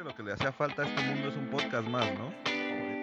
que 0.00 0.04
lo 0.04 0.14
que 0.14 0.22
le 0.22 0.32
hacía 0.32 0.50
falta 0.50 0.80
a 0.80 0.86
este 0.86 1.02
mundo 1.02 1.28
es 1.28 1.36
un 1.36 1.48
podcast 1.48 1.86
más, 1.86 2.06
¿no? 2.14 2.32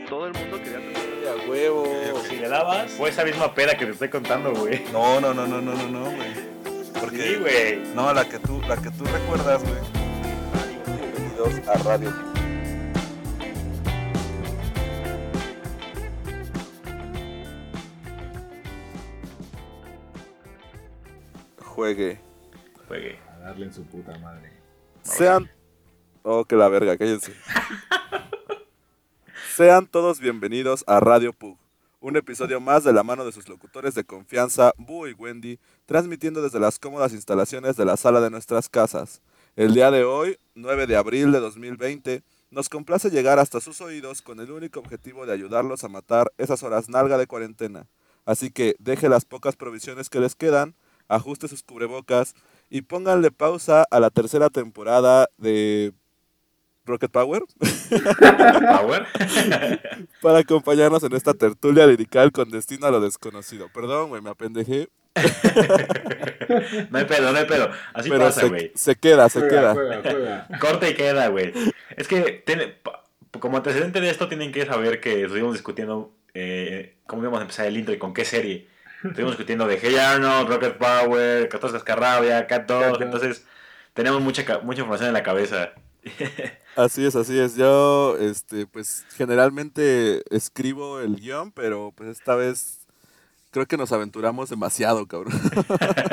Todo 0.09 0.25
el 0.25 0.33
mundo 0.33 0.57
quería 0.57 0.79
tener 0.79 1.27
a 1.27 1.47
huevo. 1.47 1.85
Si 2.27 2.37
le 2.37 2.49
dabas, 2.49 2.91
fue 2.93 3.09
esa 3.11 3.23
misma 3.23 3.53
peda 3.53 3.77
que 3.77 3.85
te 3.85 3.91
estoy 3.91 4.09
contando, 4.09 4.51
güey. 4.51 4.83
No, 4.91 5.21
no, 5.21 5.31
no, 5.31 5.45
no, 5.45 5.61
no, 5.61 5.75
no, 5.75 5.87
no, 5.89 6.05
güey. 6.05 6.33
Porque, 6.99 7.21
Sí, 7.21 7.35
güey. 7.35 7.93
No, 7.93 8.11
la 8.11 8.27
que 8.27 8.39
tú, 8.39 8.59
la 8.67 8.77
que 8.77 8.89
tú 8.89 9.05
recuerdas, 9.05 9.61
güey. 9.63 9.75
Bienvenidos 10.87 11.67
a 11.67 11.73
Radio. 11.83 12.11
Juegue. 21.59 22.19
Juegue. 22.87 23.19
A 23.35 23.37
darle 23.39 23.65
en 23.67 23.73
su 23.73 23.85
puta 23.85 24.17
madre. 24.17 24.51
Sean. 25.03 25.47
Oh, 26.29 26.43
que 26.43 26.57
la 26.57 26.67
verga, 26.67 26.97
cállense. 26.97 27.33
Sean 29.55 29.87
todos 29.87 30.19
bienvenidos 30.19 30.83
a 30.85 30.99
Radio 30.99 31.31
Pug, 31.31 31.57
un 32.01 32.17
episodio 32.17 32.59
más 32.59 32.83
de 32.83 32.91
la 32.91 33.01
mano 33.01 33.23
de 33.23 33.31
sus 33.31 33.47
locutores 33.47 33.95
de 33.95 34.03
confianza, 34.03 34.73
Boo 34.77 35.07
y 35.07 35.13
Wendy, 35.13 35.57
transmitiendo 35.85 36.41
desde 36.41 36.59
las 36.59 36.79
cómodas 36.79 37.13
instalaciones 37.13 37.77
de 37.77 37.85
la 37.85 37.95
sala 37.95 38.19
de 38.19 38.29
nuestras 38.29 38.67
casas. 38.67 39.21
El 39.55 39.73
día 39.73 39.89
de 39.89 40.03
hoy, 40.03 40.37
9 40.55 40.85
de 40.85 40.97
abril 40.97 41.31
de 41.31 41.39
2020, 41.39 42.23
nos 42.51 42.67
complace 42.67 43.09
llegar 43.09 43.39
hasta 43.39 43.61
sus 43.61 43.79
oídos 43.79 44.21
con 44.21 44.41
el 44.41 44.51
único 44.51 44.81
objetivo 44.81 45.25
de 45.25 45.31
ayudarlos 45.31 45.85
a 45.85 45.87
matar 45.87 46.33
esas 46.37 46.61
horas 46.61 46.89
nalga 46.89 47.17
de 47.17 47.27
cuarentena. 47.27 47.87
Así 48.25 48.51
que 48.51 48.75
deje 48.79 49.07
las 49.07 49.23
pocas 49.23 49.55
provisiones 49.55 50.09
que 50.09 50.19
les 50.19 50.35
quedan, 50.35 50.75
ajuste 51.07 51.47
sus 51.47 51.63
cubrebocas 51.63 52.35
y 52.69 52.81
pónganle 52.81 53.31
pausa 53.31 53.85
a 53.89 54.01
la 54.01 54.09
tercera 54.09 54.49
temporada 54.49 55.29
de 55.37 55.93
Rocket 56.87 57.11
Power 57.11 57.43
Power. 58.79 59.05
para 60.21 60.39
acompañarnos 60.39 61.03
en 61.03 61.13
esta 61.13 61.33
tertulia 61.33 61.85
lirical 61.87 62.31
con 62.31 62.49
destino 62.49 62.87
a 62.87 62.91
lo 62.91 62.99
desconocido. 63.01 63.69
Perdón, 63.73 64.09
güey, 64.09 64.21
me 64.21 64.29
apendejé, 64.31 64.89
no 66.89 66.97
hay 66.99 67.05
pedo, 67.05 67.31
no 67.31 67.37
hay 67.37 67.45
pedo. 67.45 67.69
Así 67.93 68.09
pero 68.09 68.25
pasa, 68.25 68.45
güey. 68.47 68.71
se 68.75 68.95
queda, 68.95 69.29
se 69.29 69.39
Juega, 69.39 69.55
queda. 69.55 69.73
juega, 69.73 70.01
juega. 70.01 70.47
Corta 70.59 70.89
y 70.89 70.93
queda, 70.95 71.27
güey. 71.27 71.53
Es 71.95 72.07
que 72.07 72.43
tiene, 72.45 72.75
como 73.39 73.57
antecedente 73.57 74.01
de 74.01 74.09
esto 74.09 74.27
tienen 74.27 74.51
que 74.51 74.65
saber 74.65 74.99
que 74.99 75.23
estuvimos 75.23 75.53
discutiendo 75.53 76.13
eh, 76.33 76.95
cómo 77.05 77.21
íbamos 77.23 77.39
a 77.39 77.43
empezar 77.43 77.65
el 77.65 77.77
intro 77.77 77.93
y 77.93 77.97
con 77.97 78.13
qué 78.13 78.25
serie. 78.25 78.67
Estuvimos 79.03 79.33
discutiendo 79.33 79.67
de 79.67 79.79
Hey 79.81 79.95
Arnold, 79.95 80.49
Rocket 80.49 80.77
Power, 80.77 81.47
14 81.49 81.73
Cascarrabia, 81.75 82.47
Cat 82.47 82.67
Dog. 82.67 82.81
Cat 82.81 82.91
Dog. 82.93 83.01
Entonces, 83.03 83.45
tenemos 83.93 84.21
mucha, 84.21 84.43
ca- 84.45 84.59
mucha 84.59 84.79
información 84.81 85.07
en 85.09 85.13
la 85.13 85.23
cabeza. 85.23 85.71
Así 86.77 87.05
es, 87.05 87.15
así 87.15 87.37
es. 87.37 87.55
Yo, 87.55 88.17
este, 88.19 88.67
pues, 88.67 89.05
generalmente 89.15 90.23
escribo 90.35 90.99
el 91.01 91.15
guion, 91.15 91.51
pero 91.51 91.91
pues 91.95 92.09
esta 92.09 92.35
vez 92.35 92.85
creo 93.49 93.65
que 93.65 93.77
nos 93.77 93.91
aventuramos 93.91 94.49
demasiado, 94.51 95.07
cabrón. 95.07 95.33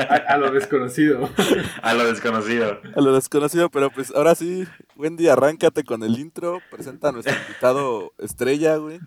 A, 0.08 0.14
a 0.32 0.36
lo 0.38 0.50
desconocido. 0.50 1.28
A 1.82 1.92
lo 1.94 2.06
desconocido. 2.10 2.80
A 2.96 3.00
lo 3.02 3.12
desconocido, 3.14 3.68
pero 3.70 3.90
pues 3.90 4.10
ahora 4.14 4.34
sí, 4.34 4.66
Wendy, 4.96 5.28
arráncate 5.28 5.84
con 5.84 6.02
el 6.02 6.18
intro, 6.18 6.60
presenta 6.70 7.10
a 7.10 7.12
nuestro 7.12 7.34
invitado 7.46 8.12
estrella, 8.18 8.76
güey. 8.76 9.00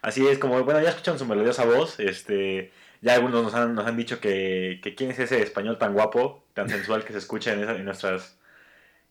Así 0.00 0.26
es, 0.26 0.38
como, 0.38 0.64
bueno, 0.64 0.80
ya 0.80 0.88
escuchan 0.88 1.18
su 1.18 1.26
melodiosa 1.26 1.64
voz, 1.66 2.00
este, 2.00 2.72
ya 3.02 3.14
algunos 3.14 3.42
nos 3.42 3.54
han, 3.54 3.74
nos 3.74 3.86
han 3.86 3.96
dicho 3.98 4.20
que, 4.20 4.80
que 4.82 4.94
quién 4.94 5.10
es 5.10 5.18
ese 5.18 5.42
español 5.42 5.78
tan 5.78 5.92
guapo, 5.92 6.42
tan 6.54 6.68
sensual 6.70 7.04
que 7.04 7.12
se 7.12 7.18
escucha 7.18 7.52
en, 7.52 7.60
esa- 7.62 7.76
en 7.76 7.84
nuestras 7.84 8.36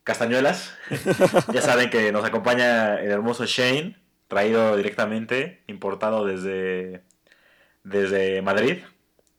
castañuelas. 0.04 0.76
ya 1.54 1.62
saben 1.62 1.90
que 1.90 2.12
nos 2.12 2.24
acompaña 2.26 2.96
el 3.00 3.12
hermoso 3.12 3.46
Shane, 3.46 3.98
traído 4.28 4.76
directamente, 4.78 5.64
importado 5.68 6.26
desde, 6.26 7.04
desde 7.84 8.42
Madrid. 8.42 8.80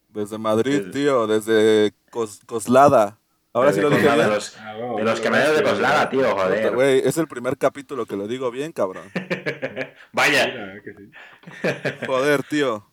Desde 0.08 0.38
Madrid, 0.38 0.78
Desde- 0.82 0.90
tío, 0.92 1.26
desde 1.26 1.92
Cos- 2.10 2.44
Coslada. 2.46 3.18
Ahora 3.54 3.70
sí 3.72 3.80
Desde 3.80 3.90
lo 3.90 3.96
dije 3.96 4.08
bien. 4.14 4.18
de 4.28 4.34
los, 4.34 4.56
Ah, 4.58 4.72
de 4.74 5.02
los 5.04 5.20
camioneros 5.20 5.56
de. 5.58 5.62
Coslada, 5.62 6.08
tío, 6.08 6.20
Puta, 6.20 6.32
joder. 6.44 6.74
Güey, 6.74 7.02
es 7.04 7.18
el 7.18 7.28
primer 7.28 7.58
capítulo 7.58 8.06
que 8.06 8.16
lo 8.16 8.26
digo 8.26 8.50
bien, 8.50 8.72
cabrón. 8.72 9.04
Vaya, 10.12 10.46
Mira, 10.46 10.82
que 10.82 10.94
sí. 10.94 12.06
Joder, 12.06 12.42
tío. 12.44 12.86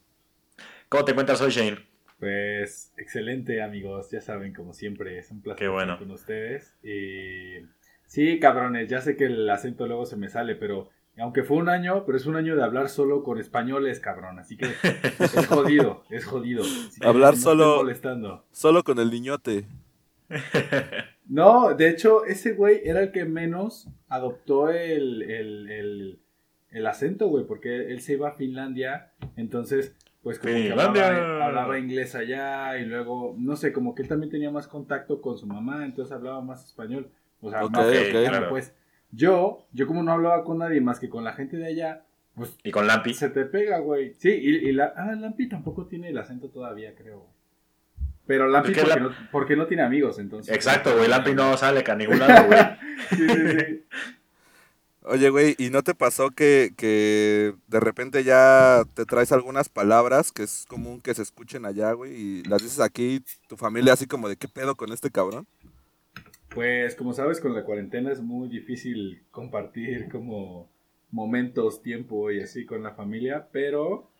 ¿cómo 0.90 1.06
te 1.06 1.12
encuentras 1.12 1.40
hoy, 1.42 1.52
Shane? 1.52 1.89
Pues 2.20 2.94
excelente 2.98 3.62
amigos, 3.62 4.12
ya 4.12 4.20
saben, 4.22 4.54
como 4.54 4.74
siempre, 4.74 5.18
es 5.18 5.32
un 5.32 5.42
placer 5.42 5.60
Qué 5.60 5.68
bueno. 5.70 5.94
estar 5.94 6.00
con 6.08 6.12
ustedes. 6.16 6.76
Y 6.84 7.66
sí, 8.06 8.40
cabrones, 8.40 8.90
ya 8.90 9.00
sé 9.02 9.16
que 9.16 9.26
el 9.26 9.50
acento 9.50 9.88
luego 9.88 10.06
se 10.06 10.18
me 10.18 10.28
sale, 10.30 10.56
pero 10.56 10.90
aunque 11.18 11.44
fue 11.44 11.58
un 11.58 11.70
año, 11.70 12.06
pero 12.06 12.18
es 12.18 12.26
un 12.26 12.36
año 12.36 12.56
de 12.56 12.64
hablar 12.64 12.90
solo 12.90 13.24
con 13.24 13.40
españoles, 13.40 14.00
cabrón, 14.00 14.38
así 14.40 14.58
que 14.58 14.68
es 15.20 15.48
jodido, 15.48 16.04
es 16.10 16.26
jodido. 16.26 16.64
Así 16.64 17.00
que 17.00 17.08
Hablar 17.08 17.36
no 17.36 17.40
solo- 17.40 17.76
molestando. 17.78 18.46
Solo 18.52 18.84
con 18.84 19.00
el 19.00 19.10
niñote. 19.12 19.66
No, 21.32 21.76
de 21.76 21.90
hecho, 21.90 22.26
ese 22.26 22.54
güey 22.54 22.82
era 22.84 23.02
el 23.04 23.12
que 23.12 23.24
menos 23.24 23.88
adoptó 24.08 24.72
el, 24.72 25.22
el, 25.22 25.70
el, 25.70 26.20
el 26.72 26.88
acento, 26.88 27.28
güey, 27.28 27.46
porque 27.46 27.92
él 27.92 28.02
se 28.02 28.14
iba 28.14 28.30
a 28.30 28.34
Finlandia, 28.34 29.12
entonces, 29.36 29.96
pues 30.24 30.38
como 30.40 30.54
que 30.54 30.72
hablaba, 30.72 31.46
hablaba 31.46 31.80
inglés 31.80 32.14
allá 32.16 32.78
y 32.78 32.86
luego, 32.86 33.36
no 33.38 33.56
sé, 33.56 33.72
como 33.72 33.96
que 33.96 34.02
él 34.04 34.08
también 34.10 34.30
tenía 34.32 34.52
más 34.52 34.68
contacto 34.68 35.22
con 35.22 35.38
su 35.38 35.48
mamá, 35.48 35.86
entonces 35.86 36.14
hablaba 36.14 36.42
más 36.42 36.66
español. 36.66 37.10
O 37.42 37.50
sea, 37.50 37.64
Ok, 37.64 37.72
más 37.72 37.88
Claro. 37.88 38.50
pues. 38.50 38.76
Yo, 39.12 39.66
yo 39.72 39.88
como 39.88 40.04
no 40.04 40.12
hablaba 40.12 40.44
con 40.44 40.58
nadie 40.60 40.82
más 40.82 41.00
que 41.00 41.10
con 41.10 41.24
la 41.24 41.34
gente 41.34 41.58
de 41.58 41.66
allá, 41.68 42.04
pues 42.36 42.58
Y 42.64 42.72
con 42.72 42.86
Lampi. 42.86 43.14
se 43.14 43.30
te 43.30 43.46
pega, 43.46 43.80
güey. 43.80 44.14
Sí, 44.14 44.30
y, 44.30 44.70
y 44.70 44.72
la, 44.74 44.94
ah, 44.96 45.16
Lampi 45.16 45.50
tampoco 45.50 45.88
tiene 45.88 46.10
el 46.10 46.18
acento 46.18 46.50
todavía, 46.50 46.94
creo. 46.96 47.26
Pero 48.28 48.48
Lampi 48.48 48.74
que 48.74 48.82
porque, 48.82 48.96
la- 49.00 49.06
no, 49.08 49.12
porque 49.32 49.56
no 49.56 49.66
tiene 49.66 49.82
amigos, 49.84 50.20
entonces. 50.20 50.54
Exacto, 50.54 50.96
güey, 50.96 51.10
Lampi 51.10 51.34
no 51.34 51.58
sale 51.58 51.84
a 51.88 51.96
ningún 51.96 52.20
lado, 52.20 52.46
güey. 52.48 52.60
Sí, 53.10 53.28
sí, 53.28 53.48
sí. 53.58 53.84
Oye, 55.12 55.32
güey, 55.32 55.56
¿y 55.58 55.72
no 55.72 55.82
te 55.82 55.96
pasó 55.96 56.30
que, 56.30 56.72
que 56.78 57.56
de 57.68 57.80
repente 57.80 58.24
ya 58.24 58.84
te 58.94 59.06
traes 59.06 59.32
algunas 59.32 59.68
palabras 59.68 60.32
que 60.32 60.44
es 60.44 60.68
común 60.70 61.02
que 61.02 61.16
se 61.16 61.24
escuchen 61.24 61.66
allá, 61.66 61.94
güey, 61.94 62.14
y 62.14 62.44
las 62.44 62.62
dices 62.62 62.80
aquí, 62.80 63.24
tu 63.48 63.58
familia 63.58 63.94
así 63.94 64.06
como 64.06 64.30
de 64.30 64.36
qué 64.36 64.48
pedo 64.48 64.76
con 64.76 64.94
este 64.94 65.10
cabrón? 65.10 65.48
Pues 66.54 66.94
como 66.94 67.14
sabes, 67.14 67.42
con 67.42 67.56
la 67.56 67.64
cuarentena 67.64 68.12
es 68.12 68.22
muy 68.22 68.50
difícil 68.50 69.24
compartir 69.32 70.10
como 70.10 70.70
momentos, 71.10 71.82
tiempo 71.82 72.30
y 72.30 72.42
así 72.42 72.68
con 72.68 72.84
la 72.84 72.94
familia, 72.94 73.48
pero 73.52 74.12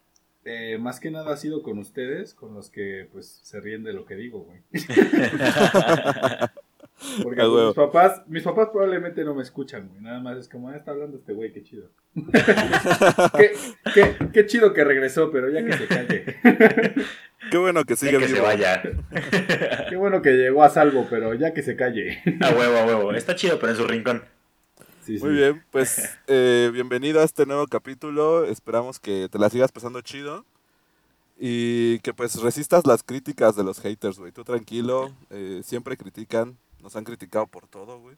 eh, 0.44 0.80
más 0.80 1.00
que 1.00 1.12
nada 1.12 1.34
ha 1.34 1.38
sido 1.38 1.62
con 1.62 1.78
ustedes, 1.78 2.34
con 2.34 2.56
los 2.56 2.72
que 2.72 3.08
pues 3.12 3.42
se 3.44 3.60
ríen 3.60 3.84
de 3.84 3.94
lo 3.94 4.06
que 4.06 4.16
digo, 4.16 4.40
güey. 4.40 4.64
Porque 7.24 7.42
pues, 7.42 7.66
mis 7.68 7.76
papás, 7.76 8.22
mis 8.28 8.44
papás 8.44 8.70
probablemente 8.72 9.24
no 9.24 9.34
me 9.34 9.44
escuchan, 9.44 9.88
güey. 9.88 10.02
Nada 10.02 10.20
más 10.20 10.38
es 10.38 10.50
como, 10.50 10.70
ah, 10.70 10.76
está 10.76 10.92
hablando 10.92 11.18
este 11.18 11.34
güey, 11.34 11.54
qué 11.54 11.64
chido. 11.64 11.90
qué, 13.38 13.52
qué, 13.94 14.18
qué 14.34 14.46
chido 14.46 14.74
que 14.74 14.84
regresó, 14.84 15.32
pero 15.32 15.50
ya 15.50 15.64
que 15.66 15.74
se 15.74 15.88
calle. 15.88 16.26
Qué 17.50 17.58
bueno 17.58 17.84
que 17.86 17.94
Ya 17.94 17.98
sigue 17.98 18.18
que 18.20 18.28
se 18.28 18.34
vivo. 18.34 18.46
vaya. 18.46 18.82
Qué 19.90 19.96
bueno 19.96 20.22
que 20.22 20.32
llegó 20.32 20.64
a 20.64 20.70
salvo, 20.70 21.08
pero 21.10 21.34
ya 21.34 21.54
que 21.54 21.64
se 21.64 21.76
calle. 21.76 22.22
A 22.42 22.50
huevo, 22.50 22.78
a 22.78 22.86
huevo. 22.86 23.14
Está 23.14 23.36
chido, 23.36 23.60
pero 23.60 23.72
en 23.72 23.78
su 23.78 23.88
rincón. 23.88 24.24
Sí, 25.02 25.18
sí. 25.18 25.24
Muy 25.24 25.34
bien, 25.34 25.64
pues 25.72 26.20
eh, 26.28 26.70
bienvenido 26.74 27.22
a 27.22 27.24
este 27.24 27.46
nuevo 27.46 27.66
capítulo. 27.68 28.46
Esperamos 28.46 29.00
que 29.00 29.30
te 29.32 29.40
la 29.40 29.50
sigas 29.50 29.72
pasando 29.72 30.02
chido. 30.02 30.46
Y 31.42 32.00
que 32.00 32.14
pues 32.14 32.36
resistas 32.42 32.86
las 32.86 33.02
críticas 33.02 33.56
de 33.56 33.64
los 33.64 33.80
haters, 33.80 34.20
güey. 34.20 34.34
Tú 34.34 34.44
tranquilo, 34.44 35.12
eh, 35.30 35.62
siempre 35.64 35.96
critican. 35.96 36.58
Nos 36.82 36.96
han 36.96 37.04
criticado 37.04 37.48
por 37.48 37.68
todo, 37.68 38.00
güey. 38.00 38.16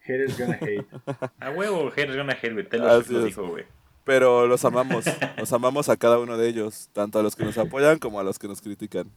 Haters 0.00 0.38
gonna 0.38 0.58
hate. 0.60 0.86
A 1.40 1.50
huevo, 1.50 1.90
haters 1.90 2.16
gonna 2.16 2.32
hate, 2.34 2.52
güey. 2.52 2.68
Te 2.68 2.78
lo, 2.78 2.86
Así 2.88 3.12
lo 3.12 3.20
es. 3.20 3.24
dijo, 3.26 3.46
güey. 3.48 3.64
Pero 4.04 4.46
los 4.46 4.64
amamos. 4.64 5.04
Los 5.38 5.52
amamos 5.52 5.88
a 5.88 5.96
cada 5.96 6.18
uno 6.18 6.36
de 6.36 6.48
ellos. 6.48 6.90
Tanto 6.92 7.18
a 7.18 7.22
los 7.22 7.34
que 7.36 7.44
nos 7.44 7.56
apoyan 7.56 7.98
como 7.98 8.20
a 8.20 8.22
los 8.24 8.38
que 8.38 8.48
nos 8.48 8.60
critican. 8.60 9.10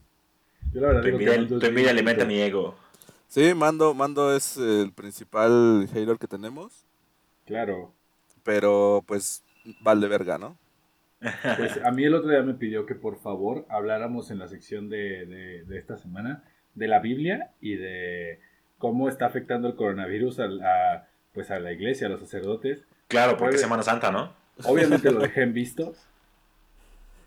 Yo 0.72 0.80
la 0.80 0.88
verdad 0.88 1.02
Tu 1.02 1.08
envidia, 1.08 1.46
tu 1.46 1.66
envidia 1.66 1.90
alimenta 1.90 2.24
mi 2.24 2.40
ego. 2.40 2.74
Sí, 3.26 3.52
Mando, 3.54 3.92
Mando 3.92 4.34
es 4.34 4.56
el 4.56 4.92
principal 4.92 5.86
hater 5.92 6.16
que 6.18 6.26
tenemos. 6.26 6.86
Claro. 7.44 7.92
Pero 8.42 9.04
pues 9.06 9.42
vale 9.82 10.08
verga, 10.08 10.38
¿no? 10.38 10.56
Pues 11.20 11.78
a 11.84 11.90
mí 11.90 12.04
el 12.04 12.14
otro 12.14 12.30
día 12.30 12.42
me 12.42 12.54
pidió 12.54 12.86
que 12.86 12.94
por 12.94 13.18
favor 13.20 13.66
habláramos 13.68 14.30
en 14.30 14.38
la 14.38 14.48
sección 14.48 14.88
de, 14.88 15.26
de- 15.26 15.64
de 15.64 15.78
esta 15.78 15.98
semana 15.98 16.44
de 16.74 16.86
la 16.88 17.00
Biblia 17.00 17.50
y 17.60 17.74
de 17.76 18.40
cómo 18.78 19.08
está 19.08 19.26
afectando 19.26 19.68
el 19.68 19.74
coronavirus 19.76 20.40
a, 20.40 20.46
la- 20.46 21.08
pues 21.34 21.50
a 21.50 21.58
la 21.58 21.72
iglesia, 21.72 22.06
a 22.06 22.10
los 22.10 22.20
sacerdotes. 22.20 22.82
Claro, 23.08 23.36
porque 23.36 23.56
es 23.56 23.60
Semana 23.60 23.82
Santa, 23.82 24.10
¿no? 24.10 24.32
Obviamente 24.64 25.10
lo 25.10 25.20
dejé 25.20 25.42
en 25.42 25.52
vistos. 25.54 25.96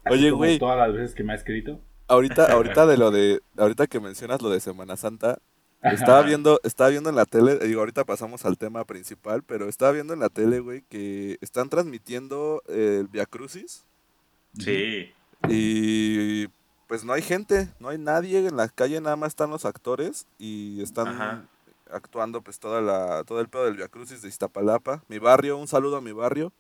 Así 0.04 0.16
Oye, 0.16 0.32
güey. 0.32 0.60
Todas 0.60 0.78
las 0.78 0.94
veces 0.94 1.16
que 1.16 1.24
me 1.24 1.34
ha 1.34 1.36
escrito. 1.36 1.80
Ahorita, 2.08 2.46
ahorita 2.52 2.86
de 2.88 2.98
lo 2.98 3.12
de, 3.12 3.42
ahorita 3.58 3.88
que 3.88 4.00
mencionas 4.00 4.42
lo 4.42 4.50
de 4.50 4.60
Semana 4.60 4.98
Santa, 4.98 5.38
Estaba 5.84 6.22
viendo, 6.22 6.60
estaba 6.64 6.90
viendo 6.92 7.10
en 7.10 7.16
la 7.16 7.26
tele, 7.26 7.58
digo, 7.58 7.80
ahorita 7.80 8.04
pasamos 8.04 8.46
al 8.46 8.58
tema 8.58 8.86
principal, 8.86 9.42
pero 9.44 9.68
estaba 9.68 9.92
viendo 9.92 10.14
en 10.14 10.20
la 10.20 10.30
tele, 10.30 10.60
güey, 10.60 10.84
que 10.90 11.38
están 11.42 11.70
transmitiendo 11.70 12.62
el 12.68 13.08
Via 13.08 13.26
Crucis 13.26 13.84
Sí. 14.60 15.12
y 15.50 16.48
pues 16.92 17.06
no 17.06 17.14
hay 17.14 17.22
gente, 17.22 17.70
no 17.80 17.88
hay 17.88 17.98
nadie 17.98 18.46
en 18.46 18.58
la 18.58 18.68
calle, 18.68 19.00
nada 19.00 19.16
más 19.16 19.30
están 19.30 19.50
los 19.50 19.64
actores 19.64 20.28
y 20.38 20.84
están 20.84 21.08
Ajá. 21.08 21.44
actuando 21.90 22.42
pues 22.42 22.60
toda 22.60 22.82
la, 22.82 23.24
todo 23.24 23.40
el 23.40 23.48
pedo 23.48 23.64
del 23.64 23.78
Via 23.78 23.88
Crucis 23.88 24.22
de 24.22 24.28
Iztapalapa, 24.28 25.02
mi 25.08 25.18
barrio, 25.18 25.56
un 25.58 25.70
saludo 25.70 25.96
a 25.96 26.02
mi 26.02 26.12
barrio. 26.12 26.52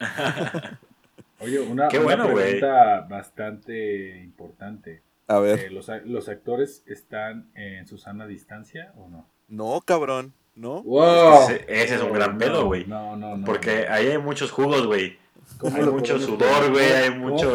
Oye, 1.40 1.60
una, 1.60 1.88
Qué 1.88 1.98
una 1.98 2.04
bueno, 2.06 2.30
güey. 2.30 2.58
pregunta 2.60 3.00
bastante 3.10 4.22
importante. 4.22 5.02
A 5.28 5.36
Eh, 5.36 5.40
ver, 5.42 5.72
¿los, 5.72 5.90
a- 5.90 5.98
¿Los 5.98 6.30
actores 6.30 6.82
están 6.86 7.50
en 7.54 7.86
su 7.86 7.98
sana 7.98 8.26
distancia 8.26 8.90
o 8.96 9.08
no? 9.10 9.26
no, 9.48 9.82
cabrón, 9.84 10.32
¿no? 10.54 10.82
¡Wow! 10.82 11.42
Ese- 11.42 11.66
ese 11.68 11.94
es 11.96 12.00
un 12.00 12.14
gran 12.14 12.38
pedo, 12.38 12.64
güey. 12.64 12.86
No, 12.86 13.16
no, 13.16 13.36
no. 13.36 13.44
Porque 13.44 13.86
ahí 13.88 14.06
hay 14.06 14.16
muchos 14.18 14.50
jugos, 14.50 14.86
güey. 14.86 15.18
¿Cómo 15.58 15.76
Hay 15.76 15.84
mucho 15.84 16.18
sudor, 16.18 16.70
güey. 16.70 16.90
Hay 16.90 17.10
¿Cómo 17.10 17.28
mucho. 17.28 17.50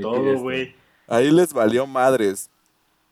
todo, 0.00 0.38
güey. 0.38 0.74
Ahí 1.08 1.30
les 1.30 1.52
valió 1.52 1.86
madres. 1.86 2.50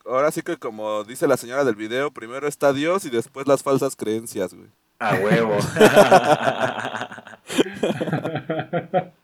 Ahora 0.05 0.31
sí 0.31 0.43
que 0.43 0.57
como 0.57 1.03
dice 1.03 1.27
la 1.27 1.37
señora 1.37 1.65
del 1.65 1.75
video, 1.75 2.13
primero 2.13 2.47
está 2.47 2.73
Dios 2.73 3.05
y 3.07 3.11
después 3.11 3.49
las 3.49 3.63
falsas 3.63 3.97
creencias, 3.97 4.55
güey. 4.55 4.69
A 4.99 5.15
huevo. 5.15 5.59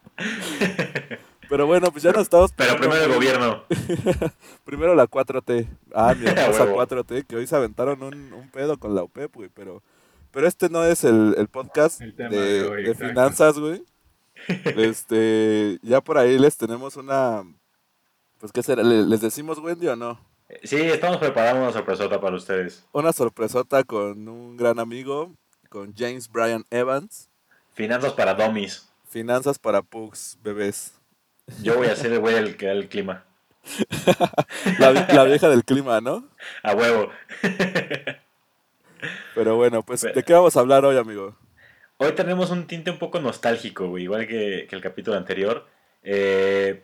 Pero 1.49 1.67
bueno, 1.67 1.91
pues 1.93 2.03
ya 2.03 2.13
nos 2.13 2.23
estamos... 2.23 2.53
Pero 2.53 2.79
primero 2.79 3.05
el 3.05 3.13
gobierno. 3.13 3.63
Primero 4.65 4.95
la 4.95 5.07
4T. 5.07 5.69
Ah, 5.95 6.15
mi 6.19 6.27
hermosa 6.27 6.65
huevo. 6.65 6.83
4T, 6.83 7.27
que 7.27 7.37
hoy 7.37 7.47
se 7.47 7.55
aventaron 7.55 8.03
un, 8.03 8.33
un 8.33 8.49
pedo 8.51 8.79
con 8.79 8.95
la 8.95 9.03
UPEP, 9.03 9.35
güey. 9.35 9.51
Pero, 9.55 9.83
pero 10.31 10.49
este 10.49 10.71
no 10.71 10.83
es 10.83 11.05
el, 11.05 11.35
el 11.37 11.49
podcast 11.49 12.01
El 12.01 12.17
de, 12.17 12.29
de 12.31 12.69
hoy, 12.69 12.85
de 12.85 12.93
exacto. 12.93 13.09
finanzas, 13.09 13.59
güey. 13.59 13.85
Este, 14.65 15.79
ya 15.83 16.01
por 16.01 16.17
ahí 16.17 16.39
les 16.39 16.57
tenemos 16.57 16.97
una... 16.97 17.45
Pues, 18.43 18.51
¿qué 18.51 18.61
será? 18.65 18.83
¿Le- 18.83 19.07
¿Les 19.07 19.21
decimos 19.21 19.59
Wendy 19.61 19.87
o 19.87 19.95
no? 19.95 20.19
Sí, 20.65 20.75
estamos 20.75 21.19
preparando 21.19 21.63
una 21.63 21.73
sorpresota 21.73 22.21
para 22.21 22.35
ustedes. 22.35 22.85
Una 22.91 23.13
sorpresota 23.13 23.85
con 23.85 24.27
un 24.29 24.57
gran 24.57 24.81
amigo, 24.81 25.31
con 25.69 25.95
James 25.97 26.29
Bryan 26.29 26.65
Evans. 26.69 27.29
Finanzas 27.73 28.15
para 28.15 28.35
dummies. 28.35 28.89
Finanzas 29.09 29.61
para 29.61 29.81
pugs, 29.81 30.37
bebés. 30.43 30.93
Yo 31.63 31.77
voy 31.77 31.87
a 31.87 31.95
ser 31.95 32.13
el 32.15 32.19
güey 32.19 32.35
el 32.35 32.57
que 32.57 32.67
da 32.67 32.73
el 32.73 32.89
clima. 32.89 33.23
La, 34.81 34.91
vi- 34.91 35.15
la 35.15 35.23
vieja 35.23 35.49
del 35.49 35.65
clima, 35.65 36.01
¿no? 36.01 36.25
A 36.65 36.75
huevo. 36.75 37.11
Pero 39.37 39.55
bueno, 39.55 39.85
pues, 39.85 40.01
¿de 40.03 40.23
qué 40.25 40.33
vamos 40.33 40.57
a 40.57 40.61
hablar 40.61 40.85
hoy, 40.85 40.97
amigo? 40.97 41.37
Hoy 41.99 42.11
tenemos 42.17 42.51
un 42.51 42.67
tinte 42.67 42.91
un 42.91 42.99
poco 42.99 43.21
nostálgico, 43.21 43.87
güey, 43.87 44.03
igual 44.03 44.27
que, 44.27 44.67
que 44.69 44.75
el 44.75 44.83
capítulo 44.83 45.17
anterior. 45.17 45.65
Eh, 46.03 46.83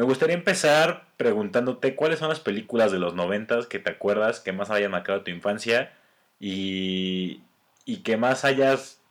me 0.00 0.06
gustaría 0.06 0.34
empezar 0.34 1.04
preguntándote 1.18 1.94
cuáles 1.94 2.20
son 2.20 2.30
las 2.30 2.40
películas 2.40 2.90
de 2.90 2.98
los 2.98 3.14
noventas 3.14 3.66
que 3.66 3.78
te 3.78 3.90
acuerdas 3.90 4.40
que 4.40 4.50
más 4.50 4.70
hayan 4.70 4.92
marcado 4.92 5.20
tu 5.20 5.30
infancia 5.30 5.92
y, 6.38 7.42
y 7.84 7.98
que 7.98 8.16
más 8.16 8.46
hayas 8.46 9.02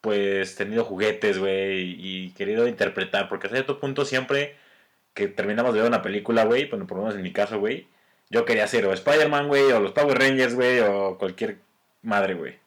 pues 0.00 0.56
tenido 0.56 0.84
juguetes, 0.84 1.38
güey, 1.38 1.94
y 1.96 2.30
querido 2.32 2.66
interpretar, 2.66 3.28
porque 3.28 3.46
hasta 3.46 3.58
cierto 3.58 3.78
punto 3.78 4.04
siempre 4.04 4.56
que 5.14 5.28
terminamos 5.28 5.74
de 5.74 5.78
ver 5.78 5.88
una 5.88 6.02
película, 6.02 6.44
güey, 6.44 6.68
bueno, 6.68 6.88
por 6.88 6.96
lo 6.96 7.04
menos 7.04 7.16
en 7.16 7.22
mi 7.22 7.32
caso, 7.32 7.60
güey, 7.60 7.86
yo 8.30 8.44
quería 8.44 8.66
ser 8.66 8.86
o 8.86 8.92
Spider-Man, 8.92 9.46
güey, 9.46 9.70
o 9.70 9.78
los 9.78 9.92
Power 9.92 10.18
Rangers, 10.18 10.56
güey, 10.56 10.80
o 10.80 11.18
cualquier 11.18 11.58
madre, 12.02 12.34
güey. 12.34 12.58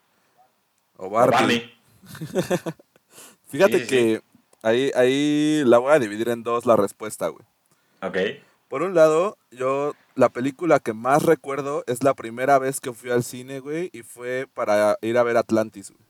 O 0.96 1.08
O 1.08 1.10
Barbie. 1.10 1.74
Fíjate 3.48 3.80
Sí, 3.80 3.84
sí, 3.84 3.86
que 3.86 4.22
ahí, 4.64 4.90
ahí 4.96 5.62
la 5.64 5.78
voy 5.78 5.92
a 5.92 5.98
dividir 5.98 6.28
en 6.28 6.42
dos 6.42 6.66
la 6.66 6.76
respuesta, 6.76 7.28
güey. 7.28 7.44
Ok. 8.02 8.16
Por 8.68 8.82
un 8.82 8.94
lado, 8.94 9.36
yo 9.52 9.94
la 10.16 10.28
película 10.30 10.80
que 10.80 10.92
más 10.92 11.22
recuerdo 11.22 11.84
es 11.86 12.02
la 12.02 12.14
primera 12.14 12.58
vez 12.58 12.80
que 12.80 12.92
fui 12.92 13.10
al 13.10 13.22
cine, 13.22 13.60
güey, 13.60 13.90
y 13.92 14.02
fue 14.02 14.48
para 14.52 14.98
ir 15.02 15.16
a 15.18 15.22
ver 15.22 15.36
Atlantis, 15.36 15.90
güey. 15.92 16.04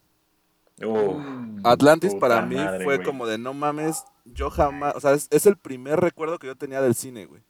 Uh, 0.90 1.14
Mm. 1.20 1.60
Atlantis 1.64 2.14
para 2.16 2.42
mí 2.42 2.56
madre, 2.56 2.84
fue 2.84 2.96
güey. 2.96 3.06
como 3.06 3.26
de 3.26 3.38
no 3.38 3.54
mames, 3.54 4.04
yo 4.24 4.50
jamás, 4.50 4.96
o 4.96 5.00
sea, 5.00 5.12
es, 5.12 5.28
es 5.30 5.46
el 5.46 5.56
primer 5.56 6.00
recuerdo 6.00 6.38
que 6.38 6.48
yo 6.48 6.56
tenía 6.56 6.80
del 6.80 6.94
cine, 6.96 7.26
güey. 7.26 7.42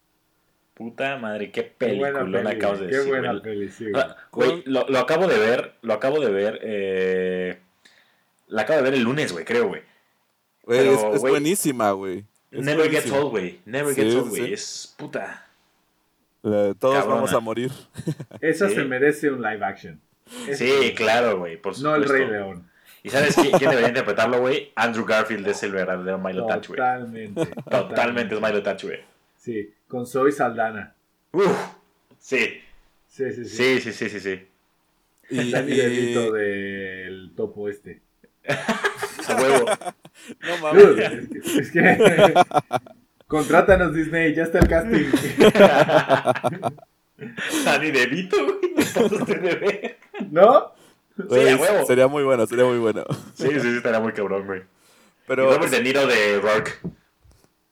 puta 0.75 1.17
madre, 1.17 1.51
qué 1.53 1.63
película 1.63 2.51
acabas 2.51 2.81
de 2.81 2.89
Qué 2.89 2.97
decir. 2.97 3.09
buena 3.09 3.41
peli, 3.41 3.71
sí, 3.71 3.87
güey, 4.33 4.63
lo, 4.67 4.87
lo 4.89 4.99
acabo 4.99 5.27
de 5.27 5.39
ver, 5.39 5.75
lo 5.83 5.95
acabo 5.95 6.21
de 6.21 6.31
ver, 6.31 6.59
eh, 6.63 7.61
la 8.49 8.63
acabo 8.63 8.79
de 8.79 8.83
ver 8.85 8.95
el 8.95 9.03
lunes, 9.05 9.33
güey, 9.33 9.45
creo, 9.45 9.69
güey. 9.69 9.83
Güey, 10.67 10.89
es, 10.89 11.21
buenísima, 11.21 11.91
güey. 11.93 12.25
Never 12.51 12.91
gets 12.91 13.11
old, 13.11 13.31
güey. 13.31 13.61
Never 13.65 13.95
Sí, 13.95 14.03
gets 14.03 14.15
old, 14.15 14.29
güey. 14.31 14.47
sí. 14.47 14.53
Es 14.53 14.95
puta. 14.97 15.47
Todos 16.43 16.77
Cabrona. 16.81 17.15
vamos 17.15 17.33
a 17.33 17.41
morir. 17.41 17.71
Esa 18.41 18.69
Sí. 18.69 18.75
se 18.77 18.85
merece 18.85 19.31
un 19.31 19.43
live 19.43 19.65
action. 19.65 20.01
Sí, 20.55 20.93
claro, 20.97 21.39
güey, 21.39 21.61
por 21.61 21.73
No 21.81 21.95
supuesto. 21.95 22.15
el 22.15 22.21
Rey 22.21 22.31
León. 22.31 22.71
¿Y 23.03 23.11
sabes 23.11 23.35
quién, 23.35 23.51
quién 23.59 23.69
debería 23.71 23.89
interpretarlo, 23.89 24.41
güey? 24.41 24.73
Andrew 24.75 25.05
Garfield 25.05 25.47
es 25.49 25.63
el 25.63 25.73
verdadero 25.73 26.19
Milo 26.19 26.47
Touch, 26.47 26.69
güey. 26.69 26.79
Totalmente. 26.79 27.47
Totalmente 27.71 28.35
es 28.35 28.41
Milo 28.41 28.63
Touch, 28.63 28.85
güey. 28.85 29.01
Sí, 29.37 29.75
con 29.89 30.07
Zoe 30.07 30.33
Saldana. 30.33 30.95
Uf, 31.33 31.53
sí, 32.19 32.61
Sí, 33.09 33.31
sí, 33.33 33.45
sí. 33.45 33.81
sí, 33.81 33.81
sí, 33.81 33.93
sí, 33.93 34.09
sí, 34.09 34.21
sí. 34.21 34.49
Y, 35.31 35.51
del 36.33 37.33
topo 37.37 37.69
este. 37.69 38.01
A 38.49 39.37
huevo. 39.37 39.67
No 40.41 40.59
mames. 40.59 40.83
Dude, 40.83 41.41
es 41.61 41.71
que, 41.71 42.35
Contrátanos 43.27 43.95
Disney, 43.95 44.35
ya 44.35 44.45
está 44.45 44.59
el 44.59 44.69
casting. 44.69 45.07
Danny 47.65 47.91
DeVito, 47.91 48.37
güey. 48.45 48.75
Estamos 48.77 49.27
de 49.27 49.35
ver. 49.35 49.99
¿No? 50.31 50.73
Güey, 51.17 51.57
Sí, 51.57 51.65
sería 51.87 52.07
muy 52.07 52.23
bueno, 52.23 52.47
sería 52.47 52.65
muy 52.65 52.79
bueno. 52.79 53.05
Sí, 53.35 53.49
sí, 53.49 53.61
sí, 53.61 53.77
estaría 53.77 54.01
muy 54.01 54.13
cabrón, 54.13 54.47
güey. 54.47 54.63
Pero, 55.27 55.55
Robert 55.55 55.73
De 55.73 55.83
Niro 55.83 56.07
de 56.07 56.41
Rourke. 56.41 56.73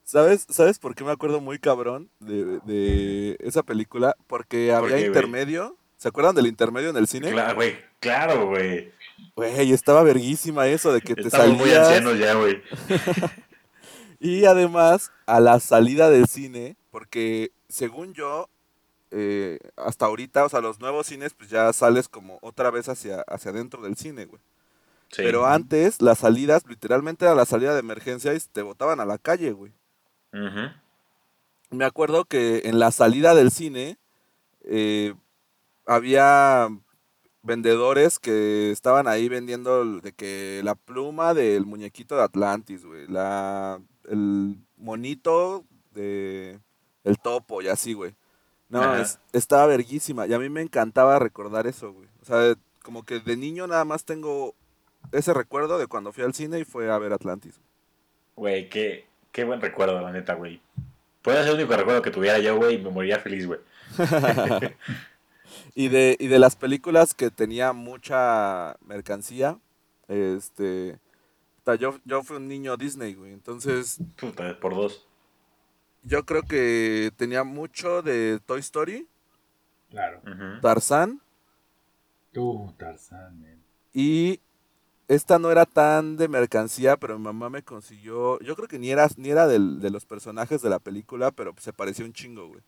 ¿sabes, 0.04 0.46
¿sabes 0.50 0.78
por 0.78 0.94
qué 0.94 1.04
me 1.04 1.10
acuerdo 1.10 1.40
muy 1.40 1.58
cabrón 1.58 2.10
de, 2.20 2.60
de 2.64 3.36
esa 3.40 3.62
película? 3.62 4.14
Porque 4.26 4.72
había 4.72 4.96
qué, 4.96 5.06
intermedio. 5.06 5.76
¿Se 5.96 6.08
acuerdan 6.08 6.34
del 6.34 6.46
intermedio 6.46 6.90
en 6.90 6.96
el 6.96 7.06
cine? 7.06 7.30
Claro, 7.30 7.54
güey. 7.54 7.76
Claro, 8.00 8.46
güey. 8.46 8.92
Güey, 9.34 9.72
estaba 9.72 10.02
verguísima 10.02 10.66
eso 10.66 10.92
de 10.92 11.00
que 11.00 11.14
te 11.14 11.22
Estamos 11.22 11.56
muy 11.56 11.72
ancianos 11.72 12.18
ya, 12.18 12.34
güey. 12.34 12.62
Y 14.24 14.44
además, 14.44 15.10
a 15.26 15.40
la 15.40 15.58
salida 15.58 16.08
del 16.08 16.28
cine, 16.28 16.76
porque 16.92 17.50
según 17.68 18.14
yo, 18.14 18.48
eh, 19.10 19.58
hasta 19.76 20.06
ahorita, 20.06 20.44
o 20.44 20.48
sea, 20.48 20.60
los 20.60 20.78
nuevos 20.78 21.08
cines, 21.08 21.34
pues 21.34 21.50
ya 21.50 21.72
sales 21.72 22.08
como 22.08 22.38
otra 22.40 22.70
vez 22.70 22.88
hacia, 22.88 23.22
hacia 23.22 23.50
adentro 23.50 23.82
del 23.82 23.96
cine, 23.96 24.26
güey. 24.26 24.40
Sí. 25.10 25.22
Pero 25.24 25.44
antes, 25.44 26.00
las 26.00 26.18
salidas, 26.18 26.62
literalmente 26.68 27.24
era 27.24 27.34
la 27.34 27.46
salida 27.46 27.74
de 27.74 27.80
emergencia 27.80 28.32
y 28.32 28.38
te 28.38 28.62
botaban 28.62 29.00
a 29.00 29.04
la 29.04 29.18
calle, 29.18 29.50
güey. 29.50 29.72
Ujú. 30.32 30.70
Me 31.70 31.84
acuerdo 31.84 32.24
que 32.24 32.62
en 32.66 32.78
la 32.78 32.92
salida 32.92 33.34
del 33.34 33.50
cine 33.50 33.98
eh, 34.62 35.14
había 35.84 36.68
vendedores 37.42 38.18
que 38.18 38.70
estaban 38.70 39.08
ahí 39.08 39.28
vendiendo 39.28 40.00
de 40.00 40.12
que 40.12 40.60
la 40.64 40.74
pluma 40.74 41.34
del 41.34 41.66
muñequito 41.66 42.16
de 42.16 42.22
Atlantis, 42.22 42.84
güey, 42.84 43.06
la 43.08 43.80
el 44.08 44.56
monito 44.76 45.64
de 45.92 46.58
el 47.04 47.18
topo 47.18 47.62
y 47.62 47.68
así, 47.68 47.92
güey. 47.94 48.14
No, 48.68 48.96
es- 48.96 49.18
estaba 49.32 49.66
verguísima 49.66 50.26
y 50.26 50.32
a 50.34 50.38
mí 50.38 50.48
me 50.48 50.62
encantaba 50.62 51.18
recordar 51.18 51.66
eso, 51.66 51.92
güey. 51.92 52.08
O 52.22 52.24
sea, 52.24 52.54
como 52.82 53.04
que 53.04 53.20
de 53.20 53.36
niño 53.36 53.66
nada 53.66 53.84
más 53.84 54.04
tengo 54.04 54.54
ese 55.10 55.34
recuerdo 55.34 55.78
de 55.78 55.88
cuando 55.88 56.12
fui 56.12 56.24
al 56.24 56.34
cine 56.34 56.60
y 56.60 56.64
fue 56.64 56.90
a 56.90 56.98
ver 56.98 57.12
Atlantis. 57.12 57.60
Güey, 58.36 58.68
qué, 58.68 59.06
qué 59.30 59.44
buen 59.44 59.60
recuerdo, 59.60 60.00
la 60.00 60.10
neta, 60.12 60.34
güey. 60.34 60.60
Puede 61.20 61.38
ser 61.42 61.48
el 61.48 61.54
único 61.56 61.76
recuerdo 61.76 62.02
que 62.02 62.10
tuviera 62.10 62.38
yo, 62.38 62.56
güey, 62.56 62.76
y 62.76 62.78
me 62.78 62.90
moriría 62.90 63.18
feliz, 63.18 63.46
güey. 63.46 63.60
Y 65.74 65.88
de, 65.88 66.16
y 66.20 66.26
de 66.28 66.38
las 66.38 66.56
películas 66.56 67.14
que 67.14 67.30
tenía 67.30 67.72
mucha 67.72 68.76
mercancía, 68.86 69.58
este, 70.08 70.98
yo, 71.78 71.98
yo 72.04 72.22
fui 72.22 72.36
un 72.36 72.48
niño 72.48 72.76
Disney, 72.76 73.14
güey, 73.14 73.32
entonces 73.32 74.00
Puta, 74.16 74.58
por 74.60 74.74
dos. 74.74 75.06
yo 76.02 76.24
creo 76.24 76.42
que 76.42 77.10
tenía 77.16 77.44
mucho 77.44 78.02
de 78.02 78.40
Toy 78.44 78.60
Story, 78.60 79.06
Claro. 79.90 80.20
Ujú. 80.24 80.60
Tarzán, 80.62 81.20
Tú, 82.32 82.72
Tarzán, 82.78 83.40
man. 83.40 83.62
y 83.92 84.40
esta 85.08 85.38
no 85.38 85.50
era 85.50 85.66
tan 85.66 86.16
de 86.16 86.28
mercancía, 86.28 86.96
pero 86.96 87.18
mi 87.18 87.24
mamá 87.24 87.50
me 87.50 87.62
consiguió, 87.62 88.38
yo 88.40 88.56
creo 88.56 88.68
que 88.68 88.78
ni 88.78 88.90
era, 88.90 89.08
ni 89.16 89.30
era 89.30 89.46
del- 89.46 89.80
de 89.80 89.90
los 89.90 90.06
personajes 90.06 90.62
de 90.62 90.70
la 90.70 90.78
película, 90.78 91.30
pero 91.30 91.54
se 91.58 91.72
parecía 91.72 92.04
un 92.06 92.12
chingo, 92.14 92.48
güey. 92.48 92.62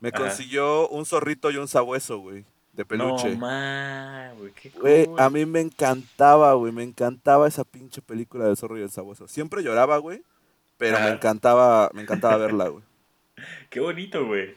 Me 0.00 0.12
Ajá. 0.12 0.18
consiguió 0.24 0.88
un 0.88 1.06
zorrito 1.06 1.50
y 1.50 1.56
un 1.56 1.68
sabueso, 1.68 2.18
güey, 2.18 2.44
de 2.72 2.84
peluche. 2.84 3.30
No, 3.30 3.36
ma, 3.36 4.32
güey, 4.38 4.52
qué 4.52 4.70
Güey, 4.70 5.06
cool. 5.06 5.20
a 5.20 5.30
mí 5.30 5.46
me 5.46 5.60
encantaba, 5.60 6.52
güey, 6.54 6.72
me 6.72 6.82
encantaba 6.82 7.48
esa 7.48 7.64
pinche 7.64 8.02
película 8.02 8.46
del 8.46 8.56
zorro 8.56 8.78
y 8.78 8.82
el 8.82 8.90
sabueso. 8.90 9.26
Siempre 9.28 9.62
lloraba, 9.62 9.98
güey, 9.98 10.22
pero 10.76 11.00
me 11.00 11.08
encantaba, 11.10 11.90
me 11.94 12.02
encantaba 12.02 12.36
verla, 12.36 12.68
güey. 12.68 12.84
Qué 13.70 13.80
bonito, 13.80 14.26
güey. 14.26 14.54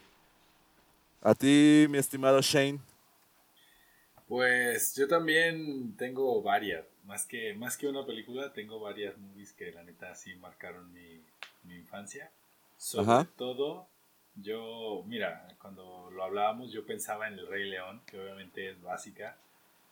A 1.21 1.33
ti, 1.35 1.85
mi 1.89 1.97
estimado 1.97 2.41
Shane. 2.41 2.79
Pues 4.27 4.95
yo 4.95 5.07
también 5.07 5.95
tengo 5.97 6.41
varias. 6.41 6.85
Más 7.05 7.25
que, 7.25 7.53
más 7.55 7.75
que 7.77 7.87
una 7.87 8.05
película, 8.05 8.53
tengo 8.53 8.79
varias 8.79 9.17
movies 9.17 9.53
que 9.53 9.71
la 9.71 9.83
neta 9.83 10.13
sí 10.13 10.35
marcaron 10.35 10.91
mi, 10.93 11.21
mi 11.63 11.75
infancia. 11.75 12.31
Sobre 12.77 13.11
Ajá. 13.11 13.27
todo, 13.37 13.87
yo, 14.41 15.03
mira, 15.07 15.47
cuando 15.61 16.09
lo 16.11 16.23
hablábamos, 16.23 16.71
yo 16.71 16.85
pensaba 16.85 17.27
en 17.27 17.39
El 17.39 17.47
Rey 17.47 17.69
León, 17.69 18.01
que 18.05 18.19
obviamente 18.19 18.69
es 18.69 18.81
básica. 18.81 19.37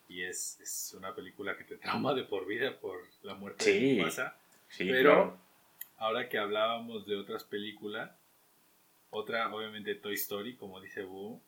Y 0.10 0.24
es, 0.24 0.60
es 0.62 0.94
una 0.98 1.13
película 1.13 1.58
que 1.58 1.66
te 1.66 1.75
trauma 1.77 2.13
de 2.13 2.24
por 2.24 2.46
vida 2.48 2.80
por 2.80 2.98
la 3.24 3.34
muerte 3.36 3.66
de 3.66 3.80
Sí. 3.80 3.96
Mufasa. 3.98 4.36
Sí, 4.70 4.86
Pero 4.89 5.12
claro. 5.12 5.38
ahora 5.98 6.30
que 6.30 6.38
hablábamos 6.38 7.06
de 7.06 7.18
otras 7.18 7.44
películas, 7.44 8.12
otra 9.10 9.54
obviamente 9.54 9.96
Toy 9.96 10.13
Story, 10.16 10.56
como 10.56 10.80
dice 10.80 11.04
Boo, 11.04 11.42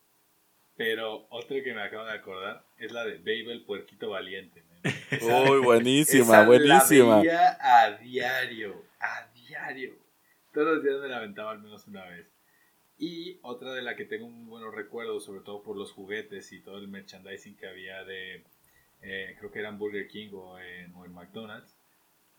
pero 0.75 1.25
otra 1.29 1.61
que 1.63 1.73
me 1.73 1.81
acabo 1.81 2.05
de 2.05 2.13
acordar 2.13 2.63
es 2.77 2.91
la 2.91 3.03
de 3.05 3.17
Babe 3.17 3.51
el 3.51 3.63
puerquito 3.63 4.09
valiente. 4.09 4.63
Uy, 5.21 5.59
buenísima, 5.59 6.23
esa 6.39 6.45
buenísima. 6.45 7.15
La 7.17 7.21
veía 7.21 7.57
a 7.61 7.91
diario, 7.97 8.83
a 8.99 9.27
diario. 9.33 9.93
Todos 10.53 10.75
los 10.75 10.83
días 10.83 10.99
me 11.01 11.07
la 11.07 11.17
aventaba 11.17 11.51
al 11.51 11.59
menos 11.59 11.85
una 11.87 12.05
vez. 12.05 12.25
Y 12.99 13.39
otra 13.43 13.73
de 13.73 13.81
la 13.81 13.95
que 13.95 14.03
tengo 14.05 14.27
muy 14.29 14.45
buenos 14.45 14.75
recuerdos, 14.75 15.23
sobre 15.25 15.39
todo 15.41 15.63
por 15.63 15.77
los 15.77 15.91
juguetes 15.93 16.51
y 16.51 16.59
todo 16.59 16.77
el 16.77 16.89
merchandising 16.89 17.55
que 17.55 17.65
había 17.67 18.03
de, 18.03 18.43
eh, 19.01 19.35
creo 19.39 19.51
que 19.51 19.59
eran 19.59 19.79
Burger 19.79 20.07
King 20.09 20.31
o 20.33 20.59
en, 20.59 20.93
o 20.95 21.05
en 21.05 21.13
McDonald's, 21.13 21.77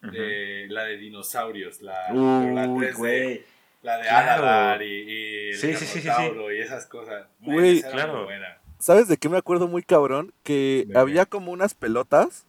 la 0.02 0.84
de 0.84 0.96
dinosaurios, 0.98 1.80
la, 1.80 2.06
pero 2.08 2.52
la 2.54 2.68
Uy, 2.68 2.86
3D, 2.86 2.96
güey. 2.96 3.42
la 3.82 3.96
de 3.98 4.02
claro. 4.02 4.42
Anadar 4.44 4.82
y, 4.82 4.86
y 4.86 5.48
el 5.48 5.54
Sí, 5.54 5.72
sí, 5.74 5.86
sí, 5.86 5.86
sí, 5.86 6.00
sí. 6.00 6.06
Carnotauro 6.08 6.52
y 6.52 6.58
esas 6.60 6.86
cosas. 6.86 7.26
Güey, 7.40 7.82
claro. 7.82 8.14
muy 8.16 8.24
buena. 8.24 8.58
¿Sabes 8.78 9.08
de 9.08 9.16
qué 9.16 9.28
me 9.28 9.38
acuerdo 9.38 9.66
muy 9.68 9.82
cabrón? 9.82 10.32
Que 10.42 10.86
había 10.94 11.26
como 11.26 11.52
unas 11.52 11.74
pelotas. 11.74 12.46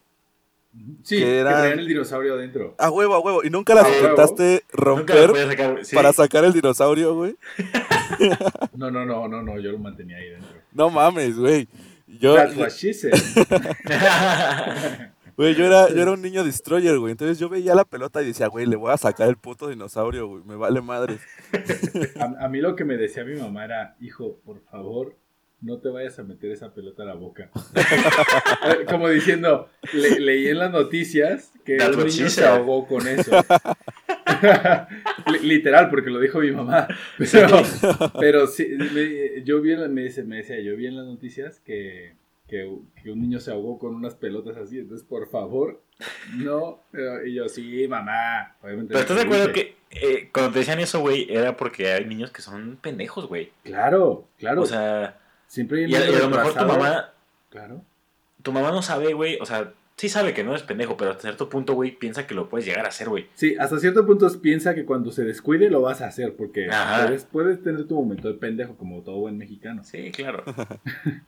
Sí, 1.02 1.18
Que 1.18 1.24
que, 1.24 1.38
eran- 1.40 1.60
traían 1.60 1.78
el 1.80 1.86
dinosaurio 1.86 2.34
adentro. 2.34 2.74
A 2.78 2.90
huevo, 2.90 3.14
a 3.14 3.20
huevo. 3.20 3.44
Y 3.44 3.50
nunca 3.50 3.74
las 3.74 3.86
intentaste 3.94 4.64
romper 4.72 5.30
sacar. 5.48 5.84
Sí. 5.84 5.94
para 5.94 6.12
sacar 6.12 6.44
el 6.44 6.52
dinosaurio, 6.52 7.14
güey. 7.14 7.36
No, 8.74 8.90
no, 8.90 9.04
no, 9.06 9.26
no, 9.28 9.42
no, 9.42 9.58
yo 9.58 9.72
lo 9.72 9.78
mantenía 9.78 10.16
ahí 10.18 10.28
dentro. 10.30 10.50
No 10.72 10.90
mames, 10.90 11.38
güey. 11.38 11.68
Yo, 12.06 12.34
That's 12.34 12.56
what 12.56 12.70
she 12.70 12.92
said. 12.92 13.12
güey, 15.36 15.54
yo 15.54 15.64
era, 15.64 15.88
yo 15.88 16.02
era 16.02 16.12
un 16.12 16.22
niño 16.26 16.44
destroyer, 16.44 16.98
güey. 16.98 17.12
Entonces 17.12 17.38
yo 17.38 17.48
veía 17.48 17.74
la 17.74 17.84
pelota 17.84 18.22
y 18.22 18.26
decía, 18.26 18.48
güey, 18.48 18.66
le 18.66 18.76
voy 18.76 18.92
a 18.92 18.96
sacar 18.96 19.28
el 19.28 19.36
puto 19.36 19.68
dinosaurio, 19.68 20.26
güey. 20.28 20.42
Me 20.44 20.56
vale 20.56 20.80
madres. 20.80 21.20
A, 22.18 22.44
a 22.44 22.48
mí 22.48 22.60
lo 22.60 22.76
que 22.76 22.84
me 22.84 22.96
decía 22.96 23.24
mi 23.24 23.34
mamá 23.36 23.64
era, 23.64 23.96
hijo, 24.00 24.38
por 24.44 24.60
favor, 24.60 25.16
no 25.62 25.78
te 25.78 25.88
vayas 25.88 26.18
a 26.18 26.24
meter 26.24 26.50
esa 26.50 26.74
pelota 26.74 27.02
a 27.04 27.06
la 27.06 27.14
boca. 27.14 27.50
Como 28.90 29.08
diciendo, 29.08 29.68
le- 29.92 30.20
leí 30.20 30.48
en 30.48 30.58
las 30.58 30.70
noticias 30.72 31.52
que 31.64 31.76
un 31.78 31.96
niño 32.06 32.28
se 32.28 32.44
ahogó 32.44 32.86
con 32.86 33.06
eso. 33.06 33.30
Li- 35.26 35.38
Literal, 35.42 35.88
porque 35.90 36.10
lo 36.10 36.20
dijo 36.20 36.40
mi 36.40 36.50
mamá. 36.50 36.88
Pero, 37.32 37.62
pero 38.18 38.46
sí, 38.46 38.66
me- 38.94 39.42
yo 39.44 39.60
vi, 39.60 39.76
me, 39.76 40.02
dice- 40.02 40.24
me 40.24 40.36
decía, 40.36 40.60
yo 40.60 40.76
vi 40.76 40.86
en 40.86 40.96
las 40.96 41.06
noticias 41.06 41.60
que, 41.60 42.14
que, 42.48 42.68
que 43.02 43.10
un 43.10 43.20
niño 43.20 43.38
se 43.40 43.50
ahogó 43.52 43.78
con 43.78 43.94
unas 43.94 44.14
pelotas 44.14 44.56
así. 44.56 44.78
Entonces, 44.78 45.06
por 45.06 45.30
favor, 45.30 45.82
no. 46.34 46.82
Y 47.24 47.34
yo, 47.34 47.48
sí, 47.48 47.86
mamá. 47.88 48.56
Obviamente 48.62 48.88
Pero 48.94 49.00
estás 49.00 49.16
de 49.16 49.22
acuerdo 49.22 49.52
que 49.52 49.76
eh, 49.90 50.30
cuando 50.32 50.52
te 50.52 50.60
decían 50.60 50.80
eso, 50.80 51.00
güey, 51.00 51.26
era 51.30 51.56
porque 51.56 51.92
hay 51.92 52.04
niños 52.06 52.30
que 52.32 52.42
son 52.42 52.78
pendejos, 52.80 53.28
güey. 53.28 53.52
Claro, 53.62 54.26
claro. 54.38 54.62
O 54.62 54.66
sea, 54.66 55.18
Siempre 55.52 55.80
hay 55.80 55.84
un 55.84 55.90
y 55.90 55.94
a, 55.96 56.10
y 56.10 56.14
a 56.14 56.18
lo 56.20 56.30
mejor 56.30 56.54
tu 56.54 56.64
mamá, 56.64 57.12
Claro. 57.50 57.82
tu 58.40 58.52
mamá 58.52 58.70
no 58.70 58.80
sabe, 58.80 59.12
güey, 59.12 59.38
o 59.38 59.44
sea, 59.44 59.74
sí 59.96 60.08
sabe 60.08 60.32
que 60.32 60.42
no 60.44 60.54
es 60.56 60.62
pendejo, 60.62 60.96
pero 60.96 61.10
hasta 61.10 61.24
cierto 61.24 61.50
punto, 61.50 61.74
güey, 61.74 61.90
piensa 61.90 62.26
que 62.26 62.32
lo 62.34 62.48
puedes 62.48 62.64
llegar 62.66 62.86
a 62.86 62.88
hacer, 62.88 63.10
güey. 63.10 63.26
Sí, 63.34 63.54
hasta 63.60 63.78
cierto 63.78 64.06
punto 64.06 64.26
piensa 64.40 64.74
que 64.74 64.86
cuando 64.86 65.12
se 65.12 65.24
descuide 65.24 65.68
lo 65.68 65.82
vas 65.82 66.00
a 66.00 66.06
hacer, 66.06 66.36
porque 66.36 66.70
puedes, 67.04 67.24
puedes 67.26 67.62
tener 67.62 67.86
tu 67.86 67.96
momento 67.96 68.28
de 68.28 68.34
pendejo 68.34 68.76
como 68.78 69.02
todo 69.02 69.16
buen 69.18 69.36
mexicano. 69.36 69.84
Sí, 69.84 70.10
claro. 70.10 70.42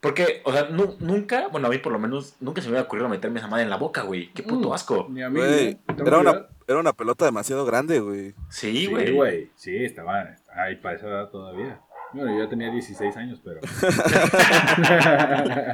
Porque, 0.00 0.42
o 0.44 0.52
sea, 0.52 0.68
nu- 0.70 0.94
nunca, 1.00 1.48
bueno, 1.48 1.66
a 1.66 1.70
mí 1.70 1.78
por 1.78 1.90
lo 1.92 1.98
menos, 1.98 2.36
nunca 2.38 2.60
se 2.60 2.68
me 2.68 2.74
hubiera 2.74 2.86
ocurrido 2.86 3.08
meterme 3.08 3.40
esa 3.40 3.48
madre 3.48 3.64
en 3.64 3.70
la 3.70 3.78
boca, 3.78 4.02
güey. 4.02 4.30
Qué 4.32 4.44
puto 4.44 4.68
Mm. 4.68 4.72
asco. 4.72 5.08
Ni 5.10 5.22
a 5.24 5.28
mí, 5.28 5.40
era 5.40 6.18
una, 6.18 6.46
era 6.68 6.78
una 6.78 6.92
pelota 6.92 7.24
demasiado 7.24 7.64
grande, 7.64 7.98
güey. 7.98 8.32
Sí, 8.48 8.86
güey. 8.86 9.50
Sí, 9.56 9.74
estaba 9.76 10.36
ahí 10.54 10.76
para 10.76 10.94
esa 10.94 11.08
edad 11.08 11.30
todavía. 11.30 11.80
Bueno, 12.12 12.32
yo 12.32 12.44
ya 12.44 12.48
tenía 12.48 12.70
16 12.70 13.16
años, 13.16 13.40
pero... 13.44 13.60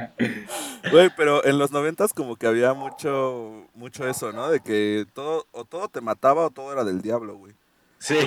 Güey, 0.91 1.09
pero 1.15 1.43
en 1.45 1.57
los 1.57 1.71
noventas 1.71 2.13
como 2.13 2.35
que 2.35 2.47
había 2.47 2.73
mucho, 2.73 3.65
mucho 3.73 4.07
eso, 4.07 4.31
¿no? 4.31 4.49
De 4.49 4.59
que 4.59 5.05
todo, 5.13 5.45
o 5.51 5.65
todo 5.65 5.87
te 5.89 6.01
mataba 6.01 6.45
o 6.45 6.49
todo 6.51 6.71
era 6.71 6.83
del 6.83 7.01
diablo, 7.01 7.37
güey. 7.37 7.53
sí. 7.99 8.17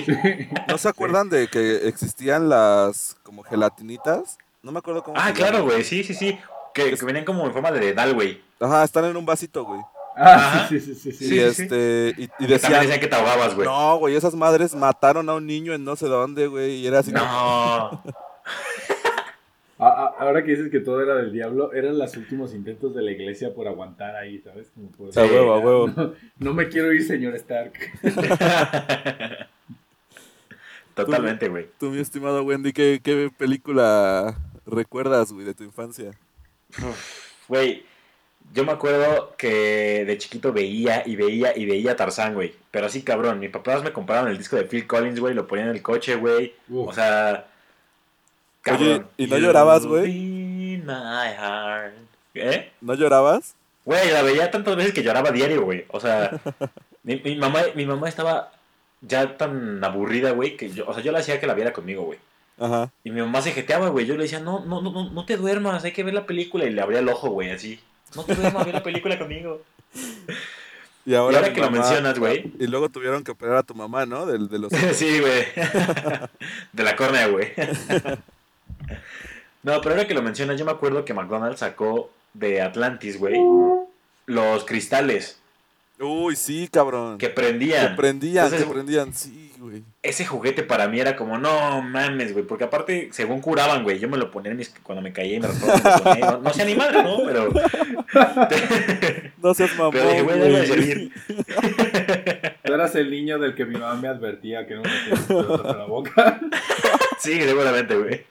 ¿No 0.67 0.77
se 0.77 0.89
acuerdan 0.89 1.29
de 1.29 1.47
que 1.47 1.87
existían 1.87 2.49
las 2.49 3.17
como 3.23 3.43
gelatinitas? 3.43 4.37
No 4.61 4.71
me 4.71 4.79
acuerdo 4.79 5.03
cómo 5.03 5.17
Ah, 5.19 5.31
claro, 5.33 5.63
güey, 5.63 5.83
sí, 5.83 6.03
sí, 6.03 6.13
sí. 6.13 6.37
Que, 6.73 6.89
Es- 6.89 6.99
que 6.99 7.05
venían 7.05 7.25
como 7.25 7.45
en 7.45 7.53
forma 7.53 7.71
de 7.71 7.79
dedal, 7.79 8.13
güey. 8.13 8.41
Ajá, 8.59 8.83
están 8.83 9.05
en 9.05 9.15
un 9.17 9.25
vasito, 9.25 9.63
güey. 9.63 9.81
Ah, 10.15 10.33
Ajá. 10.33 10.67
sí, 10.69 10.79
sí, 10.79 10.95
sí, 10.95 11.11
sí. 11.11 11.25
y 11.25 11.27
sí, 11.27 11.35
sí. 11.35 11.39
este, 11.39 12.13
y, 12.17 12.23
y 12.23 12.27
Que 12.27 12.29
también 12.29 12.49
decían, 12.49 12.81
decían 12.81 12.99
que 12.99 13.07
te 13.07 13.15
ahogabas, 13.15 13.55
güey. 13.55 13.67
no, 13.67 13.97
güey, 13.97 14.15
esas 14.15 14.35
madres 14.35 14.75
mataron 14.75 15.29
a 15.29 15.35
un 15.35 15.45
niño 15.45 15.73
en 15.73 15.83
no 15.83 15.95
sé 15.95 16.07
dónde, 16.07 16.47
güey, 16.47 16.75
y 16.75 16.87
era 16.87 16.99
así. 16.99 17.11
No. 17.11 18.03
Ah, 19.81 19.95
ah, 19.97 20.15
ahora 20.19 20.43
que 20.43 20.51
dices 20.51 20.69
que 20.69 20.81
todo 20.81 21.01
era 21.01 21.15
del 21.15 21.31
diablo, 21.31 21.71
eran 21.71 21.97
los 21.97 22.17
últimos 22.17 22.53
intentos 22.53 22.93
de 22.93 23.01
la 23.01 23.11
iglesia 23.11 23.53
por 23.53 23.65
aguantar 23.65 24.13
ahí, 24.13 24.39
¿sabes? 24.39 24.69
Como 24.75 24.91
por 24.91 25.17
A 25.17 25.23
huevo, 25.23 25.53
a 25.53 25.59
huevo. 25.59 25.87
No, 25.87 26.13
no 26.37 26.53
me 26.53 26.67
quiero 26.67 26.91
ir, 26.91 27.01
señor 27.01 27.33
Stark. 27.35 27.71
Totalmente, 30.95 31.47
güey. 31.47 31.69
Tú, 31.79 31.91
mi 31.91 31.99
estimado 32.01 32.43
Wendy, 32.43 32.73
¿qué, 32.73 32.99
qué 33.01 33.31
película 33.37 34.35
recuerdas, 34.65 35.31
güey, 35.31 35.45
de 35.45 35.53
tu 35.53 35.63
infancia? 35.63 36.11
Güey, 37.47 37.85
yo 38.53 38.65
me 38.65 38.71
acuerdo 38.71 39.35
que 39.37 40.05
de 40.05 40.17
chiquito 40.17 40.51
veía 40.51 41.03
y 41.05 41.15
veía 41.15 41.55
y 41.57 41.65
veía 41.65 41.95
Tarzán, 41.95 42.33
güey. 42.33 42.53
Pero 42.71 42.87
así, 42.87 43.03
cabrón. 43.03 43.39
Mis 43.39 43.51
papás 43.51 43.83
me 43.83 43.93
compraron 43.93 44.29
el 44.29 44.37
disco 44.37 44.55
de 44.55 44.63
Phil 44.63 44.87
Collins, 44.87 45.19
güey. 45.19 45.33
Lo 45.33 45.47
ponían 45.47 45.69
en 45.69 45.75
el 45.75 45.81
coche, 45.81 46.15
güey. 46.15 46.53
O 46.73 46.91
sea. 46.93 47.45
Oye, 48.71 49.03
¿y 49.17 49.27
no 49.27 49.37
llorabas, 49.37 49.85
güey? 49.85 50.03
be 50.03 50.83
my 50.83 51.33
heart. 51.37 51.93
¿Eh? 52.35 52.71
¿No 52.81 52.93
llorabas? 52.93 53.55
Güey, 53.85 54.11
la 54.11 54.21
veía 54.21 54.51
tantas 54.51 54.75
veces 54.75 54.93
que 54.93 55.03
lloraba 55.03 55.31
diario, 55.31 55.63
güey. 55.63 55.85
O 55.89 55.99
sea, 55.99 56.39
mi, 57.03 57.17
mi 57.17 57.35
mamá, 57.35 57.61
mi 57.75 57.85
mamá 57.85 58.09
estaba 58.09 58.51
ya 59.01 59.37
tan 59.37 59.83
aburrida, 59.83 60.31
güey, 60.31 60.57
que 60.57 60.69
yo, 60.69 60.87
o 60.87 60.93
sea, 60.93 61.01
yo 61.01 61.11
le 61.11 61.19
hacía 61.19 61.39
que 61.39 61.47
la 61.47 61.53
viera 61.53 61.73
conmigo, 61.73 62.03
güey. 62.03 62.19
Aja. 62.59 62.91
Y 63.03 63.11
mi 63.11 63.21
mamá 63.21 63.41
se 63.41 63.51
jeteaba, 63.51 63.89
güey. 63.89 64.05
Yo 64.05 64.15
le 64.15 64.23
decía, 64.23 64.39
no, 64.39 64.65
no, 64.65 64.81
no, 64.81 64.91
no, 64.91 65.09
no 65.09 65.25
te 65.25 65.37
duermas, 65.37 65.83
hay 65.83 65.93
que 65.93 66.03
ver 66.03 66.13
la 66.13 66.25
película. 66.25 66.65
Y 66.65 66.71
le 66.71 66.81
abría 66.81 66.99
el 66.99 67.09
ojo, 67.09 67.29
güey, 67.29 67.51
así. 67.51 67.79
No 68.15 68.23
te 68.23 68.35
duermas, 68.35 68.65
ve 68.65 68.73
la 68.73 68.83
película 68.83 69.17
conmigo. 69.17 69.61
Y 71.05 71.15
ahora, 71.15 71.33
y 71.33 71.35
ahora 71.37 71.49
mi 71.49 71.55
que 71.55 71.61
lo 71.61 71.71
mencionas, 71.71 72.19
güey. 72.19 72.51
Y 72.59 72.67
luego 72.67 72.89
tuvieron 72.89 73.23
que 73.23 73.31
operar 73.31 73.57
a 73.57 73.63
tu 73.63 73.73
mamá, 73.73 74.05
¿no? 74.05 74.25
Del, 74.25 74.49
de 74.49 74.59
los... 74.59 74.71
sí, 74.93 75.19
güey. 75.19 75.45
De 76.73 76.83
la 76.83 76.95
córnea, 76.95 77.27
güey. 77.27 77.51
No, 79.61 79.81
pero 79.81 79.93
ahora 79.93 80.07
que 80.07 80.13
lo 80.13 80.21
mencionas, 80.21 80.57
yo 80.57 80.63
me 80.63 80.71
acuerdo 80.71 81.03
que 81.03 81.13
McDonald's 81.13 81.59
sacó 81.59 82.09
de 82.33 82.61
Atlantis, 82.61 83.19
güey, 83.19 83.37
los 84.25 84.63
cristales 84.63 85.38
Uy, 85.99 86.35
sí, 86.35 86.67
cabrón. 86.71 87.17
que 87.17 87.27
Que 87.27 87.33
prendían. 87.33 87.95
prendían, 87.95 88.45
Entonces, 88.45 88.65
que 88.67 88.73
prendían, 88.73 89.13
sí, 89.13 89.51
güey. 89.59 89.83
ese 90.01 90.25
juguete 90.25 90.63
para 90.63 90.87
mí 90.87 90.99
era 90.99 91.15
como, 91.17 91.37
no 91.37 91.81
mames, 91.81 92.31
güey, 92.31 92.45
porque 92.45 92.63
aparte, 92.63 93.09
según 93.11 93.41
curaban, 93.41 93.83
güey, 93.83 93.99
yo 93.99 94.07
me 94.07 94.17
lo 94.17 94.31
ponía 94.31 94.51
en 94.51 94.57
mis, 94.57 94.69
cuando 94.81 95.01
me 95.01 95.11
caía 95.11 95.35
y 95.35 95.39
me 95.41 95.47
lo 95.49 95.53
ponía, 95.55 96.31
no, 96.31 96.37
no 96.39 96.53
sé 96.53 96.63
ni 96.65 96.75
madre, 96.75 97.03
¿no? 97.03 97.17
Pero, 97.25 97.49
No 99.41 99.53
seas 99.53 99.71
mamón, 99.77 99.91
pero 99.91 100.09
dije, 100.09 100.21
güey, 100.21 100.39
debe 100.39 100.65
servir. 100.67 101.11
Tú 102.63 102.73
eras 102.73 102.95
el 102.95 103.09
niño 103.11 103.39
del 103.39 103.55
que 103.55 103.65
mi 103.65 103.73
mamá 103.77 103.95
me 103.95 104.07
advertía 104.07 104.65
que 104.67 104.75
no 104.75 104.81
me 104.83 105.69
a 105.69 105.73
la 105.77 105.85
boca. 105.85 106.39
Sí, 107.19 107.33
seguramente, 107.41 107.97
güey. 107.97 108.25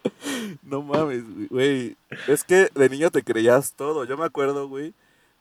No 0.62 0.80
mames, 0.80 1.22
güey, 1.34 1.46
güey. 1.50 1.96
Es 2.26 2.42
que 2.42 2.70
de 2.74 2.88
niño 2.88 3.10
te 3.10 3.22
creías 3.22 3.74
todo. 3.74 4.06
Yo 4.06 4.16
me 4.16 4.24
acuerdo, 4.24 4.66
güey, 4.66 4.94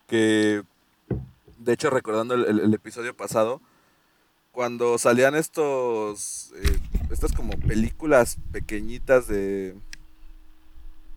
que... 0.05 0.63
De 1.67 1.73
hecho, 1.73 1.89
recordando 1.89 2.33
el, 2.33 2.45
el- 2.45 2.59
el 2.61 2.73
episodio 2.73 3.13
pasado, 3.13 3.59
cuando 4.53 4.97
salían 4.97 5.35
estos... 5.35 6.53
eh, 6.55 6.79
estas 7.11 7.33
como 7.33 7.51
películas 7.59 8.37
pequeñitas 8.53 9.27
de... 9.27 9.75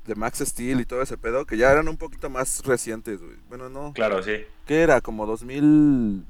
de 0.07 0.15
Max 0.17 0.41
Steel 0.45 0.81
y 0.81 0.85
todo 0.85 1.03
ese 1.03 1.17
pedo, 1.17 1.47
que 1.47 1.57
ya 1.57 1.71
eran 1.71 1.87
un 1.89 1.97
poquito 1.97 2.29
más 2.31 2.65
recientes, 2.65 3.21
güey. 3.23 3.37
Bueno, 3.49 3.69
no. 3.69 3.93
Claro, 3.93 4.23
sí. 4.25 4.45
¿Qué 4.67 4.83
era? 4.83 5.01
Como 5.01 5.25
2000... 5.25 6.25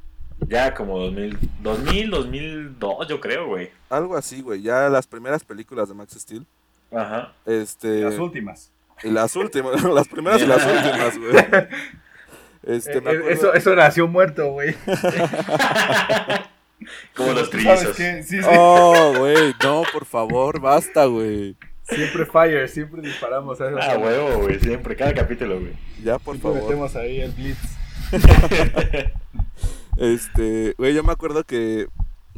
Ya 0.48 0.74
como 0.74 0.98
2000, 0.98 1.38
2000, 1.62 2.10
2002, 2.10 3.08
yo 3.08 3.20
creo, 3.20 3.46
güey. 3.46 3.70
Algo 3.88 4.16
así, 4.16 4.42
güey. 4.42 4.60
Ya 4.62 4.88
las 4.90 5.06
primeras 5.06 5.44
películas 5.44 5.88
de 5.88 5.94
Max 5.94 6.12
Steel. 6.18 6.46
Ajá. 6.94 7.32
Este... 7.46 8.02
Las 8.02 8.18
últimas. 8.18 8.70
Y 9.02 9.08
las 9.10 9.34
últimas, 9.34 9.82
las 9.94 10.08
primeras 10.08 10.42
y 10.42 10.46
las 10.46 10.62
últimas, 10.66 11.18
güey. 11.18 11.68
Este, 12.62 12.92
Eh, 12.92 12.94
eh, 12.96 12.98
acuerdo- 12.98 13.28
eso, 13.30 13.54
eso 13.54 13.74
nació 13.74 14.06
muerto, 14.08 14.50
güey. 14.52 14.74
Como 17.14 17.32
los 17.32 17.48
¿Sabes 17.50 17.50
trillizos. 17.50 17.96
qué? 17.96 18.22
Sí, 18.22 18.40
sí. 18.42 18.48
Oh, 18.56 19.14
güey, 19.16 19.54
no, 19.62 19.82
por 19.92 20.04
favor, 20.04 20.60
basta, 20.60 21.04
güey. 21.06 21.56
Siempre 21.84 22.24
fire, 22.26 22.68
siempre 22.68 23.02
disparamos. 23.02 23.58
¿sabes? 23.58 23.74
Ah, 23.82 23.98
huevo, 23.98 24.38
güey, 24.42 24.60
siempre, 24.60 24.94
cada 24.96 25.12
capítulo, 25.14 25.58
güey. 25.58 25.72
Ya, 26.04 26.18
por 26.18 26.36
Siempre 26.36 26.52
favor. 26.60 26.62
metemos 26.62 26.96
ahí 26.96 27.20
el 27.20 27.32
blitz. 27.32 27.58
Este, 29.96 30.74
güey, 30.78 30.94
yo 30.94 31.02
me 31.02 31.12
acuerdo 31.12 31.44
que 31.44 31.88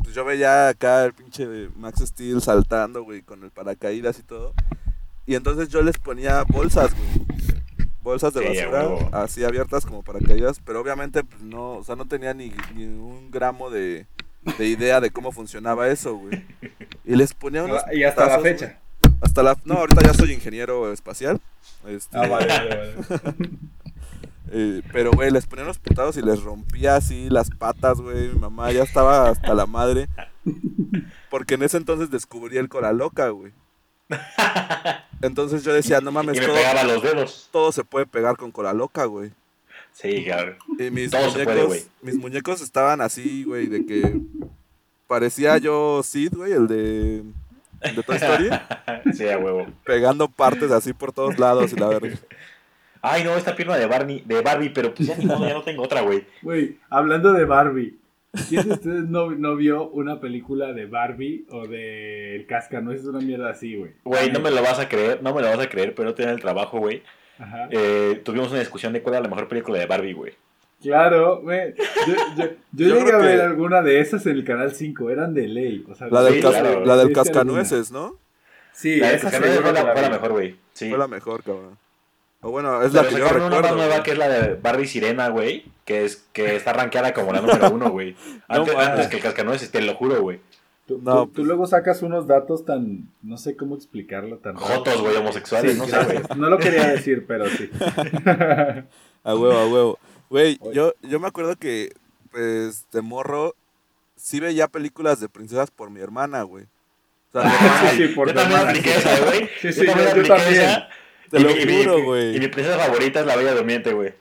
pues, 0.02 0.14
yo 0.14 0.25
veía 0.25 0.69
acá 0.69 1.05
el 1.05 1.12
pinche 1.12 1.47
de 1.47 1.69
Max 1.76 2.00
Steel 2.05 2.41
saltando, 2.43 3.05
güey, 3.05 3.23
con 3.23 3.45
el 3.45 3.50
paracaídas 3.50 4.19
y 4.19 4.23
todo. 4.25 4.52
Y 5.26 5.37
entonces 5.37 5.69
yo 5.69 5.81
les 5.83 5.97
ponía 5.99 6.43
bolsas, 6.49 6.93
güey. 6.93 7.31
Bolsas 8.02 8.35
de 8.35 8.40
Sí, 8.54 8.64
basura, 8.66 9.09
así 9.23 9.44
abiertas 9.44 9.87
como 9.87 10.02
paracaídas, 10.02 10.61
pero 10.64 10.80
obviamente 10.80 11.23
pues, 11.25 11.42
no, 11.42 11.75
o 11.75 11.85
sea, 11.85 11.94
no 11.97 12.06
tenía 12.06 12.35
ni, 12.35 12.52
ni 12.75 12.85
un 12.85 13.30
gramo 13.30 13.71
de, 13.71 14.06
de 14.59 14.66
idea 14.66 15.00
de 15.00 15.11
cómo 15.11 15.30
funcionaba 15.32 15.88
eso, 15.88 16.16
güey. 16.16 16.44
Y 17.04 17.14
les 17.16 17.32
ponía 17.35 17.62
unos 17.64 17.82
Y 17.92 18.02
hasta 18.04 18.26
la 18.26 18.38
güey. 18.38 18.52
fecha. 18.52 18.78
Hasta 19.21 19.42
la 19.42 19.56
no, 19.64 19.75
ahorita 19.75 20.02
ya 20.02 20.14
soy 20.14 20.32
ingeniero 20.32 20.92
espacial. 20.92 21.40
Este, 21.87 22.16
Ah, 22.16 22.26
vale, 22.26 22.47
vale, 22.47 22.68
vale. 22.68 22.94
eh, 24.52 24.82
pero, 24.92 25.12
güey, 25.12 25.30
les 25.30 25.47
ponía 25.47 25.64
unos 25.64 25.78
putados 25.78 26.16
y 26.16 26.23
les 26.23 26.42
rompía 26.42 26.97
así 26.97 27.28
las 27.30 27.50
patas, 27.50 28.00
güey. 28.00 28.28
Mi 28.30 28.38
mamá 28.40 28.71
ya 28.73 28.82
estaba 28.82 29.28
hasta 29.28 29.54
la 29.54 29.66
madre. 29.66 30.09
Porque 31.30 31.54
en 31.54 31.62
ese 31.62 31.76
entonces 31.76 32.11
descubrí 32.11 32.59
el 32.59 32.68
cola 32.68 32.92
loca, 32.92 33.28
güey. 33.30 33.52
Entonces 35.23 35.62
yo 35.64 35.73
decía, 35.73 36.00
no 36.00 36.11
mames, 36.11 36.37
y 36.37 36.40
me 36.40 36.47
todo, 36.47 36.57
pegaba 36.57 36.83
los 36.85 37.02
dedos. 37.02 37.49
todo 37.52 37.71
se 37.73 37.85
puede 37.85 38.07
pegar 38.07 38.37
con 38.37 38.50
cola 38.50 38.73
loca, 38.73 39.04
güey. 39.04 39.31
Sí, 39.92 40.25
cabrón. 40.26 40.57
Y 40.78 40.90
mis 40.90 41.11
Todo 41.11 41.23
se 41.31 41.31
muñecos, 41.31 41.45
puede, 41.54 41.64
güey. 41.66 41.83
mis 42.02 42.16
muñecos 42.16 42.61
estaban 42.62 43.00
así, 43.00 43.45
güey, 43.45 43.66
de 43.66 43.85
que 43.87 44.21
parecía 45.07 45.59
yo 45.59 46.00
Sid, 46.02 46.35
güey, 46.35 46.52
el 46.52 46.66
de, 46.66 47.23
de 47.95 48.02
Toy 48.02 48.16
Story, 48.16 48.49
sí, 49.14 49.28
a 49.28 49.38
huevo. 49.38 49.66
pegando 49.85 50.28
partes 50.28 50.71
así 50.71 50.92
por 50.92 51.12
todos 51.12 51.38
lados 51.38 51.73
y 51.73 51.76
la 51.76 51.88
verdad. 51.88 52.19
Ay, 53.02 53.25
no, 53.25 53.37
esta 53.37 53.54
pierna 53.54 53.76
de 53.76 53.87
Barney, 53.87 54.23
de 54.25 54.40
Barbie, 54.40 54.71
pero 54.71 54.95
pues 54.95 55.09
ya 55.09 55.16
ni 55.16 55.26
modo, 55.26 55.47
ya 55.47 55.54
no 55.54 55.62
tengo 55.62 55.83
otra, 55.83 56.00
güey. 56.02 56.25
Güey, 56.40 56.78
hablando 56.88 57.33
de 57.33 57.45
Barbie, 57.45 57.99
¿quién 58.48 58.68
de 58.68 58.74
ustedes 58.74 59.08
no, 59.08 59.30
no 59.32 59.56
vio 59.56 59.88
una 59.90 60.20
película 60.20 60.72
de 60.72 60.86
Barbie 60.86 61.46
o 61.50 61.66
de 61.66 62.36
El 62.36 62.46
Cascanueces? 62.46 63.06
una 63.06 63.20
mierda 63.20 63.50
así, 63.50 63.76
güey. 63.76 63.92
Güey, 64.04 64.30
no 64.32 64.40
me 64.40 64.50
lo 64.50 64.62
vas 64.62 64.78
a 64.78 64.88
creer, 64.88 65.22
no 65.22 65.34
me 65.34 65.42
lo 65.42 65.48
vas 65.48 65.58
a 65.60 65.68
creer, 65.68 65.94
pero 65.94 66.14
tenía 66.14 66.32
el 66.32 66.40
trabajo, 66.40 66.78
güey. 66.78 67.02
Ajá. 67.38 67.68
Eh, 67.70 68.20
tuvimos 68.24 68.50
una 68.50 68.60
discusión 68.60 68.92
de 68.92 69.02
cuál 69.02 69.14
era 69.16 69.22
la 69.24 69.28
mejor 69.28 69.48
película 69.48 69.78
de 69.78 69.86
Barbie, 69.86 70.12
güey. 70.14 70.32
Claro, 70.82 71.40
güey. 71.42 71.74
Yo, 72.06 72.14
yo, 72.36 72.44
yo 72.44 72.48
Yo 72.88 72.96
llegué 72.96 73.12
a 73.12 73.16
ver 73.18 73.36
que- 73.38 73.42
alguna 73.44 73.82
de 73.82 74.00
esas 74.00 74.26
en 74.26 74.32
el 74.36 74.44
canal 74.44 74.72
5, 74.74 75.10
eran 75.10 75.32
de 75.34 75.46
ley. 75.48 75.84
O 75.88 75.94
sea, 75.94 76.08
La 76.10 76.22
del, 76.22 76.34
Sí, 76.34 76.40
cas- 76.40 76.50
claro. 76.52 76.84
la 76.84 76.96
del 76.96 77.08
¿viste 77.08 77.22
cascanueces, 77.22 77.92
¿no? 77.92 78.16
Sí, 78.72 78.96
la 78.96 79.10
de 79.10 79.14
esa 79.16 79.30
Cascanueces 79.30 79.60
fue 79.60 79.72
la, 79.72 79.92
fue 79.94 80.10
mejor, 80.10 80.32
güey. 80.32 80.56
Sí. 80.72 80.88
Fue 80.88 80.98
la 80.98 81.06
mejor, 81.08 81.42
cabrón. 81.44 81.76
O 82.40 82.50
bueno, 82.50 82.82
es 82.82 82.90
Pero 82.90 83.02
la 83.04 83.08
que 83.08 83.14
yo 83.16 83.20
una 83.24 83.32
recuerdo. 83.32 83.60
más 83.62 83.76
nueva 83.76 84.02
que 84.02 84.10
es 84.12 84.18
la 84.18 84.28
de 84.28 84.54
Barbie 84.54 84.86
Sirena, 84.86 85.28
güey. 85.28 85.64
Que, 85.84 86.04
es, 86.04 86.24
que 86.32 86.54
está 86.56 86.72
rankeada 86.72 87.12
como 87.12 87.32
la 87.32 87.40
número 87.40 87.70
uno, 87.70 87.90
güey. 87.90 88.14
No 88.48 88.56
Antes, 88.56 88.75
mames. 88.75 88.88
antes 88.90 89.06
que 89.08 89.16
el 89.16 89.23
cascanueces, 89.23 89.71
te 89.71 89.80
lo 89.82 89.95
juro, 89.95 90.21
güey. 90.23 90.40
Tú, 90.86 91.00
No, 91.02 91.23
tú- 91.23 91.26
tú 91.26 91.32
pues- 91.34 91.47
luego 91.47 91.66
sacas 91.66 92.02
unos 92.02 92.26
datos 92.26 92.64
tan. 92.64 93.08
No 93.23 93.36
sé 93.36 93.56
cómo 93.56 93.75
explicarlo 93.76 94.38
tan. 94.38 94.54
Jotos, 94.56 95.00
güey, 95.00 95.16
homosexuales, 95.16 95.73
Sí, 95.75 95.78
no 95.78 95.86
sé, 95.86 96.04
güey. 96.04 96.21
No 96.36 96.49
lo 96.50 96.58
quería 96.58 96.88
decir, 96.88 97.25
pero 97.26 97.47
sí. 97.49 97.71
A 99.25 99.34
huevo, 99.36 99.52
a 99.52 99.66
huevo. 99.68 99.99
Güey, 100.30 100.58
yo, 100.73 100.95
yo 101.02 101.21
me 101.21 101.28
acuerdo 101.28 101.54
que, 101.56 101.92
pues, 102.30 102.86
de 102.90 103.02
morro, 103.02 103.54
sí 104.16 104.40
veía 104.40 104.66
películas 104.68 105.21
de 105.21 105.28
princesas 105.28 105.71
por 105.71 105.90
mi 105.90 106.00
hermana, 106.00 106.42
güey. 106.42 106.64
O 107.32 107.40
sea, 107.40 107.49
mi 107.49 107.54
hermana- 107.54 107.90
Sí, 107.97 108.08
por 108.08 108.28
yo 108.28 108.34
también 108.34 108.60
apliqué 108.60 108.90
sí. 108.90 108.99
esa, 108.99 109.25
güey. 109.25 109.49
Sí, 109.60 109.73
sí, 109.73 109.86
yo- 109.86 110.16
yo 110.16 110.26
también. 110.26 110.71
Te 111.30 111.38
Y 111.38 111.42
lo 111.45 111.50
y 111.50 111.82
juro, 111.84 112.04
güey. 112.04 112.36
Y 112.36 112.40
mi 112.40 112.49
princesa 112.49 112.78
favorita 112.78 113.21
es 113.21 113.26
la 113.26 113.36
Bella 113.36 113.54
Durmiente, 113.54 113.92
güey. 113.92 114.14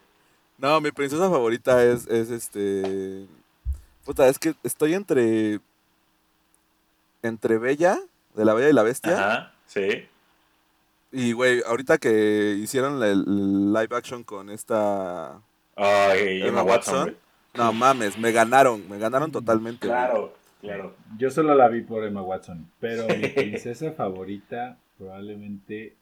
No, 0.62 0.80
mi 0.80 0.92
princesa 0.92 1.28
favorita 1.28 1.84
es, 1.84 2.06
es 2.08 2.30
este... 2.30 3.26
Puta, 4.06 4.28
es 4.28 4.38
que 4.38 4.54
estoy 4.64 4.94
entre... 4.94 5.60
Entre 7.24 7.58
Bella, 7.58 8.00
de 8.36 8.46
la 8.46 8.54
Bella 8.54 8.70
y 8.70 8.74
la 8.74 8.84
Bestia. 8.84 9.18
Ajá, 9.18 9.54
sí. 9.66 10.06
Y, 11.12 11.34
güey, 11.34 11.64
ahorita 11.66 11.98
que 11.98 12.56
hicieron 12.60 13.02
el, 13.02 13.74
live 13.74 13.96
action 13.96 14.24
con 14.24 14.52
esta... 14.52 15.42
Ay, 15.76 16.42
Emma 16.42 16.48
Emma 16.48 16.64
Watson. 16.64 17.18
No 17.56 17.74
mames, 17.74 18.18
me 18.20 18.32
ganaron, 18.32 18.88
me 18.88 19.00
ganaron 19.00 19.32
totalmente. 19.32 19.88
güey. 19.88 20.00
Claro, 20.00 20.34
claro. 20.62 20.96
Yo 21.18 21.32
solo 21.32 21.56
la 21.56 21.70
vi 21.70 21.82
por 21.82 22.06
Emma 22.06 22.22
Watson. 22.22 22.70
Pero 22.80 23.08
mi 23.08 23.28
princesa 23.30 23.92
favorita 23.98 24.78
probablemente 24.98 25.96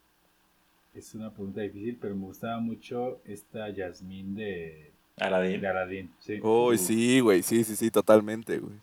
es 0.93 1.13
una 1.15 1.31
pregunta 1.31 1.61
difícil, 1.61 1.97
pero 2.01 2.15
me 2.15 2.25
gustaba 2.25 2.59
mucho 2.59 3.19
esta 3.25 3.69
Yasmín 3.69 4.35
de, 4.35 4.91
Aladdin. 5.17 5.61
de 5.61 5.67
Aladdin. 5.67 6.11
Sí. 6.19 6.39
Uy, 6.41 6.77
sí, 6.77 7.19
güey, 7.19 7.41
sí, 7.43 7.63
sí, 7.63 7.75
sí, 7.75 7.91
totalmente, 7.91 8.57
güey. 8.59 8.73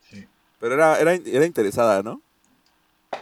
sí. 0.00 0.24
Pero 0.60 0.74
era, 0.74 0.98
era, 0.98 1.14
era 1.14 1.44
interesada, 1.46 2.02
¿no? 2.02 2.22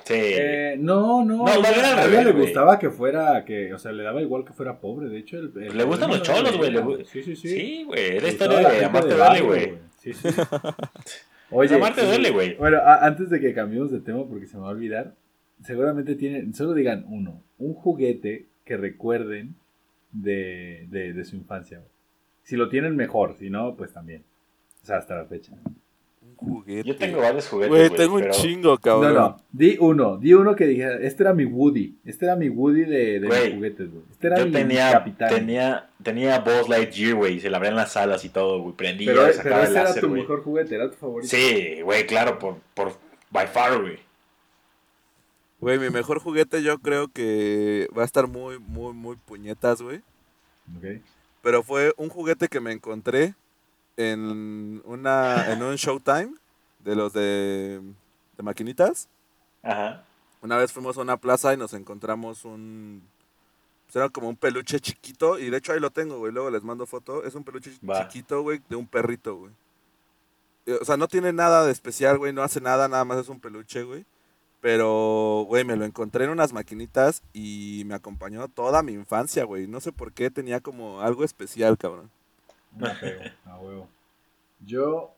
Sí. 0.05 0.15
Eh, 0.17 0.77
no, 0.79 1.25
no. 1.25 1.39
No, 1.39 1.47
a 1.47 1.55
ella- 1.57 1.99
a 2.03 2.07
ella 2.07 2.23
le 2.25 2.33
gustaba 2.33 2.79
que 2.79 2.91
fuera, 2.91 3.45
que, 3.45 3.73
o 3.75 3.79
sea, 3.79 3.93
le 3.93 4.03
daba 4.03 4.23
igual 4.23 4.45
que 4.45 4.53
fuera 4.53 4.79
pobre. 4.81 5.09
De 5.09 5.19
hecho, 5.19 5.39
el, 5.39 5.53
el 5.63 5.77
Le 5.77 5.85
gustan 5.85 6.11
los 6.11 6.23
cholos, 6.23 6.57
güey, 6.57 6.71
le 6.71 7.05
Sí, 7.05 7.23
sí, 7.23 7.37
sí. 7.37 7.49
Sí, 7.49 7.85
güey. 7.85 8.21
La 8.21 8.29
historia 8.29 8.61
la 8.63 8.71
de 8.71 8.85
Amarte 8.85 9.15
duele, 9.15 9.41
güey. 9.43 9.73
Sí, 10.01 10.13
sí. 10.13 10.29
Oye, 11.51 11.75
Amarte 11.75 12.05
duele, 12.05 12.31
güey. 12.31 12.55
Bueno, 12.57 12.79
a- 12.79 13.05
antes 13.07 13.31
de 13.31 13.41
que 13.41 13.55
cambiemos 13.55 13.91
de 13.91 14.01
tema, 14.01 14.25
porque 14.27 14.47
se 14.47 14.57
me 14.57 14.63
va 14.63 14.69
a 14.69 14.73
olvidar, 14.73 15.15
seguramente 15.63 16.15
tienen, 16.17 16.55
solo 16.55 16.73
digan 16.75 17.05
uno, 17.09 17.43
un 17.59 17.75
juguete 17.75 18.47
que 18.65 18.77
recuerden 18.77 19.55
de, 20.13 20.87
de, 20.91 21.13
de 21.13 21.25
su 21.25 21.37
infancia. 21.37 21.79
güey. 21.79 21.91
Si 22.43 22.57
lo 22.57 22.69
tienen 22.69 22.95
mejor, 22.97 23.37
si 23.39 23.51
no, 23.51 23.75
pues 23.77 23.93
también. 23.93 24.23
O 24.83 24.87
sea, 24.87 24.99
hasta 24.99 25.15
la 25.17 25.25
fecha. 25.25 25.53
Un 26.23 26.35
juguete. 26.37 26.89
Yo 26.89 26.97
tengo 26.97 27.21
varios 27.21 27.49
juguetes, 27.49 27.71
Güey, 27.71 27.91
tengo 27.91 28.15
un 28.17 28.21
pero- 28.23 28.35
chingo, 28.35 28.71
No, 28.73 28.79
cabrón. 28.79 29.15
no, 29.15 29.37
di 29.53 29.77
uno, 29.81 30.17
di 30.19 30.35
uno 30.35 30.55
que 30.57 30.67
dijera, 30.67 30.97
este 31.01 31.23
era 31.23 31.33
mi 31.33 31.45
Woody, 31.45 31.97
este 32.05 32.25
era 32.27 32.37
mi 32.37 32.49
Woody 32.49 32.85
de, 32.85 33.21
de 33.21 33.27
Güey, 33.27 33.47
mis 33.47 33.55
juguetes, 33.55 33.91
güey. 33.91 34.03
Este 34.11 34.27
era 34.27 34.39
Yo 34.41 34.47
mi 34.47 34.53
tenía, 34.53 34.93
capitán. 34.93 35.29
tenía, 35.35 35.91
tenía 36.03 36.41
Buzz 36.41 36.69
Lightyear, 36.69 37.15
güey, 37.15 37.35
y 37.37 37.41
se 37.41 37.49
le 37.51 37.57
abrían 37.57 37.77
las 37.77 37.97
alas 37.97 38.25
y 38.25 38.31
todo, 38.31 38.61
güey, 38.61 38.75
prendía, 38.75 39.13
pero, 39.13 39.23
pero 39.23 39.35
sacaba 39.35 39.57
el 39.61 39.63
ese 39.65 39.73
era 39.75 39.85
láser, 39.85 40.03
tu 40.03 40.09
güey. 40.09 40.21
mejor 40.23 40.43
juguete, 40.43 40.75
era 40.75 40.91
tu 40.91 40.97
favorito. 40.97 41.29
Sí, 41.35 41.81
güey, 41.83 42.07
claro, 42.07 42.39
por, 42.39 42.57
por, 42.75 42.93
by 43.31 43.47
far, 43.47 43.81
güey. 43.81 43.99
Güey, 45.65 45.79
mi 45.79 45.89
mejor 45.89 46.19
juguete 46.21 46.63
yo 46.63 46.79
creo 46.79 47.09
que 47.09 47.89
va 47.97 48.03
a 48.03 48.05
estar 48.05 48.27
muy, 48.29 48.59
muy, 48.59 48.93
muy 48.93 49.17
puñetas, 49.17 49.81
güey. 49.81 50.03
Ok. 50.77 51.01
Pero 51.41 51.63
fue 51.63 51.95
un 51.97 52.11
juguete 52.11 52.49
que 52.49 52.61
me 52.61 52.71
encontré 52.73 53.35
en 53.97 54.83
una 54.85 55.51
en 55.53 55.63
un 55.63 55.77
Showtime 55.77 56.35
de 56.81 56.95
los 56.95 57.15
de, 57.15 57.81
de 58.37 58.43
maquinitas. 58.43 59.09
Ajá. 59.63 60.05
Una 60.43 60.59
vez 60.59 60.71
fuimos 60.71 60.99
a 60.99 61.01
una 61.01 61.17
plaza 61.17 61.55
y 61.55 61.57
nos 61.57 61.73
encontramos 61.73 62.45
un... 62.45 63.03
Pues 63.87 63.97
era 63.97 64.11
como 64.11 64.29
un 64.29 64.37
peluche 64.37 64.79
chiquito 64.81 65.39
y 65.39 65.49
de 65.49 65.57
hecho 65.57 65.73
ahí 65.73 65.81
lo 65.81 65.91
tengo, 65.91 66.19
güey. 66.19 66.31
Luego 66.31 66.51
les 66.51 66.63
mando 66.63 66.85
foto. 66.85 67.25
Es 67.25 67.35
un 67.35 67.43
peluche 67.45 67.71
Va. 67.89 68.07
chiquito, 68.07 68.43
güey, 68.43 68.61
de 68.69 68.77
un 68.77 68.87
perrito, 68.87 69.37
güey. 69.37 69.53
Eh, 70.67 70.79
O 70.79 70.85
sea, 70.85 70.99
no 70.99 71.09
tiene 71.09 71.33
nada 71.33 71.65
de 71.65 71.73
especial, 71.73 72.19
güey. 72.19 72.35
No 72.35 72.43
hace 72.43 72.61
nada, 72.61 72.87
nada 72.89 73.07
más 73.07 73.17
es 73.19 73.31
un 73.31 73.41
peluche, 73.41 73.83
güey. 73.83 74.05
Pero, 74.69 75.45
güey, 75.47 75.63
me 75.63 75.77
lo 75.77 75.85
encontré 75.85 76.25
en 76.25 76.31
unas 76.31 76.55
maquinitas 76.55 77.23
y 77.35 77.83
me 77.85 77.93
acompañó 77.95 78.49
toda 78.49 78.83
mi 78.83 78.93
infancia, 78.93 79.45
güey. 79.45 79.67
No 79.67 79.79
sé 79.79 79.93
por 79.93 80.15
qué 80.15 80.31
tenía 80.31 80.61
como 80.61 81.03
algo 81.03 81.23
especial, 81.23 81.77
cabrón. 81.77 82.11
Un 82.75 82.87
apego, 82.87 83.21
a 83.45 83.59
huevo. 83.59 83.89
Yo, 84.65 85.15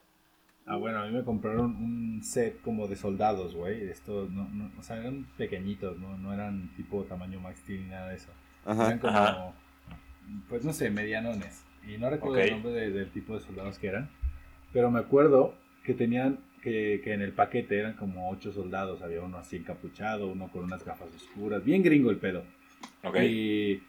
ah, 0.66 0.74
bueno, 0.74 0.98
a 0.98 1.06
mí 1.06 1.12
me 1.12 1.22
compraron 1.22 1.76
un 1.76 2.24
set 2.24 2.60
como 2.62 2.88
de 2.88 2.96
soldados, 2.96 3.54
güey. 3.54 3.88
Estos, 3.88 4.28
no, 4.32 4.48
no, 4.48 4.68
o 4.80 4.82
sea, 4.82 4.96
eran 4.96 5.28
pequeñitos, 5.38 5.96
¿no? 5.96 6.18
No 6.18 6.34
eran 6.34 6.74
tipo 6.74 7.04
tamaño 7.04 7.38
Max 7.38 7.60
Steel 7.60 7.84
ni 7.84 7.90
nada 7.90 8.08
de 8.08 8.16
eso. 8.16 8.30
Ajá. 8.64 8.86
Eran 8.88 8.98
como, 8.98 9.16
Ajá. 9.16 9.54
pues 10.48 10.64
no 10.64 10.72
sé, 10.72 10.90
medianones. 10.90 11.62
Y 11.86 11.98
no 11.98 12.10
recuerdo 12.10 12.34
Ok. 12.38 12.44
el 12.46 12.50
nombre 12.50 12.72
de- 12.72 12.90
del 12.90 13.12
tipo 13.12 13.34
de 13.34 13.40
soldados 13.46 13.78
que 13.78 13.86
eran. 13.86 14.10
Pero 14.72 14.90
me 14.90 14.98
acuerdo 14.98 15.54
que 15.84 15.94
tenían, 15.94 16.40
que, 16.66 17.00
que 17.04 17.12
en 17.12 17.22
el 17.22 17.30
paquete 17.30 17.78
eran 17.78 17.92
como 17.92 18.28
ocho 18.28 18.52
soldados. 18.52 19.00
Había 19.00 19.20
uno 19.22 19.38
así 19.38 19.54
encapuchado, 19.54 20.26
uno 20.26 20.48
con 20.48 20.64
unas 20.64 20.84
gafas 20.84 21.14
oscuras. 21.14 21.64
Bien 21.64 21.80
gringo 21.80 22.10
el 22.10 22.16
pedo. 22.16 22.42
Ok. 23.04 23.18
Y, 23.22 23.82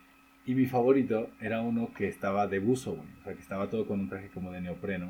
y 0.46 0.54
mi 0.54 0.68
favorito 0.68 1.32
era 1.42 1.62
uno 1.62 1.92
que 1.92 2.08
estaba 2.08 2.46
de 2.46 2.60
buzo, 2.60 2.92
güey. 2.92 3.08
O 3.20 3.24
sea, 3.24 3.34
que 3.34 3.42
estaba 3.42 3.68
todo 3.72 3.88
con 3.88 4.00
un 4.00 4.10
traje 4.10 4.30
como 4.30 4.52
de 4.52 4.62
neopreno. 4.62 5.10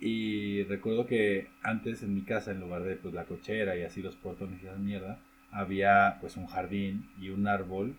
Y 0.00 0.64
recuerdo 0.64 1.06
que 1.06 1.46
antes 1.62 2.02
en 2.02 2.16
mi 2.16 2.22
casa, 2.22 2.50
en 2.50 2.58
lugar 2.58 2.82
de 2.82 2.96
pues, 2.96 3.14
la 3.14 3.26
cochera 3.26 3.76
y 3.76 3.84
así 3.84 4.02
los 4.02 4.16
portones 4.16 4.60
y 4.60 4.66
esa 4.66 4.74
mierda, 4.74 5.20
había 5.52 6.18
pues 6.20 6.36
un 6.36 6.46
jardín 6.48 7.08
y 7.20 7.28
un 7.28 7.46
árbol. 7.46 7.94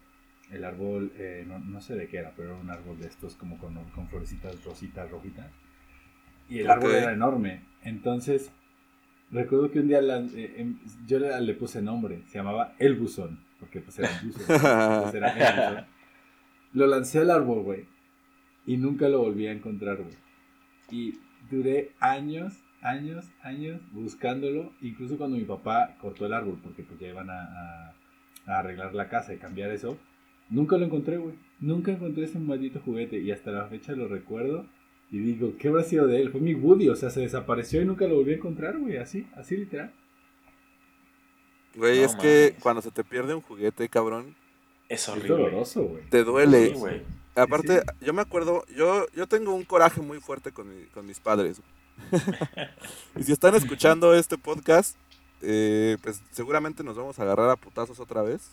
El 0.52 0.66
árbol, 0.66 1.14
eh, 1.18 1.46
no, 1.48 1.60
no 1.60 1.80
sé 1.80 1.96
de 1.96 2.10
qué 2.10 2.18
era, 2.18 2.34
pero 2.36 2.50
era 2.50 2.58
un 2.60 2.70
árbol 2.70 3.00
de 3.00 3.08
estos 3.08 3.36
como 3.36 3.58
con, 3.58 3.76
con 3.92 4.10
florecitas 4.10 4.62
rositas, 4.66 5.10
rojitas. 5.10 5.50
Y 6.50 6.60
el 6.60 6.70
árbol 6.70 6.92
Ok. 6.92 6.98
era 6.98 7.14
enorme. 7.14 7.62
Entonces, 7.82 8.52
recuerdo 9.34 9.72
que 9.72 9.80
un 9.80 9.88
día 9.88 10.02
la- 10.02 10.20
eh, 10.20 10.56
em, 10.58 10.80
yo 11.08 11.20
le, 11.20 11.40
le 11.42 11.54
puse 11.56 11.82
nombre, 11.82 12.24
se 12.28 12.38
llamaba 12.38 12.76
El 12.80 12.96
Buzón, 12.96 13.40
porque 13.60 13.82
pues 13.82 14.00
era 14.00 14.10
un 14.24 14.28
buzón. 14.30 14.46
Entonces 14.50 15.16
era 15.16 15.32
El 15.32 15.70
Buzón. 15.76 15.86
Lo 16.74 16.88
lancé 16.88 17.20
al 17.20 17.32
árbol, 17.32 17.62
güey, 17.64 17.86
y 18.66 18.78
nunca 18.78 19.10
lo 19.10 19.20
volví 19.20 19.46
a 19.48 19.52
encontrar, 19.52 19.98
güey. 19.98 20.16
Y 20.92 21.20
duré 21.52 21.92
años, 22.00 22.54
años, 22.82 23.26
años 23.42 23.82
buscándolo, 23.92 24.72
incluso 24.82 25.18
cuando 25.18 25.38
mi 25.38 25.44
papá 25.46 25.96
cortó 26.02 26.26
el 26.26 26.34
árbol, 26.34 26.60
porque 26.64 26.84
pues 26.84 27.00
ya 27.00 27.08
iban 27.10 27.30
a, 27.30 27.42
a- 27.44 27.94
a 28.46 28.60
arreglar 28.60 28.94
la 28.94 29.08
casa 29.10 29.34
y 29.34 29.38
cambiar 29.38 29.72
eso, 29.72 29.98
nunca 30.50 30.78
lo 30.78 30.86
encontré, 30.86 31.18
güey. 31.18 31.36
Nunca 31.60 31.92
encontré 31.92 32.26
ese 32.26 32.40
maldito 32.40 32.82
juguete 32.82 33.18
y 33.20 33.32
hasta 33.32 33.52
la 33.52 33.68
fecha 33.68 33.94
lo 33.94 34.08
recuerdo 34.10 34.66
y 35.14 35.20
digo, 35.20 35.54
¿qué 35.60 35.68
habrá 35.70 35.84
sido 35.84 36.08
de 36.08 36.22
él? 36.22 36.32
Fue 36.32 36.42
mi 36.42 36.56
Woody, 36.56 36.90
o 36.90 36.96
sea, 36.96 37.10
se 37.10 37.22
desapareció 37.22 37.82
y 37.82 37.86
nunca 37.86 38.06
lo 38.08 38.16
volví 38.16 38.34
a 38.34 38.38
encontrar, 38.38 38.78
güey, 38.80 38.98
así, 38.98 39.28
así 39.38 39.56
literal. 39.56 39.94
Güey, 41.76 42.00
No 42.00 42.06
es 42.06 42.16
que 42.16 42.56
cuando 42.62 42.82
se 42.82 42.92
te 42.92 43.04
pierde 43.04 43.34
un 43.34 43.42
juguete, 43.42 43.88
cabrón, 43.90 44.36
Es 44.90 45.02
Es 45.04 45.10
horrible. 45.10 45.30
doloroso, 45.30 45.84
güey. 45.84 46.04
te 46.10 46.24
duele. 46.24 46.68
Sí, 46.70 46.74
güey. 46.74 47.02
Aparte, 47.36 47.80
sí. 47.80 48.06
yo 48.06 48.14
me 48.14 48.22
acuerdo, 48.22 48.64
yo, 48.76 49.06
yo 49.16 49.28
tengo 49.28 49.54
un 49.56 49.64
coraje 49.64 50.02
muy 50.02 50.20
fuerte 50.20 50.52
con, 50.52 50.68
mi- 50.70 50.86
con 50.88 51.06
mis 51.06 51.20
padres. 51.20 51.62
y 53.16 53.24
si 53.24 53.32
están 53.32 53.56
escuchando 53.56 54.14
este 54.14 54.38
podcast, 54.38 54.98
eh, 55.42 55.98
pues 56.04 56.22
seguramente 56.32 56.84
nos 56.84 56.96
vamos 56.98 57.18
a 57.20 57.24
agarrar 57.24 57.50
a 57.52 57.56
putazos 57.56 58.00
otra 58.00 58.22
vez. 58.24 58.50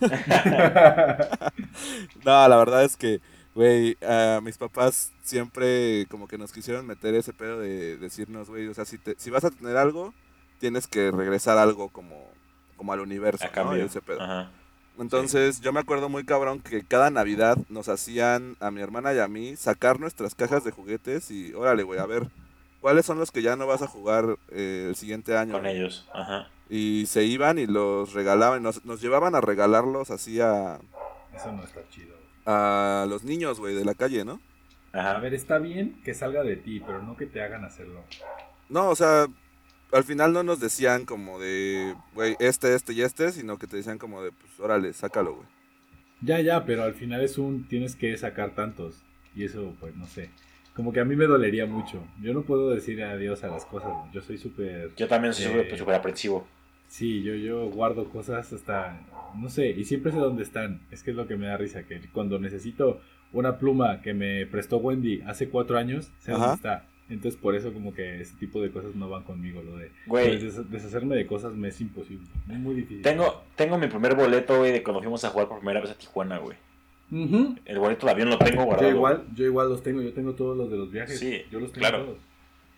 No, 2.24 2.48
la 2.48 2.56
verdad 2.56 2.84
es 2.84 2.96
que, 2.96 3.20
güey, 3.54 3.96
a 4.06 4.40
mis 4.42 4.58
papás 4.58 5.12
siempre 5.22 6.06
como 6.10 6.26
que 6.28 6.38
nos 6.38 6.52
quisieron 6.52 6.86
meter 6.86 7.14
ese 7.14 7.32
pedo 7.32 7.60
de 7.60 7.96
decirnos, 7.96 8.48
güey, 8.48 8.66
o 8.68 8.74
sea, 8.74 8.84
si, 8.84 8.98
te- 8.98 9.14
si 9.18 9.30
vas 9.30 9.44
a 9.44 9.50
tener 9.50 9.76
algo, 9.76 10.12
tienes 10.58 10.86
que 10.86 11.10
regresar 11.10 11.58
algo 11.58 11.88
como, 11.88 12.28
como 12.76 12.92
al 12.92 13.00
universo, 13.00 13.44
A 13.44 13.48
¿no? 13.48 13.52
cambio. 13.52 13.84
Ese 13.84 14.00
pedo. 14.02 14.20
Ajá. 14.22 14.50
Entonces, 14.98 15.60
yo 15.60 15.72
me 15.72 15.80
acuerdo 15.80 16.08
muy 16.08 16.24
cabrón 16.24 16.60
que 16.60 16.84
cada 16.84 17.10
Navidad 17.10 17.58
nos 17.68 17.88
hacían 17.88 18.56
a 18.60 18.70
mi 18.70 18.80
hermana 18.80 19.12
y 19.12 19.18
a 19.18 19.26
mí 19.26 19.56
sacar 19.56 19.98
nuestras 19.98 20.34
cajas 20.36 20.62
de 20.62 20.70
juguetes 20.70 21.30
y, 21.32 21.52
órale, 21.52 21.82
güey, 21.82 21.98
a 21.98 22.06
ver, 22.06 22.28
¿cuáles 22.80 23.04
son 23.04 23.18
los 23.18 23.32
que 23.32 23.42
ya 23.42 23.56
no 23.56 23.66
vas 23.66 23.82
a 23.82 23.88
jugar 23.88 24.36
eh, 24.50 24.86
el 24.88 24.94
siguiente 24.94 25.36
año? 25.36 25.52
Con 25.54 25.66
ellos. 25.66 26.08
Ajá. 26.14 26.48
Y 26.70 27.06
se 27.06 27.24
iban 27.24 27.58
y 27.58 27.66
los 27.66 28.12
regalaban, 28.12 28.62
nos, 28.62 28.84
nos 28.84 29.00
llevaban 29.00 29.34
a 29.34 29.40
regalarlos 29.40 30.10
así 30.12 30.40
a, 30.40 30.78
Eso 31.34 31.50
no 31.52 31.64
está 31.64 31.80
chido. 31.90 32.14
A 32.46 33.06
los 33.08 33.24
niños, 33.24 33.60
güey, 33.60 33.74
de 33.74 33.84
la 33.84 33.94
calle, 33.94 34.24
¿no? 34.24 34.40
A 34.92 35.00
Ajá. 35.00 35.18
ver, 35.20 35.34
está 35.34 35.58
bien 35.58 36.00
que 36.04 36.14
salga 36.14 36.42
de 36.44 36.56
ti, 36.56 36.80
pero 36.80 37.02
no 37.02 37.16
que 37.16 37.26
te 37.26 37.42
hagan 37.42 37.64
hacerlo. 37.64 38.04
No, 38.68 38.88
o 38.90 38.96
sea, 38.96 39.26
al 39.92 40.04
final 40.04 40.32
no 40.32 40.42
nos 40.42 40.60
decían 40.60 41.04
como 41.06 41.38
de, 41.38 41.94
güey, 42.14 42.36
este, 42.40 42.74
este 42.74 42.92
y 42.92 43.02
este, 43.02 43.32
sino 43.32 43.58
que 43.58 43.66
te 43.66 43.76
decían 43.76 43.98
como 43.98 44.22
de, 44.22 44.32
pues, 44.32 44.58
órale, 44.60 44.92
sácalo, 44.92 45.34
güey. 45.36 45.48
Ya, 46.20 46.40
ya, 46.40 46.64
pero 46.64 46.82
al 46.84 46.94
final 46.94 47.22
es 47.22 47.38
un 47.38 47.68
tienes 47.68 47.96
que 47.96 48.16
sacar 48.16 48.54
tantos. 48.54 49.02
Y 49.34 49.44
eso, 49.44 49.74
pues, 49.80 49.94
no 49.96 50.06
sé. 50.06 50.30
Como 50.74 50.92
que 50.92 51.00
a 51.00 51.04
mí 51.04 51.16
me 51.16 51.26
dolería 51.26 51.66
mucho. 51.66 52.02
Yo 52.20 52.32
no 52.32 52.42
puedo 52.42 52.70
decir 52.70 53.02
adiós 53.02 53.44
a 53.44 53.48
las 53.48 53.64
cosas. 53.66 53.90
güey. 53.92 54.12
Yo 54.12 54.22
soy 54.22 54.38
súper... 54.38 54.94
Yo 54.96 55.06
también 55.08 55.34
soy 55.34 55.46
Eh, 55.46 55.48
súper 55.62 55.78
súper 55.78 55.94
aprensivo. 55.94 56.46
Sí, 56.96 57.24
yo, 57.24 57.34
yo 57.34 57.66
guardo 57.70 58.04
cosas 58.08 58.52
hasta... 58.52 59.00
No 59.36 59.48
sé, 59.48 59.70
y 59.70 59.84
siempre 59.84 60.12
sé 60.12 60.18
dónde 60.18 60.44
están. 60.44 60.80
Es 60.92 61.02
que 61.02 61.10
es 61.10 61.16
lo 61.16 61.26
que 61.26 61.36
me 61.36 61.46
da 61.48 61.56
risa. 61.56 61.82
Que 61.82 62.00
cuando 62.12 62.38
necesito 62.38 63.00
una 63.32 63.58
pluma 63.58 64.00
que 64.00 64.14
me 64.14 64.46
prestó 64.46 64.76
Wendy 64.76 65.22
hace 65.22 65.48
cuatro 65.48 65.76
años, 65.76 66.12
sé 66.20 66.30
Ajá. 66.30 66.38
dónde 66.40 66.54
está. 66.54 66.86
Entonces 67.10 67.40
por 67.40 67.56
eso 67.56 67.72
como 67.72 67.92
que 67.92 68.20
ese 68.20 68.36
tipo 68.36 68.62
de 68.62 68.70
cosas 68.70 68.94
no 68.94 69.08
van 69.10 69.24
conmigo. 69.24 69.60
Lo 69.60 69.76
de 69.76 69.90
Güey. 70.06 70.38
des- 70.38 70.70
deshacerme 70.70 71.16
de 71.16 71.26
cosas 71.26 71.54
me 71.56 71.66
es 71.66 71.80
imposible. 71.80 72.28
Es 72.48 72.58
muy 72.60 72.76
difícil. 72.76 73.02
Tengo, 73.02 73.42
tengo 73.56 73.76
mi 73.76 73.88
primer 73.88 74.14
boleto, 74.14 74.58
güey, 74.58 74.70
de 74.70 74.84
cuando 74.84 75.00
fuimos 75.02 75.24
a 75.24 75.30
jugar 75.30 75.48
por 75.48 75.58
primera 75.58 75.80
vez 75.80 75.90
a 75.90 75.98
Tijuana, 75.98 76.38
güey. 76.38 76.56
El 77.10 77.78
boleto 77.80 78.06
de 78.06 78.12
avión 78.12 78.30
lo 78.30 78.38
tengo 78.38 78.64
guardado. 78.64 78.88
Yo 78.88 78.94
igual, 78.96 79.24
yo 79.34 79.44
igual 79.44 79.68
los 79.68 79.82
tengo, 79.82 80.00
yo 80.00 80.12
tengo 80.12 80.34
todos 80.34 80.56
los 80.56 80.70
de 80.70 80.76
los 80.76 80.92
viajes. 80.92 81.18
Sí, 81.18 81.42
yo 81.50 81.58
los 81.58 81.72
tengo 81.72 81.88
claro. 81.88 82.04
todos. 82.04 82.18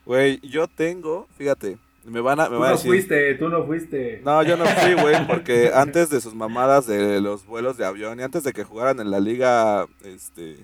Güey, 0.06 0.40
yo 0.40 0.68
tengo, 0.68 1.26
fíjate, 1.36 1.76
me 2.10 2.20
van 2.20 2.40
a, 2.40 2.44
me 2.44 2.56
Tú 2.56 2.60
van 2.60 2.68
a 2.68 2.70
no 2.70 2.76
decir... 2.76 2.90
fuiste, 2.90 3.34
tú 3.34 3.48
no 3.48 3.64
fuiste. 3.66 4.20
No, 4.24 4.42
yo 4.42 4.56
no 4.56 4.64
fui, 4.66 4.94
güey, 4.94 5.26
porque 5.28 5.70
antes 5.74 6.08
de 6.10 6.20
sus 6.20 6.34
mamadas 6.34 6.86
de 6.86 7.20
los 7.20 7.44
vuelos 7.46 7.76
de 7.76 7.84
avión 7.84 8.18
y 8.20 8.22
antes 8.22 8.44
de 8.44 8.52
que 8.52 8.64
jugaran 8.64 9.00
en 9.00 9.10
la 9.10 9.20
liga, 9.20 9.86
este, 10.04 10.56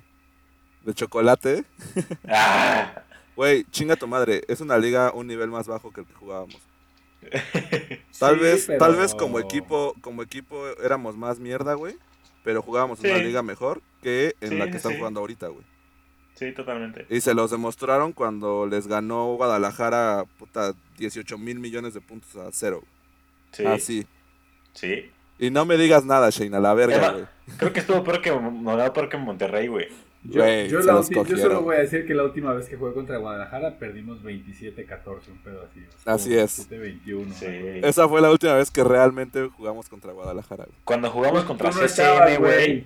de 0.85 0.95
chocolate, 0.95 1.65
güey, 3.37 3.65
chinga 3.71 3.97
tu 3.97 4.07
madre, 4.07 4.43
es 4.49 4.61
una 4.61 4.79
liga 4.79 5.13
un 5.15 5.27
nivel 5.27 5.51
más 5.51 5.67
bajo 5.67 5.93
que 5.93 6.01
el 6.03 6.07
que 6.07 6.15
jugábamos. 6.15 6.59
Tal 8.19 8.37
Sí, 8.37 8.41
vez, 8.43 8.65
pero- 8.67 8.79
tal 8.79 8.97
vez 8.97 9.15
como 9.15 9.39
equipo, 9.39 9.95
como 10.01 10.23
equipo 10.23 10.67
éramos 10.83 11.17
más 11.17 11.39
mierda, 11.39 11.75
güey, 11.75 11.97
pero 12.45 12.63
jugábamos 12.63 13.03
en 13.05 13.13
una 13.15 13.23
liga 13.23 13.43
mejor 13.43 13.81
que 14.03 14.35
en 14.41 14.51
Sí, 14.51 14.57
la 14.57 14.71
que 14.71 14.77
están 14.77 14.93
sí. 14.93 14.99
jugando 14.99 15.21
ahorita, 15.21 15.47
güey. 15.49 15.65
Sí, 16.47 16.53
totalmente. 16.53 17.07
Y 17.09 17.21
se 17.21 17.35
los 17.35 17.51
demostraron 17.51 18.13
cuando 18.13 18.67
les 18.67 18.87
ganó 18.87 19.35
Guadalajara, 19.37 20.25
puta, 20.39 20.73
18 20.99 21.39
mil 21.39 21.59
millones 21.59 21.95
de 21.95 22.01
puntos 22.01 22.35
a 22.37 22.49
cero. 22.53 22.83
Sí, 23.53 23.65
Así. 23.67 24.07
sí. 24.73 25.11
Y 25.39 25.51
no 25.51 25.65
me 25.65 25.77
digas 25.77 26.05
nada, 26.05 26.31
Shane, 26.31 26.57
a 26.57 26.61
la 26.61 26.75
verga, 26.75 26.97
Eva- 26.97 27.13
güey. 27.13 27.25
Creo 27.59 27.73
que 27.73 27.81
estuvo 27.81 28.05
peor 28.05 28.21
que, 28.23 28.31
no, 28.31 28.93
peor 28.93 29.09
que 29.09 29.17
Monterrey, 29.17 29.67
güey. 29.67 29.89
Yo, 30.25 30.41
Güey, 30.41 30.69
yo 30.69 30.81
se 30.81 30.87
la 30.87 30.93
los 30.93 31.11
ulti- 31.11 31.15
yo 31.15 31.21
cogieron. 31.23 31.43
solo 31.43 31.63
voy 31.63 31.75
a 31.75 31.81
decir 31.81 32.07
que 32.07 32.15
la 32.15 32.23
última 32.23 32.53
vez 32.53 32.69
que 32.69 32.77
jugué 32.77 32.93
contra 32.95 33.17
Guadalajara 33.19 33.77
perdimos 33.81 34.23
27-14, 34.23 35.33
un 35.33 35.39
pedo 35.39 35.67
así. 35.69 35.81
o 35.81 35.99
sea, 36.05 36.13
Así 36.15 36.37
es. 36.39 36.69
27-21. 36.71 37.33
Sí. 37.35 37.47
Esa 37.83 38.09
fue 38.09 38.21
la 38.21 38.31
última 38.31 38.55
vez 38.55 38.71
que 38.71 38.85
realmente 38.85 39.49
jugamos 39.49 39.89
contra 39.89 40.13
Guadalajara, 40.13 40.65
güey. 40.67 40.77
Cuando 40.85 41.11
jugamos 41.11 41.43
contra 41.43 41.71
no 41.71 41.75
CCM, 41.75 41.85
estabas, 41.87 42.39
güey. 42.39 42.85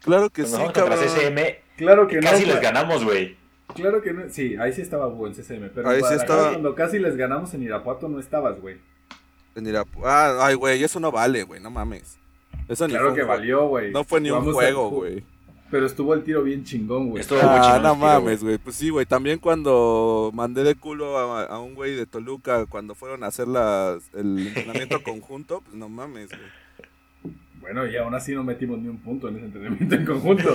Claro 0.00 0.30
que 0.30 0.42
Cuando 0.42 0.58
sí, 0.58 0.62
jugamos 0.62 0.72
contra 0.74 0.96
cabrón. 0.96 1.08
CCM, 1.08 1.56
Claro 1.76 2.06
que 2.08 2.16
no. 2.16 2.30
casi 2.30 2.44
les 2.46 2.60
ganamos, 2.60 3.04
güey. 3.04 3.36
Claro 3.74 4.00
que 4.02 4.12
no. 4.12 4.22
Sí, 4.30 4.56
ahí 4.56 4.72
sí 4.72 4.80
estaba 4.82 5.06
buen 5.08 5.34
CCM. 5.34 5.70
Pero 5.74 5.88
Ahí 5.88 5.96
en 5.96 6.00
sí 6.00 6.00
Guadalajara, 6.00 6.14
estaba- 6.22 6.48
cuando 6.50 6.74
casi 6.74 6.98
les 6.98 7.16
ganamos 7.16 7.52
en 7.54 7.62
Irapuato 7.62 8.08
no 8.08 8.18
estabas, 8.20 8.60
güey. 8.60 8.76
En 9.54 9.64
Irapu- 9.66 10.02
Ah, 10.04 10.38
ay, 10.46 10.54
güey, 10.54 10.82
eso 10.82 11.00
no 11.00 11.10
vale, 11.10 11.42
güey, 11.42 11.60
no 11.60 11.70
mames. 11.70 12.18
Eso 12.68 12.86
ni 12.86 12.94
Claro 12.94 13.14
que 13.14 13.22
valió, 13.22 13.66
güey. 13.68 13.92
No 13.92 14.04
fue 14.04 14.20
ni 14.20 14.30
un 14.30 14.52
juego, 14.52 14.90
güey. 14.90 15.22
Pero 15.70 15.84
estuvo 15.86 16.14
el 16.14 16.22
tiro 16.22 16.42
bien 16.44 16.62
chingón, 16.64 17.10
güey. 17.10 17.20
Estuvo 17.20 17.40
muy 17.42 17.58
Ah, 17.58 17.62
chingón 17.62 17.82
no 17.82 17.94
mames, 17.96 18.42
güey. 18.42 18.56
Pues 18.58 18.76
sí, 18.76 18.88
güey. 18.90 19.04
También 19.04 19.38
cuando 19.40 20.30
mandé 20.32 20.62
de 20.62 20.74
culo 20.76 21.18
a, 21.18 21.44
a 21.44 21.58
un 21.58 21.74
güey 21.74 21.94
de 21.96 22.06
Toluca 22.06 22.66
cuando 22.66 22.94
fueron 22.94 23.24
a 23.24 23.26
hacer 23.28 23.48
las, 23.48 24.02
el 24.14 24.46
entrenamiento 24.46 25.02
conjunto, 25.02 25.60
pues 25.62 25.74
no 25.74 25.88
mames, 25.88 26.28
güey. 26.28 26.40
Bueno, 27.66 27.86
y 27.86 27.96
aún 27.96 28.14
así 28.14 28.32
no 28.32 28.44
metimos 28.44 28.78
ni 28.78 28.88
un 28.88 28.98
punto 28.98 29.28
en 29.28 29.36
ese 29.36 29.46
entrenamiento 29.46 29.94
en 29.96 30.04
conjunto. 30.06 30.52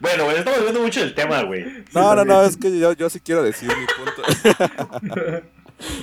Bueno, 0.00 0.24
güey, 0.24 0.38
estamos 0.38 0.60
viendo 0.62 0.80
mucho 0.80 1.00
del 1.00 1.14
tema, 1.14 1.42
güey. 1.42 1.64
No, 1.94 2.14
no, 2.14 2.24
no, 2.24 2.42
es 2.44 2.56
que 2.56 2.76
yo, 2.78 2.92
yo 2.94 3.08
sí 3.10 3.20
quiero 3.20 3.42
decir 3.42 3.68
mi 3.68 3.86
punto. 3.86 4.22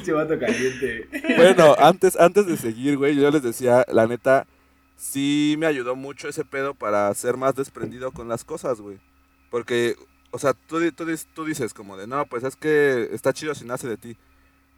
Chivato 0.04 0.38
caliente. 0.40 1.08
bueno, 1.38 1.76
antes, 1.80 2.18
antes 2.20 2.46
de 2.48 2.58
seguir, 2.58 2.98
güey, 2.98 3.16
yo 3.16 3.30
les 3.32 3.42
decía, 3.44 3.86
la 3.92 4.08
neta, 4.08 4.46
sí 4.98 5.56
me 5.58 5.66
ayudó 5.66 5.96
mucho 5.96 6.28
ese 6.28 6.46
pedo 6.46 6.74
para 6.74 7.14
ser 7.14 7.38
más 7.38 7.56
desprendido 7.56 8.12
con 8.12 8.28
las 8.28 8.44
cosas, 8.44 8.80
güey. 8.82 8.98
Porque, 9.50 9.96
o 10.32 10.40
sea, 10.40 10.54
tú, 10.54 10.80
di- 10.80 10.92
tú, 10.92 11.06
tú 11.34 11.46
dices 11.46 11.74
como 11.74 11.98
de, 11.98 12.08
no, 12.08 12.26
pues 12.26 12.44
es 12.44 12.56
que 12.56 13.10
está 13.14 13.34
chido 13.34 13.56
si 13.56 13.66
nace 13.66 13.88
de 13.88 13.98
ti. 13.98 14.18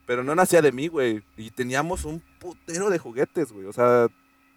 Pero 0.05 0.23
no 0.23 0.35
nacía 0.35 0.61
de 0.61 0.71
mí, 0.71 0.87
güey. 0.87 1.23
Y 1.37 1.51
teníamos 1.51 2.05
un 2.05 2.21
putero 2.39 2.89
de 2.89 2.99
juguetes, 2.99 3.51
güey. 3.51 3.65
O 3.65 3.73
sea, 3.73 4.07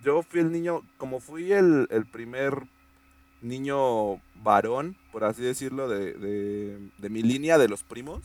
yo 0.03 0.23
fui 0.23 0.41
el 0.41 0.51
niño, 0.53 0.83
como 0.97 1.21
fui 1.21 1.53
el, 1.53 1.87
el 1.91 2.07
primer 2.07 2.67
niño 3.43 4.21
varón, 4.43 4.97
por 5.13 5.25
así 5.25 5.43
decirlo, 5.43 5.89
de, 5.89 6.15
de, 6.15 6.91
de 6.99 7.09
mi 7.11 7.23
línea 7.23 7.59
de 7.59 7.69
los 7.69 7.83
primos. 7.85 8.23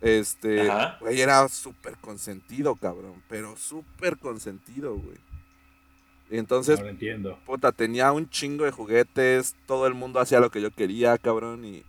Este, 0.00 0.68
Ajá. 0.70 0.96
güey, 1.00 1.20
era 1.20 1.48
súper 1.48 1.96
consentido, 1.98 2.74
cabrón. 2.76 3.22
Pero 3.28 3.56
súper 3.56 4.18
consentido, 4.18 4.96
güey. 4.96 5.18
Y 6.30 6.38
entonces, 6.38 6.78
Ahora 6.78 6.90
entiendo. 6.90 7.38
puta, 7.44 7.72
tenía 7.72 8.10
un 8.12 8.28
chingo 8.28 8.64
de 8.64 8.70
juguetes, 8.70 9.54
todo 9.66 9.86
el 9.86 9.94
mundo 9.94 10.18
hacía 10.18 10.40
lo 10.40 10.50
que 10.50 10.62
yo 10.62 10.70
quería, 10.70 11.18
cabrón, 11.18 11.64
y, 11.64 11.84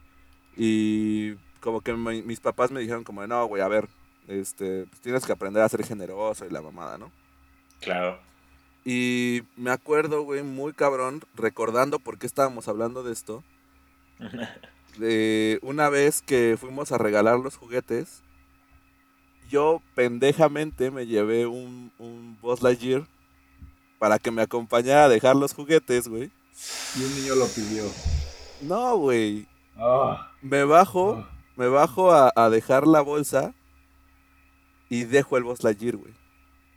y 0.57 1.35
como 1.63 1.79
que 1.81 1.93
mi- 1.93 2.21
mis 2.21 2.39
papás 2.41 2.69
me 2.71 2.81
dijeron 2.81 3.03
como, 3.05 3.21
de, 3.21 3.27
no, 3.27 3.45
güey, 3.45 3.61
a 3.61 3.67
ver, 3.69 3.87
este, 4.27 4.85
pues 4.85 5.01
tienes 5.01 5.25
que 5.25 5.31
aprender 5.31 5.63
a 5.63 5.69
ser 5.69 5.83
generoso 5.85 6.45
y 6.45 6.49
la 6.49 6.61
mamada, 6.61 6.97
¿no? 6.97 7.11
Claro. 7.79 8.19
Y 8.85 9.43
me 9.55 9.71
acuerdo, 9.71 10.23
güey, 10.23 10.43
muy 10.43 10.73
cabrón, 10.73 11.21
recordando 11.35 11.99
por 11.99 12.19
qué 12.19 12.27
estábamos 12.27 12.67
hablando 12.67 13.01
de 13.03 13.13
esto. 13.13 13.43
De 14.97 15.57
una 15.63 15.89
vez 15.89 16.21
que 16.21 16.55
fuimos 16.59 16.91
a 16.91 16.99
regalar 16.99 17.39
los 17.39 17.55
juguetes, 17.57 18.21
yo 19.49 19.81
pendejamente 19.95 20.91
me 20.91 21.07
llevé 21.07 21.47
un, 21.47 21.91
un 21.97 22.37
Buzz 22.41 22.61
Lightyear 22.61 23.07
para 23.97 24.19
que 24.19 24.29
me 24.29 24.43
acompañara 24.43 25.05
a 25.05 25.09
dejar 25.09 25.35
los 25.35 25.53
juguetes, 25.55 26.07
güey. 26.07 26.29
Y 26.95 27.03
un 27.03 27.15
niño 27.15 27.35
lo 27.35 27.47
pidió. 27.47 27.83
No, 28.61 28.97
güey. 28.97 29.47
Ah, 29.77 30.31
Me 30.43 30.63
bajo, 30.63 31.25
ah. 31.27 31.29
Me 31.55 31.67
bajo 31.67 32.11
a, 32.11 32.31
a 32.35 32.49
dejar 32.49 32.87
la 32.87 33.01
bolsa 33.01 33.53
y 34.89 35.05
dejo 35.05 35.37
el 35.37 35.43
Buzz 35.43 35.63
Lightyear, 35.63 35.97
güey. 35.97 36.13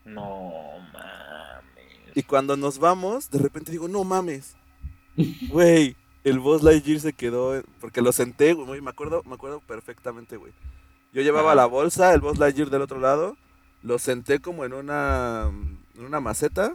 No 0.05 0.53
mames. 0.93 2.13
Y 2.15 2.23
cuando 2.23 2.57
nos 2.57 2.79
vamos, 2.79 3.31
de 3.31 3.39
repente 3.39 3.73
digo, 3.73 3.89
no 3.89 4.05
mames. 4.05 4.57
Güey, 5.49 5.97
el 6.25 6.39
Buzz 6.39 6.63
Lightyear 6.63 7.01
se 7.01 7.13
quedó, 7.13 7.63
porque 7.81 8.03
lo 8.03 8.13
senté, 8.13 8.53
güey, 8.53 8.81
me 8.81 8.91
acuerdo, 8.91 9.23
me 9.27 9.35
acuerdo 9.35 9.61
perfectamente, 9.61 10.37
güey. 10.37 10.53
Yo 11.13 11.23
llevaba 11.23 11.55
la 11.55 11.67
bolsa, 11.67 12.13
el 12.13 12.21
Buzz 12.21 12.39
Lightyear 12.39 12.71
del 12.71 12.83
otro 12.83 13.01
lado, 13.01 13.37
lo 13.83 13.99
senté 13.99 14.41
como 14.41 14.65
en 14.65 14.73
una, 14.73 15.51
en 15.95 16.05
una 16.05 16.21
maceta, 16.21 16.75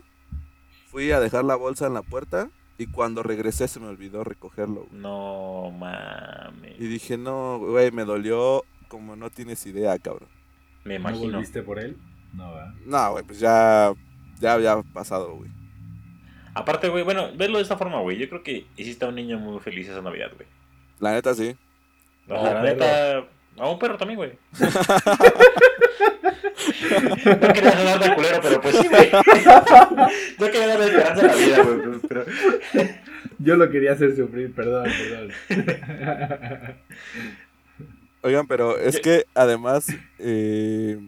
fui 0.89 1.11
a 1.11 1.19
dejar 1.19 1.45
la 1.45 1.55
bolsa 1.55 1.87
en 1.87 1.93
la 1.93 2.01
puerta 2.01 2.49
y 2.81 2.87
cuando 2.87 3.21
regresé 3.23 3.67
se 3.67 3.79
me 3.79 3.87
olvidó 3.87 4.23
recogerlo, 4.23 4.85
güey. 4.89 5.01
No 5.01 5.71
mames. 5.77 6.79
Y 6.79 6.87
dije, 6.87 7.17
no, 7.17 7.59
güey, 7.59 7.91
me 7.91 8.05
dolió 8.05 8.63
como 8.87 9.15
no 9.15 9.29
tienes 9.29 9.65
idea, 9.65 9.97
cabrón. 9.99 10.29
Me 10.83 10.95
¿No 10.95 11.09
imagino. 11.09 11.33
volviste 11.33 11.61
por 11.61 11.79
él? 11.79 11.97
No, 12.33 12.53
¿verdad? 12.53 12.73
No, 12.85 13.11
güey, 13.11 13.23
pues 13.23 13.39
ya, 13.39 13.93
ya 14.39 14.53
había 14.53 14.81
pasado, 14.93 15.35
güey. 15.35 15.49
Aparte, 16.53 16.89
güey, 16.89 17.03
bueno, 17.03 17.29
verlo 17.35 17.57
de 17.57 17.63
esta 17.63 17.77
forma, 17.77 17.99
güey. 18.01 18.17
Yo 18.17 18.27
creo 18.27 18.43
que 18.43 18.65
hiciste 18.75 19.05
a 19.05 19.09
un 19.09 19.15
niño 19.15 19.37
muy 19.39 19.59
feliz 19.59 19.87
esa 19.87 20.01
Navidad, 20.01 20.31
güey. 20.35 20.47
La 20.99 21.13
neta 21.13 21.33
sí. 21.35 21.55
O 22.27 22.33
A 22.35 22.41
sea, 22.41 22.49
un 22.49 22.55
la 22.55 22.61
perro. 22.61 22.73
neta. 22.75 23.27
A 23.63 23.69
un 23.69 23.79
perro 23.79 23.97
también, 23.97 24.17
güey. 24.17 24.31
no 27.41 27.53
quería 27.53 27.71
sonar 27.71 27.99
de 27.99 28.15
culero, 28.15 28.39
pero 28.41 28.61
pues 28.61 28.75
sí, 28.77 28.87
güey. 28.87 29.09
Yo 30.39 30.51
quería 30.51 30.67
darle 30.67 30.85
esperanza 30.85 31.21
a 31.21 31.27
la 31.27 31.35
vida, 31.35 31.63
güey. 31.63 31.79
pues, 31.81 31.99
Pero... 32.07 32.25
Yo 33.39 33.55
lo 33.55 33.69
quería 33.69 33.93
hacer 33.93 34.15
sufrir, 34.15 34.53
perdón, 34.53 34.87
perdón. 35.49 36.75
Oigan, 38.23 38.47
pero 38.47 38.77
es 38.77 38.99
que 38.99 39.25
además, 39.33 39.87
eh, 40.19 40.99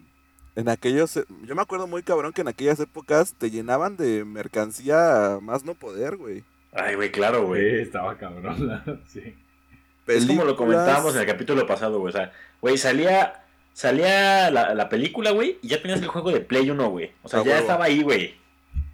en 0.55 0.69
aquellos, 0.69 1.19
yo 1.43 1.55
me 1.55 1.61
acuerdo 1.61 1.85
muy 1.85 2.01
cabrón 2.01 2.33
que 2.33 2.41
en 2.41 2.47
aquellas 2.47 2.79
épocas 2.79 3.35
te 3.37 3.51
llenaban 3.51 3.97
de 3.97 4.25
mercancía 4.25 5.35
a 5.35 5.39
más 5.39 5.63
no 5.63 5.75
poder, 5.75 6.15
güey. 6.17 6.43
Ay, 6.71 6.95
güey, 6.95 7.11
claro, 7.11 7.41
Sí, 7.41 7.45
güey. 7.45 7.81
estaba 7.81 8.17
cabrón, 8.17 8.81
sí. 9.07 9.35
Es 10.07 10.25
como 10.25 10.43
lo 10.43 10.55
comentábamos 10.57 11.13
en 11.15 11.21
el 11.21 11.27
capítulo 11.27 11.65
pasado, 11.67 11.99
güey. 11.99 12.09
O 12.13 12.17
sea, 12.17 12.31
güey, 12.59 12.77
salía, 12.77 13.42
salía 13.73 14.49
la, 14.51 14.73
la 14.73 14.89
película, 14.89 15.31
güey, 15.31 15.57
y 15.61 15.67
ya 15.69 15.81
tenías 15.81 16.01
el 16.01 16.07
juego 16.07 16.31
de 16.31 16.39
Play 16.41 16.69
1, 16.69 16.89
güey. 16.89 17.11
O 17.23 17.29
sea, 17.29 17.39
Ah, 17.39 17.43
ya 17.43 17.49
huevo. 17.51 17.61
estaba 17.61 17.85
ahí, 17.85 18.01
güey. 18.03 18.35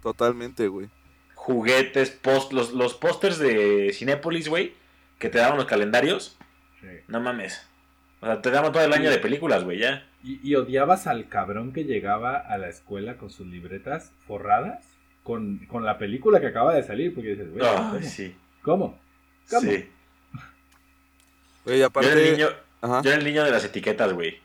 Totalmente, 0.02 0.66
güey. 0.68 0.88
Juguetes, 1.34 2.10
post, 2.10 2.52
los, 2.52 2.72
los 2.72 2.94
pósters 2.94 3.38
de 3.38 3.92
Cinépolis, 3.94 4.48
güey, 4.48 4.74
que 5.18 5.28
te 5.28 5.38
daban 5.38 5.56
los 5.56 5.66
calendarios. 5.66 6.36
sí. 6.80 6.86
No 7.08 7.20
mames. 7.20 7.66
O 8.22 8.26
sea, 8.26 8.42
te 8.42 8.50
daban 8.50 8.72
todo 8.72 8.84
el 8.84 8.92
año 8.92 9.10
de 9.10 9.16
películas, 9.18 9.64
güey, 9.64 9.78
ya. 9.78 10.06
¿Y, 10.22 10.38
y 10.46 10.54
odiabas 10.54 11.06
al 11.06 11.28
cabrón 11.28 11.72
que 11.72 11.84
llegaba 11.84 12.36
a 12.36 12.58
la 12.58 12.68
escuela 12.68 13.16
con 13.16 13.30
sus 13.30 13.46
libretas 13.46 14.12
forradas? 14.26 14.84
Con, 15.22 15.58
con 15.66 15.84
la 15.86 15.96
película 15.98 16.40
que 16.40 16.48
acaba 16.48 16.74
de 16.74 16.82
salir, 16.82 17.14
porque 17.14 17.30
dices, 17.30 17.50
güey, 17.52 17.64
¿cómo? 17.66 18.02
sí. 18.02 18.34
¿Cómo? 18.62 18.98
¿Cómo? 19.48 19.60
Sí. 19.70 19.88
Güey, 21.64 21.78
Yo 21.78 21.86
aparte, 21.86 22.10
era, 22.12 22.20
el 22.20 22.32
niño, 22.32 22.48
yo 22.82 23.00
era 23.10 23.14
el 23.14 23.24
niño 23.24 23.44
de 23.44 23.50
las 23.50 23.64
etiquetas, 23.64 24.12
güey. 24.12 24.38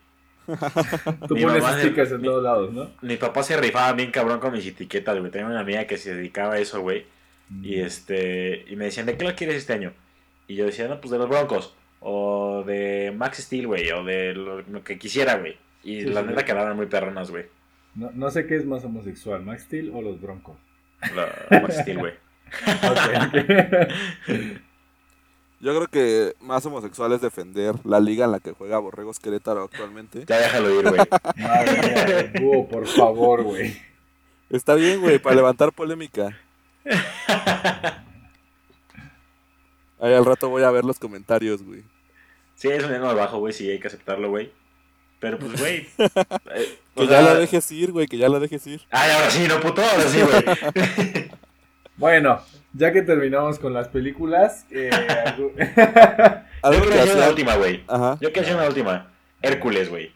Tú 1.27 1.36
Mi 1.36 1.43
pones 1.43 1.63
stickers 1.79 2.12
en 2.12 2.21
mi- 2.21 2.27
todos 2.27 2.43
lados, 2.43 2.73
¿no? 2.73 2.91
Mi 3.01 3.17
papá 3.17 3.43
se 3.43 3.58
rifaba 3.58 3.93
bien 3.93 4.12
cabrón 4.12 4.39
con 4.39 4.53
mis 4.53 4.65
etiquetas, 4.65 5.17
güey. 5.19 5.31
Tenía 5.31 5.47
una 5.47 5.60
amiga 5.62 5.86
que 5.86 5.97
se 5.97 6.13
dedicaba 6.15 6.53
a 6.55 6.60
eso, 6.60 6.81
güey. 6.81 7.05
Y 7.62 7.79
este 7.79 8.65
y 8.67 8.75
me 8.75 8.86
decían, 8.86 9.05
¿de 9.05 9.17
qué 9.17 9.25
lo 9.25 9.36
quieres 9.36 9.58
este 9.58 9.73
año? 9.73 9.93
Y 10.47 10.55
yo 10.55 10.65
decía, 10.65 10.88
no, 10.88 10.99
pues 11.01 11.12
de 11.12 11.17
los 11.19 11.29
Broncos. 11.29 11.75
O 11.99 12.63
de 12.65 13.13
Max 13.15 13.38
Steel, 13.39 13.67
güey. 13.67 13.89
O 13.91 14.03
de 14.03 14.34
lo, 14.34 14.62
lo 14.62 14.84
que 14.84 14.97
quisiera, 14.99 15.38
güey. 15.38 15.58
Y 15.84 16.01
Sí, 16.01 16.05
la 16.08 16.21
sí, 16.21 16.27
neta 16.27 16.39
sí. 16.41 16.45
quedaban 16.45 16.75
muy 16.75 16.86
perronas, 16.88 17.29
güey. 17.31 17.45
No, 17.95 18.12
no 18.13 18.29
sé 18.31 18.45
qué 18.47 18.55
es 18.55 18.65
más 18.65 18.84
homosexual, 18.84 19.41
Max 19.43 19.63
Steel 19.63 19.91
o 19.93 20.01
los 20.01 20.19
Broncos. 20.21 20.58
La 21.15 21.27
Max 21.62 21.77
Steel, 21.81 21.97
güey. 21.99 22.13
Ok, 22.84 22.99
ok. 23.27 24.58
yo 25.59 25.75
creo 25.75 25.87
que 25.87 26.33
más 26.41 26.65
homosexual 26.65 27.11
es 27.13 27.21
defender 27.21 27.75
la 27.83 27.99
liga 27.99 28.25
en 28.25 28.31
la 28.31 28.39
que 28.39 28.51
juega 28.51 28.77
Borregos 28.79 29.19
Querétaro 29.19 29.63
actualmente. 29.63 30.25
Ya 30.27 30.37
déjalo 30.37 30.79
ir, 30.79 30.89
güey. 30.89 31.01
Madre 31.37 31.81
mía, 31.81 32.31
búho, 32.41 32.67
por 32.67 32.87
favor, 32.87 33.43
güey. 33.43 33.75
Está 34.49 34.75
bien, 34.75 35.01
güey, 35.01 35.17
para 35.19 35.35
levantar 35.35 35.71
polémica. 35.73 36.37
Ahí 39.99 40.13
al 40.13 40.25
rato 40.25 40.49
voy 40.49 40.63
a 40.63 40.71
ver 40.71 40.83
los 40.85 40.99
comentarios, 40.99 41.63
güey. 41.63 41.83
Sí, 42.55 42.67
es 42.69 42.83
un 42.83 42.93
eno 42.93 43.13
bajo, 43.15 43.39
güey. 43.39 43.53
Sí, 43.53 43.69
hay 43.69 43.79
que 43.79 43.87
aceptarlo, 43.87 44.29
güey. 44.29 44.51
Pero 45.19 45.39
pues, 45.39 45.59
güey. 45.59 45.87
eh, 45.97 46.77
Que 46.95 47.07
ya 47.07 47.21
sea- 47.21 47.33
lo 47.33 47.39
dejes 47.39 47.71
ir, 47.71 47.91
güey, 47.91 48.07
que 48.07 48.17
ya 48.17 48.29
lo 48.29 48.39
dejes 48.39 48.67
ir. 48.67 48.81
Ay, 48.91 49.11
ahora 49.11 49.31
sí, 49.31 49.45
no 49.47 49.59
puto, 49.59 49.81
ahora 49.81 50.03
sí, 50.07 50.21
güey. 50.21 51.29
Bueno, 51.97 52.41
ya 52.73 52.91
que 52.91 53.01
terminamos 53.01 53.60
con 53.60 53.73
las 53.73 53.88
películas, 53.88 54.65
eh, 54.71 54.89
algo- 55.25 55.51
Yo 56.77 56.81
que 56.84 56.88
quiero 56.89 57.03
hacer 57.03 57.15
una 57.17 57.29
última, 57.29 57.55
güey. 57.55 57.84
Ajá. 57.88 58.17
Yo 58.21 58.31
quiero 58.31 58.41
hacer 58.47 58.55
una 58.58 58.67
última. 58.67 59.12
Hércules, 59.41 59.89
güey. 59.89 60.12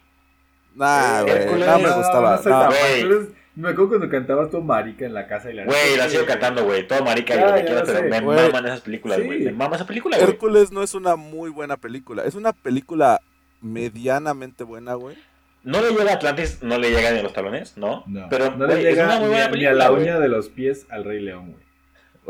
Nah, 0.75 1.21
güey, 1.21 1.33
Hércules, 1.35 1.67
no 1.67 1.79
me 1.79 1.91
gustaba. 1.91 2.41
no 2.43 2.69
no. 2.69 3.39
Me 3.55 3.69
acuerdo 3.69 3.89
cuando 3.89 4.09
cantabas 4.09 4.49
tu 4.51 4.61
marica 4.61 5.05
en 5.05 5.13
la 5.13 5.27
casa 5.27 5.51
y 5.51 5.53
la 5.53 5.65
Güey, 5.65 5.97
la 5.97 6.07
sigo 6.07 6.25
cantando, 6.25 6.63
güey. 6.63 6.87
Todo 6.87 7.03
marica 7.03 7.35
y 7.35 7.39
Ya, 7.39 7.47
lo 7.47 7.55
que 7.55 7.61
pero 7.91 8.03
me 8.09 8.21
Güey. 8.21 8.45
maman 8.47 8.65
esas 8.67 8.81
películas, 8.81 9.17
Sí. 9.17 9.25
güey. 9.25 9.39
Me 9.41 9.51
mama 9.51 9.75
esa 9.75 9.85
película, 9.85 10.15
güey. 10.17 10.29
Hércules 10.29 10.71
no 10.71 10.81
es 10.81 10.93
una 10.93 11.17
muy 11.17 11.49
buena 11.49 11.75
película. 11.75 12.23
Es 12.23 12.35
una 12.35 12.53
película 12.53 13.19
medianamente 13.61 14.63
buena, 14.63 14.93
güey. 14.93 15.17
No 15.63 15.81
le 15.81 15.89
llega 15.91 16.11
a 16.11 16.15
Atlantis, 16.15 16.59
no 16.63 16.77
le 16.77 16.89
llega 16.89 17.11
ni 17.11 17.19
a 17.19 17.23
los 17.23 17.33
talones, 17.33 17.75
¿no? 17.75 18.03
No, 18.07 18.27
pero 18.29 18.51
no 18.55 18.65
le 18.65 18.75
güey, 18.75 18.85
es 18.87 18.93
llega 18.95 19.05
una 19.07 19.19
muy 19.19 19.29
ni, 19.29 19.35
a- 19.35 19.37
ni 19.39 19.41
a 19.43 19.51
película, 19.51 19.73
la 19.73 19.91
uña 19.91 20.19
de 20.19 20.29
los 20.29 20.47
pies 20.47 20.85
al 20.89 21.03
Rey 21.03 21.19
León, 21.21 21.51
güey. 21.51 21.63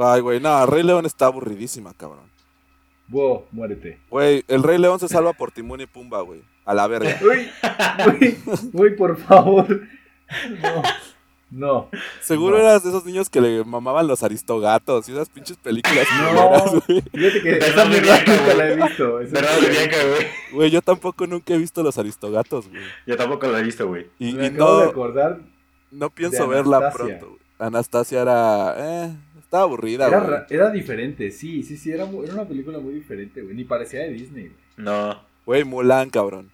Ay, 0.01 0.21
güey, 0.21 0.39
no, 0.39 0.65
Rey 0.65 0.83
León 0.83 1.05
está 1.05 1.25
aburridísima, 1.25 1.93
cabrón. 1.93 2.29
Búho, 3.07 3.47
muérete. 3.51 3.99
Güey, 4.09 4.43
el 4.47 4.63
Rey 4.63 4.77
León 4.77 4.99
se 4.99 5.07
salva 5.07 5.33
por 5.33 5.51
Timón 5.51 5.81
y 5.81 5.85
Pumba, 5.87 6.21
güey. 6.21 6.41
A 6.65 6.73
la 6.73 6.87
verga. 6.87 7.17
Uy, 7.23 7.49
uy, 8.21 8.37
uy, 8.73 8.89
por 8.95 9.17
favor. 9.17 9.67
No, 10.61 10.83
no. 11.51 11.89
Seguro 12.21 12.57
No. 12.57 12.63
eras 12.63 12.83
de 12.83 12.89
esos 12.89 13.03
niños 13.05 13.27
que 13.31 13.41
le 13.41 13.63
mamaban 13.65 14.05
los 14.07 14.21
aristogatos 14.21 15.09
y 15.09 15.13
esas 15.13 15.27
pinches 15.29 15.57
películas 15.57 16.05
No. 16.21 16.79
Fíjate 16.81 17.41
que 17.41 17.57
esa 17.57 17.85
vieja, 17.85 18.19
nunca 18.27 18.53
la 18.55 18.69
he 18.69 18.75
visto. 18.75 19.11
güey. 19.13 19.27
Güey, 20.53 20.69
yo 20.69 20.81
tampoco 20.83 21.25
nunca 21.25 21.53
he 21.55 21.57
visto 21.57 21.81
los 21.81 21.97
aristogatos, 21.97 22.69
güey. 22.69 22.81
Yo 23.07 23.17
tampoco 23.17 23.47
lo 23.47 23.57
he 23.57 23.63
visto, 23.63 23.87
güey. 23.87 24.07
Y, 24.19 24.33
Me 24.33 24.43
y 24.43 24.45
acabo 24.47 24.77
de 24.79 24.85
no, 24.85 24.91
acordar. 24.91 25.39
no 25.91 26.09
pienso 26.11 26.43
de 26.43 26.49
verla 26.49 26.91
pronto. 26.91 27.25
güey. 27.27 27.39
Anastasia 27.57 28.21
era... 28.21 28.75
Eh, 28.77 29.15
estaba 29.49 29.63
aburrida, 29.63 30.07
Era, 30.07 30.19
güey. 30.19 30.29
ra- 30.31 30.47
era 30.49 30.69
diferente, 30.71 31.31
sí, 31.31 31.63
sí, 31.63 31.75
sí. 31.75 31.91
Era, 31.91 32.03
era 32.05 32.33
una 32.33 32.47
película 32.47 32.77
muy 32.79 32.93
diferente, 32.93 33.41
güey. 33.41 33.55
Ni 33.55 33.63
parecía 33.63 34.01
de 34.01 34.11
Disney, 34.11 34.43
güey. 34.49 34.57
No. 34.77 35.19
Güey, 35.45 35.63
Mulan, 35.63 36.11
cabrón. 36.11 36.51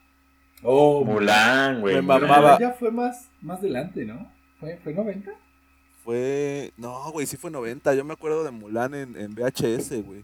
Oh, 0.64 1.04
Mulan, 1.04 1.82
güey. 1.82 1.96
Me 1.96 2.02
mamaba. 2.02 2.58
Ya 2.58 2.72
fue 2.72 2.92
más, 2.92 3.30
más 3.42 3.62
delante, 3.62 4.06
¿no? 4.06 4.32
¿Fue, 4.60 4.78
fue 4.84 4.94
90? 4.94 5.32
Fue... 6.06 6.72
No, 6.78 7.12
güey, 7.12 7.26
sí 7.28 7.36
fue 7.36 7.52
90. 7.52 7.94
Yo 7.96 8.06
me 8.06 8.14
acuerdo 8.14 8.44
de 8.46 8.52
Mulan 8.52 8.94
en, 8.94 9.16
en 9.18 9.36
VHS, 9.36 10.02
güey. 10.04 10.24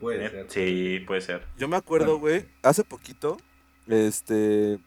Puede 0.00 0.26
Eh, 0.26 0.30
ser. 0.30 0.46
Sí, 0.48 1.00
puede 1.06 1.20
ser. 1.20 1.42
Yo 1.58 1.68
me 1.68 1.76
acuerdo, 1.76 2.18
güey, 2.18 2.44
hace 2.62 2.82
poquito, 2.84 3.36
este, 3.86 4.78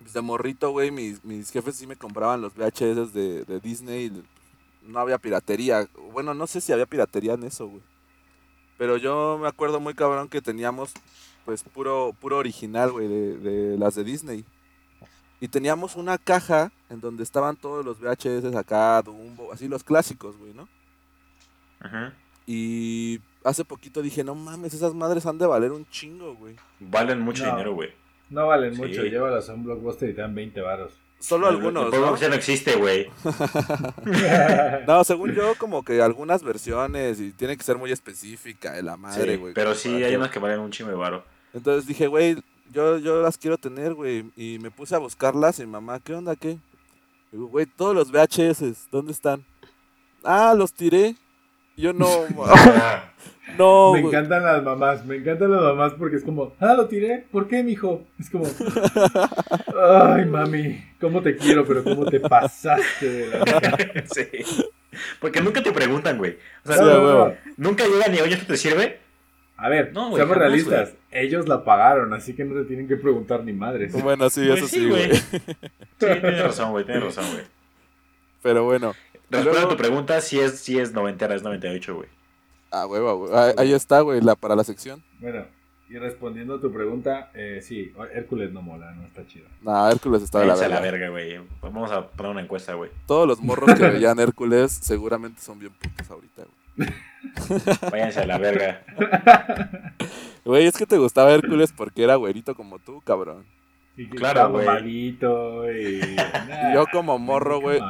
pues 0.00 0.12
de 0.12 0.20
morrito, 0.22 0.70
güey, 0.70 0.90
mis, 0.90 1.24
mis 1.24 1.50
jefes 1.50 1.76
sí 1.76 1.86
me 1.86 1.96
compraban 1.96 2.40
los 2.40 2.54
VHS 2.54 3.12
de, 3.12 3.44
de 3.44 3.60
Disney. 3.60 4.10
No 4.86 4.98
había 5.00 5.18
piratería. 5.18 5.88
Bueno, 6.12 6.34
no 6.34 6.46
sé 6.46 6.60
si 6.60 6.72
había 6.72 6.86
piratería 6.86 7.34
en 7.34 7.44
eso, 7.44 7.66
güey. 7.68 7.82
Pero 8.78 8.96
yo 8.96 9.38
me 9.40 9.48
acuerdo 9.48 9.80
muy 9.80 9.94
cabrón 9.94 10.28
que 10.28 10.42
teníamos, 10.42 10.92
pues, 11.44 11.62
puro, 11.62 12.14
puro 12.20 12.38
original, 12.38 12.90
güey, 12.92 13.08
de, 13.08 13.38
de 13.38 13.78
las 13.78 13.94
de 13.94 14.04
Disney. 14.04 14.44
Y 15.40 15.48
teníamos 15.48 15.96
una 15.96 16.18
caja 16.18 16.72
en 16.90 17.00
donde 17.00 17.22
estaban 17.22 17.56
todos 17.56 17.84
los 17.84 17.98
VHS 18.00 18.54
acá, 18.56 19.00
Dumbo, 19.02 19.52
así 19.52 19.68
los 19.68 19.84
clásicos, 19.84 20.36
güey, 20.36 20.54
¿no? 20.54 20.68
Ujú. 21.84 22.12
Y 22.46 23.20
hace 23.42 23.64
poquito 23.64 24.02
dije, 24.02 24.24
no 24.24 24.34
mames, 24.34 24.74
esas 24.74 24.94
madres 24.94 25.24
han 25.26 25.38
de 25.38 25.46
valer 25.46 25.72
un 25.72 25.86
chingo, 25.90 26.34
güey. 26.34 26.56
Valen 26.80 27.20
mucho 27.20 27.44
No. 27.44 27.52
dinero, 27.52 27.74
güey. 27.74 27.90
No 28.30 28.46
valen 28.46 28.74
Sí. 28.74 28.80
mucho, 28.80 29.02
llévalas 29.02 29.48
a 29.48 29.54
un 29.54 29.64
blockbuster 29.64 30.10
y 30.10 30.14
te 30.14 30.20
dan 30.22 30.34
20 30.34 30.60
varos. 30.60 30.92
Solo 31.24 31.46
algunos, 31.48 31.92
El 31.92 32.00
¿no? 32.00 32.16
Ya 32.16 32.28
no 32.28 32.34
existe, 32.34 32.76
güey. 32.76 33.08
No, 34.86 35.04
según 35.04 35.32
yo, 35.34 35.54
como 35.56 35.82
que 35.84 36.00
algunas 36.02 36.42
versiones 36.42 37.20
y 37.20 37.32
tiene 37.32 37.56
que 37.56 37.62
ser 37.62 37.76
muy 37.78 37.90
específica 37.92 38.72
de 38.72 38.82
la 38.82 38.96
madre, 38.96 39.32
Sí, 39.34 39.38
güey. 39.38 39.54
pero 39.54 39.74
sí, 39.74 40.02
hay 40.02 40.14
unas 40.16 40.30
que 40.30 40.38
valen 40.38 40.60
un 40.60 40.70
chingo 40.70 40.90
de 40.90 40.96
varo. 40.96 41.24
Entonces 41.52 41.86
dije, 41.86 42.06
güey, 42.06 42.36
yo, 42.70 42.98
yo 42.98 43.22
las 43.22 43.38
quiero 43.38 43.58
tener, 43.58 43.94
güey. 43.94 44.30
Y 44.36 44.58
me 44.60 44.70
puse 44.70 44.94
a 44.94 44.98
buscarlas 44.98 45.58
y 45.58 45.62
mi 45.62 45.72
mamá, 45.72 46.00
¿qué 46.00 46.14
onda, 46.14 46.36
qué? 46.36 46.58
Digo, 47.32 47.46
güey, 47.46 47.66
todos 47.66 47.94
los 47.94 48.10
VHS, 48.10 48.88
¿dónde 48.90 49.12
están? 49.12 49.44
Ah, 50.22 50.54
los 50.56 50.72
tiré. 50.72 51.16
Yo 51.76 51.92
no, 51.92 52.08
no, 53.58 53.92
me 53.92 54.00
encantan 54.00 54.42
las 54.42 54.62
mamás, 54.62 55.04
me 55.04 55.16
encantan 55.16 55.50
las 55.50 55.60
mamás 55.62 55.92
porque 55.94 56.16
es 56.16 56.24
como, 56.24 56.54
ah, 56.60 56.74
lo 56.74 56.86
tiré, 56.88 57.24
¿por 57.30 57.46
qué, 57.46 57.62
mijo? 57.62 58.04
Es 58.18 58.30
como, 58.30 58.46
ay, 59.80 60.24
mami, 60.26 60.84
cómo 61.00 61.22
te 61.22 61.36
quiero, 61.36 61.64
pero 61.66 61.84
cómo 61.84 62.06
te 62.06 62.20
pasaste 62.20 63.06
de 63.08 63.28
la 63.38 64.04
sí. 64.14 64.26
Porque 65.20 65.40
nunca 65.40 65.62
te 65.62 65.72
preguntan, 65.72 66.18
güey. 66.18 66.38
O 66.64 66.72
sea, 66.72 66.82
No, 66.82 66.90
a 66.90 66.94
no, 66.94 67.28
no. 67.28 67.34
nunca 67.56 67.84
llegan 67.86 68.14
y, 68.14 68.18
oye, 68.20 68.34
¿esto 68.34 68.46
te 68.46 68.56
sirve? 68.56 69.00
A 69.56 69.68
ver, 69.68 69.92
güey, 69.92 69.94
seamos 69.94 70.18
jamás, 70.18 70.38
realistas, 70.38 70.94
ellos 71.10 71.48
la 71.48 71.64
pagaron, 71.64 72.12
así 72.12 72.34
que 72.34 72.44
no 72.44 72.60
te 72.60 72.66
tienen 72.66 72.88
que 72.88 72.96
preguntar 72.96 73.44
ni 73.44 73.52
madres. 73.52 73.92
Bueno, 73.92 74.28
sí, 74.30 74.44
Pues 74.46 74.58
eso 74.58 74.68
sí, 74.68 74.88
güey. 74.88 75.14
Sí, 75.14 75.30
tienes 75.98 76.42
razón, 76.42 76.72
güey, 76.72 76.84
tienes 76.84 77.04
razón, 77.04 77.24
güey. 77.32 77.44
Pero 78.42 78.64
bueno. 78.64 78.94
Respondiendo 79.30 79.68
a 79.68 79.70
tu 79.70 79.76
pregunta, 79.76 80.20
sí 80.20 80.38
es, 80.40 80.58
sí 80.58 80.78
es 80.78 80.92
noventera, 80.92 81.34
es 81.34 81.42
98, 81.42 81.94
güey. 81.94 82.08
Ah, 82.76 82.84
güey, 82.86 83.00
güey. 83.00 83.32
Ahí, 83.34 83.52
ahí 83.56 83.72
está, 83.72 84.00
güey, 84.00 84.20
la, 84.20 84.34
para 84.34 84.56
la 84.56 84.64
sección. 84.64 85.02
Bueno, 85.20 85.44
y 85.88 85.96
respondiendo 85.98 86.56
a 86.56 86.60
tu 86.60 86.72
pregunta, 86.72 87.30
eh, 87.34 87.60
sí, 87.62 87.92
Hércules 88.12 88.50
no 88.52 88.62
mola, 88.62 88.90
no 88.92 89.04
está 89.04 89.24
chido. 89.26 89.46
No, 89.62 89.88
Hércules 89.88 90.22
está 90.22 90.40
de 90.40 90.46
la 90.46 90.54
Váyanse 90.54 90.74
a 90.74 90.80
verga. 90.80 91.06
la 91.06 91.08
verga, 91.08 91.08
güey. 91.38 91.48
Vamos 91.62 91.92
a 91.92 92.08
poner 92.08 92.32
una 92.32 92.40
encuesta, 92.40 92.74
güey. 92.74 92.90
Todos 93.06 93.28
los 93.28 93.40
morros 93.40 93.74
que 93.78 93.88
veían 93.90 94.18
Hércules 94.18 94.72
seguramente 94.72 95.40
son 95.40 95.58
bien 95.60 95.72
putos 95.72 96.10
ahorita, 96.10 96.42
güey. 96.76 96.88
Váyanse 97.92 98.20
a 98.22 98.26
la 98.26 98.38
verga. 98.38 98.82
Güey, 100.44 100.66
es 100.66 100.76
que 100.76 100.86
te 100.86 100.98
gustaba 100.98 101.32
Hércules 101.32 101.72
porque 101.72 102.02
era 102.02 102.16
güerito 102.16 102.54
como 102.54 102.78
tú, 102.78 103.00
cabrón. 103.02 103.44
Y 103.96 104.08
Claro, 104.08 104.50
güey. 104.50 104.88
y... 104.88 105.16
Y 105.20 106.16
yo 106.74 106.86
como 106.92 107.18
morro, 107.18 107.60
güey. 107.60 107.80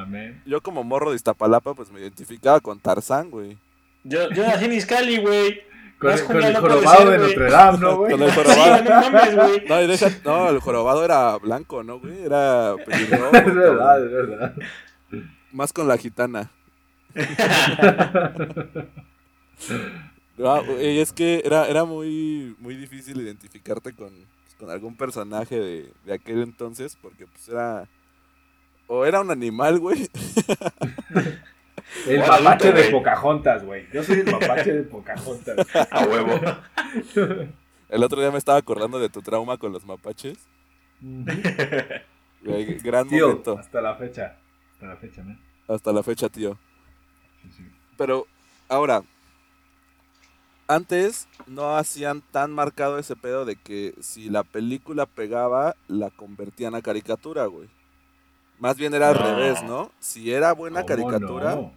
Yo 0.45 0.61
como 0.61 0.85
morro 0.85 1.11
de 1.11 1.17
Iztapalapa, 1.17 1.73
pues 1.75 1.91
me 1.91 2.01
identificaba 2.01 2.61
con 2.61 2.79
Tarzán, 2.79 3.31
güey. 3.31 3.57
Yo, 4.05 4.31
yo 4.31 4.43
nací 4.47 4.65
en 4.67 4.73
Iscali, 4.75 5.19
güey. 5.19 5.63
Con, 5.99 6.11
el- 6.13 6.25
con 6.25 6.43
el 6.43 6.57
jorobado 6.57 7.11
de. 7.11 7.19
Notre 7.19 7.51
Dame, 7.51 7.79
¿no, 7.79 7.97
güey? 7.97 8.13
Con 8.13 8.23
el 8.23 8.31
Sí, 8.31 8.37
jorobado. 8.37 8.85
no 8.85 8.91
mames, 9.11 9.35
güey. 9.37 9.65
No, 9.69 9.77
deja, 9.87 10.09
no, 10.25 10.49
el 10.51 10.61
jorobado 10.61 11.05
era 11.05 11.37
blanco, 11.39 11.83
¿no, 11.83 11.99
güey? 12.01 12.25
Era 12.25 12.75
pelirrojo. 12.85 13.37
es 13.37 13.55
verdad, 13.55 14.05
es 14.05 14.13
verdad. 14.13 14.55
Más 15.53 15.73
con 15.73 15.89
la 15.89 15.97
gitana. 15.97 16.51
No, 20.37 20.65
güey, 20.67 20.99
es 21.01 21.13
que 21.13 21.43
era, 21.45 21.67
era 21.69 21.85
muy, 21.85 22.55
muy 22.59 22.75
difícil 22.77 23.21
identificarte 23.21 23.93
con, 23.95 24.11
con 24.59 24.71
algún 24.71 24.97
personaje 24.97 25.59
de, 25.59 25.93
de 26.05 26.13
aquel 26.13 26.43
entonces, 26.43 26.99
porque 27.01 27.27
pues 27.27 27.49
era... 27.49 27.89
O 28.87 29.07
era 29.07 29.21
un 29.21 29.31
animal, 29.31 29.79
güey. 29.79 30.11
El 32.07 32.19
mapache 32.21 32.73
de. 32.73 32.91
Pocahontas, 32.91 33.65
güey. 33.65 33.87
Yo 33.93 34.03
soy 34.03 34.21
el 34.21 34.31
mapache 34.31 34.73
de 34.73 34.83
Pocahontas. 34.83 35.67
A 35.91 36.05
huevo. 36.07 36.41
El 37.89 38.03
otro 38.03 38.21
día 38.21 38.31
me 38.31 38.39
estaba 38.39 38.59
acordando 38.59 38.99
de 38.99 39.09
tu 39.09 39.23
trauma 39.23 39.57
con 39.59 39.73
los 39.73 39.85
mapaches. 39.87 40.39
Gran 42.83 43.09
Tío, 43.09 43.29
momento. 43.29 43.59
hasta 43.59 43.81
la 43.81 43.95
fecha. 43.97 44.37
Hasta 44.75 44.87
la 44.87 44.97
fecha, 44.97 45.23
¿no? 45.23 45.39
Hasta 45.69 45.93
la 45.93 46.03
fecha, 46.03 46.29
tío. 46.29 46.59
Sí, 47.43 47.51
sí. 47.59 47.65
Pero, 47.97 48.27
ahora, 48.69 49.03
antes 50.67 51.29
no 51.47 51.77
hacían 51.77 52.23
tan 52.33 52.53
marcado 52.53 52.99
ese 52.99 53.17
pedo 53.17 53.45
de 53.45 53.57
que 53.57 53.95
si 54.01 54.29
la 54.31 54.43
película 54.45 55.07
pegaba, 55.07 55.75
la 55.89 56.11
convertían 56.11 56.75
a 56.75 56.83
caricatura, 56.83 57.47
güey. 57.47 57.69
Más 58.59 58.77
bien 58.77 58.95
era 58.95 59.09
al 59.11 59.15
No. 59.17 59.23
revés, 59.37 59.63
¿no? 59.63 59.91
Si 60.01 60.33
era 60.33 60.53
buena 60.53 60.83
¿Cómo 60.83 60.89
caricatura, 60.89 61.55
no? 61.57 61.73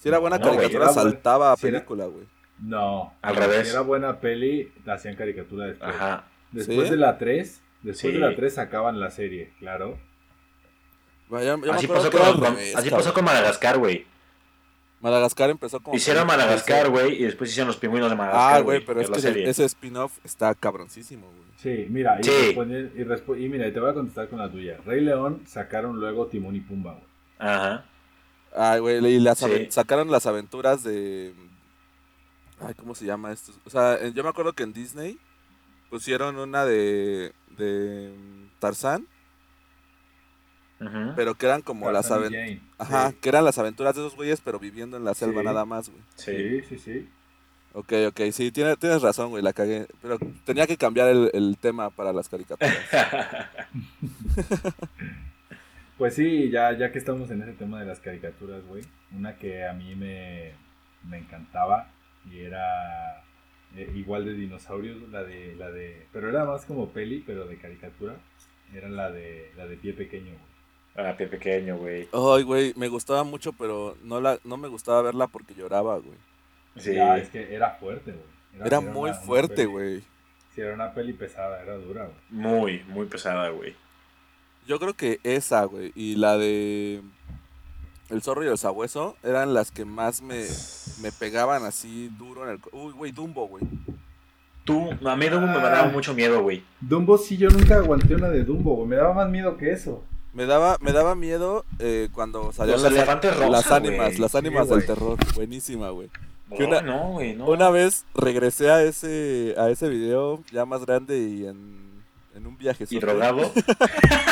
Si 0.00 0.08
era 0.08 0.18
buena 0.18 0.38
No, 0.38 0.44
caricatura, 0.44 0.84
era 0.84 0.92
buen- 0.92 0.94
saltaba 0.94 1.52
a 1.52 1.56
si 1.56 1.68
era- 1.68 1.78
película, 1.78 2.06
güey. 2.06 2.24
No. 2.58 3.14
Al 3.22 3.36
revés. 3.36 3.66
Si 3.68 3.70
era 3.72 3.80
buena 3.82 4.18
peli, 4.20 4.72
la 4.84 4.94
hacían 4.94 5.14
caricatura 5.16 5.66
después. 5.66 5.94
Ajá. 5.94 6.24
Después 6.52 6.84
¿Sí? 6.84 6.90
de 6.90 6.96
la 6.96 7.16
3, 7.16 7.62
después 7.82 7.98
Sí. 7.98 8.12
de 8.12 8.18
la 8.18 8.34
3 8.34 8.54
sacaban 8.54 8.98
la 8.98 9.10
serie, 9.10 9.52
claro. 9.60 9.96
Vaya, 11.28 11.50
yo 11.50 11.58
me 11.58 11.70
Así, 11.70 11.86
pasó 11.86 12.10
con, 12.10 12.20
con- 12.40 12.40
revés, 12.56 12.74
así 12.74 12.90
pasó 12.90 13.14
con 13.14 13.24
Madagascar, 13.24 13.78
güey. 13.78 14.04
Madagascar 15.00 15.48
empezó 15.48 15.80
como... 15.80 15.96
Hicieron 15.96 16.26
Madagascar, 16.26 16.90
güey, 16.90 17.22
y 17.22 17.24
después 17.24 17.50
hicieron 17.50 17.68
los 17.68 17.76
pingüinos 17.78 18.10
de 18.10 18.16
Madagascar. 18.16 18.54
Ah, 18.56 18.60
güey, 18.60 18.84
pero 18.84 19.00
es 19.00 19.08
la 19.08 19.14
que 19.14 19.18
ese, 19.20 19.28
serie. 19.28 19.48
ese 19.48 19.64
spin-off 19.64 20.18
está 20.24 20.54
cabroncísimo, 20.54 21.26
güey. 21.28 21.48
Sí, 21.56 21.86
mira, 21.88 22.18
y, 22.20 22.24
Sí. 22.24 22.30
y, 22.50 23.04
respo- 23.04 23.38
y 23.40 23.48
mira, 23.48 23.66
y 23.68 23.72
te 23.72 23.80
voy 23.80 23.90
a 23.90 23.94
contestar 23.94 24.28
con 24.28 24.38
la 24.40 24.50
tuya. 24.50 24.76
Rey 24.84 25.00
León 25.00 25.42
sacaron 25.46 25.98
luego 25.98 26.26
Timón 26.26 26.56
y 26.56 26.60
Pumba, 26.60 26.92
güey. 26.92 27.04
Ajá. 27.38 27.84
Ay, 28.56 28.80
güey, 28.80 29.04
y 29.06 29.20
las 29.20 29.38
Sí. 29.38 29.66
sacaron 29.70 30.10
las 30.10 30.26
aventuras 30.26 30.82
de... 30.82 31.32
Ay, 32.60 32.74
¿cómo 32.74 32.94
se 32.94 33.04
llama 33.06 33.32
esto? 33.32 33.52
O 33.64 33.70
sea, 33.70 33.94
eh, 33.94 34.12
yo 34.14 34.22
me 34.22 34.28
acuerdo 34.28 34.52
que 34.52 34.62
en 34.64 34.72
Disney 34.72 35.18
pusieron 35.88 36.36
una 36.36 36.64
de, 36.64 37.32
de 37.56 38.12
mm, 38.16 38.58
Tarzán, 38.60 39.06
Ujú. 40.80 41.12
pero 41.16 41.34
que 41.36 41.46
eran 41.46 41.62
como 41.62 41.90
las 41.90 42.10
aventuras... 42.10 42.58
Ajá, 42.78 43.10
Sí. 43.10 43.16
que 43.20 43.28
eran 43.28 43.44
las 43.44 43.58
aventuras 43.58 43.94
de 43.94 44.02
esos 44.02 44.16
güeyes, 44.16 44.40
pero 44.44 44.58
viviendo 44.58 44.96
en 44.96 45.04
la 45.04 45.14
selva 45.14 45.40
Sí. 45.40 45.46
nada 45.46 45.64
más, 45.64 45.88
güey. 45.88 46.02
Sí. 46.16 46.60
Sí, 46.60 46.62
sí, 46.68 46.78
sí. 46.78 47.08
Ok, 47.72 47.92
ok, 48.08 48.20
sí, 48.32 48.50
tiene- 48.50 48.76
tienes 48.76 49.00
razón, 49.00 49.30
güey, 49.30 49.42
la 49.44 49.52
cagué. 49.52 49.86
Pero 50.02 50.18
tenía 50.44 50.66
que 50.66 50.76
cambiar 50.76 51.08
el, 51.08 51.30
el 51.32 51.56
tema 51.56 51.88
para 51.90 52.12
las 52.12 52.28
caricaturas. 52.28 52.74
Pues 56.00 56.14
sí, 56.14 56.48
ya, 56.48 56.72
ya 56.72 56.90
que 56.90 56.98
estamos 56.98 57.30
en 57.30 57.42
ese 57.42 57.52
tema 57.52 57.78
de 57.78 57.84
las 57.84 58.00
caricaturas, 58.00 58.66
güey. 58.66 58.82
Una 59.14 59.36
que 59.36 59.66
a 59.66 59.74
mí 59.74 59.94
me, 59.94 60.52
me 61.06 61.18
encantaba 61.18 61.88
y 62.24 62.38
era 62.40 63.22
eh, 63.76 63.92
igual 63.94 64.24
de 64.24 64.32
dinosaurios, 64.32 64.96
la 65.10 65.24
de, 65.24 65.54
la 65.56 65.70
de. 65.70 66.06
Pero 66.10 66.30
era 66.30 66.46
más 66.46 66.64
como 66.64 66.88
peli, 66.88 67.22
pero 67.26 67.44
de 67.44 67.58
caricatura. 67.58 68.14
Era 68.74 68.88
la 68.88 69.10
de 69.10 69.52
la 69.58 69.66
de 69.66 69.76
pie 69.76 69.92
pequeño, 69.92 70.32
güey. 70.32 71.06
Ah, 71.06 71.14
pie 71.18 71.26
pequeño, 71.26 71.76
güey. 71.76 72.08
Ay, 72.14 72.44
güey, 72.44 72.72
me 72.76 72.88
gustaba 72.88 73.22
mucho, 73.22 73.52
pero 73.52 73.94
no, 74.02 74.22
la, 74.22 74.38
no 74.44 74.56
me 74.56 74.68
gustaba 74.68 75.02
verla 75.02 75.26
porque 75.26 75.54
lloraba, 75.54 75.98
güey. 75.98 76.16
Sí. 76.78 76.94
Ya, 76.94 77.18
es 77.18 77.28
que 77.28 77.54
era 77.54 77.72
fuerte, 77.72 78.12
güey. 78.12 78.66
Era 78.66 78.80
muy 78.80 79.10
una 79.10 79.18
fuerte, 79.18 79.66
güey. 79.66 80.00
Sí, 80.54 80.62
era 80.62 80.72
una 80.72 80.94
peli 80.94 81.12
pesada, 81.12 81.62
era 81.62 81.74
dura, 81.74 82.06
güey. 82.06 82.16
Muy, 82.30 82.84
muy 82.88 83.04
pesada, 83.04 83.50
güey. 83.50 83.74
Yo 84.70 84.78
creo 84.78 84.94
que 84.94 85.18
esa, 85.24 85.64
güey, 85.64 85.90
y 85.96 86.14
la 86.14 86.38
de 86.38 87.02
El 88.08 88.22
zorro 88.22 88.44
y 88.44 88.46
el 88.46 88.56
sabueso 88.56 89.16
eran 89.24 89.52
las 89.52 89.72
que 89.72 89.84
más 89.84 90.22
me, 90.22 90.44
me 91.02 91.10
pegaban 91.10 91.64
así 91.64 92.08
duro 92.16 92.44
en 92.44 92.50
el... 92.52 92.60
co- 92.60 92.70
Uy, 92.72 92.92
güey, 92.92 93.10
Dumbo, 93.10 93.48
güey. 93.48 93.64
Tú, 94.64 94.90
a 95.04 95.16
mí 95.16 95.28
Dumbo 95.28 95.48
me 95.48 95.54
Ah. 95.58 95.70
daba 95.70 95.88
mucho 95.88 96.14
miedo, 96.14 96.40
güey. 96.44 96.62
Dumbo 96.80 97.18
sí, 97.18 97.36
yo 97.36 97.48
nunca 97.50 97.78
aguanté 97.78 98.14
una 98.14 98.28
de 98.28 98.44
Dumbo, 98.44 98.76
güey. 98.76 98.88
Me 98.88 98.94
daba 98.94 99.12
más 99.12 99.28
miedo 99.28 99.56
que 99.56 99.72
eso. 99.72 100.04
Me 100.34 100.46
daba, 100.46 100.76
me 100.80 100.92
daba 100.92 101.16
miedo 101.16 101.64
eh, 101.80 102.08
cuando 102.12 102.52
salían 102.52 102.80
las, 102.80 102.92
rosas, 102.92 103.08
las 103.50 103.70
ánimas, 103.72 104.68
Sí, 104.68 104.74
del 104.74 104.86
terror. 104.86 105.18
Buenísima, 105.34 105.90
güey. 105.90 106.10
No, 106.48 106.56
una- 106.66 106.80
no. 106.82 107.16
Una 107.46 107.70
vez 107.70 108.04
regresé 108.14 108.70
a 108.70 108.84
ese, 108.84 109.56
a 109.58 109.68
ese 109.68 109.88
video 109.88 110.44
ya 110.52 110.64
más 110.64 110.86
grande 110.86 111.18
y 111.18 111.46
en, 111.46 111.90
en 112.36 112.46
un 112.46 112.56
viaje. 112.56 112.86
Y 112.88 112.98
drogado. 113.00 113.50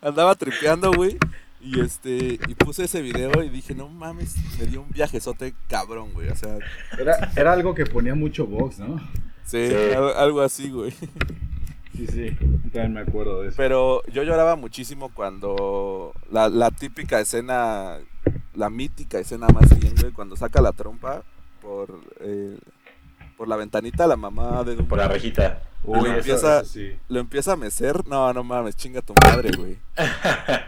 Andaba 0.00 0.34
tripeando, 0.34 0.92
güey. 0.92 1.18
Y 1.60 1.80
este, 1.80 2.38
y 2.46 2.54
puse 2.54 2.84
ese 2.84 3.02
video 3.02 3.42
y 3.42 3.48
dije, 3.48 3.74
no 3.74 3.88
mames, 3.88 4.36
me 4.60 4.66
dio 4.66 4.82
un 4.82 4.90
viajezote 4.90 5.54
cabrón, 5.68 6.12
güey. 6.12 6.28
O 6.28 6.36
sea, 6.36 6.56
Era, 6.96 7.32
era 7.36 7.52
algo 7.52 7.74
que 7.74 7.84
ponía 7.84 8.14
mucho 8.14 8.46
box, 8.46 8.78
¿no? 8.78 8.98
sí, 9.44 9.68
Sí. 9.68 9.74
al- 9.96 10.16
algo 10.16 10.40
así, 10.40 10.70
güey. 10.70 10.92
Sí, 11.96 12.06
sí. 12.06 12.30
También 12.72 12.92
me 12.92 13.00
acuerdo 13.00 13.42
de 13.42 13.48
eso. 13.48 13.56
Pero 13.56 14.02
yo 14.06 14.22
lloraba 14.22 14.54
muchísimo 14.54 15.08
cuando 15.12 16.12
la, 16.30 16.48
la 16.48 16.70
típica 16.70 17.18
escena, 17.18 17.96
la 18.54 18.70
mítica 18.70 19.18
escena 19.18 19.48
más 19.48 19.76
bien, 19.80 19.94
güey, 20.00 20.12
cuando 20.12 20.36
saca 20.36 20.60
la 20.60 20.70
trompa 20.70 21.24
por, 21.60 21.98
eh, 22.20 22.56
por 23.38 23.48
la 23.48 23.56
ventanita 23.56 24.06
la 24.06 24.16
mamá 24.16 24.62
de 24.64 24.74
Dumbo. 24.74 24.90
Por 24.90 24.98
la 24.98 25.08
rejita. 25.08 25.62
Uy, 25.84 26.00
eso- 26.00 26.16
empieza- 26.18 26.60
eso 26.60 26.70
sí. 26.72 26.92
Lo 27.08 27.20
empieza 27.20 27.52
a 27.52 27.56
mecer, 27.56 28.06
no, 28.06 28.30
no 28.34 28.44
mames, 28.44 28.76
chinga 28.76 29.00
tu 29.00 29.14
madre, 29.24 29.50
güey. 29.56 29.78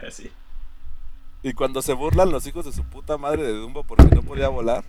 sí. 0.09 0.31
Y 1.43 1.53
cuando 1.53 1.81
se 1.81 1.93
burlan 1.93 2.31
los 2.31 2.47
hijos 2.47 2.65
de 2.65 2.71
su 2.71 2.83
puta 2.83 3.17
madre 3.17 3.43
de 3.43 3.53
Dumbo 3.53 3.83
porque 3.83 4.15
no 4.15 4.21
podía 4.23 4.47
volar. 4.47 4.83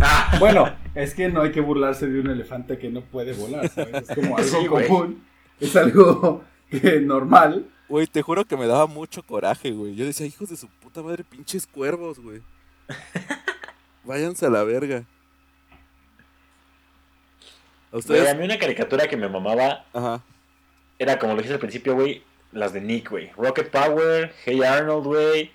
Ah, 0.00 0.36
Bueno, 0.38 0.72
es 0.94 1.14
que 1.14 1.28
no 1.30 1.42
hay 1.42 1.52
que 1.52 1.60
burlarse 1.60 2.06
de 2.06 2.20
un 2.20 2.28
elefante 2.30 2.78
que 2.78 2.90
no 2.90 3.00
puede 3.00 3.32
volar, 3.32 3.68
¿sabes? 3.70 4.08
Es 4.08 4.14
como 4.14 4.36
algo 4.38 4.60
Sí, 4.60 4.66
común. 4.66 5.22
Es 5.58 5.74
algo 5.76 6.44
que 6.70 7.00
normal. 7.00 7.66
Güey, 7.88 8.06
te 8.06 8.22
juro 8.22 8.44
que 8.44 8.56
me 8.56 8.66
daba 8.68 8.86
mucho 8.86 9.22
coraje, 9.24 9.72
güey. 9.72 9.94
Yo 9.96 10.04
decía, 10.04 10.26
hijos 10.26 10.48
de 10.48 10.56
su 10.56 10.68
puta 10.68 11.02
madre, 11.02 11.24
pinches 11.24 11.66
cuervos, 11.66 12.18
güey. 12.20 12.40
Váyanse 14.04 14.46
a 14.46 14.50
la 14.50 14.62
verga. 14.64 15.04
¿A 17.92 17.98
Güey, 18.06 18.26
a 18.26 18.34
mí 18.34 18.44
una 18.44 18.58
caricatura 18.58 19.08
que 19.08 19.16
me 19.16 19.28
mamaba 19.28 19.84
Ajá. 19.92 20.22
era, 20.98 21.18
como 21.18 21.34
lo 21.34 21.42
dije 21.42 21.54
al 21.54 21.58
principio, 21.58 21.94
güey, 21.94 22.22
las 22.52 22.72
de 22.72 22.80
Nick, 22.80 23.10
güey. 23.10 23.30
Rocket 23.36 23.70
Power, 23.70 24.32
Hey 24.44 24.62
Arnold, 24.62 25.04
güey. 25.06 25.50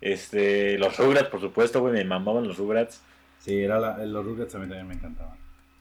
Este, 0.00 0.78
los 0.78 0.96
Rugrats, 0.98 1.28
por 1.28 1.40
supuesto, 1.40 1.80
güey, 1.80 1.92
me 1.92 2.04
mamaban 2.04 2.46
los 2.46 2.56
Rugrats. 2.58 3.00
Sí, 3.38 3.62
era 3.62 3.78
la, 3.78 4.04
los 4.04 4.24
Rugrats 4.24 4.54
a 4.54 4.58
mí 4.58 4.66
también 4.66 4.88
me 4.88 4.94
encantaban. 4.94 5.36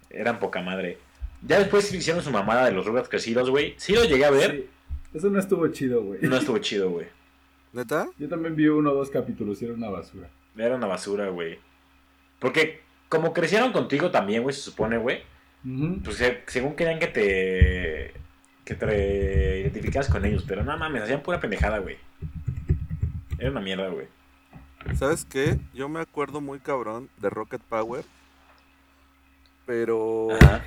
Eran 0.10 0.40
poca 0.40 0.62
madre. 0.62 0.98
Ya 1.46 1.60
después 1.60 1.94
hicieron 1.94 2.22
su 2.24 2.32
mamada 2.32 2.66
de 2.66 2.72
los 2.72 2.86
Rugrats 2.86 3.10
crecidos, 3.10 3.50
güey. 3.50 3.76
Sí 3.78 3.94
lo 3.94 4.04
llegué 4.04 4.26
a 4.26 4.32
ver. 4.32 4.52
Sí, 4.52 5.18
eso 5.18 5.30
no 5.30 5.40
estuvo 5.40 5.68
chido, 5.70 6.04
güey. 6.04 6.20
No 6.22 6.38
estuvo 6.38 6.58
chido, 6.58 6.90
güey. 6.90 7.08
¿Neta? 7.72 8.10
Yo 8.18 8.28
también 8.28 8.56
vi 8.56 8.68
uno 8.68 8.92
o 8.92 8.96
dos 8.96 9.10
capítulos 9.10 9.62
y 9.62 9.66
era 9.66 9.74
una 9.74 9.90
basura. 9.90 10.28
Era 10.58 10.76
una 10.76 10.88
basura, 10.88 11.30
güey. 11.30 11.60
Porque 12.40 12.82
como 13.10 13.34
crecieron 13.34 13.72
contigo 13.72 14.12
también, 14.12 14.44
güey, 14.44 14.56
se 14.56 14.62
supone, 14.62 14.98
güey. 14.98 15.22
Pues 16.04 16.18
se- 16.18 16.44
según 16.48 16.76
querían 16.76 17.00
que 17.00 17.08
te... 17.08 18.14
Que 18.66 18.76
te 18.76 19.60
identificas 19.62 20.08
con 20.10 20.24
ellos. 20.26 20.46
Pero 20.48 20.64
no 20.64 20.78
mames, 20.78 21.04
hacían 21.04 21.22
pura 21.22 21.40
pendejada, 21.40 21.80
güey. 21.80 21.98
Era 23.38 23.52
una 23.52 23.62
mierda, 23.62 23.88
güey. 23.90 24.08
¿Sabes 24.96 25.26
qué? 25.26 25.60
Yo 25.74 25.90
me 25.90 26.00
acuerdo 26.00 26.40
muy 26.40 26.60
cabrón 26.60 27.10
de 27.18 27.30
Rocket 27.30 27.62
Power. 27.62 28.04
Pero. 29.66 30.30
Ajá. 30.40 30.64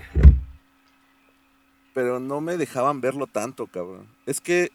Pero 1.94 2.20
no 2.20 2.40
me 2.40 2.56
dejaban 2.56 3.00
verlo 3.00 3.26
tanto, 3.26 3.66
cabrón. 3.66 4.06
Es 4.26 4.40
que 4.40 4.70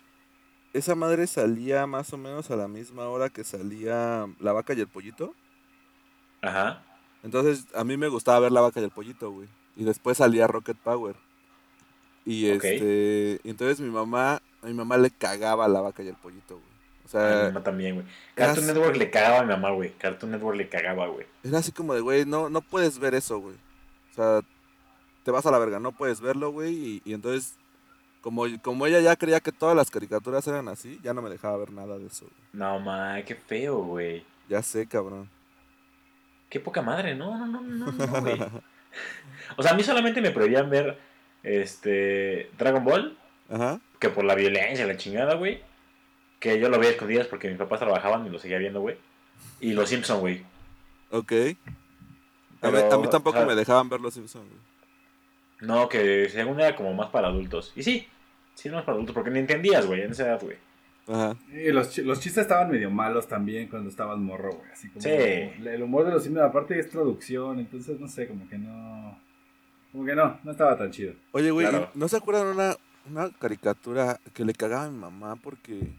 esa 0.74 0.95
madre 0.95 1.28
salía 1.28 1.88
más 1.88 2.13
o 2.13 2.18
menos 2.18 2.51
a 2.51 2.55
la 2.55 2.68
misma 2.68 3.07
hora 3.09 3.30
que 3.30 3.43
salía 3.43 4.28
La 4.39 4.53
Vaca 4.53 4.74
y 4.74 4.80
el 4.82 4.88
Pollito. 4.88 5.34
Ajá. 6.41 6.84
Entonces 7.24 7.65
a 7.74 7.84
mí 7.84 7.97
me 7.97 8.07
gustaba 8.07 8.39
ver 8.41 8.51
La 8.51 8.61
Vaca 8.61 8.80
y 8.80 8.84
el 8.84 8.91
Pollito, 8.91 9.32
güey. 9.32 9.47
Y 9.78 9.84
después 9.86 10.17
salía 10.17 10.47
Rocket 10.47 10.78
Power. 10.78 11.15
Y 12.25 12.51
Ok. 12.51 12.63
este. 12.65 13.39
y 13.43 13.49
entonces 13.49 13.80
mi 13.80 13.89
mamá. 13.89 14.41
A 14.61 14.65
mi 14.65 14.73
mamá 14.73 14.97
le 14.97 15.11
cagaba 15.11 15.67
La 15.67 15.82
Vaca 15.82 16.01
y 16.03 16.07
el 16.07 16.15
Pollito, 16.15 16.55
güey. 16.55 16.65
O 16.65 17.17
A 17.17 17.23
mi 17.23 17.32
sea, 17.36 17.43
mamá 17.45 17.63
también, 17.63 17.95
güey. 17.95 18.07
Cartoon 18.34 18.65
Network 18.67 18.97
le 18.97 19.09
cagaba 19.11 19.39
a 19.39 19.43
mi 19.43 19.49
mamá, 19.49 19.69
güey. 19.69 19.91
Cartoon 19.97 20.32
Network 20.32 20.57
le 20.57 20.67
cagaba, 20.67 21.07
güey. 21.07 21.25
era 21.43 21.59
así 21.59 21.71
como 21.71 21.93
de, 21.93 22.01
güey, 22.01 22.25
no, 22.25 22.49
no 22.49 22.61
puedes 22.61 22.97
ver 22.99 23.13
eso, 23.13 23.39
güey. 23.39 23.55
O 24.11 24.15
sea, 24.15 24.41
te 25.23 25.32
vas 25.32 25.45
a 25.45 25.51
la 25.51 25.59
verga, 25.59 25.80
no 25.80 25.91
puedes 25.91 26.19
verlo, 26.19 26.51
güey. 26.51 26.73
Y, 26.73 27.01
y 27.05 27.13
entonces, 27.13 27.53
como, 28.21 28.45
como 28.63 28.86
ella 28.88 28.99
ya 28.99 29.15
creía 29.15 29.39
que 29.39 29.51
todas 29.51 29.75
las 29.75 29.91
caricaturas 29.91 30.45
eran 30.47 30.67
así, 30.67 30.99
ya 31.03 31.13
no 31.13 31.21
me 31.21 31.30
dejaba 31.30 31.55
ver 31.57 31.71
nada 31.71 31.97
de 31.99 32.07
eso, 32.07 32.25
güey. 32.25 32.41
No, 32.51 32.80
ma, 32.80 33.21
qué 33.23 33.36
feo, 33.36 33.78
güey. 33.84 34.25
Ya 34.49 34.61
sé, 34.63 34.88
cabrón. 34.88 35.30
Qué 36.49 36.59
poca 36.59 36.82
madre, 36.82 37.13
no, 37.15 37.38
no, 37.45 37.61
no, 37.61 37.61
no, 37.61 37.91
no, 37.91 38.21
güey. 38.21 38.39
O 39.58 39.64
sea, 39.64 39.72
a 39.72 39.76
mí 39.76 39.84
solamente 39.84 40.22
me 40.22 40.32
prohibían 40.32 40.70
ver 40.70 40.98
este 41.44 42.52
Dragon 42.58 42.84
Ball, 42.84 43.18
Ajá. 43.50 43.80
que 44.00 44.10
por 44.10 44.24
la 44.26 44.36
violencia, 44.36 44.86
la 44.86 44.98
chingada, 44.98 45.36
güey. 45.36 45.62
Que 46.40 46.60
yo 46.60 46.70
lo 46.70 46.78
veía 46.78 46.92
escondidas 46.92 47.28
porque 47.28 47.48
mis 47.50 47.58
papás 47.58 47.80
trabajaban 47.80 48.26
y 48.26 48.30
lo 48.30 48.38
seguía 48.40 48.60
viendo, 48.60 48.82
güey. 48.82 48.98
Y 49.60 49.74
los 49.74 49.90
Simpson, 49.90 50.20
güey. 50.20 50.44
Ok. 51.10 51.32
A, 51.32 51.36
mí, 51.36 51.56
Pero, 52.62 52.94
a 52.94 52.98
mí 53.00 53.08
tampoco 53.10 53.38
o 53.38 53.42
sea- 53.42 53.46
me 53.48 53.56
dejaban 53.56 53.90
ver 53.90 54.00
los 54.02 54.14
Simpsons, 54.14 54.46
güey. 54.48 54.62
No, 55.62 55.90
que 55.90 56.30
según 56.30 56.60
era 56.60 56.76
como 56.76 56.94
más 56.94 57.10
para 57.10 57.28
adultos. 57.30 57.72
Y 57.76 57.82
sí, 57.82 58.08
sí, 58.54 58.70
más 58.70 58.84
para 58.84 58.94
adultos 58.96 59.16
porque 59.16 59.32
ni 59.32 59.40
entendías, 59.40 59.86
güey, 59.88 60.02
en 60.02 60.12
esa 60.12 60.28
edad, 60.28 60.42
güey. 60.42 60.58
Ajá. 61.08 61.36
Y 61.53 61.72
los, 61.72 61.97
los 61.99 62.20
chistes 62.20 62.41
estaban 62.43 62.70
medio 62.70 62.89
malos 62.91 63.28
también 63.28 63.68
cuando 63.70 63.89
estabas 63.89 64.18
morro, 64.18 64.53
güey. 64.55 64.72
Así 64.72 64.89
como 64.89 65.01
Sí. 65.01 65.10
el 65.10 65.82
humor 65.82 66.05
de 66.05 66.12
los 66.12 66.24
Simpsons, 66.24 66.47
aparte 66.49 66.78
es 66.80 66.89
traducción, 66.89 67.60
entonces 67.60 67.99
no 67.99 68.08
sé, 68.08 68.28
como 68.28 68.47
que 68.49 68.58
no. 68.58 69.18
Como 69.91 70.05
que 70.05 70.14
no, 70.16 70.39
no 70.43 70.51
estaba 70.51 70.78
tan 70.78 70.91
chido. 70.91 71.14
Oye, 71.32 71.49
güey, 71.51 71.68
Claro. 71.68 71.89
¿y 71.95 71.97
¿no 71.99 72.08
se 72.08 72.18
acuerdan 72.18 72.47
una, 72.47 72.76
una 73.10 73.30
caricatura 73.32 74.20
que 74.34 74.43
le 74.43 74.53
cagaba 74.53 74.84
a 74.84 74.89
mi 74.89 74.97
mamá 74.97 75.36
porque 75.38 75.93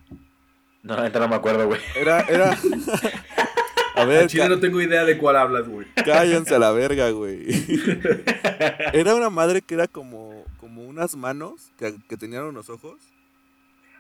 No, 0.82 1.00
neta 1.02 1.18
no 1.20 1.28
me 1.28 1.36
acuerdo, 1.36 1.66
güey. 1.66 1.80
era, 1.96 2.20
era... 2.28 2.56
a 3.94 4.04
ver, 4.04 4.22
Al 4.24 4.28
chile 4.28 4.48
no 4.48 4.60
tengo 4.60 4.80
idea 4.82 5.04
de 5.04 5.16
cuál 5.18 5.36
hablas, 5.36 5.66
güey. 5.68 5.86
cállense 6.04 6.54
a 6.54 6.58
la 6.58 6.70
verga, 6.70 7.10
güey. 7.10 7.46
Era 8.92 9.14
una 9.14 9.30
madre 9.30 9.62
que 9.62 9.74
era 9.74 9.86
como, 9.88 10.44
como 10.60 10.82
unas 10.84 11.16
manos 11.16 11.72
que, 11.78 11.94
que 12.08 12.16
tenían 12.16 12.44
unos 12.44 12.68
ojos. 12.70 12.96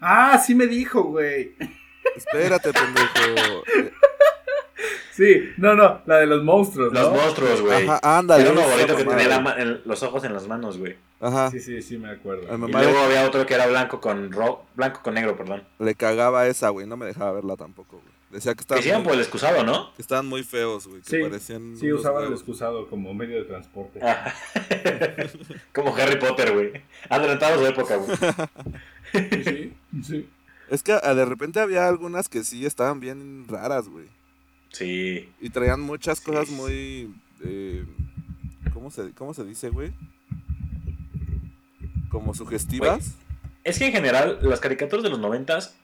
Ah, 0.00 0.38
sí 0.38 0.54
me 0.54 0.66
dijo, 0.66 1.02
güey. 1.04 1.54
Espérate, 2.16 2.72
pendejo. 2.72 3.62
Sí, 5.12 5.50
no, 5.56 5.74
no, 5.74 6.00
la 6.06 6.18
de 6.18 6.26
los 6.26 6.44
monstruos, 6.44 6.92
Los 6.92 7.10
¿no? 7.10 7.16
monstruos, 7.20 7.60
güey. 7.60 7.88
Ajá, 7.88 8.18
ándale. 8.18 8.44
Era 8.44 8.52
uno 8.52 8.62
bonito 8.62 8.96
que 8.96 9.04
tenía 9.04 9.26
la 9.40 9.80
los 9.84 10.02
ojos 10.04 10.22
en 10.22 10.32
las 10.32 10.46
manos, 10.46 10.78
güey. 10.78 10.96
Ajá, 11.20 11.50
Sí, 11.50 11.58
sí, 11.58 11.82
sí, 11.82 11.98
me 11.98 12.10
acuerdo. 12.10 12.44
Y 12.44 12.56
mamá 12.56 12.80
luego 12.82 12.98
le, 12.98 13.04
había 13.06 13.26
otro 13.26 13.44
que 13.44 13.54
era 13.54 13.66
blanco 13.66 14.00
con 14.00 14.30
ro 14.30 14.64
blanco 14.76 15.00
con 15.02 15.14
negro, 15.14 15.36
perdón. 15.36 15.64
le 15.80 15.94
cagaba 15.96 16.46
esa, 16.46 16.68
güey. 16.68 16.86
No 16.86 16.96
me 16.96 17.06
dejaba 17.06 17.32
verla 17.32 17.56
tampoco, 17.56 17.96
güey. 17.96 18.18
Decía 18.30 18.52
que 18.52 18.58
Que 18.58 18.60
estaban, 18.60 18.84
iban 18.86 19.02
por 19.02 19.14
el 19.14 19.20
excusado, 19.20 19.64
¿no? 19.64 19.92
que 19.94 20.02
estaban 20.02 20.26
muy 20.26 20.44
feos, 20.44 20.86
güey. 20.86 21.00
Que 21.02 21.10
Sí, 21.16 21.22
parecían. 21.22 21.76
Sí, 21.76 21.92
usaban 21.92 22.26
el 22.26 22.32
excusado 22.34 22.86
como 22.86 23.12
medio 23.12 23.38
de 23.38 23.44
transporte. 23.44 23.98
Ah. 24.00 24.32
Como 25.72 25.96
Harry 25.96 26.16
Potter, 26.20 26.52
güey. 26.52 26.72
Adelantado 27.08 27.54
a 27.54 27.58
su 27.58 27.66
época, 27.66 27.96
güey. 27.96 28.16
Sí, 29.12 29.44
sí. 29.44 29.57
Es 30.70 30.82
que 30.82 30.92
ah, 30.92 31.14
de 31.14 31.24
repente 31.24 31.60
había 31.60 31.88
algunas 31.88 32.28
que 32.28 32.44
sí 32.44 32.66
estaban 32.66 33.00
bien 33.00 33.46
raras, 33.48 33.88
güey. 33.88 34.06
Sí. 34.70 35.28
Y 35.40 35.50
traían 35.50 35.80
muchas 35.80 36.20
cosas 36.20 36.48
sí. 36.48 36.54
muy. 36.54 37.14
eh, 37.44 37.84
¿cómo, 38.72 38.90
se, 38.90 39.12
¿Cómo 39.12 39.32
se 39.34 39.44
dice, 39.44 39.70
güey? 39.70 39.92
Como 42.10 42.34
sugestivas. 42.34 43.14
Es 43.64 43.78
que 43.78 43.86
en 43.86 43.92
general, 43.92 44.38
las 44.42 44.60
caricaturas 44.60 45.02
de 45.02 45.10
los 45.10 45.18
noventas 45.18 45.76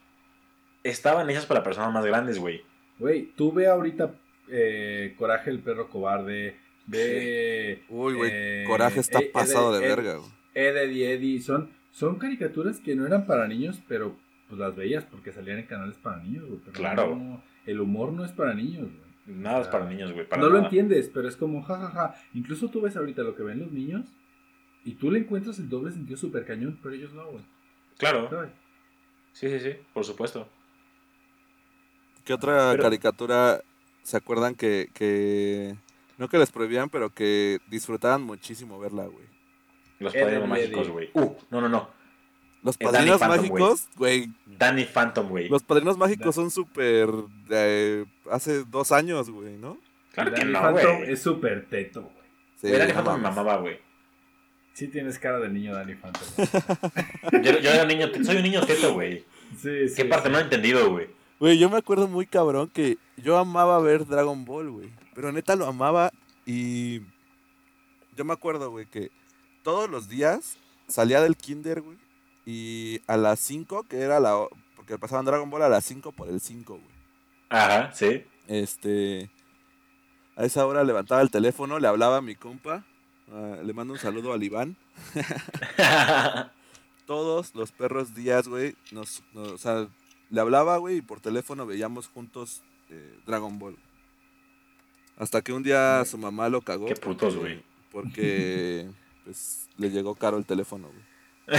estaban 0.82 1.28
hechas 1.30 1.46
para 1.46 1.62
personas 1.62 1.92
más 1.92 2.04
grandes, 2.04 2.38
güey. 2.38 2.62
Güey, 2.98 3.32
tú 3.36 3.52
ve 3.52 3.66
ahorita 3.66 4.14
eh, 4.48 5.14
Coraje 5.18 5.50
el 5.50 5.60
perro 5.60 5.88
cobarde, 5.90 6.56
ve... 6.86 7.82
Uy, 7.88 8.14
güey. 8.14 8.30
eh, 8.32 8.64
Coraje 8.66 9.00
está 9.00 9.20
pasado 9.32 9.72
de 9.72 9.80
verga, 9.80 10.16
güey. 10.16 10.30
Eddie, 10.54 11.40
son, 11.42 11.70
son 11.94 12.16
caricaturas 12.18 12.80
que 12.80 12.96
no 12.96 13.06
eran 13.06 13.24
para 13.24 13.46
niños, 13.46 13.80
pero 13.86 14.16
pues 14.48 14.58
las 14.58 14.74
veías 14.74 15.04
porque 15.04 15.32
salían 15.32 15.58
en 15.60 15.66
canales 15.66 15.96
para 15.96 16.18
niños, 16.22 16.44
güey. 16.46 16.58
pero 16.64 16.72
Claro. 16.72 17.14
no- 17.16 17.42
el 17.66 17.80
humor 17.80 18.12
no 18.12 18.24
es 18.24 18.32
para 18.32 18.52
niños, 18.52 18.88
güey. 18.90 19.36
Nada 19.38 19.60
es 19.62 19.68
para 19.68 19.88
niños, 19.88 20.12
güey. 20.12 20.28
para 20.28 20.42
no 20.42 20.48
lo 20.50 20.58
entiendes, 20.58 21.08
pero 21.14 21.28
es 21.28 21.36
como 21.36 21.62
jajaja. 21.62 22.14
Incluso 22.34 22.68
tú 22.68 22.80
ves 22.82 22.96
ahorita 22.96 23.22
lo 23.22 23.34
que 23.36 23.42
ven 23.44 23.60
los 23.60 23.70
niños 23.72 24.06
y 24.84 24.94
tú 24.96 25.10
le 25.10 25.20
encuentras 25.20 25.58
el 25.60 25.68
doble 25.70 25.92
sentido 25.92 26.16
super 26.18 26.44
cañón, 26.44 26.78
pero 26.82 26.94
ellos 26.94 27.12
no, 27.14 27.24
güey. 27.30 27.44
Claro. 27.96 28.28
¿Sabes? 28.28 28.50
Sí, 29.32 29.48
sí, 29.48 29.60
sí. 29.60 29.70
Por 29.94 30.04
supuesto. 30.04 30.46
¿Qué 32.24 32.32
otra 32.34 32.70
Pero- 32.72 32.82
caricatura 32.82 33.62
se 34.02 34.16
acuerdan 34.16 34.54
que, 34.54 34.90
que. 34.94 35.76
No 36.18 36.28
que 36.28 36.38
les 36.38 36.50
prohibían, 36.52 36.90
pero 36.90 37.10
que 37.10 37.58
disfrutaban 37.68 38.22
muchísimo 38.22 38.78
verla, 38.78 39.06
güey? 39.06 39.24
Los 39.98 40.12
padrinos 40.14 40.48
mágicos, 40.48 40.88
güey. 40.88 41.10
Uh, 41.14 41.34
no, 41.50 41.60
no, 41.60 41.68
no. 41.68 41.88
Los 42.62 42.76
Eh, 42.80 42.84
Danny 42.90 43.10
padrinos 43.10 43.20
mágicos, 43.20 43.88
güey. 43.96 44.30
Danny 44.46 44.84
Phantom, 44.84 45.28
güey. 45.28 45.48
Los 45.48 45.62
padrinos 45.62 45.98
mágicos 45.98 46.34
son 46.34 46.50
súper. 46.50 47.08
eh, 47.50 48.04
hace 48.30 48.64
dos 48.64 48.90
años, 48.92 49.30
güey, 49.30 49.56
¿no? 49.58 49.78
Claro 50.12 50.32
que 50.32 50.40
Danny 50.40 50.52
no, 50.52 50.60
Phantom 50.60 50.96
güey. 50.98 51.12
es 51.12 51.22
súper 51.22 51.66
teto, 51.68 52.02
güey. 52.02 52.14
Sí, 52.56 52.70
Danny 52.70 52.88
no 52.88 52.94
Phantom 52.94 53.16
me 53.16 53.22
mamaba, 53.22 53.56
güey. 53.58 53.78
Sí 54.72 54.88
tienes 54.88 55.18
cara 55.18 55.38
de 55.38 55.48
niño, 55.50 55.74
Danny 55.74 55.94
Phantom. 55.94 56.22
Yo, 57.44 57.58
yo 57.60 57.70
era 57.70 57.84
niño, 57.84 58.08
soy 58.24 58.36
un 58.38 58.42
niño 58.42 58.64
teto, 58.66 58.94
güey. 58.94 59.24
Sí, 59.56 59.88
sí. 59.88 59.94
¿Qué 59.96 60.04
parte 60.06 60.28
sí. 60.28 60.32
no 60.32 60.38
he 60.38 60.42
entendido, 60.42 60.90
güey? 60.90 61.06
Güey, 61.38 61.58
yo 61.58 61.68
me 61.68 61.76
acuerdo 61.76 62.08
muy 62.08 62.26
cabrón 62.26 62.70
que 62.72 62.96
yo 63.16 63.36
amaba 63.36 63.78
ver 63.80 64.06
Dragon 64.06 64.44
Ball, 64.44 64.70
güey. 64.70 64.90
Pero 65.14 65.30
neta 65.30 65.54
lo 65.54 65.66
amaba 65.66 66.10
y. 66.46 67.00
Yo 68.16 68.24
me 68.24 68.32
acuerdo, 68.32 68.70
güey, 68.70 68.86
que 68.86 69.10
todos 69.64 69.90
los 69.90 70.08
días 70.08 70.56
salía 70.86 71.20
del 71.20 71.36
kinder, 71.36 71.80
güey. 71.82 71.98
Y 72.46 73.00
a 73.08 73.16
las 73.16 73.40
5, 73.40 73.84
que 73.88 73.98
era 73.98 74.20
la. 74.20 74.46
Porque 74.76 74.98
pasaban 74.98 75.24
Dragon 75.24 75.48
Ball 75.50 75.62
a 75.62 75.68
las 75.68 75.84
5 75.86 76.12
por 76.12 76.28
el 76.28 76.40
5, 76.40 76.74
güey. 76.74 76.94
Ajá, 77.48 77.90
sí. 77.92 78.22
Este. 78.46 79.30
A 80.36 80.44
esa 80.44 80.66
hora 80.66 80.84
levantaba 80.84 81.22
el 81.22 81.30
teléfono, 81.30 81.78
le 81.78 81.88
hablaba 81.88 82.18
a 82.18 82.22
mi 82.22 82.34
compa. 82.34 82.84
ah, 83.32 83.56
le 83.64 83.72
mando 83.72 83.94
un 83.94 83.98
saludo 83.98 84.32
al 84.32 84.42
Iván. 84.42 84.76
Todos 87.06 87.54
los 87.54 87.70
perros 87.72 88.14
días, 88.14 88.48
güey, 88.48 88.74
nos, 88.90 89.22
nos- 89.34 89.52
o 89.52 89.58
sea, 89.58 89.88
le 90.30 90.40
hablaba, 90.40 90.78
güey, 90.78 90.96
y 90.98 91.02
por 91.02 91.20
teléfono 91.20 91.66
veíamos 91.66 92.08
juntos 92.08 92.62
eh, 92.90 93.18
Dragon 93.26 93.58
Ball. 93.58 93.76
Hasta 95.18 95.42
que 95.42 95.52
un 95.52 95.62
día 95.62 96.02
su 96.06 96.16
mamá 96.18 96.48
lo 96.48 96.62
cagó. 96.62 96.86
Qué 96.86 96.96
putos, 96.96 97.36
güey. 97.36 97.62
Porque, 97.92 98.86
pues, 99.24 99.68
le 99.78 99.90
llegó 99.90 100.14
caro 100.14 100.36
el 100.36 100.44
teléfono, 100.46 100.88
güey. 100.88 101.14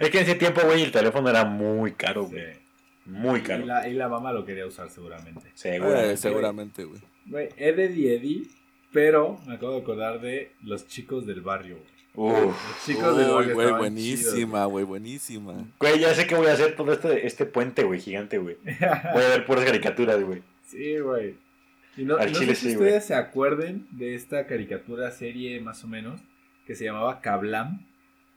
Es 0.00 0.10
que 0.10 0.18
en 0.18 0.24
ese 0.24 0.34
tiempo, 0.36 0.60
güey, 0.64 0.82
el 0.82 0.92
teléfono 0.92 1.28
era 1.28 1.44
muy 1.44 1.92
caro, 1.92 2.24
güey. 2.26 2.52
Sí. 2.54 2.60
Muy 3.06 3.40
Y 3.40 3.42
caro. 3.42 3.64
la, 3.64 3.88
y 3.88 3.94
la 3.94 4.08
mamá 4.08 4.32
lo 4.32 4.44
quería 4.44 4.66
usar 4.66 4.90
seguramente. 4.90 5.50
Seguro. 5.54 5.98
Eh, 5.98 6.16
seguramente, 6.16 6.84
güey. 6.84 7.00
Güey, 7.26 7.48
Eddie 7.56 7.90
y 7.92 8.08
Eddie, 8.08 8.42
pero 8.92 9.38
me 9.46 9.54
acabo 9.54 9.72
de 9.72 9.80
acordar 9.80 10.20
de 10.20 10.52
los 10.62 10.86
chicos 10.86 11.26
del 11.26 11.40
barrio, 11.40 11.76
güey. 11.76 11.98
Uf. 12.14 12.44
Los 12.46 12.84
chicos 12.84 13.16
del 13.16 13.28
Uy, 13.28 13.34
barrio 13.34 13.54
güey, 13.54 13.70
buenísima, 13.72 14.64
güey, 14.66 14.84
buenísima. 14.84 15.54
Güey, 15.78 16.00
ya 16.00 16.14
sé 16.14 16.26
que 16.26 16.34
voy 16.34 16.48
a 16.48 16.52
hacer 16.52 16.74
todo 16.76 16.92
este, 16.92 17.26
este 17.26 17.46
puente, 17.46 17.84
güey, 17.84 18.00
gigante, 18.00 18.38
güey. 18.38 18.56
Voy 18.64 19.22
a 19.22 19.28
ver 19.28 19.46
puras 19.46 19.64
caricaturas, 19.64 20.22
güey. 20.22 20.42
sí, 20.66 20.98
güey. 20.98 21.36
Y 21.96 22.04
no, 22.04 22.16
Al 22.16 22.32
no 22.32 22.38
chile 22.38 22.54
sé 22.54 22.60
si 22.60 22.68
sí, 22.70 22.74
güey. 22.76 22.88
ustedes 22.88 23.06
se 23.06 23.14
acuerden 23.14 23.86
de 23.90 24.14
esta 24.14 24.46
caricatura 24.46 25.10
serie 25.10 25.60
más 25.60 25.82
o 25.82 25.88
menos 25.88 26.20
que 26.68 26.76
se 26.76 26.84
llamaba 26.84 27.20
Kablam. 27.20 27.84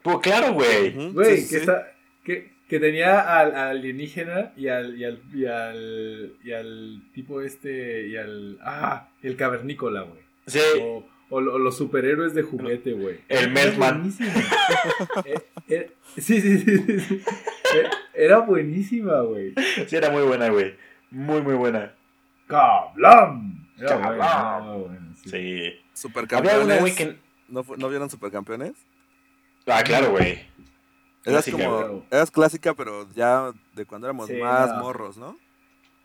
Pues 0.01 0.17
claro, 0.23 0.53
güey. 0.53 1.11
Güey, 1.11 1.38
sí, 1.38 1.41
que, 1.43 1.47
sí. 1.47 1.55
está, 1.57 1.91
que, 2.23 2.53
que 2.67 2.79
tenía 2.79 3.19
al, 3.39 3.53
al 3.53 3.67
alienígena 3.77 4.53
y 4.57 4.67
al, 4.69 4.97
y, 4.97 5.03
al, 5.03 5.19
y, 5.34 5.45
al, 5.45 6.34
y 6.43 6.51
al 6.53 7.03
tipo 7.13 7.41
este 7.41 8.07
y 8.07 8.17
al... 8.17 8.57
Ah, 8.63 9.09
el 9.21 9.36
cavernícola, 9.36 10.01
güey. 10.01 10.21
Sí, 10.47 10.59
O, 10.82 11.05
o 11.29 11.41
lo- 11.41 11.59
los 11.59 11.77
superhéroes 11.77 12.34
de 12.34 12.41
juguete, 12.41 12.93
güey. 12.93 13.19
El 13.29 13.38
Era 13.38 13.47
Meltman. 13.49 13.95
buenísima. 13.99 14.29
Eh, 15.25 15.39
eh, 15.67 15.91
sí, 16.17 16.41
sí, 16.41 16.57
sí, 16.59 16.77
sí. 16.99 17.21
Eh, 17.75 17.89
Era 18.15 18.39
buenísima, 18.39 19.19
güey. 19.21 19.53
sí, 19.88 19.95
era 19.95 20.09
muy 20.09 20.23
buena, 20.23 20.49
güey. 20.49 20.73
Muy, 21.11 21.41
muy 21.41 21.53
buena. 21.55 21.93
¡Kablam! 22.47 23.67
Era 23.77 23.88
Kablam. 24.01 24.82
buena, 24.82 25.13
sí. 25.23 25.29
Sí. 25.29 25.38
Había 25.38 25.73
Supercampeones. 25.93 26.65
una, 26.65 26.77
güey, 26.79 26.95
que. 26.95 27.15
¿No, 27.52 27.64
¿No 27.78 27.89
vieron 27.89 28.10
Supercampeones? 28.10 28.74
Ah, 29.68 29.84
claro, 29.84 30.12
güey. 30.12 30.39
Eras 31.24 31.45
Clásica, 31.45 31.66
como, 31.66 32.06
eras 32.10 32.32
clásica, 32.32 32.74
pero 32.74 33.08
ya 33.14 33.52
de 33.76 33.86
cuando 33.86 34.08
éramos 34.08 34.28
Sí, 34.28 34.34
más 34.38 34.70
no. 34.74 34.80
morros, 34.80 35.18
¿no? 35.18 35.38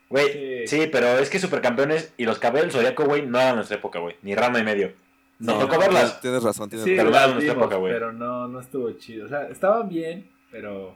Güey, 0.09 0.67
Sí. 0.67 0.81
sí, 0.83 0.89
pero 0.91 1.07
es 1.17 1.29
que 1.29 1.39
Supercampeones 1.39 2.13
y 2.17 2.25
los 2.25 2.37
Cabellos 2.37 2.71
Zodíaco, 2.73 3.03
güey, 3.05 3.25
no 3.25 3.39
eran 3.39 3.55
nuestra 3.55 3.77
época, 3.77 3.97
güey. 3.99 4.15
Ni 4.21 4.35
rama 4.35 4.59
y 4.59 4.63
medio. 4.63 4.93
No, 5.39 5.57
tocó 5.57 5.73
no, 5.73 5.79
verlas. 5.79 6.21
Tienes 6.21 6.43
razón, 6.43 6.69
tienes 6.69 6.85
Sí, 6.85 6.93
Pero 6.95 7.09
razón. 7.09 7.31
nuestra 7.33 7.53
época, 7.53 7.75
güey. 7.77 7.93
Pero 7.93 8.13
no, 8.13 8.47
no 8.47 8.59
estuvo 8.59 8.91
chido. 8.93 9.25
O 9.25 9.29
sea, 9.29 9.47
estaban 9.49 9.89
bien, 9.89 10.29
pero... 10.51 10.95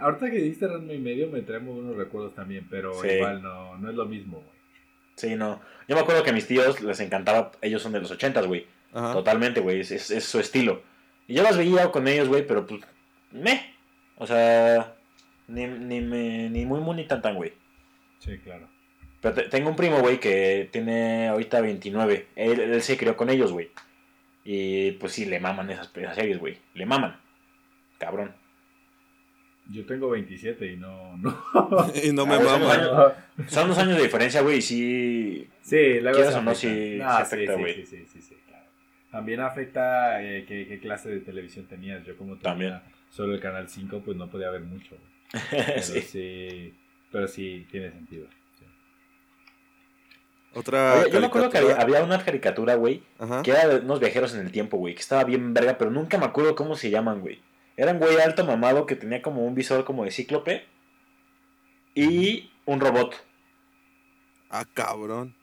Ahorita 0.00 0.30
que 0.30 0.36
dijiste 0.38 0.66
Ranma 0.68 0.92
y 0.92 0.98
medio 0.98 1.28
me 1.28 1.42
traemos 1.42 1.76
unos 1.76 1.96
recuerdos 1.96 2.34
también, 2.34 2.66
pero 2.70 2.94
Sí. 3.02 3.08
igual 3.08 3.42
no, 3.42 3.76
no 3.78 3.90
es 3.90 3.96
lo 3.96 4.04
mismo, 4.06 4.38
güey. 4.38 4.52
Sí, 5.16 5.34
no. 5.34 5.60
Yo 5.88 5.96
me 5.96 6.00
acuerdo 6.02 6.22
que 6.22 6.30
a 6.30 6.32
mis 6.32 6.46
tíos 6.46 6.80
les 6.80 7.00
encantaba. 7.00 7.52
Ellos 7.60 7.82
son 7.82 7.92
de 7.92 8.00
los 8.00 8.10
ochentas, 8.10 8.46
güey. 8.46 8.66
Ajá. 8.92 9.12
Totalmente, 9.12 9.60
güey. 9.60 9.80
Es, 9.80 9.90
es- 9.90 10.10
es 10.10 10.24
su 10.24 10.38
estilo. 10.40 10.82
Y 11.28 11.34
yo 11.34 11.42
las 11.42 11.56
veía 11.56 11.90
con 11.90 12.08
ellos, 12.08 12.28
güey, 12.28 12.46
pero 12.46 12.66
pues. 12.66 12.80
Meh. 13.30 13.74
O 14.16 14.26
sea. 14.26 14.94
Ni, 15.48 15.66
ni, 15.66 16.00
me, 16.00 16.48
ni 16.50 16.64
muy, 16.64 16.80
muy, 16.80 16.96
ni 16.96 17.04
tan, 17.06 17.20
tan, 17.22 17.34
güey. 17.34 17.52
Sí, 18.20 18.38
claro. 18.38 18.68
Pero 19.20 19.34
te- 19.34 19.48
tengo 19.48 19.70
un 19.70 19.76
primo, 19.76 19.98
güey, 20.00 20.18
que 20.20 20.68
tiene 20.72 21.28
ahorita 21.28 21.60
29. 21.60 22.26
Él, 22.36 22.60
él 22.60 22.82
se 22.82 22.96
crió 22.96 23.16
con 23.16 23.30
ellos, 23.30 23.52
güey. 23.52 23.70
Y 24.44 24.92
pues 24.92 25.12
sí, 25.12 25.24
le 25.26 25.38
maman 25.40 25.70
esas, 25.70 25.90
esas 25.96 26.16
series, 26.16 26.38
güey. 26.38 26.58
Le 26.74 26.86
maman. 26.86 27.20
Cabrón. 27.98 28.34
Yo 29.70 29.86
tengo 29.86 30.10
27 30.10 30.72
y 30.72 30.76
no... 30.76 31.16
no. 31.18 31.32
y 32.02 32.12
no 32.12 32.26
me 32.26 32.38
mama. 32.40 33.14
Son 33.46 33.68
dos 33.68 33.78
años 33.78 33.96
de 33.96 34.02
diferencia, 34.02 34.40
güey, 34.42 34.58
y 34.58 34.62
sí. 34.62 35.48
Sí, 35.62 35.76
Quieras 36.00 36.32
se 36.32 36.38
o 36.38 36.42
no, 36.42 36.54
sí- 36.54 36.96
No, 36.98 37.16
sí 37.16 37.22
afecta, 37.22 37.54
sí, 37.54 37.60
güey. 37.60 37.74
Sí, 37.74 37.86
sí, 37.86 38.06
sí, 38.12 38.20
sí, 38.22 38.28
claro. 38.34 38.41
También 39.12 39.40
afecta 39.40 40.20
eh, 40.22 40.44
qué, 40.48 40.66
qué 40.66 40.80
clase 40.80 41.10
de 41.10 41.20
televisión 41.20 41.66
tenías. 41.66 42.04
Yo 42.04 42.16
como 42.16 42.32
tenía 42.36 42.50
También. 42.50 42.80
solo 43.10 43.34
el 43.34 43.40
canal 43.40 43.68
5, 43.68 44.00
pues 44.04 44.16
no 44.16 44.28
podía 44.28 44.50
ver 44.50 44.62
mucho. 44.62 44.96
güey. 44.96 45.44
Pero 45.50 45.82
sí. 45.82 46.00
sí. 46.00 46.74
pero 47.12 47.28
sí 47.28 47.66
tiene 47.70 47.90
sentido. 47.90 48.26
sí. 48.58 48.64
Otra 50.54 51.00
Oye, 51.00 51.10
yo 51.12 51.20
me 51.20 51.26
acuerdo 51.26 51.50
que 51.50 51.58
había, 51.58 51.76
había 51.76 52.02
una 52.02 52.22
caricatura, 52.24 52.74
güey, 52.74 53.02
que 53.44 53.50
era 53.50 53.68
de 53.68 53.76
unos 53.80 54.00
viajeros 54.00 54.34
en 54.34 54.40
el 54.40 54.50
tiempo, 54.52 54.76
güey, 54.78 54.94
que 54.94 55.00
estaba 55.00 55.24
bien 55.24 55.54
verga, 55.54 55.78
pero 55.78 55.90
nunca 55.90 56.18
me 56.18 56.26
acuerdo 56.26 56.54
cómo 56.54 56.74
se 56.74 56.90
llaman, 56.90 57.20
güey. 57.20 57.40
Era 57.76 57.92
un 57.92 57.98
güey 57.98 58.18
alto 58.18 58.44
mamado 58.44 58.84
que 58.86 58.96
tenía 58.96 59.22
como 59.22 59.46
un 59.46 59.54
visor 59.54 59.84
como 59.84 60.04
de 60.04 60.10
cíclope 60.10 60.66
y 61.94 62.50
un 62.66 62.80
robot. 62.80 63.14
Ah, 64.50 64.66
cabrón. 64.74 65.34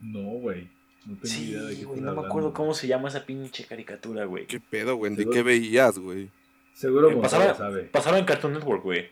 No, 0.00 0.20
güey. 0.20 0.68
No 1.06 1.14
tengo 1.16 1.26
Sí, 1.26 1.50
idea 1.50 1.62
de 1.62 1.76
qué 1.76 1.84
güey, 1.84 2.00
no 2.00 2.04
me 2.04 2.08
hablando, 2.10 2.28
acuerdo 2.28 2.52
cómo 2.52 2.74
se 2.74 2.86
llama 2.86 3.08
esa 3.08 3.24
pinche 3.26 3.64
caricatura, 3.66 4.24
güey. 4.24 4.46
¿Qué 4.46 4.60
pedo, 4.60 4.96
güey? 4.96 5.14
¿De 5.16 5.28
qué 5.28 5.42
veías, 5.42 5.98
güey? 5.98 6.30
Seguro 6.74 7.10
Eh, 7.10 7.16
pasaba, 7.16 7.54
sabe. 7.54 7.82
pasaba 7.84 8.18
en 8.18 8.24
Cartoon 8.24 8.52
Network, 8.54 8.82
güey. 8.82 9.10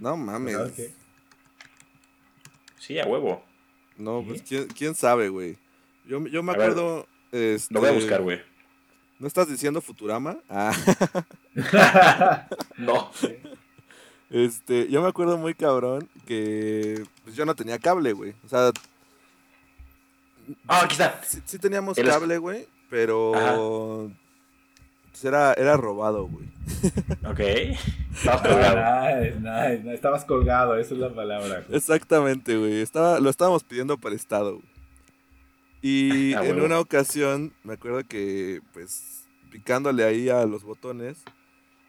No 0.00 0.16
mames. 0.16 0.56
Sí, 2.78 2.98
a 2.98 3.06
huevo. 3.06 3.44
No, 3.96 4.24
pues 4.26 4.42
¿quién, 4.42 4.66
quién 4.68 4.94
sabe, 4.94 5.28
güey. 5.28 5.56
Yo, 6.06 6.26
yo 6.26 6.42
me 6.42 6.52
A 6.52 6.56
ver, 6.56 6.70
acuerdo. 6.70 7.06
este, 7.30 7.72
Lo 7.72 7.80
voy 7.80 7.90
a 7.90 7.92
buscar, 7.92 8.22
güey. 8.22 8.40
¿No 9.20 9.28
estás 9.28 9.48
diciendo 9.48 9.80
Futurama? 9.80 10.38
Ah, 10.48 10.72
No. 12.76 13.10
este, 14.30 14.88
yo 14.88 15.00
me 15.02 15.08
acuerdo 15.08 15.38
muy 15.38 15.54
cabrón 15.54 16.08
que 16.26 17.04
pues, 17.22 17.36
yo 17.36 17.44
no 17.44 17.54
tenía 17.54 17.78
cable, 17.78 18.12
güey. 18.12 18.34
O 18.44 18.48
sea, 18.48 18.72
Ah, 20.66 20.82
aquí 20.84 20.92
está. 20.92 21.20
sí, 21.24 21.40
sí 21.44 21.58
teníamos 21.58 21.96
El 21.98 22.06
cable, 22.08 22.38
güey, 22.38 22.66
pero 22.90 24.10
pues, 25.10 25.24
era, 25.24 25.52
era 25.54 25.76
robado, 25.76 26.26
güey. 26.26 26.46
Ok. 27.24 27.40
Estabas 28.14 28.42
colgado. 28.42 29.16
nice, 29.20 29.40
nice, 29.40 29.78
nice. 29.82 29.94
Estabas 29.94 30.24
colgado, 30.24 30.76
esa 30.76 30.94
es 30.94 31.00
la 31.00 31.14
palabra. 31.14 31.62
güey. 31.66 31.76
Exactamente, 31.78 32.56
güey. 32.56 32.80
Estaba, 32.80 33.20
lo 33.20 33.30
estábamos 33.30 33.62
pidiendo 33.64 33.98
prestado. 33.98 34.54
güey. 34.56 34.66
Y 35.82 36.34
Ah, 36.34 36.44
en 36.44 36.60
una 36.60 36.80
ocasión, 36.80 37.52
me 37.64 37.74
acuerdo 37.74 38.02
que, 38.08 38.60
pues, 38.72 39.24
picándole 39.50 40.04
ahí 40.04 40.28
a 40.28 40.44
los 40.46 40.62
botones, 40.64 41.18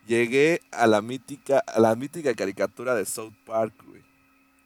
llegué 0.08 0.62
a 0.72 0.86
la 0.88 1.01
mítica, 1.01 1.60
a 1.60 1.80
la 1.80 1.95
mítica 1.95 2.34
caricatura 2.34 2.93
de 2.95 3.06
South 3.06 3.34
Park, 3.45 3.74
güey. 3.88 4.03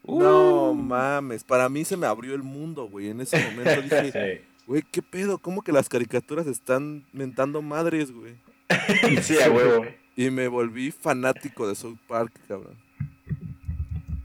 No 0.07 0.73
mames, 0.73 1.43
para 1.43 1.67
mí 1.69 1.83
se 1.85 1.97
me 1.97 2.07
abrió 2.07 2.33
el 2.35 2.43
mundo, 2.43 2.87
güey. 2.87 3.09
En 3.09 3.21
ese 3.21 3.37
momento 3.43 3.81
dije, 3.81 4.11
Sí. 4.41 4.45
güey, 4.67 4.83
¿qué 4.91 5.01
pedo? 5.01 5.37
¿Cómo 5.37 5.61
que 5.61 5.71
las 5.71 5.89
caricaturas 5.89 6.47
están 6.47 7.03
mentando 7.13 7.61
madres, 7.61 8.11
güey? 8.11 8.35
Sí, 9.21 9.37
a 9.39 9.49
huevo. 9.51 9.85
Y 10.15 10.29
me 10.31 10.47
volví 10.47 10.91
fanático 10.91 11.67
de 11.67 11.75
South 11.75 11.97
Park, 12.07 12.33
cabrón. 12.47 12.75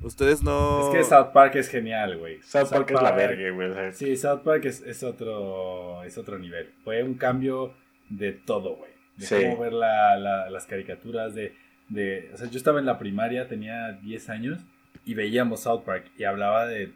Ustedes 0.02 0.42
no... 0.42 0.90
Es 0.92 0.96
que 0.98 1.04
South 1.04 1.28
Park 1.32 1.54
es 1.54 1.68
genial, 1.68 2.18
güey. 2.18 2.40
South 2.42 2.70
Park 2.70 2.90
es 2.90 3.00
la 3.02 3.12
verga, 3.12 3.50
güey. 3.50 3.92
Sí, 3.92 4.16
South 4.16 4.40
Park 4.42 4.64
es, 4.64 4.80
es 4.82 5.02
otro 5.04 6.02
es 6.02 6.18
otro 6.18 6.38
nivel. 6.38 6.70
Fue 6.82 7.02
un 7.04 7.14
cambio 7.14 7.72
de 8.08 8.32
todo, 8.32 8.74
güey. 8.76 8.90
De 9.16 9.26
Sí. 9.26 9.36
cómo 9.42 9.58
ver 9.60 9.72
la- 9.74 10.16
la- 10.18 10.50
las 10.50 10.66
caricaturas 10.66 11.34
de, 11.34 11.54
de... 11.88 12.30
O 12.34 12.36
sea, 12.36 12.48
yo 12.50 12.56
estaba 12.58 12.80
en 12.80 12.86
la 12.86 12.98
primaria, 12.98 13.46
tenía 13.46 13.92
10 13.92 14.28
años, 14.30 14.58
y 15.04 15.14
veíamos 15.14 15.60
South 15.60 15.82
Park, 15.84 16.10
y 16.18 16.24
hablaba 16.24 16.66
de 16.66 16.92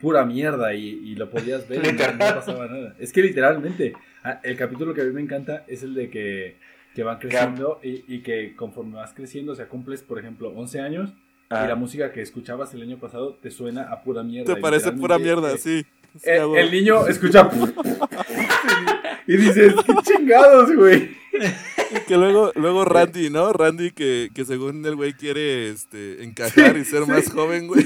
pura 0.00 0.24
mierda, 0.24 0.74
y, 0.74 0.88
y 0.88 1.14
lo 1.14 1.30
podías 1.30 1.68
ver 1.68 1.86
y 1.86 1.92
no, 1.92 2.12
no 2.12 2.18
pasaba 2.18 2.66
nada. 2.66 2.94
Es 2.98 3.12
que 3.12 3.22
literalmente, 3.22 3.94
ah, 4.22 4.40
el 4.42 4.56
capítulo 4.56 4.94
que 4.94 5.00
a 5.00 5.04
mí 5.04 5.12
me 5.12 5.20
encanta 5.20 5.64
es 5.66 5.82
el 5.82 5.94
de 5.94 6.10
que, 6.10 6.56
que 6.94 7.02
van 7.02 7.18
creciendo, 7.18 7.80
y, 7.82 8.04
y 8.06 8.22
que 8.22 8.54
conforme 8.56 8.96
vas 8.96 9.12
creciendo, 9.14 9.52
o 9.52 9.54
sea, 9.54 9.68
cumples, 9.68 10.02
por 10.02 10.18
ejemplo, 10.18 10.50
11 10.54 10.80
años, 10.80 11.14
ah, 11.50 11.64
y 11.64 11.68
la 11.68 11.74
música 11.74 12.12
que 12.12 12.20
escuchabas 12.22 12.74
el 12.74 12.82
año 12.82 12.98
pasado 12.98 13.34
te 13.34 13.50
suena 13.50 13.84
a 13.84 14.02
pura 14.02 14.22
mierda. 14.22 14.54
Te 14.54 14.60
parece 14.60 14.92
pura 14.92 15.18
mierda, 15.18 15.52
eh, 15.52 15.58
sí. 15.58 15.86
Sí, 16.16 16.30
el, 16.30 16.40
huevo. 16.40 16.56
el 16.56 16.70
niño 16.70 17.06
escucha. 17.08 17.50
y 19.26 19.36
dices, 19.36 19.74
qué 19.84 19.94
chingados, 20.02 20.74
güey. 20.74 21.10
Que 22.06 22.16
luego, 22.16 22.52
luego 22.54 22.84
Randy, 22.84 23.30
¿no? 23.30 23.52
Randy 23.52 23.90
que, 23.92 24.30
que 24.34 24.44
según 24.44 24.84
el 24.84 24.96
güey 24.96 25.14
quiere 25.14 25.70
este, 25.70 26.22
encajar 26.24 26.76
y 26.76 26.84
ser 26.84 27.04
Sí, 27.04 27.10
más 27.10 27.24
sí. 27.24 27.30
joven, 27.30 27.66
güey. 27.68 27.84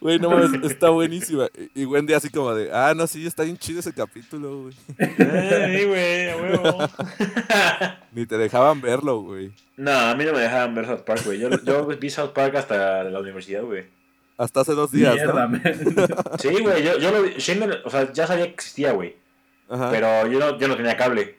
Güey, 0.00 0.18
no 0.18 0.30
mames, 0.30 0.70
está 0.70 0.90
buenísima. 0.90 1.48
Y 1.74 1.84
Wendy 1.84 2.12
así 2.12 2.28
como 2.28 2.54
de, 2.54 2.70
ah, 2.72 2.92
no, 2.94 3.06
sí, 3.06 3.26
está 3.26 3.42
bien 3.44 3.56
chido 3.56 3.80
ese 3.80 3.92
capítulo, 3.92 4.62
güey. 4.62 4.74
Ay, 4.98 5.84
güey, 5.86 6.28
a 6.30 6.36
huevo. 6.36 6.78
Ni 8.12 8.26
te 8.26 8.36
dejaban 8.36 8.80
verlo, 8.80 9.20
güey. 9.20 9.52
No, 9.76 9.92
a 9.92 10.14
mí 10.14 10.24
no 10.24 10.32
me 10.32 10.40
dejaban 10.40 10.74
ver 10.74 10.86
South 10.86 11.02
Park, 11.06 11.22
güey. 11.24 11.38
Yo, 11.38 11.48
yo 11.62 11.86
vi 11.86 12.10
South 12.10 12.32
Park 12.34 12.54
hasta 12.56 13.04
la 13.04 13.20
universidad, 13.20 13.62
güey. 13.62 13.84
Hasta 14.36 14.60
hace 14.60 14.72
dos 14.72 14.90
días, 14.90 15.14
Mierda, 15.14 15.46
¿no? 15.46 15.48
man. 15.50 15.62
Sí, 16.38 16.48
güey, 16.60 16.82
yo, 16.82 16.98
yo 16.98 17.10
lo 17.10 17.22
vi. 17.22 17.34
O 17.84 17.90
sea, 17.90 18.12
ya 18.12 18.26
sabía 18.26 18.46
que 18.46 18.52
existía, 18.52 18.92
güey. 18.92 19.16
Ajá, 19.68 19.90
Pero 19.90 20.26
yo 20.26 20.38
no, 20.38 20.58
yo 20.58 20.68
no 20.68 20.76
tenía 20.76 20.96
cable. 20.96 21.36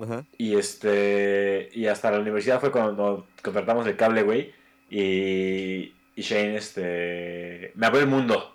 Ajá. 0.00 0.24
Y 0.38 0.56
este. 0.56 1.70
Y 1.72 1.86
hasta 1.86 2.10
la 2.10 2.20
universidad 2.20 2.60
fue 2.60 2.70
cuando 2.70 3.26
contratamos 3.42 3.86
el 3.86 3.96
cable, 3.96 4.22
güey. 4.22 4.52
Y. 4.90 5.94
Y 6.14 6.22
Shane, 6.22 6.56
este. 6.56 7.72
Me 7.74 7.86
abrió 7.86 8.02
el 8.02 8.08
mundo. 8.08 8.54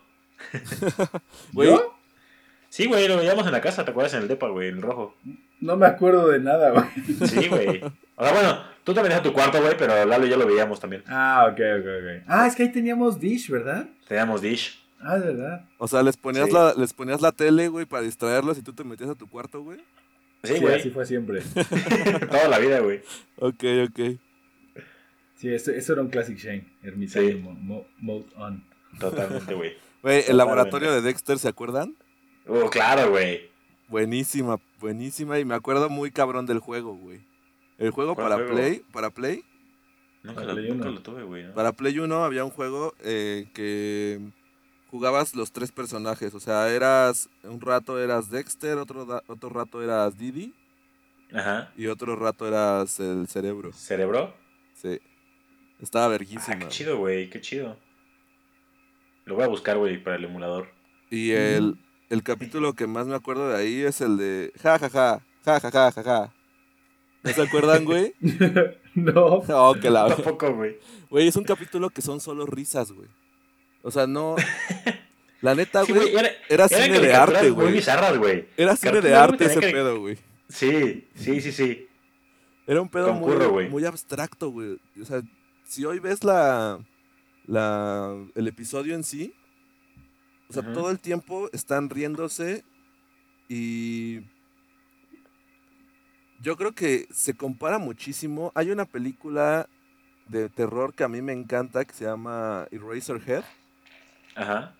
Güey, 1.53 1.69
¿Yo? 1.69 1.95
Sí, 2.69 2.85
güey, 2.85 3.07
lo 3.07 3.17
veíamos 3.17 3.45
en 3.47 3.51
la 3.53 3.61
casa, 3.61 3.83
¿te 3.83 3.89
acuerdas? 3.91 4.13
En 4.13 4.21
el 4.21 4.27
Depa, 4.27 4.49
güey, 4.49 4.69
en 4.69 4.75
el 4.75 4.81
rojo. 4.83 5.15
No 5.59 5.75
me 5.77 5.88
acuerdo 5.88 6.27
de 6.27 6.39
nada, 6.39 6.69
güey. 6.69 6.85
Sí, 7.27 7.47
güey. 7.47 7.81
O 8.15 8.23
sea, 8.23 8.33
bueno, 8.33 8.59
Tú 8.88 8.93
te 8.93 9.01
metías 9.01 9.19
a 9.19 9.23
tu 9.23 9.33
cuarto, 9.33 9.59
güey, 9.61 9.75
pero 9.77 10.05
Lalo 10.05 10.25
y 10.25 10.29
yo 10.29 10.38
lo 10.38 10.47
veíamos 10.47 10.79
también. 10.79 11.03
Ah, 11.07 11.45
ok, 11.51 11.59
ok, 11.59 11.85
ok. 11.85 12.23
Ah, 12.25 12.47
es 12.47 12.55
que 12.55 12.63
ahí 12.63 12.71
teníamos 12.71 13.19
Dish, 13.19 13.49
¿verdad? 13.49 13.85
Teníamos 14.07 14.41
Dish. 14.41 14.81
Ah, 15.01 15.17
de 15.17 15.33
verdad. 15.33 15.65
O 15.77 15.89
sea, 15.89 16.01
les 16.03 16.15
ponías, 16.15 16.47
Sí. 16.47 16.53
la, 16.53 16.73
les 16.73 16.93
ponías 16.93 17.19
la 17.19 17.33
tele, 17.33 17.67
güey, 17.67 17.85
para 17.85 18.03
distraerlos 18.03 18.57
y 18.57 18.61
tú 18.61 18.71
te 18.71 18.85
metías 18.85 19.09
a 19.09 19.15
tu 19.15 19.27
cuarto, 19.27 19.61
güey. 19.61 19.79
Sí, 20.43 20.65
así 20.65 20.89
fue 20.91 21.05
siempre. 21.05 21.41
Toda 22.29 22.47
la 22.47 22.59
vida, 22.59 22.79
güey. 22.79 23.01
Ok, 23.38 23.63
ok. 23.89 23.99
Sí, 25.35 25.49
eso, 25.49 25.71
eso 25.71 25.93
era 25.93 26.01
un 26.01 26.09
Classic 26.09 26.38
Shane. 26.38 26.65
Ermitaño 26.83 27.27
Sí. 27.29 27.35
mo- 27.35 27.53
mo- 27.53 27.88
Mode 27.99 28.25
On. 28.38 28.63
Totalmente, 28.99 29.53
güey. 29.53 29.73
Güey, 30.03 30.23
el 30.27 30.38
laboratorio 30.38 30.93
de 30.93 31.01
Dexter, 31.01 31.38
¿se 31.39 31.47
acuerdan? 31.49 31.95
Oh, 32.47 32.69
claro, 32.69 33.09
güey. 33.09 33.49
Buenísima, 33.89 34.59
buenísima. 34.79 35.39
Y 35.39 35.43
me 35.43 35.55
acuerdo 35.55 35.89
muy 35.89 36.11
cabrón 36.11 36.45
del 36.45 36.59
juego, 36.59 36.95
güey. 36.95 37.19
El 37.79 37.89
juego 37.91 38.13
¿Cuál 38.15 38.25
para 38.29 38.35
juego? 38.35 38.53
Play, 38.53 38.83
para 38.93 39.09
Play, 39.09 39.43
Nunca, 40.23 40.41
Para 40.41 40.47
lo, 40.47 40.53
Play 40.55 40.69
nunca 40.71 40.89
lo 40.89 41.01
tuve, 41.01 41.23
güey. 41.23 41.43
¿no? 41.45 41.53
para 41.53 41.71
Play 41.73 41.97
1 41.99 42.23
había 42.23 42.45
un 42.45 42.51
juego 42.51 42.93
eh, 43.03 43.47
que 43.53 44.19
jugabas 44.89 45.35
los 45.35 45.51
tres 45.51 45.71
personajes. 45.71 46.33
O 46.33 46.39
sea, 46.39 46.69
eras, 46.69 47.29
un 47.43 47.59
rato 47.61 47.99
eras 48.01 48.29
Dexter, 48.29 48.77
otro, 48.77 49.21
otro 49.27 49.49
rato 49.49 49.81
eras 49.83 50.17
Didi 50.17 50.53
Ajá. 51.33 51.71
y 51.77 51.88
otro 51.88 52.15
rato 52.15 52.47
eras 52.47 52.99
el 52.99 53.27
cerebro. 53.27 53.71
¿Cerebro? 53.73 54.33
Sí. 54.73 54.99
Estaba 55.79 56.05
Ah, 56.05 56.09
verguísima. 56.09 56.59
qué 56.59 56.67
chido, 56.69 56.97
güey. 56.97 57.29
Qué 57.29 57.39
chido. 57.41 57.77
Lo 59.25 59.35
voy 59.35 59.43
a 59.43 59.47
buscar, 59.47 59.77
güey, 59.77 60.01
para 60.01 60.15
el 60.15 60.23
emulador. 60.25 60.69
Y 61.09 61.31
el, 61.31 61.77
el 62.09 62.23
capítulo 62.23 62.73
que 62.73 62.88
más 62.88 63.07
me 63.07 63.15
acuerdo 63.15 63.49
de 63.49 63.57
ahí 63.57 63.81
es 63.81 64.01
el 64.01 64.17
de 64.17 64.51
ja 64.61 64.79
ja 64.79 64.89
ja, 64.89 65.21
ja 65.45 65.59
ja 65.59 65.71
ja 65.71 65.91
ja 65.91 66.03
ja. 66.03 66.33
¿No 67.23 67.31
se 67.33 67.41
acuerdan, 67.41 67.83
güey? 67.85 68.13
no. 68.95 69.43
Oh, 69.49 69.75
que 69.81 69.89
la 69.89 70.07
Tampoco, 70.15 70.53
güey. 70.55 70.77
Güey, 71.09 71.27
es 71.27 71.35
un 71.35 71.43
capítulo 71.43 71.89
que 71.89 72.01
son 72.01 72.19
solo 72.21 72.45
risas, 72.45 72.91
güey. 72.91 73.07
O 73.84 73.91
sea, 73.91 74.07
no. 74.07 74.36
La 75.41 75.53
neta, 75.53 75.84
güey. 75.84 76.15
era, 76.15 76.30
era 76.49 76.67
cine 76.67 76.99
de 76.99 77.13
arte, 77.13 77.43
Muy 77.43 77.51
güey. 77.51 77.73
bizarras, 77.73 78.17
güey. 78.17 78.47
Era 78.57 78.75
cine 78.75 79.01
de 79.01 79.13
arte 79.15 79.45
ese 79.45 79.59
que- 79.59 79.69
pedo, 79.71 79.99
güey. 79.99 80.17
Sí, 80.49 81.07
sí, 81.13 81.41
sí, 81.41 81.51
sí. 81.51 81.88
Era 82.65 82.82
un 82.82 82.89
pedo 82.89 83.13
muy, 83.13 83.69
muy 83.69 83.86
abstracto, 83.86 84.49
güey. 84.49 84.80
O 85.01 85.05
sea, 85.05 85.21
si 85.65 85.86
hoy 85.86 85.99
ves 85.99 86.23
la, 86.23 86.80
la 87.45 88.15
el 88.34 88.47
episodio 88.47 88.95
en 88.95 89.03
sí, 89.03 89.34
o 90.49 90.53
sea, 90.53 90.63
todo 90.73 90.89
el 90.89 90.99
tiempo 90.99 91.49
están 91.53 91.89
riéndose 91.89 92.63
y 93.47 94.21
yo 96.41 96.55
creo 96.57 96.73
que 96.73 97.07
se 97.11 97.36
compara 97.36 97.78
muchísimo. 97.78 98.51
Hay 98.55 98.71
una 98.71 98.86
película 98.86 99.67
de 100.28 100.49
terror 100.49 100.93
que 100.93 101.03
a 101.03 101.07
mí 101.07 101.21
me 101.21 101.34
encanta 101.34 101.86
que 101.86 101.93
se 101.93 102.05
llama 102.05 102.67
Eraserhead. 102.71 103.43
Ajá. 104.38 104.73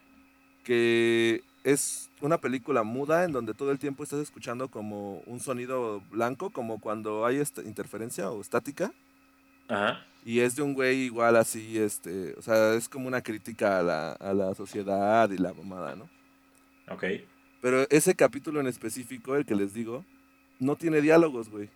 que 0.64 1.44
es 1.64 2.10
una 2.22 2.38
película 2.38 2.84
muda 2.84 3.24
en 3.26 3.32
donde 3.32 3.54
todo 3.54 3.72
el 3.72 3.80
tiempo 3.80 4.04
estás 4.04 4.20
escuchando 4.20 4.70
como 4.70 5.20
un 5.26 5.40
sonido 5.40 6.02
blanco, 6.12 6.50
como 6.52 6.80
cuando 6.80 7.26
hay 7.26 7.38
esta 7.38 7.62
interferencia 7.64 8.30
o 8.32 8.40
estática. 8.42 8.94
Ajá. 9.68 10.06
Y 10.24 10.40
es 10.42 10.56
de 10.56 10.62
un 10.62 10.74
güey 10.74 11.02
igual 11.02 11.36
así, 11.38 11.78
este, 11.78 12.34
o 12.38 12.42
sea, 12.42 12.74
es 12.74 12.90
como 12.90 13.08
una 13.08 13.22
crítica 13.22 13.80
a 13.80 13.84
la, 13.84 14.12
a 14.14 14.34
la 14.34 14.54
sociedad 14.56 15.30
y 15.30 15.38
la 15.38 15.54
mamada, 15.54 15.96
¿no? 15.96 16.10
Ok. 16.90 17.04
Pero 17.62 17.86
ese 17.90 18.14
capítulo 18.16 18.60
en 18.60 18.68
específico, 18.68 19.36
el 19.36 19.46
que 19.46 19.56
les 19.56 19.74
digo, 19.74 20.06
no 20.60 20.76
tiene 20.76 21.02
diálogos, 21.02 21.50
güey. 21.50 21.70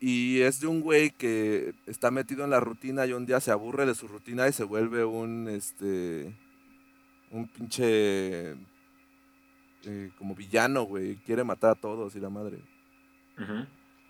Y 0.00 0.40
es 0.40 0.60
de 0.60 0.66
un 0.66 0.80
güey 0.80 1.10
que 1.10 1.74
está 1.86 2.10
metido 2.10 2.44
en 2.44 2.50
la 2.50 2.60
rutina 2.60 3.04
y 3.06 3.12
un 3.12 3.26
día 3.26 3.40
se 3.40 3.50
aburre 3.50 3.84
de 3.84 3.94
su 3.94 4.06
rutina 4.08 4.48
y 4.48 4.52
se 4.52 4.64
vuelve 4.64 5.04
un, 5.04 5.48
este, 5.48 6.32
un 7.30 7.46
pinche, 7.48 8.52
eh, 9.84 10.10
como 10.18 10.34
villano, 10.34 10.82
güey. 10.84 11.16
Quiere 11.26 11.44
matar 11.44 11.70
a 11.72 11.74
todos 11.74 12.14
y 12.16 12.20
la 12.20 12.30
madre. 12.30 12.58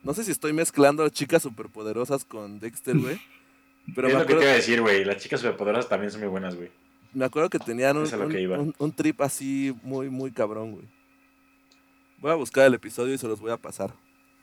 No 0.03 0.15
sé 0.15 0.25
si 0.25 0.31
estoy 0.31 0.53
mezclando 0.53 1.09
chicas 1.11 1.43
superpoderosas 1.43 2.25
con 2.25 2.59
Dexter, 2.61 2.97
güey. 2.97 3.21
Pero 3.95 4.09
es 4.09 4.15
me 4.15 4.21
lo 4.21 4.27
que 4.27 4.35
te 4.35 4.43
iba 4.43 4.53
a 4.53 4.57
decir, 4.57 4.81
güey. 4.81 5.05
Las 5.05 5.17
chicas 5.19 5.41
superpoderosas 5.41 5.89
también 5.89 6.11
son 6.11 6.21
muy 6.21 6.29
buenas, 6.29 6.55
güey. 6.55 6.71
me 7.15 7.25
acuerdo 7.25 7.49
que 7.51 7.59
tenían 7.59 7.97
un, 7.97 8.07
que 8.09 8.49
un- 8.49 8.75
un 8.79 8.93
trip 8.93 9.21
así 9.23 9.75
muy, 9.83 10.09
muy 10.11 10.31
cabrón, 10.31 10.73
güey. 10.73 10.85
Voy 12.21 12.31
a 12.33 12.35
buscar 12.35 12.67
el 12.67 12.75
episodio 12.75 13.15
y 13.15 13.19
se 13.19 13.29
los 13.29 13.41
voy 13.41 13.51
a 13.53 13.57
pasar. 13.57 13.93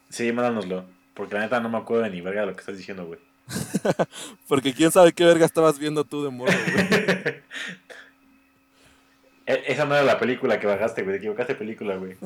Sí, 0.09 0.31
mándanoslo. 0.31 0.85
Porque 1.13 1.35
la 1.35 1.41
neta 1.41 1.59
no 1.59 1.69
me 1.69 1.77
acuerdo 1.77 2.03
de 2.03 2.09
ni 2.09 2.21
verga 2.21 2.41
de 2.41 2.47
lo 2.47 2.53
que 2.53 2.59
estás 2.61 2.77
diciendo, 2.77 3.05
güey. 3.05 3.19
Porque 4.47 4.73
quién 4.73 4.91
sabe 4.91 5.13
qué 5.13 5.23
verga 5.25 5.45
estabas 5.45 5.77
viendo 5.77 6.03
tú 6.03 6.23
de 6.23 6.29
morro, 6.31 6.51
güey. 6.73 7.04
E- 9.45 9.63
Esa 9.67 9.85
no 9.85 9.95
era 9.95 10.03
la 10.03 10.19
película 10.19 10.59
que 10.59 10.67
bajaste, 10.67 11.03
güey. 11.03 11.13
Te 11.15 11.17
equivocaste 11.19 11.53
de 11.53 11.59
película, 11.59 11.95
güey. 11.97 12.15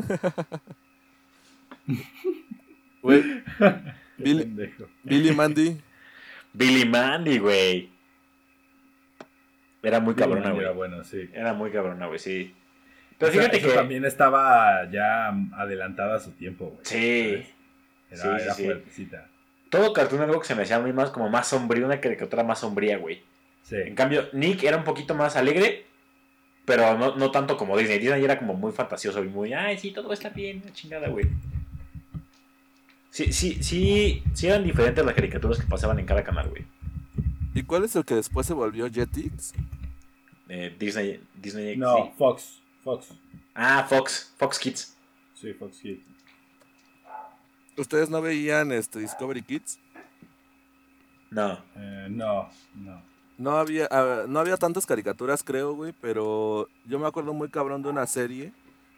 Güey, 3.02 3.44
Billy. 4.18 4.74
Billy 5.04 5.32
Mandy. 5.34 5.78
Billy 6.54 6.86
Mandy, 6.86 7.38
güey. 7.40 7.90
Era 9.82 10.00
muy 10.02 10.16
cabrona, 10.16 10.48
Era 10.50 10.54
güey. 10.54 10.76
bueno, 10.76 11.04
sí. 11.06 11.30
Era 11.34 11.54
muy 11.54 11.72
cabrona, 11.72 12.08
güey, 12.08 12.20
sí. 12.20 12.54
Pero 13.18 13.32
fíjate 13.32 13.62
que. 13.62 13.70
también 13.70 14.04
estaba 14.06 14.90
ya 14.92 15.30
adelantada 15.54 16.18
a 16.18 16.20
su 16.20 16.32
tiempo, 16.32 16.66
güey. 16.72 16.80
Sí. 16.84 17.46
Era, 18.12 18.22
Sí, 18.22 18.28
era 18.44 18.54
sí. 18.54 18.66
fuertecita. 18.66 19.28
Todo 19.70 19.94
Cartoon 19.94 20.22
Network 20.22 20.44
se 20.44 20.56
me 20.56 20.64
hacía 20.64 20.78
a 20.78 20.80
mí 20.82 20.92
más 20.92 21.12
como 21.12 21.30
más 21.30 21.48
sombrío, 21.48 21.86
una 21.86 22.02
caricatura 22.02 22.44
más 22.44 22.60
sombría, 22.60 22.98
güey. 22.98 23.24
Sí. 23.64 23.76
En 23.78 23.96
cambio, 23.96 24.28
Nick 24.34 24.64
era 24.64 24.78
un 24.78 24.84
poquito 24.84 25.16
más 25.16 25.36
alegre, 25.38 25.86
pero 26.70 26.96
no, 26.96 27.16
no 27.16 27.32
tanto 27.32 27.58
como 27.58 27.76
Disney. 27.76 27.98
Disney 27.98 28.24
era 28.24 28.38
como 28.38 28.54
muy 28.54 28.72
fantasioso 28.72 29.24
y 29.24 29.28
muy, 29.28 29.54
ay, 29.54 29.76
sí, 29.80 29.90
todo 29.90 30.14
está 30.14 30.30
bien, 30.30 30.62
la 30.64 30.72
chingada, 30.72 31.10
güey. 31.10 31.26
Sí, 33.10 33.34
sí, 33.34 33.64
sí, 33.64 34.22
sí 34.36 34.46
eran 34.46 34.64
diferentes 34.64 35.04
las 35.04 35.16
caricaturas 35.16 35.60
que 35.60 35.66
pasaban 35.66 35.98
en 35.98 36.06
cada 36.06 36.24
canal, 36.24 36.48
güey. 36.48 36.64
¿Y 37.56 37.64
cuál 37.64 37.86
es 37.86 37.96
el 37.96 38.06
que 38.06 38.14
después 38.14 38.46
se 38.46 38.54
volvió 38.54 38.88
Jetix? 38.88 39.54
Eh, 40.48 40.76
Disney, 40.78 41.20
Disney 41.42 41.76
No, 41.76 41.96
sí. 41.96 42.12
Fox. 42.20 42.62
Fox. 42.84 43.08
Ah, 43.56 43.88
Fox, 43.90 44.32
Fox 44.38 44.60
Kids. 44.60 44.96
Sí, 45.34 45.52
Fox 45.54 45.80
Kids. 45.80 46.04
¿Ustedes 47.78 48.12
no 48.12 48.22
veían 48.22 48.72
este 48.72 49.00
Discovery 49.00 49.42
Kids? 49.42 49.80
No. 51.32 51.66
Eh, 51.76 52.08
no, 52.12 52.48
no. 52.76 53.09
No 53.40 53.52
había, 53.52 53.88
no 54.28 54.40
había 54.40 54.58
tantas 54.58 54.86
caricaturas, 54.86 55.44
creo, 55.44 55.74
güey, 55.74 55.94
pero 56.02 56.68
yo 56.86 57.00
me 57.00 57.08
acuerdo 57.08 57.34
muy 57.34 57.48
cabrón 57.48 57.82
de 57.82 57.88
una 57.88 58.06
serie 58.06 58.52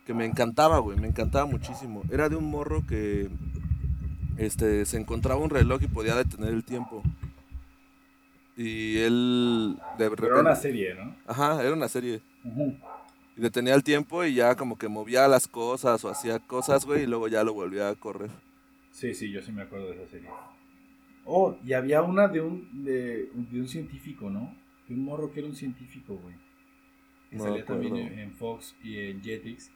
que 0.04 0.16
me 0.16 0.26
encantaba, 0.26 0.80
güey, 0.80 1.00
me 1.00 1.08
encantaba 1.08 1.46
muchísimo. 1.46 2.02
Era 2.12 2.28
de 2.28 2.36
un 2.36 2.46
morro 2.50 2.84
que 2.88 3.30
este, 4.38 4.88
se 4.88 4.98
encontraba 4.98 5.39
un 5.39 5.52
reloj 5.52 5.84
y 5.84 5.88
podía 5.88 6.16
detener 6.16 6.56
el 6.56 6.64
tiempo. 6.64 7.04
Y 8.58 8.98
él 8.98 9.78
de 10.00 10.10
Pero 10.10 10.26
era 10.26 10.39
una 10.42 10.56
repente... 10.56 10.62
serie, 10.62 10.96
¿no? 10.96 11.16
Ajá, 11.28 11.62
era 11.62 11.74
una 11.74 11.88
serie. 11.88 12.22
Y 13.38 13.42
detenía 13.42 13.76
el 13.76 13.84
tiempo 13.84 14.24
y 14.26 14.34
ya 14.34 14.56
como 14.56 14.76
que 14.76 14.88
movía 14.88 15.28
las 15.28 15.48
cosas 15.48 16.04
o 16.04 16.10
hacía 16.10 16.39
cosas, 16.39 16.84
güey, 16.86 17.04
y 17.04 17.06
luego 17.06 17.28
ya 17.28 17.44
lo 17.44 17.54
volvía 17.54 17.89
a 17.89 17.96
correr. 17.96 18.32
Sí, 18.92 19.14
sí, 19.14 19.32
yo 19.32 19.39
sí 19.44 19.52
me 19.52 19.62
acuerdo 19.62 19.92
de 19.92 20.02
esa 20.02 20.10
serie. 20.10 20.30
Oh, 21.26 21.57
y 21.63 21.74
había 21.74 22.01
una 22.01 22.28
de 22.28 22.41
un, 22.41 22.84
de, 22.84 23.30
de 23.34 23.59
un 23.59 23.67
científico, 23.67 24.30
¿no? 24.30 24.55
De 24.88 24.93
un 24.95 25.03
morro 25.05 25.32
que 25.32 25.39
era 25.39 25.49
un 25.49 25.55
científico, 25.55 26.15
güey. 26.15 26.36
Que 27.30 27.38
No 27.38 27.43
salía 27.43 27.65
también 27.65 27.95
en, 27.95 28.19
en 28.19 28.32
Fox 28.34 28.76
y 28.84 28.97
en 28.97 29.22
Jetix. 29.22 29.72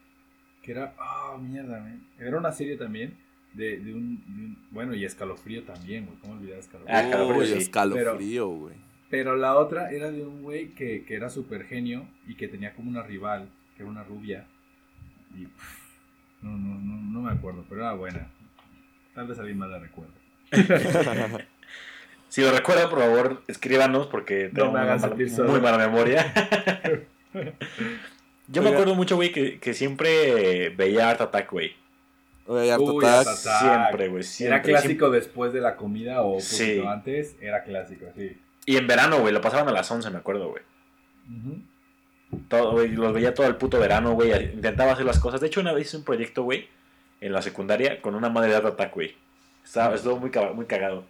Que 0.61 0.71
era, 0.71 0.95
ah, 0.99 1.37
mierda, 1.39 1.79
man. 1.79 2.03
Era 2.19 2.37
una 2.37 2.51
serie 2.51 2.75
también 2.77 3.15
de, 3.53 3.77
de, 3.79 3.93
un, 3.93 4.17
de 4.25 4.45
un- 4.45 4.57
Bueno, 4.71 4.95
y 4.95 5.05
Escalofrío 5.05 5.63
también, 5.63 6.05
güey. 6.07 6.17
¿Cómo 6.19 6.33
olvidar 6.33 6.57
Escalofrío? 6.59 6.95
Ah, 6.95 7.01
escalofrío, 7.03 7.45
sí. 7.45 7.57
escalofrío, 7.59 8.47
güey. 8.47 8.75
Pero 9.09 9.35
la 9.35 9.55
otra 9.55 9.91
era 9.91 10.11
de 10.11 10.25
un 10.25 10.41
güey 10.41 10.69
que, 10.69 11.05
que 11.05 11.13
era 11.15 11.29
súper 11.29 11.65
genio 11.65 12.07
y 12.27 12.35
que 12.35 12.47
tenía 12.47 12.73
como 12.73 12.89
una 12.89 13.03
rival, 13.03 13.47
que 13.77 13.83
era 13.83 13.91
una 13.91 14.03
rubia. 14.03 14.47
Y 15.37 15.45
pff, 15.45 15.79
no, 16.41 16.57
no, 16.57 16.79
no, 16.79 17.01
no 17.01 17.21
me 17.21 17.31
acuerdo, 17.31 17.63
pero 17.69 17.81
era 17.81 17.93
buena. 17.93 18.27
Tal 19.13 19.27
vez 19.27 19.37
alguien 19.39 19.59
más 19.59 19.69
la 19.69 19.79
recuerda. 19.79 20.13
Si 22.29 22.41
lo 22.41 22.51
recuerdan, 22.51 22.89
por 22.89 22.99
favor, 22.99 23.43
escríbanos 23.47 24.07
porque 24.07 24.49
No 24.51 24.59
tengo 24.59 24.65
me 24.65 24.71
una 24.73 24.81
hagan 24.81 24.95
mala- 25.01 25.07
sentir 25.15 25.29
solo. 25.29 25.51
muy 25.51 25.61
mala 25.61 25.77
memoria. 25.77 26.33
Yo 28.47 28.61
me 28.61 28.69
acuerdo 28.69 28.93
mucho, 28.93 29.15
güey, 29.15 29.31
que, 29.31 29.59
que 29.59 29.73
siempre 29.73 30.69
veía 30.69 31.09
Art 31.09 31.21
Attack, 31.21 31.49
güey. 31.51 31.73
Oye, 32.47 32.71
Art 32.71 32.81
Uy, 32.81 33.05
Attack. 33.05 33.27
Art 33.27 33.37
Attack. 33.39 33.59
Siempre, 33.61 34.07
güey. 34.09 34.23
Siempre. 34.23 34.55
Era 34.57 34.61
clásico 34.63 35.09
después 35.09 35.53
de 35.53 35.61
la 35.61 35.77
comida 35.77 36.21
o 36.21 36.39
Sí. 36.41 36.83
antes. 36.85 37.35
Era 37.41 37.63
clásico, 37.63 38.05
sí. 38.15 38.37
Y 38.65 38.77
en 38.77 38.85
verano, 38.87 39.19
güey, 39.19 39.33
lo 39.33 39.41
pasaban 39.41 39.67
a 39.69 39.71
las 39.71 39.89
11, 39.89 40.09
me 40.11 40.17
acuerdo, 40.17 40.49
güey. 40.49 40.63
Todo, 42.49 42.73
güey, 42.73 42.89
los 42.89 43.13
veía 43.13 43.33
todo 43.33 43.47
el 43.47 43.55
puto 43.55 43.79
verano, 43.79 44.11
güey. 44.13 44.31
Intentaba 44.53 44.91
hacer 44.91 45.05
las 45.05 45.19
cosas. 45.19 45.39
De 45.41 45.47
hecho, 45.47 45.61
una 45.61 45.71
vez 45.73 45.87
hice 45.87 45.97
un 45.97 46.03
proyecto, 46.03 46.43
güey, 46.43 46.67
en 47.21 47.31
la 47.31 47.41
secundaria 47.41 48.01
con 48.01 48.13
una 48.13 48.29
madre 48.29 48.49
de 48.51 48.57
Art 48.57 48.65
Attack, 48.65 48.93
güey. 48.93 49.15
Estaba, 49.65 49.95
estuvo 49.95 50.17
muy, 50.17 50.31
muy 50.53 50.65
cagado. 50.65 51.03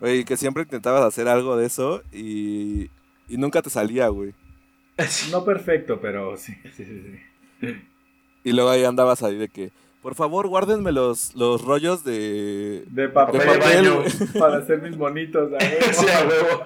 Güey, 0.00 0.24
que 0.24 0.36
siempre 0.36 0.64
intentabas 0.64 1.02
hacer 1.04 1.28
algo 1.28 1.56
de 1.56 1.66
eso 1.66 2.02
y, 2.12 2.90
y 3.28 3.36
nunca 3.36 3.62
te 3.62 3.70
salía, 3.70 4.08
güey. 4.08 4.34
No 5.30 5.44
perfecto, 5.44 6.00
pero 6.00 6.36
sí, 6.36 6.54
sí, 6.76 6.84
sí. 6.84 7.20
sí. 7.60 7.76
Y 8.44 8.52
luego 8.52 8.70
ahí 8.70 8.84
andabas 8.84 9.22
ahí 9.22 9.36
de 9.36 9.48
que, 9.48 9.70
por 10.02 10.14
favor, 10.14 10.48
guárdenme 10.48 10.90
los, 10.92 11.34
los 11.36 11.62
rollos 11.62 12.02
de... 12.04 12.84
De 12.86 13.08
papel, 13.08 13.40
De 13.40 14.26
para 14.38 14.56
hacer 14.58 14.80
mis 14.82 14.96
monitos. 14.96 15.50
Sí, 15.92 16.06
a 16.08 16.26
huevo. 16.26 16.64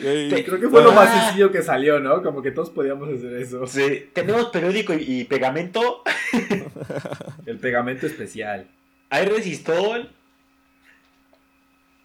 Güey, 0.00 0.44
Creo 0.44 0.60
que 0.60 0.68
fue 0.68 0.82
lo 0.82 0.92
más 0.92 1.08
Ah. 1.10 1.24
sencillo 1.24 1.50
que 1.50 1.62
salió, 1.62 2.00
¿no? 2.00 2.22
Como 2.22 2.40
que 2.42 2.50
todos 2.52 2.70
podíamos 2.70 3.08
hacer 3.08 3.32
eso. 3.34 3.66
Sí, 3.66 4.10
tenemos 4.14 4.46
periódico 4.46 4.94
y, 4.94 5.20
y 5.20 5.24
pegamento. 5.24 6.02
El 7.46 7.58
pegamento 7.58 8.06
especial. 8.06 8.68
Hay 9.10 9.26
resistol. 9.26 10.10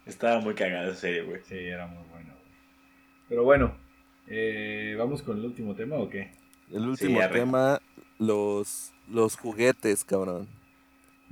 Estaba 0.06 0.40
muy 0.40 0.54
cagada 0.54 0.88
esa 0.88 1.00
serie, 1.00 1.22
güey. 1.22 1.40
Sí, 1.48 1.56
era 1.56 1.86
muy 1.86 2.04
bueno. 2.10 2.30
güey. 2.32 2.52
Pero 3.28 3.44
bueno, 3.44 3.74
eh, 4.28 4.94
¿vamos 4.98 5.22
con 5.22 5.38
el 5.38 5.44
último 5.44 5.74
tema 5.74 5.96
o 5.96 6.08
qué? 6.08 6.30
El 6.72 6.88
último 6.88 7.20
tema, 7.32 7.80
los, 8.18 8.92
los 9.08 9.36
juguetes, 9.36 10.04
cabrón. 10.04 10.48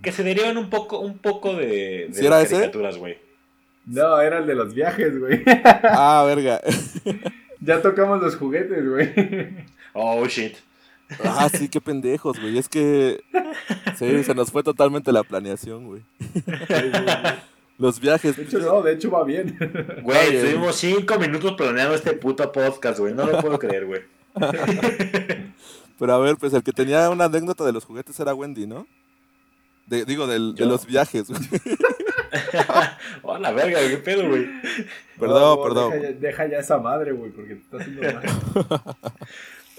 Que 0.02 0.12
se 0.12 0.22
derivan 0.24 0.56
un 0.58 0.70
poco, 0.70 0.98
un 1.00 1.18
poco 1.18 1.54
de, 1.54 2.06
de 2.08 2.14
¿Sí 2.14 2.26
era 2.26 2.36
las 2.38 2.46
ese? 2.46 2.54
caricaturas, 2.56 2.96
güey. 2.98 3.18
No, 3.86 4.20
era 4.20 4.38
el 4.38 4.46
de 4.46 4.54
los 4.54 4.74
viajes, 4.74 5.18
güey. 5.18 5.42
Ah, 5.64 6.24
verga. 6.26 6.60
ya 7.60 7.80
tocamos 7.80 8.20
los 8.20 8.36
juguetes, 8.36 8.88
güey. 8.88 9.12
Oh, 9.92 10.26
shit. 10.26 10.56
Ah, 11.22 11.48
sí, 11.52 11.68
qué 11.68 11.80
pendejos, 11.80 12.40
güey. 12.40 12.58
Es 12.58 12.68
que... 12.68 13.22
Sí, 13.96 14.24
se 14.24 14.34
nos 14.34 14.50
fue 14.50 14.62
totalmente 14.64 15.12
la 15.12 15.22
planeación, 15.22 15.86
güey. 15.86 16.02
Los 17.78 17.98
viajes. 18.00 18.36
De 18.36 18.44
hecho, 18.44 18.58
no, 18.60 18.82
de 18.82 18.92
hecho 18.92 19.10
va 19.10 19.24
bien. 19.24 19.56
Güey, 20.02 20.36
estuvimos 20.36 20.76
cinco 20.76 21.18
minutos 21.18 21.54
planeando 21.56 21.94
este 21.94 22.12
puto 22.12 22.50
podcast, 22.52 22.98
güey. 23.00 23.12
No 23.14 23.26
lo 23.26 23.40
puedo 23.40 23.58
creer, 23.58 23.86
güey. 23.86 24.02
Pero 25.98 26.12
a 26.12 26.18
ver, 26.18 26.36
pues 26.36 26.52
el 26.54 26.62
que 26.62 26.72
tenía 26.72 27.08
una 27.10 27.24
anécdota 27.24 27.64
de 27.64 27.72
los 27.72 27.84
juguetes 27.84 28.18
era 28.20 28.34
Wendy, 28.34 28.66
¿no? 28.66 28.86
De- 29.86 30.04
digo, 30.04 30.26
del- 30.26 30.54
de 30.54 30.66
los 30.66 30.86
viajes, 30.86 31.28
güey. 31.28 31.40
Oh, 33.22 33.38
la 33.38 33.52
verga, 33.52 33.78
qué 33.80 33.96
pedo, 33.98 34.28
güey. 34.28 34.46
Perdón, 35.20 35.40
No, 35.58 35.62
perdón. 35.62 35.90
Deja 35.92 36.02
ya, 36.02 36.12
deja 36.18 36.46
ya 36.48 36.58
esa 36.58 36.78
madre, 36.78 37.12
güey, 37.12 37.30
porque 37.30 37.54
te 37.54 37.60
está 37.60 37.76
haciendo 37.78 38.02
mal. 38.02 38.80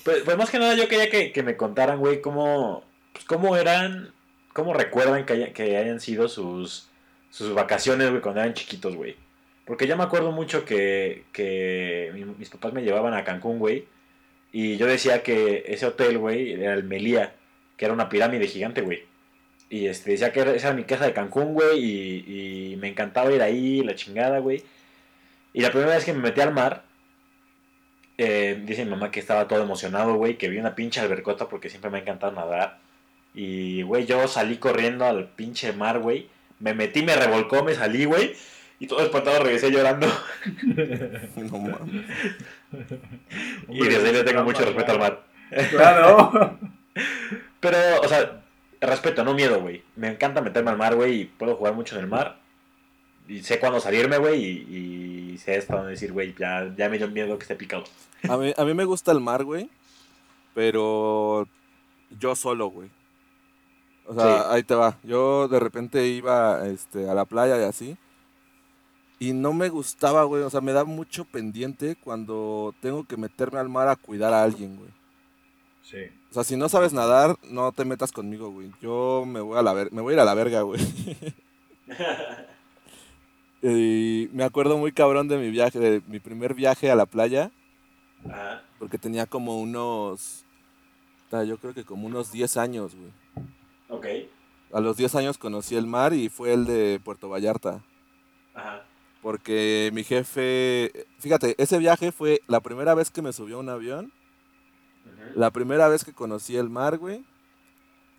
Pues, 0.03 0.21
pues 0.23 0.37
más 0.37 0.49
que 0.49 0.59
nada 0.59 0.73
yo 0.75 0.87
quería 0.87 1.09
que, 1.09 1.31
que 1.33 1.43
me 1.43 1.57
contaran, 1.57 1.99
güey, 1.99 2.21
cómo, 2.21 2.83
pues, 3.11 3.25
cómo 3.25 3.57
eran, 3.57 4.11
cómo 4.53 4.73
recuerdan 4.73 5.25
que, 5.25 5.33
haya- 5.33 5.53
que 5.53 5.75
hayan 5.77 5.99
sido 5.99 6.29
sus, 6.29 6.87
sus 7.37 7.53
vacaciones, 7.53 8.09
güey, 8.09 8.21
cuando 8.21 8.41
eran 8.41 8.53
chiquitos, 8.53 8.95
güey. 8.95 9.15
Porque 9.65 9.87
yo 9.87 9.97
me 9.97 10.03
acuerdo 10.03 10.31
mucho 10.31 10.63
que, 10.63 11.25
que 11.33 12.11
mi- 12.13 12.23
mis 12.23 12.49
papás 12.49 12.71
me 12.73 12.81
llevaban 12.83 13.13
a 13.13 13.23
Cancún, 13.23 13.59
güey. 13.59 13.85
Y 14.51 14.77
yo 14.77 14.87
decía 14.87 15.21
que 15.23 15.65
ese 15.67 15.85
hotel, 15.85 16.17
güey, 16.17 16.53
era 16.53 16.73
el 16.73 16.83
Melía, 16.85 17.35
que 17.77 17.85
era 17.85 17.93
una 17.93 18.07
pirámide 18.09 18.47
gigante, 18.47 18.81
güey. 18.81 19.03
Y 19.69 19.87
este, 19.87 20.11
decía 20.11 20.31
que 20.31 20.39
esa 20.41 20.67
era 20.69 20.73
mi 20.73 20.83
casa 20.85 21.05
de 21.07 21.13
Cancún, 21.13 21.53
güey, 21.53 21.79
y, 21.83 22.71
y 22.73 22.75
me 22.77 22.87
encantaba 22.89 23.31
ir 23.33 23.41
ahí, 23.41 23.81
la 23.83 23.95
chingada, 23.95 24.39
güey. 24.39 24.63
Y 25.53 25.61
la 25.61 25.71
primera 25.71 25.95
vez 25.95 26.05
que 26.05 26.13
me 26.13 26.19
metí 26.19 26.39
al 26.41 26.53
mar, 26.53 26.83
eh, 28.17 28.61
dice 28.65 28.85
mi 28.85 28.91
mamá 28.91 29.11
que 29.11 29.19
estaba 29.19 29.47
todo 29.47 29.61
emocionado, 29.61 30.15
güey, 30.15 30.37
que 30.37 30.47
vi 30.49 30.57
una 30.57 30.75
pinche 30.75 31.01
albercota 31.01 31.49
porque 31.49 31.69
siempre 31.69 31.91
me 31.91 31.97
ha 31.97 32.01
encantado 32.01 32.31
nadar. 32.31 32.79
Y, 33.33 33.81
güey, 33.81 34.05
yo 34.05 34.25
salí 34.29 34.57
corriendo 34.57 35.05
al 35.05 35.27
pinche 35.29 35.73
mar, 35.73 35.99
güey. 35.99 36.29
Me 36.59 36.73
metí, 36.73 37.03
me 37.03 37.15
revolcó, 37.15 37.63
me 37.63 37.75
salí, 37.75 38.05
güey. 38.05 38.35
Y 38.79 38.87
todo 38.87 38.99
espantado 39.01 39.43
regresé 39.43 39.71
llorando. 39.71 40.07
No 41.35 41.57
mames. 41.59 42.05
y 43.69 43.83
desde 43.83 44.07
ahí 44.07 44.13
le 44.13 44.23
tengo 44.23 44.43
mucho 44.43 44.63
respeto 44.65 44.91
al 44.91 44.99
mar. 44.99 45.23
Claro. 45.69 46.59
Pero, 47.59 47.77
o 48.01 48.07
sea, 48.07 48.43
respeto, 48.81 49.23
no 49.23 49.33
miedo, 49.33 49.61
güey. 49.61 49.83
Me 49.95 50.09
encanta 50.09 50.41
meterme 50.41 50.71
al 50.71 50.77
mar, 50.77 50.95
güey, 50.95 51.21
y 51.21 51.25
puedo 51.25 51.55
jugar 51.55 51.73
mucho 51.73 51.95
en 51.95 52.01
el 52.01 52.07
mar. 52.07 52.37
Y 53.27 53.41
sé 53.41 53.59
cuándo 53.59 53.79
salirme, 53.79 54.17
güey, 54.17 54.43
y, 54.43 55.31
y 55.33 55.37
sé 55.37 55.57
hasta 55.57 55.75
dónde 55.75 55.91
decir, 55.91 56.11
güey, 56.11 56.35
ya, 56.37 56.71
ya 56.77 56.89
me 56.89 56.97
dio 56.97 57.07
miedo 57.09 57.37
que 57.37 57.43
esté 57.43 57.55
picado. 57.55 57.85
A 58.29 58.37
mí, 58.37 58.53
a 58.55 58.65
mí 58.65 58.73
me 58.73 58.85
gusta 58.85 59.11
el 59.11 59.19
mar, 59.19 59.43
güey. 59.43 59.69
Pero 60.53 61.47
yo 62.19 62.35
solo, 62.35 62.67
güey. 62.67 62.89
O 64.07 64.13
sea, 64.13 64.23
Sí. 64.23 64.43
ahí 64.49 64.63
te 64.63 64.75
va. 64.75 64.97
Yo 65.03 65.47
de 65.47 65.59
repente 65.59 66.07
iba 66.07 66.67
este, 66.67 67.09
a 67.09 67.13
la 67.13 67.25
playa 67.25 67.59
y 67.59 67.63
así. 67.63 67.97
Y 69.19 69.33
no 69.33 69.53
me 69.53 69.69
gustaba, 69.69 70.23
güey. 70.23 70.43
O 70.43 70.49
sea, 70.49 70.61
me 70.61 70.73
da 70.73 70.83
mucho 70.83 71.25
pendiente 71.25 71.95
cuando 71.95 72.73
tengo 72.81 73.05
que 73.05 73.17
meterme 73.17 73.59
al 73.59 73.69
mar 73.69 73.87
a 73.87 73.95
cuidar 73.95 74.33
a 74.33 74.43
alguien, 74.43 74.77
güey. 74.77 74.89
Sí. 75.81 75.97
O 76.29 76.33
sea, 76.33 76.43
si 76.43 76.57
no 76.57 76.67
sabes 76.69 76.93
nadar, 76.93 77.37
no 77.43 77.71
te 77.71 77.85
metas 77.85 78.11
conmigo, 78.11 78.51
güey. 78.51 78.71
Yo 78.81 79.23
me 79.25 79.39
voy 79.39 79.57
a 79.57 79.61
la 79.61 79.73
ver 79.73 79.91
me 79.91 80.01
voy 80.01 80.13
a 80.13 80.15
ir 80.15 80.19
a 80.19 80.25
la 80.25 80.33
verga, 80.33 80.61
güey. 80.61 80.81
y 83.61 84.29
me 84.33 84.43
acuerdo 84.43 84.77
muy 84.77 84.91
cabrón 84.91 85.27
de 85.27 85.37
mi 85.37 85.49
viaje, 85.49 85.79
de 85.79 86.01
mi 86.07 86.19
primer 86.19 86.53
viaje 86.53 86.91
a 86.91 86.95
la 86.95 87.05
playa, 87.05 87.51
Ajá. 88.25 88.63
porque 88.79 88.97
tenía 88.97 89.25
como 89.25 89.59
unos 89.59 90.45
yo 91.43 91.57
creo 91.57 91.73
que 91.73 91.83
como 91.83 92.07
unos 92.07 92.31
10 92.31 92.57
años, 92.57 92.95
güey. 92.95 93.11
Ok. 93.89 94.05
A 94.73 94.79
los 94.81 94.97
10 94.97 95.15
años 95.15 95.37
conocí 95.37 95.75
el 95.75 95.87
mar 95.87 96.13
y 96.13 96.29
fue 96.29 96.53
el 96.53 96.65
de 96.65 96.99
Puerto 97.03 97.29
Vallarta. 97.29 97.83
Ajá. 98.53 98.83
Porque 99.21 99.89
mi 99.93 100.03
jefe, 100.03 100.91
fíjate, 101.19 101.55
ese 101.57 101.77
viaje 101.79 102.11
fue 102.11 102.41
la 102.47 102.59
primera 102.59 102.93
vez 102.93 103.09
que 103.09 103.21
me 103.21 103.33
subió 103.33 103.57
a 103.57 103.59
un 103.61 103.69
avión, 103.69 104.11
la 105.35 105.49
primera 105.51 105.87
vez 105.87 106.03
que 106.05 106.13
conocí 106.13 106.55
el 106.57 106.69
mar, 106.69 106.97
güey. 106.97 107.23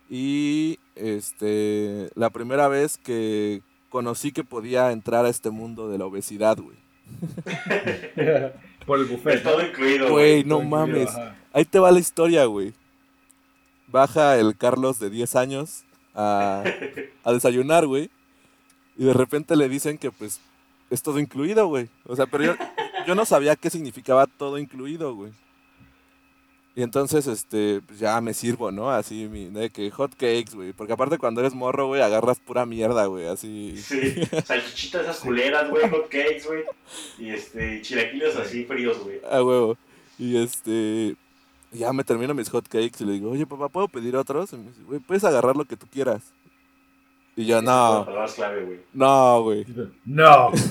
Y 0.09 0.79
este, 0.95 2.09
la 2.15 2.29
primera 2.29 2.67
vez 2.67 2.97
que 2.97 3.61
conocí 3.89 4.31
que 4.31 4.43
podía 4.43 4.91
entrar 4.91 5.25
a 5.25 5.29
este 5.29 5.49
mundo 5.49 5.89
de 5.89 5.97
la 5.97 6.05
obesidad, 6.05 6.57
güey. 6.57 6.77
Por 8.85 8.99
el 8.99 9.05
buffet. 9.05 9.43
todo 9.43 9.61
incluido, 9.65 10.09
Güey, 10.11 10.41
güey. 10.41 10.43
no 10.43 10.61
incluido, 10.61 10.69
mames. 10.77 11.09
Ahí 11.53 11.65
te 11.65 11.79
va 11.79 11.91
la 11.91 11.99
historia, 11.99 12.45
güey. 12.45 12.73
Baja 13.87 14.37
el 14.37 14.57
Carlos 14.57 14.99
de 14.99 15.09
10 15.09 15.35
años 15.35 15.83
a, 16.13 16.63
a 17.23 17.31
desayunar, 17.33 17.85
güey. 17.87 18.09
Y 18.97 19.05
de 19.05 19.13
repente 19.13 19.55
le 19.55 19.69
dicen 19.69 19.97
que 19.97 20.11
pues 20.11 20.41
es 20.89 21.01
todo 21.01 21.19
incluido, 21.19 21.67
güey. 21.67 21.89
O 22.05 22.15
sea, 22.15 22.25
pero 22.25 22.43
yo, 22.43 22.55
yo 23.05 23.15
no 23.15 23.25
sabía 23.25 23.55
qué 23.55 23.69
significaba 23.69 24.27
todo 24.27 24.57
incluido, 24.57 25.13
güey. 25.15 25.31
Y 26.77 26.83
entonces, 26.83 27.25
este, 27.25 27.81
pues 27.87 27.97
ya 27.97 28.21
me 28.21 28.35
sirvo, 28.35 28.71
¿no? 28.71 28.91
Así, 28.91 29.27
mi, 29.27 29.45
de 29.45 29.71
que 29.71 29.89
hot 29.89 30.11
cakes, 30.11 30.53
güey. 30.53 30.73
Porque 30.73 30.93
aparte 30.93 31.17
cuando 31.17 31.41
eres 31.41 31.55
morro, 31.55 31.87
güey, 31.87 32.03
agarras 32.03 32.39
pura 32.39 32.67
mierda, 32.67 33.07
güey. 33.07 33.25
Así. 33.25 33.75
Sí, 33.77 34.13
salchichitas 34.45 35.01
esas 35.01 35.17
culeras, 35.17 35.71
güey, 35.71 35.89
hot 35.89 36.07
cakes, 36.07 36.43
güey. 36.45 36.63
Y 37.17 37.31
este, 37.31 37.81
chilaquiles 37.81 38.35
así 38.35 38.63
fríos, 38.65 38.99
güey. 38.99 39.19
A 39.27 39.43
huevo. 39.43 39.75
Y 40.19 40.37
este. 40.37 41.15
Ya 41.71 41.91
me 41.93 42.03
termino 42.03 42.33
mis 42.33 42.49
hot 42.49 42.67
cakes 42.67 43.01
y 43.01 43.05
le 43.05 43.13
digo, 43.13 43.31
oye 43.31 43.45
papá, 43.45 43.69
¿puedo 43.69 43.87
pedir 43.87 44.15
otros? 44.15 44.53
Y 44.53 44.57
me 44.57 44.69
dice, 44.69 44.83
güey, 44.83 44.99
puedes 44.99 45.23
agarrar 45.23 45.55
lo 45.55 45.65
que 45.65 45.77
tú 45.77 45.87
quieras. 45.87 46.33
Y 47.35 47.45
yo, 47.45 47.61
no, 47.61 48.03
palabras 48.05 48.33
clave, 48.33 48.65
güey. 48.65 48.79
no, 48.93 49.43
güey. 49.43 49.65
No. 50.05 50.51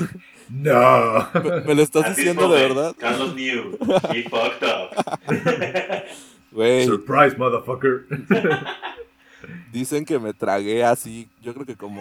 No. 0.49 1.29
¿Me, 1.43 1.61
me 1.63 1.75
lo 1.75 1.83
estás 1.83 2.05
At 2.05 2.15
diciendo 2.15 2.49
de 2.49 2.63
verdad? 2.63 2.95
Carlos 2.97 3.35
knew. 3.35 3.77
He 4.13 4.23
fucked 4.23 4.63
up. 4.63 4.91
Güey, 6.53 6.87
Surprise, 6.87 7.37
motherfucker. 7.37 8.07
dicen 9.73 10.05
que 10.05 10.19
me 10.19 10.33
tragué 10.33 10.85
así, 10.85 11.29
yo 11.43 11.53
creo 11.53 11.67
que 11.67 11.77
como 11.77 12.01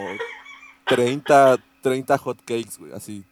30, 0.86 1.58
30 1.82 2.18
hot 2.20 2.38
cakes, 2.46 2.78
güey, 2.78 2.94
así, 2.94 3.26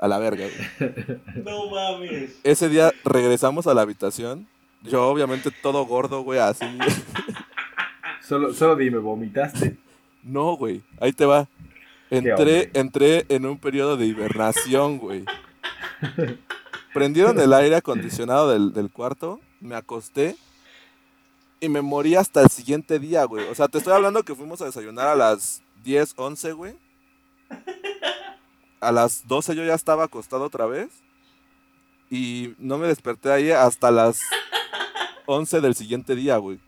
a 0.00 0.08
la 0.08 0.18
verga, 0.18 0.46
güey. 0.46 1.20
No 1.44 1.70
mames. 1.70 2.40
Ese 2.42 2.68
día 2.68 2.92
regresamos 3.04 3.66
a 3.66 3.74
la 3.74 3.82
habitación. 3.82 4.48
Yo, 4.82 5.08
obviamente, 5.08 5.50
todo 5.62 5.84
gordo, 5.86 6.22
güey, 6.22 6.38
así. 6.38 6.64
Solo, 8.22 8.52
solo 8.52 8.74
dime, 8.74 8.98
¿vomitaste? 8.98 9.76
No, 10.24 10.56
güey, 10.56 10.82
ahí 11.00 11.12
te 11.12 11.24
va. 11.24 11.48
Entré, 12.10 12.70
entré 12.74 13.24
en 13.28 13.46
un 13.46 13.56
periodo 13.56 13.96
de 13.96 14.06
hibernación, 14.06 14.98
güey. 14.98 15.24
Prendieron 16.92 17.38
el 17.38 17.52
aire 17.52 17.76
acondicionado 17.76 18.50
del, 18.50 18.72
del 18.72 18.90
cuarto, 18.90 19.38
me 19.60 19.76
acosté 19.76 20.36
y 21.60 21.68
me 21.68 21.82
morí 21.82 22.16
hasta 22.16 22.42
el 22.42 22.48
siguiente 22.48 22.98
día, 22.98 23.24
güey. 23.24 23.46
O 23.48 23.54
sea, 23.54 23.68
te 23.68 23.78
estoy 23.78 23.92
hablando 23.92 24.22
que 24.22 24.34
fuimos 24.34 24.60
a 24.60 24.66
desayunar 24.66 25.08
a 25.08 25.14
las 25.14 25.62
10, 25.84 26.14
11, 26.16 26.52
güey. 26.52 26.76
A 28.80 28.92
las 28.92 29.26
12 29.26 29.54
yo 29.54 29.64
ya 29.64 29.74
estaba 29.74 30.04
acostado 30.04 30.44
otra 30.44 30.66
vez. 30.66 30.88
Y 32.10 32.54
no 32.58 32.78
me 32.78 32.86
desperté 32.86 33.32
ahí 33.32 33.50
hasta 33.50 33.90
las 33.90 34.20
11 35.26 35.60
del 35.60 35.74
siguiente 35.74 36.14
día, 36.14 36.36
güey. 36.38 36.58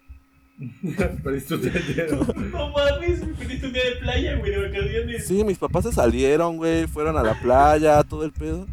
Perdiste 1.23 1.55
un 1.55 1.63
dinero. 1.63 2.27
No 2.37 2.71
mames, 2.71 3.25
me 3.27 3.45
hiciste 3.45 3.67
un 3.67 3.73
día 3.73 3.85
de 3.85 3.93
playa, 4.01 4.37
güey, 4.37 4.51
de 4.51 4.69
vacaciones. 4.69 5.27
Sí, 5.27 5.45
mis 5.45 5.59
papás 5.59 5.85
se 5.85 5.93
salieron, 5.93 6.57
güey, 6.57 6.87
fueron 6.87 7.17
a 7.17 7.23
la 7.23 7.35
playa, 7.41 8.03
todo 8.03 8.25
el 8.25 8.33
pedo. 8.33 8.67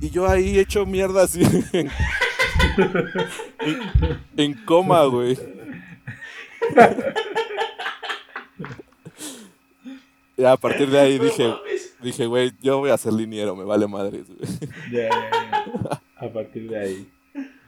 Y 0.00 0.10
yo 0.10 0.28
ahí 0.28 0.58
hecho 0.58 0.84
mierda 0.86 1.22
así. 1.24 1.42
En, 4.36 4.54
coma, 4.64 5.04
güey. 5.04 5.36
Y 10.36 10.44
a 10.44 10.56
partir 10.56 10.88
de 10.88 10.98
ahí 11.00 11.18
No 11.18 11.24
dije, 11.24 11.48
mames. 11.48 11.96
dije, 12.00 12.26
güey, 12.26 12.52
yo 12.62 12.78
voy 12.78 12.90
a 12.90 12.98
ser 12.98 13.12
liniero, 13.12 13.56
me 13.56 13.64
vale 13.64 13.86
madres, 13.88 14.26
güey. 14.28 14.48
Ya, 14.92 15.08
ya, 15.08 15.30
ya. 15.30 16.02
A 16.16 16.32
partir 16.32 16.68
de 16.68 16.78
ahí. 16.78 17.08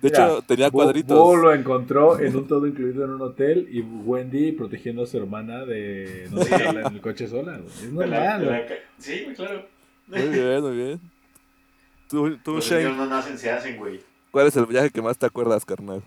De 0.00 0.08
hecho, 0.08 0.22
Mira, 0.28 0.42
tenía 0.46 0.70
cuadritos. 0.70 1.18
Bo 1.18 1.36
lo 1.36 1.52
encontró 1.52 2.18
en 2.18 2.34
un 2.34 2.46
todo 2.48 2.66
incluido 2.66 3.04
en 3.04 3.10
un 3.10 3.20
hotel 3.20 3.68
y 3.70 3.80
Wendy 3.80 4.52
protegiendo 4.52 5.02
a 5.02 5.06
su 5.06 5.18
hermana 5.18 5.64
de 5.66 6.26
no 6.30 6.38
dejarla 6.40 6.86
en 6.88 6.94
el 6.94 7.00
coche 7.02 7.26
sola. 7.28 7.58
güey. 7.58 7.68
Es 7.68 7.92
la- 7.92 8.38
normal. 8.38 8.46
la 8.50 8.66
ca- 8.66 8.74
Sí, 8.98 9.22
güey, 9.24 9.36
claro. 9.36 9.66
Muy 10.06 10.28
bien, 10.28 10.60
muy 10.62 10.76
bien. 10.76 11.00
Tú, 12.08 12.36
tú 12.38 12.54
Los 12.56 12.64
Shane, 12.64 12.84
niños 12.84 12.96
no 12.96 13.06
nacen, 13.06 13.38
se 13.38 13.50
hacen, 13.50 13.76
güey. 13.76 14.00
¿cuál 14.30 14.46
es 14.46 14.56
el 14.56 14.66
viaje 14.66 14.90
que 14.90 15.02
más 15.02 15.16
te 15.18 15.26
acuerdas, 15.26 15.64
carnal? 15.64 16.02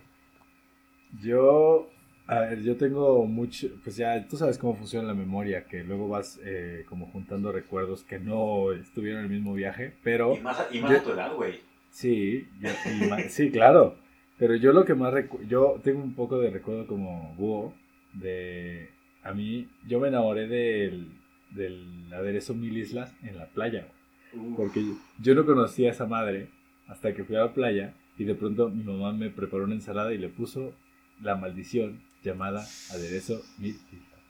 Yo, 1.21 1.89
a 2.27 2.39
ver, 2.41 2.61
yo 2.63 2.75
tengo 2.77 3.25
mucho, 3.25 3.67
pues 3.83 3.95
ya 3.97 4.27
tú 4.27 4.35
sabes 4.37 4.57
cómo 4.57 4.75
funciona 4.75 5.07
la 5.07 5.13
memoria, 5.13 5.65
que 5.65 5.83
luego 5.83 6.07
vas 6.07 6.39
eh, 6.43 6.85
como 6.89 7.05
juntando 7.07 7.51
recuerdos 7.51 8.03
que 8.03 8.19
no 8.19 8.71
estuvieron 8.73 9.19
en 9.19 9.25
el 9.25 9.31
mismo 9.31 9.53
viaje, 9.53 9.93
pero 10.03 10.35
Y 10.35 10.39
más, 10.41 10.65
y 10.71 10.79
más 10.79 10.91
Yo- 10.91 10.97
a 10.97 11.03
tu 11.03 11.09
edad, 11.11 11.33
güey. 11.35 11.59
Sí, 11.93 12.47
yo- 12.59 12.69
y 12.91 13.29
sí, 13.29 13.49
claro, 13.51 13.95
pero 14.37 14.55
yo 14.55 14.73
lo 14.73 14.83
que 14.83 14.93
más 14.95 15.13
recu- 15.13 15.47
yo 15.47 15.79
tengo 15.83 16.03
un 16.03 16.13
poco 16.15 16.39
de 16.39 16.49
recuerdo 16.49 16.85
como 16.87 17.33
búho 17.37 17.73
de, 18.13 18.89
a 19.23 19.33
mí, 19.33 19.69
yo 19.87 19.99
me 19.99 20.09
enamoré 20.09 20.47
del, 20.47 21.07
del 21.51 22.11
aderezo 22.13 22.53
Mil 22.53 22.77
Islas 22.77 23.13
en 23.23 23.37
la 23.37 23.45
playa. 23.47 23.87
Uf. 24.33 24.57
Porque 24.57 24.81
yo, 24.83 24.93
yo 25.21 25.35
no 25.35 25.45
conocía 25.45 25.89
a 25.89 25.91
esa 25.93 26.05
madre 26.07 26.49
hasta 26.87 27.13
que 27.13 27.23
fui 27.23 27.35
a 27.35 27.45
la 27.45 27.53
playa 27.53 27.93
y 28.17 28.23
de 28.25 28.35
pronto 28.35 28.69
mi 28.69 28.83
mamá 28.83 29.13
me 29.13 29.29
preparó 29.29 29.63
una 29.63 29.75
ensalada 29.75 30.13
y 30.13 30.17
le 30.17 30.29
puso 30.29 30.73
la 31.21 31.35
maldición 31.35 32.01
llamada 32.23 32.65
aderezo 32.91 33.41
mil 33.59 33.75
islas. 33.75 34.21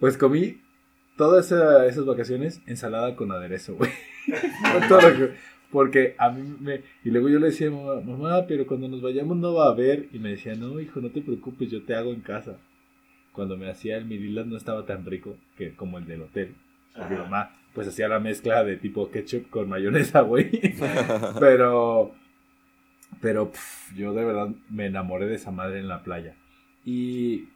Pues 0.00 0.16
comí 0.18 0.58
todas 1.16 1.46
esa- 1.46 1.86
esas 1.86 2.04
vacaciones 2.04 2.60
ensalada 2.66 3.14
con 3.16 3.30
aderezo, 3.32 3.74
güey. 3.76 3.90
Con 4.72 4.88
todo 4.88 5.00
lo 5.02 5.16
que- 5.18 5.34
porque 5.74 6.14
a 6.18 6.30
mí 6.30 6.56
me... 6.60 6.82
Y 7.04 7.10
luego 7.10 7.28
yo 7.28 7.40
le 7.40 7.46
decía 7.46 7.68
mi 7.68 7.76
mamá, 7.76 8.00
mamá, 8.00 8.46
pero 8.46 8.64
cuando 8.64 8.86
nos 8.86 9.02
vayamos 9.02 9.36
no 9.36 9.54
va 9.54 9.66
a 9.66 9.70
haber. 9.72 10.06
Y 10.12 10.20
me 10.20 10.28
decía, 10.30 10.54
no, 10.54 10.78
hijo, 10.78 11.00
no 11.00 11.10
te 11.10 11.20
preocupes, 11.20 11.68
yo 11.68 11.82
te 11.82 11.96
hago 11.96 12.12
en 12.12 12.20
casa. 12.20 12.58
Cuando 13.32 13.56
me 13.56 13.68
hacía 13.68 13.96
el 13.96 14.04
mil 14.04 14.24
islas 14.24 14.46
no 14.46 14.56
estaba 14.56 14.86
tan 14.86 15.04
rico 15.04 15.36
que 15.58 15.74
como 15.74 15.98
el 15.98 16.06
del 16.06 16.22
hotel. 16.22 16.54
Ajá. 16.94 17.12
mamá 17.12 17.50
pues 17.74 17.88
hacía 17.88 18.06
la 18.06 18.20
mezcla 18.20 18.62
de 18.62 18.76
tipo 18.76 19.10
ketchup 19.10 19.50
con 19.50 19.68
mayonesa, 19.68 20.20
güey. 20.20 20.48
pero, 21.40 22.12
pero 23.20 23.50
pf, 23.50 23.96
yo 23.96 24.14
de 24.14 24.24
verdad 24.24 24.50
me 24.70 24.86
enamoré 24.86 25.26
de 25.26 25.34
esa 25.34 25.50
madre 25.50 25.80
en 25.80 25.88
la 25.88 26.04
playa. 26.04 26.36
Y 26.84 27.48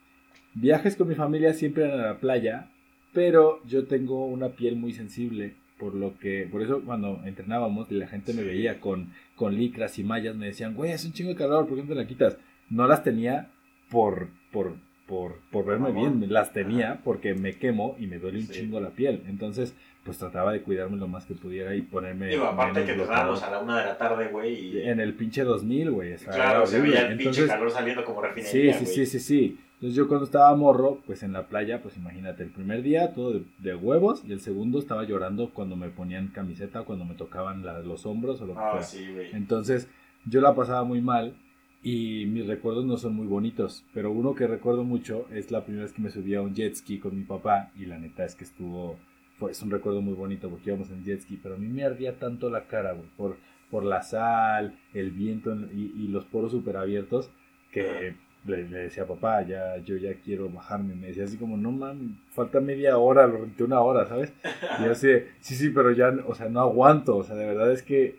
viajes 0.54 0.96
con 0.96 1.06
mi 1.06 1.14
familia 1.14 1.54
siempre 1.54 1.84
a 1.84 1.94
la 1.94 2.18
playa, 2.18 2.68
pero 3.12 3.64
yo 3.64 3.86
tengo 3.86 4.26
una 4.26 4.48
piel 4.48 4.74
muy 4.74 4.92
sensible. 4.92 5.54
Por 5.78 5.94
lo 5.94 6.18
que, 6.18 6.48
por 6.50 6.60
eso 6.62 6.82
cuando 6.84 7.20
entrenábamos 7.24 7.90
y 7.90 7.94
la 7.94 8.08
gente 8.08 8.32
me 8.32 8.42
Sí. 8.42 8.48
veía 8.48 8.80
con, 8.80 9.12
con 9.36 9.54
licras 9.56 9.98
y 9.98 10.04
mallas, 10.04 10.34
me 10.36 10.46
decían, 10.46 10.74
güey, 10.74 10.90
es 10.92 11.04
un 11.04 11.12
chingo 11.12 11.30
de 11.30 11.36
calor, 11.36 11.66
¿por 11.68 11.76
qué 11.76 11.82
no 11.84 11.88
te 11.90 11.94
la 11.94 12.06
quitas? 12.06 12.36
No 12.68 12.86
las 12.88 13.04
tenía 13.04 13.48
por, 13.90 14.28
por, 14.50 14.74
por, 15.06 15.36
por 15.50 15.64
verme 15.64 15.88
Mamón. 15.90 16.18
bien, 16.20 16.32
las 16.32 16.52
tenía 16.52 17.00
porque 17.04 17.34
me 17.34 17.54
quemo 17.54 17.96
y 17.98 18.06
me 18.08 18.18
duele 18.18 18.38
un 18.40 18.46
Sí. 18.46 18.54
chingo 18.60 18.80
la 18.80 18.90
piel. 18.90 19.22
Entonces, 19.28 19.74
pues 20.04 20.18
trataba 20.18 20.52
de 20.52 20.62
cuidarme 20.62 20.96
lo 20.96 21.06
más 21.06 21.26
que 21.26 21.34
pudiera 21.34 21.74
y 21.74 21.82
ponerme. 21.82 22.28
Digo, 22.28 22.44
aparte 22.46 22.84
que 22.84 22.96
nos 22.96 23.08
dábamos 23.08 23.42
a 23.42 23.50
la 23.50 23.58
una 23.60 23.78
de 23.80 23.86
la 23.86 23.98
tarde, 23.98 24.28
güey. 24.28 24.76
Y... 24.78 24.82
En 24.82 25.00
el 25.00 25.14
pinche 25.14 25.44
2000, 25.44 25.90
güey. 25.90 26.16
Claro, 26.16 26.36
era 26.60 26.66
se 26.66 26.76
horrible. 26.78 26.96
veía 26.96 27.02
el 27.08 27.16
pinche 27.18 27.22
Entonces, 27.40 27.46
calor 27.48 27.70
saliendo 27.70 28.04
como 28.04 28.20
Sí, 28.20 28.26
refinería, 28.26 28.72
sí, 28.74 28.84
güey. 28.84 28.94
sí, 28.96 29.06
sí, 29.06 29.18
sí. 29.20 29.58
Entonces 29.78 29.96
yo 29.96 30.08
cuando 30.08 30.24
estaba 30.24 30.54
morro, 30.56 31.00
pues 31.06 31.22
en 31.22 31.32
la 31.32 31.46
playa, 31.46 31.80
pues 31.82 31.96
imagínate, 31.96 32.42
el 32.42 32.50
primer 32.50 32.82
día 32.82 33.12
todo 33.14 33.32
de, 33.34 33.44
de 33.58 33.76
huevos 33.76 34.24
y 34.26 34.32
el 34.32 34.40
segundo 34.40 34.80
estaba 34.80 35.04
llorando 35.04 35.50
cuando 35.50 35.76
me 35.76 35.88
ponían 35.88 36.28
camiseta, 36.28 36.82
cuando 36.82 37.04
me 37.04 37.14
tocaban 37.14 37.64
la- 37.64 37.78
los 37.80 38.04
hombros 38.04 38.40
o 38.40 38.46
lo 38.46 38.54
que 38.54 38.60
Ah, 38.60 38.70
fuera. 38.72 38.84
sí. 38.86 39.06
Entonces 39.32 39.88
yo 40.24 40.40
la 40.40 40.56
pasaba 40.56 40.82
muy 40.82 41.00
mal 41.00 41.36
y 41.80 42.26
mis 42.26 42.48
recuerdos 42.48 42.84
no 42.86 42.96
son 42.96 43.14
muy 43.14 43.28
bonitos, 43.28 43.84
pero 43.94 44.10
uno 44.10 44.34
que 44.34 44.48
recuerdo 44.48 44.82
mucho 44.82 45.26
es 45.32 45.52
la 45.52 45.62
primera 45.64 45.84
vez 45.84 45.92
que 45.92 46.02
me 46.02 46.10
subí 46.10 46.34
a 46.34 46.42
un 46.42 46.54
jet 46.54 46.74
ski 46.74 46.98
con 46.98 47.16
mi 47.16 47.22
papá 47.22 47.70
y 47.76 47.86
la 47.86 47.98
neta 48.00 48.24
es 48.24 48.34
que 48.34 48.42
estuvo, 48.42 48.98
fue, 49.38 49.52
es 49.52 49.62
un 49.62 49.70
recuerdo 49.70 50.02
muy 50.02 50.14
bonito 50.14 50.50
porque 50.50 50.70
íbamos 50.70 50.90
en 50.90 51.04
jet 51.04 51.20
ski, 51.20 51.38
pero 51.40 51.54
a 51.54 51.58
mí 51.58 51.68
me 51.68 51.84
ardía 51.84 52.18
tanto 52.18 52.50
la 52.50 52.64
cara, 52.66 52.94
güey, 52.94 53.08
por, 53.16 53.36
por 53.70 53.84
la 53.84 54.02
sal, 54.02 54.76
el 54.92 55.12
viento 55.12 55.52
en- 55.52 55.70
y, 55.72 56.02
y 56.02 56.08
los 56.08 56.24
poros 56.24 56.50
súper 56.50 56.76
abiertos 56.78 57.30
que 57.70 58.16
le, 58.48 58.68
le 58.68 58.78
decía 58.78 59.06
papá, 59.06 59.42
ya, 59.42 59.76
yo 59.78 59.96
ya 59.96 60.14
quiero 60.24 60.48
bajarme, 60.48 60.94
me 60.94 61.08
decía 61.08 61.24
así 61.24 61.36
como, 61.36 61.56
no 61.56 61.70
mames, 61.70 62.16
falta 62.32 62.60
media 62.60 62.98
hora, 62.98 63.26
lo 63.26 63.38
renté 63.38 63.62
una 63.64 63.80
hora, 63.80 64.06
¿sabes? 64.06 64.32
Y 64.80 64.84
yo 64.84 64.92
así, 64.92 65.08
sí, 65.40 65.54
sí, 65.54 65.70
pero 65.70 65.92
ya, 65.92 66.12
o 66.26 66.34
sea, 66.34 66.48
no 66.48 66.60
aguanto. 66.60 67.16
O 67.16 67.22
sea, 67.24 67.36
de 67.36 67.46
verdad 67.46 67.70
es 67.72 67.82
que 67.82 68.18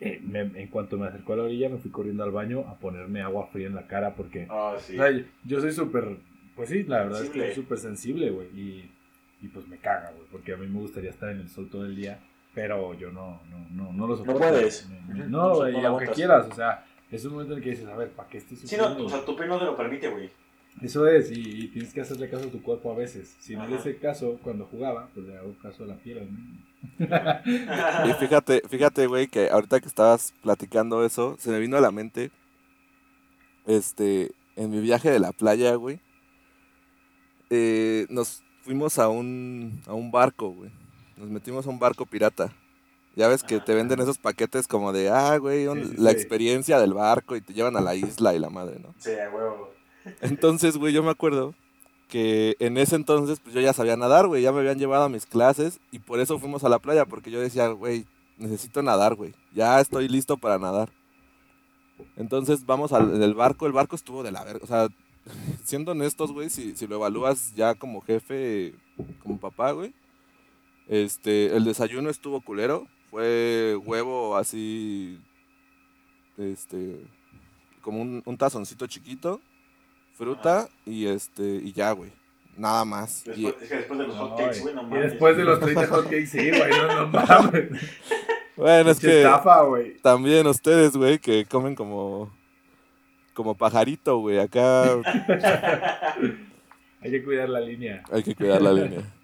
eh, 0.00 0.20
me- 0.24 0.40
en 0.60 0.68
cuanto 0.68 0.96
me 0.96 1.06
acercó 1.08 1.32
a 1.32 1.36
la 1.36 1.42
orilla, 1.42 1.68
me 1.68 1.78
fui 1.78 1.90
corriendo 1.90 2.22
al 2.24 2.30
baño 2.30 2.60
a 2.68 2.74
ponerme 2.78 3.20
agua 3.20 3.48
fría 3.48 3.66
en 3.66 3.74
la 3.74 3.86
cara 3.86 4.14
porque, 4.14 4.46
Ah, 4.48 4.76
sí. 4.78 4.96
o 4.98 5.02
sea, 5.02 5.24
yo 5.44 5.60
soy 5.60 5.72
súper, 5.72 6.16
pues 6.54 6.68
sí, 6.68 6.84
la 6.84 7.02
verdad 7.02 7.22
es 7.24 7.30
que 7.30 7.40
soy 7.46 7.52
súper 7.54 7.78
sensible, 7.78 8.30
güey. 8.30 8.46
Y, 8.56 8.90
y 9.42 9.48
pues 9.48 9.66
me 9.68 9.76
caga, 9.78 10.12
güey, 10.16 10.26
porque 10.30 10.52
a 10.52 10.56
mí 10.56 10.66
me 10.66 10.78
gustaría 10.80 11.10
estar 11.10 11.30
en 11.30 11.40
el 11.40 11.48
sol 11.48 11.68
todo 11.70 11.84
el 11.84 11.96
día, 11.96 12.20
pero 12.54 12.94
yo 12.94 13.10
no, 13.10 13.40
no, 13.50 13.66
no, 13.70 13.92
no 13.92 14.06
lo 14.06 14.16
soporto. 14.16 14.38
puedes. 14.40 14.88
Me- 15.08 15.20
Ujú. 15.22 15.30
No, 15.30 15.54
güey, 15.56 15.72
No 15.72 15.78
y 15.78 15.82
lo 15.82 15.88
aunque 15.88 16.06
quieras, 16.08 16.46
o 16.50 16.54
sea, 16.54 16.84
es 17.10 17.24
un 17.24 17.32
momento 17.32 17.52
en 17.54 17.58
el 17.58 17.64
que 17.64 17.70
dices, 17.70 17.86
a 17.86 17.96
ver, 17.96 18.10
¿para 18.12 18.28
qué 18.28 18.38
estoy 18.38 18.56
Sí, 18.56 18.76
no, 18.76 18.84
sufriendo? 18.88 19.06
o 19.06 19.08
sea, 19.08 19.24
tu 19.24 19.36
piel 19.36 19.48
no 19.48 19.58
te 19.58 19.64
lo 19.64 19.76
permite, 19.76 20.08
güey. 20.08 20.30
Eso 20.82 21.08
es, 21.08 21.32
y, 21.32 21.40
y 21.64 21.68
tienes 21.68 21.92
que 21.92 22.02
hacerle 22.02 22.30
caso 22.30 22.46
a 22.46 22.50
tu 22.50 22.62
cuerpo 22.62 22.92
a 22.92 22.96
veces. 22.96 23.34
Si 23.40 23.56
no 23.56 23.66
le 23.66 23.76
hice 23.76 23.96
caso 23.98 24.38
cuando 24.42 24.66
jugaba, 24.66 25.08
pues 25.12 25.26
le 25.26 25.36
hago 25.36 25.52
caso 25.60 25.82
a 25.82 25.86
la 25.88 25.96
piel. 25.96 26.28
¿no? 26.98 27.08
Y 28.08 28.12
fíjate, 28.14 28.62
fíjate, 28.68 29.06
güey, 29.06 29.26
que 29.26 29.48
ahorita 29.50 29.80
que 29.80 29.88
estabas 29.88 30.34
platicando 30.42 31.04
eso, 31.04 31.36
se 31.38 31.50
me 31.50 31.58
vino 31.58 31.76
a 31.76 31.80
la 31.80 31.90
mente, 31.90 32.30
este, 33.66 34.30
en 34.56 34.70
mi 34.70 34.80
viaje 34.80 35.10
de 35.10 35.18
la 35.18 35.32
playa, 35.32 35.74
güey, 35.74 36.00
eh, 37.50 38.06
nos 38.10 38.42
fuimos 38.62 38.98
a 38.98 39.08
un, 39.08 39.80
a 39.86 39.94
un 39.94 40.10
barco, 40.12 40.50
güey. 40.50 40.70
Nos 41.16 41.28
metimos 41.28 41.66
a 41.66 41.70
un 41.70 41.78
barco 41.78 42.06
pirata. 42.06 42.52
Ya 43.18 43.26
ves 43.26 43.42
que 43.42 43.58
te 43.58 43.74
venden 43.74 43.98
esos 44.00 44.16
paquetes 44.16 44.68
como 44.68 44.92
de, 44.92 45.10
ah, 45.10 45.36
güey, 45.38 45.66
un- 45.66 45.82
Sí, 45.82 45.90
sí, 45.90 45.94
la 45.98 46.10
sí. 46.10 46.16
experiencia 46.16 46.78
del 46.78 46.94
barco 46.94 47.34
y 47.34 47.40
te 47.40 47.52
llevan 47.52 47.76
a 47.76 47.80
la 47.80 47.96
isla 47.96 48.32
y 48.34 48.38
la 48.38 48.48
madre, 48.48 48.78
¿no? 48.78 48.94
Sí, 48.98 49.10
a 49.10 49.28
huevo. 49.28 49.72
Entonces, 50.20 50.76
güey, 50.76 50.92
yo 50.92 51.02
me 51.02 51.10
acuerdo 51.10 51.52
que 52.08 52.54
en 52.60 52.78
ese 52.78 52.94
entonces, 52.94 53.40
pues 53.40 53.54
yo 53.54 53.60
ya 53.60 53.72
sabía 53.72 53.96
nadar, 53.96 54.28
güey, 54.28 54.42
ya 54.42 54.52
me 54.52 54.60
habían 54.60 54.78
llevado 54.78 55.02
a 55.04 55.08
mis 55.08 55.26
clases 55.26 55.80
y 55.90 55.98
por 55.98 56.20
eso 56.20 56.38
fuimos 56.38 56.62
a 56.62 56.68
la 56.68 56.78
playa, 56.78 57.06
porque 57.06 57.32
yo 57.32 57.40
decía, 57.40 57.66
güey, 57.68 58.06
necesito 58.38 58.82
nadar, 58.82 59.16
güey, 59.16 59.34
ya 59.52 59.80
estoy 59.80 60.06
listo 60.08 60.36
para 60.36 60.58
nadar. 60.58 60.90
Entonces 62.16 62.64
vamos 62.66 62.92
al 62.92 63.18
del 63.18 63.34
barco, 63.34 63.66
el 63.66 63.72
barco 63.72 63.96
estuvo 63.96 64.22
de 64.22 64.30
la 64.30 64.44
verga, 64.44 64.60
o 64.62 64.66
sea, 64.68 64.88
siendo 65.64 65.90
honestos, 65.92 66.32
güey, 66.32 66.50
si, 66.50 66.76
si 66.76 66.86
lo 66.86 66.94
evalúas 66.94 67.52
ya 67.56 67.74
como 67.74 68.00
jefe, 68.00 68.74
como 69.22 69.38
papá, 69.40 69.72
güey, 69.72 69.92
este, 70.86 71.56
el 71.56 71.64
desayuno 71.64 72.10
estuvo 72.10 72.40
culero, 72.40 72.86
fue 73.10 73.76
huevo 73.84 74.36
así, 74.36 75.18
este, 76.36 77.00
como 77.80 78.00
un, 78.02 78.22
un 78.24 78.36
tazoncito 78.36 78.86
chiquito, 78.86 79.40
fruta 80.14 80.68
y 80.84 81.06
este, 81.06 81.42
y 81.42 81.72
ya, 81.72 81.92
güey, 81.92 82.12
nada 82.56 82.84
más. 82.84 83.24
Y- 83.34 83.44
Después, 83.46 83.62
es 83.62 83.68
que 83.68 83.76
después 83.76 83.98
de 83.98 84.06
los 84.06 84.16
hotcakes, 84.16 84.60
güey, 84.60 84.74
no 84.74 84.82
y 84.82 84.84
mames. 84.86 85.10
después 85.10 85.36
de 85.36 85.44
los 85.44 85.60
30 85.60 85.86
hotcakes, 85.86 86.26
sí, 86.26 86.50
güey, 86.50 86.70
no, 86.70 86.86
no 86.88 87.06
mames. 87.08 87.68
bueno, 88.56 88.90
es 88.90 89.00
que 89.00 89.18
estafa, 89.22 89.62
güey. 89.62 89.96
también 89.98 90.46
ustedes, 90.46 90.96
güey, 90.96 91.18
que 91.18 91.44
comen 91.46 91.74
como, 91.74 92.30
como 93.34 93.54
pajarito, 93.54 94.18
güey, 94.18 94.38
acá 94.38 94.84
Hay 97.00 97.12
que 97.12 97.22
cuidar 97.24 97.48
la 97.48 97.60
línea. 97.60 98.02
hay 98.10 98.22
que 98.24 98.34
cuidar 98.34 98.60
la 98.60 98.72
línea. 98.72 99.02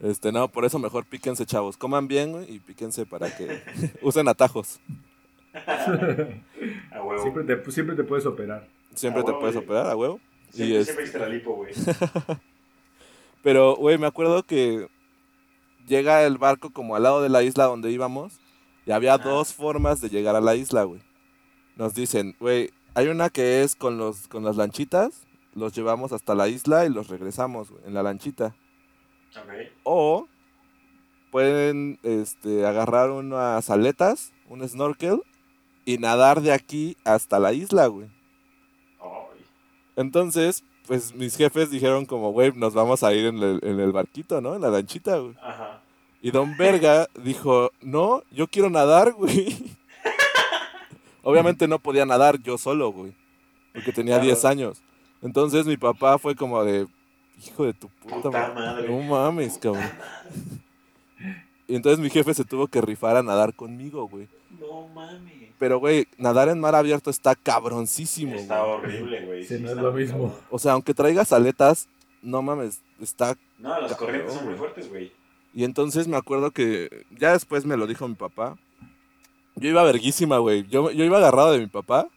Este, 0.00 0.30
no, 0.30 0.48
por 0.48 0.64
eso 0.64 0.78
mejor 0.78 1.06
píquense, 1.06 1.46
chavos. 1.46 1.76
Coman 1.76 2.06
bien, 2.08 2.32
güey, 2.32 2.54
y 2.54 2.60
píquense 2.60 3.06
para 3.06 3.34
que 3.34 3.62
usen 4.02 4.28
atajos. 4.28 4.78
A 6.92 7.02
huevo. 7.02 7.22
Siempre 7.22 7.44
te, 7.44 7.70
siempre 7.70 7.96
te 7.96 8.04
puedes 8.04 8.26
operar. 8.26 8.68
Siempre 8.94 9.22
A 9.22 9.24
te 9.24 9.30
huevo, 9.30 9.40
puedes 9.40 9.56
güey. 9.56 9.64
operar, 9.66 9.86
a 9.86 9.96
huevo. 9.96 10.20
Siempre, 10.50 10.80
y 10.80 10.84
siempre 10.84 11.04
hiciste 11.04 11.18
la 11.18 11.28
lipo, 11.28 11.54
güey. 11.54 11.72
Pero, 13.42 13.76
güey, 13.76 13.96
me 13.98 14.06
acuerdo 14.06 14.42
que 14.42 14.88
llega 15.86 16.24
el 16.24 16.38
barco 16.38 16.70
como 16.70 16.96
al 16.96 17.02
lado 17.04 17.22
de 17.22 17.28
la 17.28 17.42
isla 17.42 17.64
donde 17.64 17.90
íbamos 17.90 18.34
y 18.84 18.92
había 18.92 19.18
dos 19.18 19.52
formas 19.54 20.00
de 20.00 20.08
llegar 20.08 20.36
a 20.36 20.40
la 20.40 20.54
isla, 20.56 20.84
güey. 20.84 21.00
Nos 21.76 21.94
dicen, 21.94 22.34
güey, 22.40 22.70
hay 22.94 23.08
una 23.08 23.30
que 23.30 23.62
es 23.62 23.76
con 23.76 23.98
los 23.98 24.28
con 24.28 24.44
las 24.44 24.56
lanchitas, 24.56 25.26
los 25.54 25.74
llevamos 25.74 26.12
hasta 26.12 26.34
la 26.34 26.48
isla 26.48 26.86
y 26.86 26.90
los 26.90 27.08
regresamos 27.08 27.70
güey, 27.70 27.82
en 27.86 27.94
la 27.94 28.02
lanchita. 28.02 28.54
O 29.84 30.26
pueden 31.30 31.98
este, 32.02 32.64
agarrar 32.66 33.10
unas 33.10 33.68
aletas, 33.70 34.32
un 34.48 34.66
snorkel, 34.66 35.20
y 35.84 35.98
nadar 35.98 36.40
de 36.40 36.52
aquí 36.52 36.96
hasta 37.04 37.38
la 37.38 37.52
isla, 37.52 37.86
güey. 37.86 38.08
Entonces, 39.96 40.64
pues 40.86 41.14
mis 41.14 41.36
jefes 41.36 41.70
dijeron 41.70 42.06
como, 42.06 42.32
güey, 42.32 42.52
nos 42.52 42.74
vamos 42.74 43.02
a 43.02 43.12
ir 43.14 43.26
en 43.26 43.38
el, 43.42 43.60
en 43.62 43.80
el 43.80 43.92
barquito, 43.92 44.40
¿no? 44.40 44.54
En 44.54 44.62
la 44.62 44.70
lanchita, 44.70 45.18
güey. 45.18 45.34
Ajá. 45.42 45.80
Y 46.22 46.30
Don 46.30 46.56
Verga 46.56 47.08
dijo, 47.22 47.70
no, 47.80 48.22
yo 48.30 48.46
quiero 48.48 48.68
nadar, 48.70 49.12
güey. 49.12 49.56
Obviamente 51.22 51.66
no 51.66 51.78
podía 51.78 52.06
nadar 52.06 52.40
yo 52.42 52.58
solo, 52.58 52.92
güey. 52.92 53.14
Porque 53.72 53.92
tenía 53.92 54.14
Claro. 54.16 54.26
10 54.26 54.44
años. 54.44 54.82
Entonces 55.22 55.66
mi 55.66 55.76
papá 55.76 56.18
fue 56.18 56.36
como 56.36 56.62
de, 56.62 56.86
hijo 57.44 57.64
de 57.64 57.74
tu 57.74 57.88
puta, 57.88 58.14
Puta 58.16 58.30
ma- 58.30 58.54
madre. 58.54 58.88
No 58.88 59.00
mames, 59.02 59.58
cabrón. 59.58 59.84
Y 61.68 61.74
entonces 61.76 61.98
mi 61.98 62.10
jefe 62.10 62.34
se 62.34 62.44
tuvo 62.44 62.66
que 62.68 62.80
rifar 62.80 63.16
a 63.16 63.22
nadar 63.22 63.54
conmigo, 63.54 64.08
güey. 64.08 64.28
No 64.60 64.88
mames. 64.88 65.34
Pero, 65.58 65.78
güey, 65.78 66.06
nadar 66.18 66.48
en 66.50 66.60
mar 66.60 66.74
abierto 66.74 67.08
está 67.08 67.34
cabroncísimo, 67.34 68.34
Está 68.34 68.62
güey. 68.62 68.72
horrible, 68.74 69.24
güey. 69.24 69.44
Sí, 69.44 69.56
no 69.60 69.70
es 69.70 69.76
lo 69.76 69.92
mismo. 69.92 70.28
cabrón. 70.28 70.40
O 70.50 70.58
sea, 70.58 70.72
aunque 70.72 70.92
traigas 70.92 71.32
aletas, 71.32 71.88
no 72.22 72.42
mames, 72.42 72.82
está... 73.00 73.36
No, 73.58 73.80
las 73.80 73.96
corrientes 73.96 74.34
son 74.34 74.44
muy 74.44 74.54
güey. 74.54 74.58
fuertes, 74.58 74.88
güey. 74.90 75.12
Y 75.54 75.64
entonces 75.64 76.08
me 76.08 76.16
acuerdo 76.18 76.50
que, 76.50 77.06
ya 77.18 77.32
después 77.32 77.64
me 77.64 77.78
lo 77.78 77.86
dijo 77.86 78.06
mi 78.06 78.14
papá, 78.16 78.58
yo 79.54 79.70
iba 79.70 79.82
verguísima, 79.84 80.36
güey. 80.36 80.66
Yo, 80.68 80.90
yo 80.90 81.04
iba 81.04 81.16
agarrado 81.16 81.52
de 81.52 81.60
mi 81.60 81.66
papá, 81.68 82.08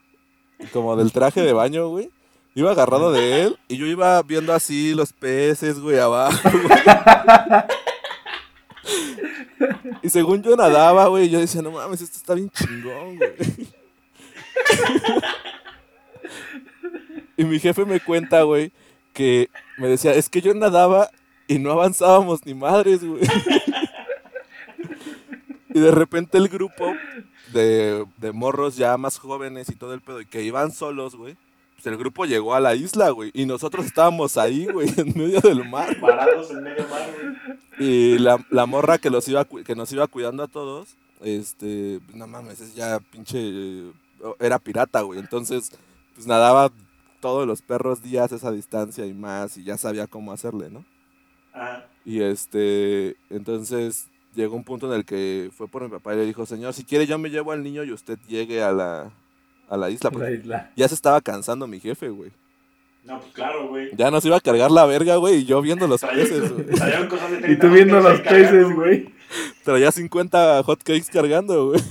como 0.74 0.98
del 0.98 1.14
traje 1.14 1.42
de 1.42 1.54
baño, 1.54 1.88
güey. 1.88 2.10
Iba 2.60 2.72
agarrado 2.72 3.14
de 3.14 3.44
él 3.44 3.58
y 3.70 3.78
yo 3.78 3.86
iba 3.86 4.22
viendo 4.22 4.54
así 4.54 4.94
los 4.94 5.14
peces, 5.14 5.80
güey, 5.80 5.98
abajo, 5.98 6.50
güey. 6.52 6.80
Y 10.02 10.10
según 10.10 10.44
yo 10.44 10.58
nadaba, 10.58 11.08
güey, 11.08 11.30
yo 11.30 11.40
decía, 11.40 11.62
no 11.62 11.72
mames, 11.72 12.02
esto 12.02 12.18
está 12.18 12.34
bien 12.34 12.50
chingón, 12.50 13.16
güey. 13.16 13.32
Y 17.38 17.46
mi 17.46 17.60
jefe 17.60 17.86
me 17.86 18.02
cuenta, 18.02 18.42
güey, 18.42 18.74
que 19.14 19.50
me 19.78 19.88
decía, 19.88 20.14
es 20.14 20.28
que 20.28 20.42
yo 20.42 20.54
nadaba 20.54 21.10
y 21.48 21.60
no 21.60 21.72
avanzábamos 21.72 22.46
ni 22.46 22.56
madres, 22.56 23.06
güey. 23.06 23.22
Y 25.70 25.80
de 25.80 25.92
repente 25.92 26.38
el 26.38 26.50
grupo 26.50 26.94
de, 27.54 28.06
de 28.18 28.32
morros 28.34 28.76
ya 28.76 28.98
más 28.98 29.18
jóvenes 29.18 29.70
y 29.70 29.76
todo 29.76 29.94
el 29.94 30.02
pedo, 30.02 30.20
y 30.20 30.26
que 30.26 30.44
iban 30.44 30.74
solos, 30.74 31.16
güey. 31.16 31.38
Pues 31.82 31.94
el 31.94 31.98
grupo 31.98 32.26
llegó 32.26 32.56
a 32.56 32.60
la 32.60 32.76
isla, 32.76 33.10
güey. 33.12 33.32
Y 33.34 33.46
nosotros 33.46 33.86
estábamos 33.86 34.36
ahí, 34.38 34.66
güey, 34.66 34.90
en 34.98 35.18
medio 35.18 35.40
del 35.40 35.64
mar. 35.64 35.98
Parados 36.02 36.52
en 36.52 36.62
medio 36.62 36.86
mar, 36.90 37.10
güey. 37.10 37.58
Y 37.80 38.20
la, 38.20 38.46
la 38.50 38.66
morra 38.66 38.98
que, 38.98 39.10
los 39.10 39.26
iba, 39.30 39.46
que 39.46 39.76
nos 39.76 39.90
iba 39.94 40.06
cuidando 40.08 40.44
a 40.44 40.50
todos, 40.50 40.98
este, 41.22 42.02
no 42.14 42.28
mames, 42.28 42.60
es 42.60 42.76
ya 42.76 43.00
pinche, 43.00 43.94
era 44.42 44.60
pirata, 44.60 45.00
güey. 45.04 45.20
Entonces, 45.20 45.72
pues 46.16 46.28
nadaba 46.28 46.70
todos 47.22 47.48
los 47.48 47.62
perros 47.62 48.04
días 48.04 48.34
esa 48.34 48.52
distancia 48.52 49.06
y 49.06 49.14
más, 49.14 49.56
y 49.56 49.64
ya 49.64 49.78
sabía 49.78 50.06
cómo 50.06 50.34
hacerle, 50.34 50.70
¿no? 50.70 50.84
Ajá. 51.54 51.88
Y 52.04 52.22
este, 52.22 53.16
entonces 53.30 54.10
llegó 54.36 54.58
un 54.58 54.66
punto 54.66 54.88
en 54.88 55.00
el 55.00 55.06
que 55.06 55.50
fue 55.56 55.70
por 55.70 55.84
mi 55.84 55.90
papá 55.90 56.14
y 56.14 56.18
le 56.18 56.26
dijo, 56.26 56.46
señor, 56.46 56.74
si 56.74 56.84
quiere 56.84 57.08
yo 57.08 57.18
me 57.18 57.30
llevo 57.30 57.54
al 57.54 57.64
niño 57.64 57.86
y 57.86 57.94
usted 57.94 58.20
llegue 58.28 58.62
a 58.62 58.74
la, 58.74 59.12
a 59.70 59.78
la 59.78 59.90
isla. 59.90 60.10
La 60.10 60.18
Porque 60.18 60.34
isla. 60.34 60.72
ya 60.76 60.88
se 60.88 60.96
estaba 60.96 61.22
cansando 61.22 61.68
mi 61.68 61.80
jefe, 61.80 62.10
güey. 62.10 62.32
No, 63.06 63.20
pues 63.20 63.32
claro, 63.34 63.70
güey. 63.70 63.90
Ya 63.96 64.12
nos 64.12 64.24
iba 64.26 64.36
a 64.38 64.42
cargar 64.42 64.70
la 64.72 64.86
verga, 64.86 65.16
güey, 65.16 65.38
y 65.38 65.46
yo 65.46 65.62
viendo 65.62 65.88
los 65.88 66.02
Traía- 66.02 66.24
peces, 66.24 66.52
güey. 66.52 66.66
Y 66.70 66.76
30 66.76 67.60
tú 67.60 67.70
viendo 67.74 68.00
los 68.02 68.20
peces, 68.22 68.76
güey. 68.76 69.10
Traía 69.64 69.92
50 69.92 70.64
hotcakes 70.64 71.10
cargando, 71.12 71.68
güey. 71.70 71.82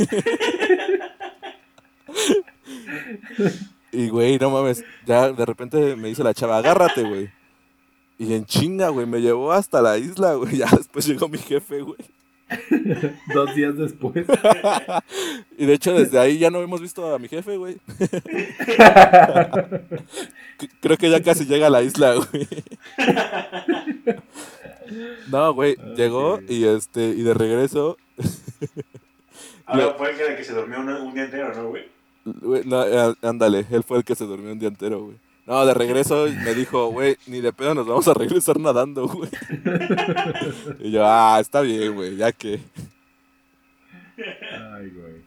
Y, 3.93 4.09
güey, 4.09 4.39
no 4.39 4.51
mames, 4.51 4.85
ya 5.07 5.33
de 5.33 5.47
repente 5.47 5.97
me 5.97 6.09
dice 6.09 6.23
la 6.23 6.35
chava, 6.35 6.59
agárrate, 6.59 7.03
güey. 7.03 7.31
Y 8.19 8.35
en 8.35 8.45
chinga, 8.45 8.89
güey, 8.89 9.07
me 9.07 9.21
llevó 9.21 9.53
hasta 9.53 9.81
la 9.81 9.97
isla, 9.97 10.35
güey. 10.35 10.59
Ya 10.59 10.67
después 10.77 11.07
llegó 11.07 11.29
mi 11.29 11.39
jefe, 11.39 11.81
güey. 11.81 11.99
Dos 13.35 13.55
días 13.55 13.77
después. 13.77 14.27
Y 15.57 15.67
de 15.67 15.75
hecho, 15.75 15.93
desde 15.93 16.19
ahí 16.19 16.39
ya 16.39 16.51
no 16.51 16.61
hemos 16.61 16.81
visto 16.81 17.15
a 17.15 17.19
mi 17.19 17.29
jefe, 17.29 17.57
güey. 17.57 17.77
Creo 20.81 20.97
que 20.97 21.11
ya 21.11 21.23
casi 21.23 21.45
llega 21.45 21.67
a 21.67 21.71
la 21.71 21.83
isla, 21.83 22.15
güey. 22.15 22.49
No, 25.31 25.53
güey, 25.53 25.77
llegó 25.97 26.41
y 26.49 26.65
este, 26.65 27.09
y 27.09 27.23
de 27.23 27.35
regreso, 27.35 27.99
Ahora 29.67 29.95
fue 29.99 30.11
el 30.11 30.17
que, 30.17 30.37
que 30.37 30.45
se 30.45 30.55
durmió 30.55 30.81
un, 30.81 30.89
un 30.89 31.15
día 31.15 31.25
entero, 31.25 31.53
¿no, 31.55 31.69
güey? 31.69 31.85
Güey, 32.25 32.65
no, 32.65 32.87
eh, 32.87 33.15
ándale, 33.23 33.67
él 33.71 33.83
fue 33.83 33.99
el 33.99 34.05
que 34.05 34.15
se 34.15 34.25
durmió 34.25 34.53
un 34.53 34.59
día 34.59 34.69
entero, 34.69 35.05
güey. 35.05 35.17
No, 35.49 35.65
de 35.65 35.73
regreso 35.73 36.27
me 36.45 36.55
dijo, 36.55 36.89
güey, 36.89 37.17
ni 37.27 37.41
de 37.41 37.55
pedo 37.55 37.75
nos 37.75 37.87
vamos 37.87 38.07
a 38.07 38.13
regresar 38.13 38.61
nadando, 38.61 39.09
güey. 39.09 39.31
Y 40.81 40.91
yo, 40.91 41.03
ah, 41.07 41.39
está 41.41 41.63
bien, 41.63 41.95
güey, 41.95 42.17
ya 42.17 42.31
que. 42.33 42.61
Ay, 44.19 44.91
güey. 44.91 45.23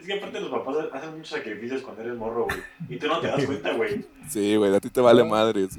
Es 0.00 0.04
que 0.04 0.14
aparte 0.14 0.40
los 0.40 0.50
papás 0.50 0.76
hacen 0.92 1.12
muchos 1.12 1.28
sacrificios 1.28 1.80
cuando 1.82 2.02
eres 2.02 2.16
morro, 2.16 2.46
güey. 2.46 2.58
Y 2.88 2.96
tú 2.98 3.06
no 3.06 3.20
te 3.20 3.28
das 3.28 3.44
cuenta, 3.44 3.72
güey. 3.74 4.04
Sí, 4.28 4.56
güey, 4.56 4.74
a 4.74 4.80
ti 4.80 4.90
te 4.90 5.00
vale 5.00 5.22
madres. 5.22 5.78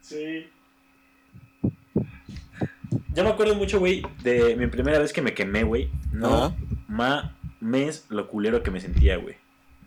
Sí. 0.00 0.48
Yo 3.14 3.22
me 3.22 3.30
acuerdo 3.30 3.54
mucho, 3.54 3.78
güey, 3.78 4.02
de 4.24 4.56
mi 4.56 4.66
primera 4.66 4.98
vez 4.98 5.12
que 5.12 5.22
me 5.22 5.34
quemé, 5.34 5.62
güey. 5.62 5.88
No 6.12 6.46
Ajá. 6.46 6.56
mames 7.60 8.06
lo 8.08 8.26
culero 8.26 8.64
que 8.64 8.72
me 8.72 8.80
sentía, 8.80 9.18
güey. 9.18 9.36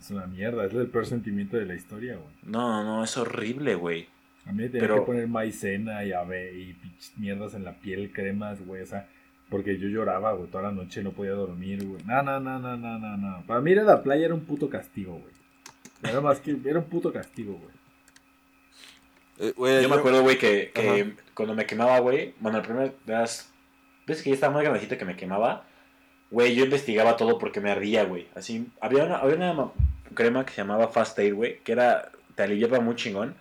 Es 0.02 0.10
una 0.10 0.26
mierda. 0.26 0.64
Es 0.66 0.74
el 0.74 0.88
peor 0.88 1.06
sentimiento 1.06 1.56
de 1.56 1.64
la 1.64 1.74
historia, 1.74 2.16
güey. 2.16 2.34
No, 2.42 2.82
no, 2.82 3.04
es 3.04 3.16
horrible, 3.16 3.76
güey. 3.76 4.08
A 4.46 4.50
mí 4.50 4.64
me 4.64 4.68
tenía 4.68 4.80
Pero- 4.80 4.96
que 4.96 5.02
poner 5.02 5.28
maicena 5.28 6.04
y 6.04 6.10
ave 6.12 6.52
y 6.58 6.72
pinches 6.72 7.16
mierdas 7.18 7.54
en 7.54 7.62
la 7.62 7.74
piel, 7.74 8.10
cremas, 8.12 8.66
güey. 8.66 8.82
O 8.82 8.86
sea, 8.86 9.06
porque 9.48 9.78
yo 9.78 9.86
lloraba, 9.86 10.32
güey. 10.32 10.50
Toda 10.50 10.64
la 10.64 10.72
noche 10.72 11.04
no 11.04 11.12
podía 11.12 11.32
dormir, 11.32 11.86
güey. 11.86 12.02
No, 12.04 12.20
no, 12.20 12.40
no, 12.40 12.58
no, 12.58 12.76
no, 12.76 12.98
no, 12.98 13.16
no. 13.16 13.42
Para 13.46 13.60
mí 13.60 13.70
ir 13.70 13.78
a 13.78 13.84
la 13.84 14.02
playa 14.02 14.24
era 14.24 14.34
un 14.34 14.44
puto 14.44 14.68
castigo, 14.68 15.12
güey. 15.12 15.32
Era 16.02 16.20
más 16.20 16.40
que... 16.40 16.56
Era 16.64 16.80
un 16.80 16.86
puto 16.86 17.12
castigo, 17.12 17.52
güey. 17.52 17.70
Eh, 19.38 19.52
güey, 19.56 19.82
Yo 19.82 19.88
me 19.88 19.94
acuerdo, 19.96 20.22
güey, 20.22 20.36
que, 20.36 21.14
cuando 21.34 21.54
me 21.54 21.64
quemaba, 21.64 22.00
güey, 22.00 22.34
bueno, 22.40 22.58
el 22.58 22.64
primer, 22.64 22.94
de 23.06 23.12
las 23.12 23.50
veces 24.06 24.22
que 24.24 24.30
ya 24.30 24.34
estaba 24.34 24.54
más 24.54 24.62
grandecito 24.62 24.98
que 24.98 25.04
me 25.04 25.16
quemaba, 25.16 25.64
güey, 26.30 26.54
yo 26.54 26.64
investigaba 26.64 27.16
todo 27.16 27.38
porque 27.38 27.60
me 27.60 27.70
ardía, 27.70 28.04
güey. 28.04 28.26
Así, 28.34 28.66
había 28.80 29.04
una, 29.04 29.16
había 29.16 29.36
una 29.36 29.70
crema 30.12 30.44
que 30.46 30.52
se 30.52 30.58
llamaba 30.62 30.88
Fast 30.88 31.18
Aid, 31.18 31.34
güey, 31.34 31.58
que 31.60 31.72
era, 31.72 32.10
te 32.34 32.42
aliviaba 32.42 32.80
muy 32.80 32.94
chingón, 32.96 33.34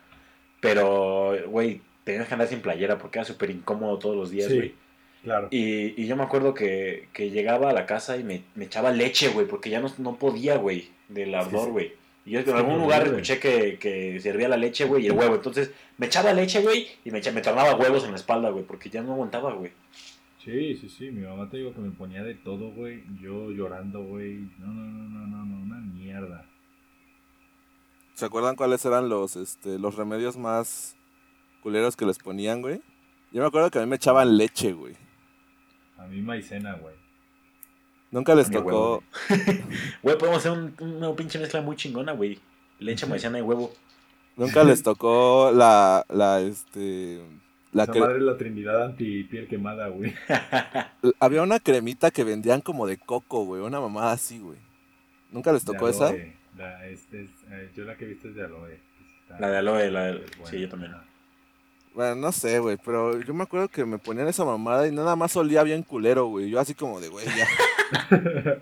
pero, 0.60 1.34
güey, 1.48 1.82
tenías 2.04 2.28
que 2.28 2.34
andar 2.34 2.48
sin 2.48 2.62
playera 2.62 2.98
porque 2.98 3.20
era 3.20 3.26
súper 3.26 3.50
incómodo 3.50 3.98
todos 4.00 4.16
los 4.16 4.32
días, 4.32 4.48
Sí. 4.50 4.56
güey. 4.58 4.74
Claro. 5.24 5.48
Y, 5.52 6.02
y 6.02 6.08
yo 6.08 6.16
me 6.16 6.24
acuerdo 6.24 6.56
que, 6.56 7.08
que 7.14 7.30
llegaba 7.30 7.70
a 7.70 7.74
la 7.74 7.86
casa 7.86 8.18
y 8.18 8.24
me, 8.24 8.42
me 8.56 8.66
echaba 8.66 8.92
leche, 8.92 9.30
güey, 9.30 9.46
porque 9.48 9.70
ya 9.70 9.80
no, 9.80 9.92
no 10.00 10.16
podía, 10.16 10.58
güey, 10.58 10.90
del 11.10 11.36
ardor, 11.36 11.66
sí. 11.66 11.72
güey. 11.72 11.94
Y 12.26 12.32
yo 12.32 12.40
en 12.40 12.50
algún 12.52 12.80
lugar 12.80 13.06
escuché 13.08 13.40
que, 13.40 13.78
que 13.80 14.20
servía 14.20 14.48
la 14.48 14.58
leche, 14.58 14.86
güey, 14.86 15.04
y 15.04 15.08
el 15.08 15.14
huevo. 15.14 15.36
Entonces 15.36 15.72
me 15.98 16.08
echaba 16.08 16.34
leche, 16.34 16.62
güey, 16.62 16.88
y 17.06 17.12
me, 17.12 17.20
me 17.20 17.42
tornaba 17.42 17.76
huevos 17.76 18.04
en 18.04 18.12
la 18.12 18.18
espalda, 18.18 18.50
güey, 18.50 18.64
porque 18.64 18.90
ya 18.90 19.02
no 19.02 19.14
aguantaba, 19.14 19.54
güey. 19.54 19.72
Sí, 20.44 20.76
sí, 20.76 20.90
sí. 20.90 21.12
Mi 21.12 21.22
mamá 21.22 21.50
te 21.50 21.58
digo 21.58 21.72
que 21.74 21.82
me 21.82 21.92
ponía 21.92 22.24
de 22.24 22.34
todo, 22.34 22.72
güey. 22.72 23.04
Yo 23.22 23.52
llorando, 23.52 24.04
güey. 24.04 24.40
No, 24.58 24.68
no, 24.68 24.84
no, 24.84 25.10
no, 25.10 25.28
no, 25.28 25.46
no. 25.46 25.64
Una 25.64 25.78
mierda. 25.78 26.46
¿Se 28.14 28.26
acuerdan 28.26 28.56
cuáles 28.56 28.84
eran 28.86 29.10
los, 29.10 29.36
este, 29.36 29.80
los 29.80 29.96
remedios 29.96 30.38
más 30.38 30.96
culeros 31.62 31.96
que 31.96 32.06
les 32.06 32.20
ponían, 32.20 32.62
güey? 32.62 32.82
Yo 33.32 33.42
me 33.42 33.48
acuerdo 33.48 33.72
que 33.72 33.80
a 33.80 33.82
mí 33.82 33.88
me 33.88 33.96
echaban 33.96 34.38
leche, 34.38 34.74
güey. 34.74 34.96
A 35.98 36.06
mí 36.06 36.22
maicena, 36.22 36.76
güey. 36.76 36.96
Nunca 38.12 38.36
les 38.36 38.52
tocó. 38.52 38.68
huevo, 38.68 39.04
Güey, 40.04 40.18
podemos 40.18 40.40
hacer 40.40 40.52
un, 40.52 40.76
una 40.80 41.16
pinche 41.16 41.40
mezcla 41.40 41.62
muy 41.62 41.78
chingona, 41.78 42.12
güey. 42.12 42.40
Leche, 42.80 43.06
maicena 43.06 43.40
y 43.40 43.42
huevo. 43.42 43.72
Nunca 44.36 44.64
les 44.64 44.84
tocó 44.84 45.52
la, 45.54 46.06
la, 46.10 46.42
este, 46.42 47.22
la 47.72 47.84
Esa 47.84 47.94
que, 47.94 48.00
madre 48.00 48.18
es 48.18 48.24
la 48.24 48.38
trinidad 48.38 48.84
anti 48.84 49.24
piel 49.24 49.48
quemada, 49.48 49.88
güey. 49.88 50.14
había 51.20 51.42
una 51.42 51.60
cremita 51.60 52.12
que 52.12 52.24
vendían 52.24 52.62
como 52.62 52.88
de 52.88 52.98
coco, 52.98 53.46
güey, 53.46 53.62
una 53.62 53.80
mamada 53.80 54.12
así, 54.12 54.40
güey. 54.40 54.60
¿Nunca 55.32 55.54
les 55.54 55.64
tocó 55.64 55.88
esa? 55.88 56.14
La, 56.62 56.86
este 56.88 57.24
es, 57.24 57.30
eh, 57.50 57.72
yo 57.76 57.86
la 57.86 57.96
que 57.96 58.06
he 58.06 58.08
visto 58.10 58.28
es 58.28 58.36
de 58.36 58.44
aloe. 58.46 58.80
está- 59.24 59.40
La 59.40 59.50
de 59.50 59.58
aloe, 59.58 59.90
la 59.92 60.04
de... 60.06 60.14
buena. 60.38 60.46
Sí, 60.46 60.60
yo 60.60 60.70
también. 60.70 60.94
Bueno, 61.94 62.16
no 62.16 62.32
sé, 62.32 62.60
güey, 62.60 62.78
pero 62.78 63.20
yo 63.22 63.34
me 63.34 63.44
acuerdo 63.44 63.68
que 63.68 63.84
me 63.84 63.98
ponían 63.98 64.28
esa 64.28 64.46
mamada 64.46 64.88
y 64.88 64.92
nada 64.92 65.16
más 65.16 65.36
olía 65.36 65.64
bien 65.64 65.84
culero, 65.84 66.26
güey. 66.28 66.50
Yo 66.50 66.60
así 66.60 66.74
como 66.76 67.02
de, 67.02 67.10
güey, 67.10 67.26
ya. 67.26 67.48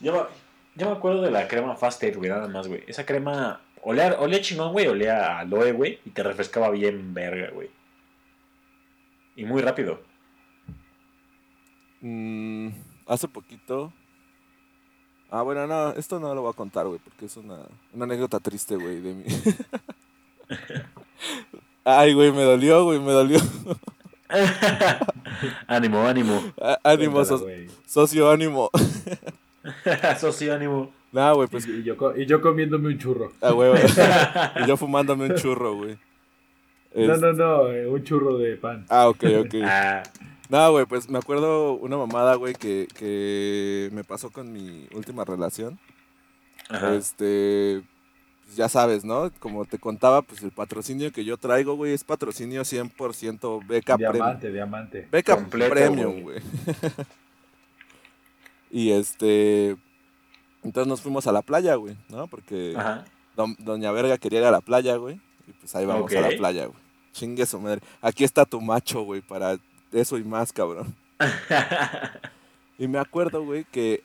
Yo, 0.00 0.12
me- 0.12 0.28
Yo 0.76 0.86
me 0.90 0.96
acuerdo 0.96 1.22
de 1.22 1.30
la 1.30 1.48
crema 1.48 1.74
Fast 1.76 2.02
Aid, 2.02 2.16
güey, 2.16 2.30
nada 2.30 2.46
más, 2.48 2.68
güey. 2.68 2.84
Esa 2.86 3.04
crema 3.04 3.60
olía, 3.82 4.16
olía 4.20 4.40
chingón, 4.40 4.72
güey, 4.72 4.86
olía 4.86 5.26
a 5.26 5.40
aloe, 5.40 5.72
güey, 5.72 5.98
y 6.04 6.10
te 6.10 6.22
refrescaba 6.22 6.70
bien 6.70 7.14
verga, 7.14 7.50
güey. 7.50 7.68
Y 9.36 9.44
muy 9.44 9.60
rápido. 9.62 10.00
Mm, 12.00 12.68
hace 13.08 13.26
poquito. 13.28 13.92
Ah, 15.30 15.42
bueno, 15.42 15.66
no, 15.66 15.90
esto 15.90 16.18
no 16.20 16.34
lo 16.34 16.42
voy 16.42 16.50
a 16.50 16.56
contar, 16.56 16.86
güey, 16.86 17.00
porque 17.02 17.26
es 17.26 17.36
una, 17.36 17.58
una 17.92 18.04
anécdota 18.04 18.40
triste, 18.40 18.76
güey, 18.76 19.00
de 19.00 19.14
mí. 19.14 19.24
Ay, 21.84 22.14
güey, 22.14 22.32
me 22.32 22.42
dolió, 22.42 22.84
güey, 22.84 22.98
me 23.00 23.12
dolió. 23.12 23.38
ánimo, 25.66 26.00
ánimo. 26.06 26.42
Ánimo, 26.84 27.14
Cuéntala, 27.14 27.38
so- 27.38 27.46
socio, 27.86 28.30
ánimo. 28.30 28.70
Socio, 30.18 30.54
ánimo. 30.54 30.90
Nah, 31.12 31.32
güey, 31.32 31.48
pues, 31.48 31.66
Y 31.66 31.82
yo, 31.82 31.96
co- 31.96 32.16
y 32.16 32.24
yo 32.26 32.40
comiéndome 32.40 32.88
un 32.88 32.98
churro. 32.98 33.32
ah, 33.40 33.50
güey, 33.50 33.70
güey. 33.70 33.82
Y 34.62 34.66
yo 34.66 34.76
fumándome 34.76 35.26
un 35.26 35.34
churro, 35.36 35.74
güey. 35.76 35.98
No, 36.94 37.14
Es- 37.14 37.20
no, 37.20 37.32
no, 37.32 37.68
eh, 37.70 37.86
un 37.86 38.02
churro 38.02 38.38
de 38.38 38.56
pan. 38.56 38.86
Ah, 38.88 39.08
ok, 39.08 39.24
ok. 39.44 39.54
Ah, 39.64 40.02
No, 40.48 40.70
güey, 40.72 40.86
pues 40.86 41.08
me 41.10 41.18
acuerdo 41.18 41.72
una 41.74 41.96
mamada, 41.98 42.34
güey, 42.36 42.54
que, 42.54 42.88
que 42.96 43.90
me 43.92 44.02
pasó 44.04 44.30
con 44.30 44.50
mi 44.52 44.86
última 44.94 45.24
relación. 45.24 45.78
ajá. 46.70 46.94
Este, 46.94 47.82
pues, 48.44 48.56
ya 48.56 48.68
sabes, 48.70 49.04
¿no? 49.04 49.30
Como 49.40 49.66
te 49.66 49.78
contaba, 49.78 50.22
pues 50.22 50.42
el 50.42 50.52
patrocinio 50.52 51.12
que 51.12 51.22
yo 51.24 51.36
traigo, 51.36 51.74
güey, 51.76 51.92
es 51.92 52.02
patrocinio 52.02 52.62
100% 52.62 53.66
beca 53.66 53.96
premium. 53.98 54.12
diamante, 54.14 54.50
diamante. 54.52 55.08
Beca 55.12 55.34
Completo, 55.36 55.70
premium, 55.74 56.22
güey. 56.22 56.40
y 58.70 58.90
este, 58.92 59.76
entonces 60.62 60.88
nos 60.88 61.00
fuimos 61.00 61.26
a 61.26 61.32
la 61.32 61.42
playa, 61.42 61.74
güey, 61.76 61.96
¿no? 62.08 62.26
Porque 62.26 62.74
Ajá. 62.76 63.04
don- 63.36 63.56
Doña 63.58 63.92
Verga 63.92 64.18
quería 64.18 64.40
ir 64.40 64.44
a 64.46 64.50
la 64.50 64.60
playa, 64.60 64.96
güey. 64.96 65.20
Y 65.46 65.52
pues 65.52 65.74
ahí 65.74 65.86
vamos 65.86 66.12
a 66.14 66.20
la 66.20 66.28
playa, 66.30 66.66
güey. 66.66 66.78
Chingue 67.12 67.46
su 67.46 67.58
madre. 67.60 67.80
Aquí 68.00 68.24
está 68.24 68.44
tu 68.44 68.60
macho, 68.60 69.02
güey, 69.02 69.20
para 69.22 69.58
eso 69.92 70.18
y 70.18 70.24
más, 70.24 70.52
cabrón. 70.52 70.94
Y 72.78 72.86
me 72.86 72.98
acuerdo, 72.98 73.44
güey, 73.44 73.64
que. 73.64 74.04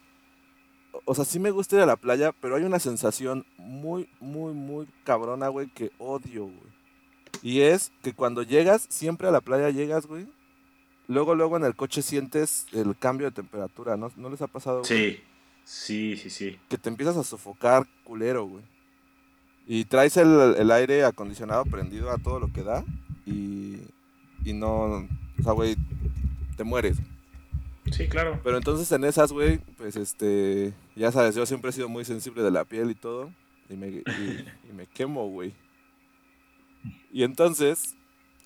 O 1.05 1.15
sea, 1.15 1.25
sí 1.25 1.39
me 1.39 1.51
gusta 1.51 1.75
ir 1.75 1.81
a 1.81 1.87
la 1.87 1.95
playa, 1.95 2.33
pero 2.39 2.55
hay 2.55 2.63
una 2.63 2.79
sensación 2.79 3.45
muy, 3.57 4.09
muy, 4.19 4.53
muy 4.53 4.87
cabrona, 5.03 5.47
güey, 5.47 5.67
que 5.67 5.91
odio, 5.97 6.45
güey. 6.45 6.73
Y 7.41 7.61
es 7.61 7.91
que 8.01 8.13
cuando 8.13 8.43
llegas, 8.43 8.85
siempre 8.89 9.27
a 9.27 9.31
la 9.31 9.41
playa 9.41 9.69
llegas, 9.69 10.05
güey. 10.05 10.27
Luego, 11.07 11.35
luego 11.35 11.57
en 11.57 11.65
el 11.65 11.75
coche 11.75 12.01
sientes 12.01 12.67
el 12.71 12.97
cambio 12.97 13.27
de 13.27 13.35
temperatura, 13.35 13.97
¿no? 13.97 14.11
¿No 14.15 14.29
les 14.29 14.41
ha 14.41 14.47
pasado? 14.47 14.79
güey? 14.79 14.87
Sí, 14.87 15.23
sí, 15.65 16.17
sí, 16.17 16.29
sí. 16.29 16.59
Que 16.69 16.77
te 16.77 16.89
empiezas 16.89 17.17
a 17.17 17.23
sofocar 17.23 17.85
culero, 18.03 18.45
güey. 18.45 18.63
Y 19.67 19.85
traes 19.85 20.17
el, 20.17 20.55
el 20.57 20.71
aire 20.71 21.03
acondicionado 21.03 21.65
prendido 21.65 22.11
a 22.11 22.17
todo 22.17 22.39
lo 22.39 22.51
que 22.51 22.63
da. 22.63 22.83
Y, 23.25 23.79
y 24.45 24.53
no. 24.53 25.07
O 25.39 25.43
sea, 25.43 25.53
güey, 25.53 25.75
te 26.55 26.63
mueres. 26.63 26.97
Sí, 27.91 28.07
claro. 28.07 28.39
Pero 28.43 28.57
entonces 28.57 28.91
en 28.91 29.03
esas, 29.03 29.31
güey, 29.31 29.59
pues 29.77 29.95
este, 29.95 30.73
ya 30.95 31.11
sabes, 31.11 31.35
yo 31.35 31.45
siempre 31.45 31.69
he 31.69 31.73
sido 31.73 31.89
muy 31.89 32.05
sensible 32.05 32.41
de 32.41 32.51
la 32.51 32.65
piel 32.65 32.91
y 32.91 32.95
todo, 32.95 33.31
y 33.69 33.75
me, 33.75 33.87
y, 33.89 34.03
y 34.69 34.73
me 34.73 34.87
quemo, 34.87 35.27
güey. 35.27 35.53
Y 37.11 37.23
entonces, 37.23 37.95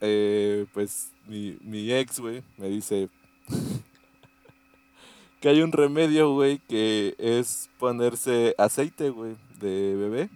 eh, 0.01 0.65
pues 0.73 1.13
mi, 1.27 1.57
mi 1.61 1.91
ex, 1.91 2.19
güey, 2.19 2.43
me 2.57 2.67
dice 2.67 3.09
que 5.39 5.49
hay 5.49 5.61
un 5.61 5.71
remedio, 5.71 6.33
güey, 6.33 6.59
que 6.67 7.15
es 7.17 7.69
ponerse 7.79 8.55
aceite, 8.57 9.09
güey, 9.09 9.35
de 9.59 9.95
bebé. 9.95 10.29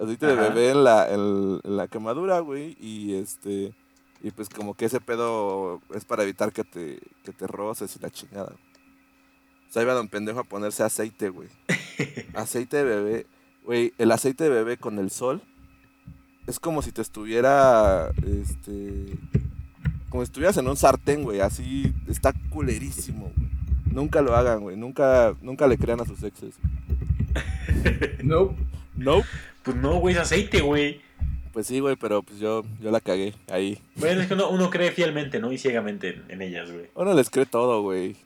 Aceite 0.00 0.26
de 0.26 0.34
bebé 0.34 0.70
en 0.70 0.84
la, 0.84 1.12
en, 1.12 1.60
en 1.62 1.76
la 1.76 1.86
quemadura, 1.88 2.40
güey, 2.40 2.76
y 2.80 3.14
este... 3.14 3.74
Y 4.22 4.30
pues 4.32 4.48
como 4.48 4.74
que 4.74 4.84
ese 4.84 5.00
pedo 5.00 5.80
es 5.94 6.04
para 6.04 6.22
evitar 6.22 6.52
que 6.52 6.64
te, 6.64 7.00
que 7.24 7.32
te 7.32 7.46
roces 7.46 7.96
y 7.96 8.00
la 8.00 8.10
chingada. 8.10 8.52
O 9.68 9.72
sea, 9.72 9.82
iba 9.82 9.94
don 9.94 10.08
pendejo 10.08 10.40
a 10.40 10.44
ponerse 10.44 10.82
aceite, 10.82 11.28
güey. 11.28 11.48
aceite 12.34 12.78
de 12.78 12.84
bebé. 12.84 13.26
Güey, 13.64 13.94
el 13.98 14.10
aceite 14.12 14.44
de 14.44 14.50
bebé 14.50 14.76
con 14.76 14.98
el 14.98 15.10
sol 15.10 15.42
es 16.46 16.58
como 16.58 16.82
si 16.82 16.92
te 16.92 17.02
estuviera, 17.02 18.10
este... 18.26 19.18
Como 20.08 20.24
si 20.24 20.28
estuvieras 20.28 20.56
en 20.56 20.66
un 20.66 20.76
sartén, 20.76 21.22
güey. 21.22 21.40
Así 21.40 21.94
está 22.08 22.32
culerísimo, 22.50 23.30
güey. 23.36 23.48
Nunca 23.86 24.22
lo 24.22 24.34
hagan, 24.34 24.60
güey. 24.60 24.76
Nunca, 24.76 25.36
nunca 25.40 25.68
le 25.68 25.78
crean 25.78 26.00
a 26.00 26.04
sus 26.04 26.22
exes. 26.22 26.56
Nope. 28.24 28.56
No. 28.96 29.22
Pues 29.62 29.76
no, 29.76 29.98
güey, 29.98 30.14
es 30.14 30.20
aceite, 30.20 30.60
güey. 30.60 31.00
Pues 31.52 31.66
sí, 31.66 31.80
güey, 31.80 31.96
pero 31.96 32.22
pues 32.22 32.38
yo, 32.38 32.62
yo 32.80 32.90
la 32.90 33.00
cagué 33.00 33.34
ahí. 33.48 33.78
Bueno, 33.96 34.20
es 34.20 34.28
que 34.28 34.34
uno, 34.34 34.50
uno 34.50 34.70
cree 34.70 34.92
fielmente, 34.92 35.40
¿no? 35.40 35.52
Y 35.52 35.58
ciegamente 35.58 36.10
en, 36.10 36.24
en 36.28 36.42
ellas, 36.42 36.70
güey. 36.70 36.86
Uno 36.94 37.14
les 37.14 37.28
cree 37.28 37.46
todo, 37.46 37.82
güey. 37.82 38.16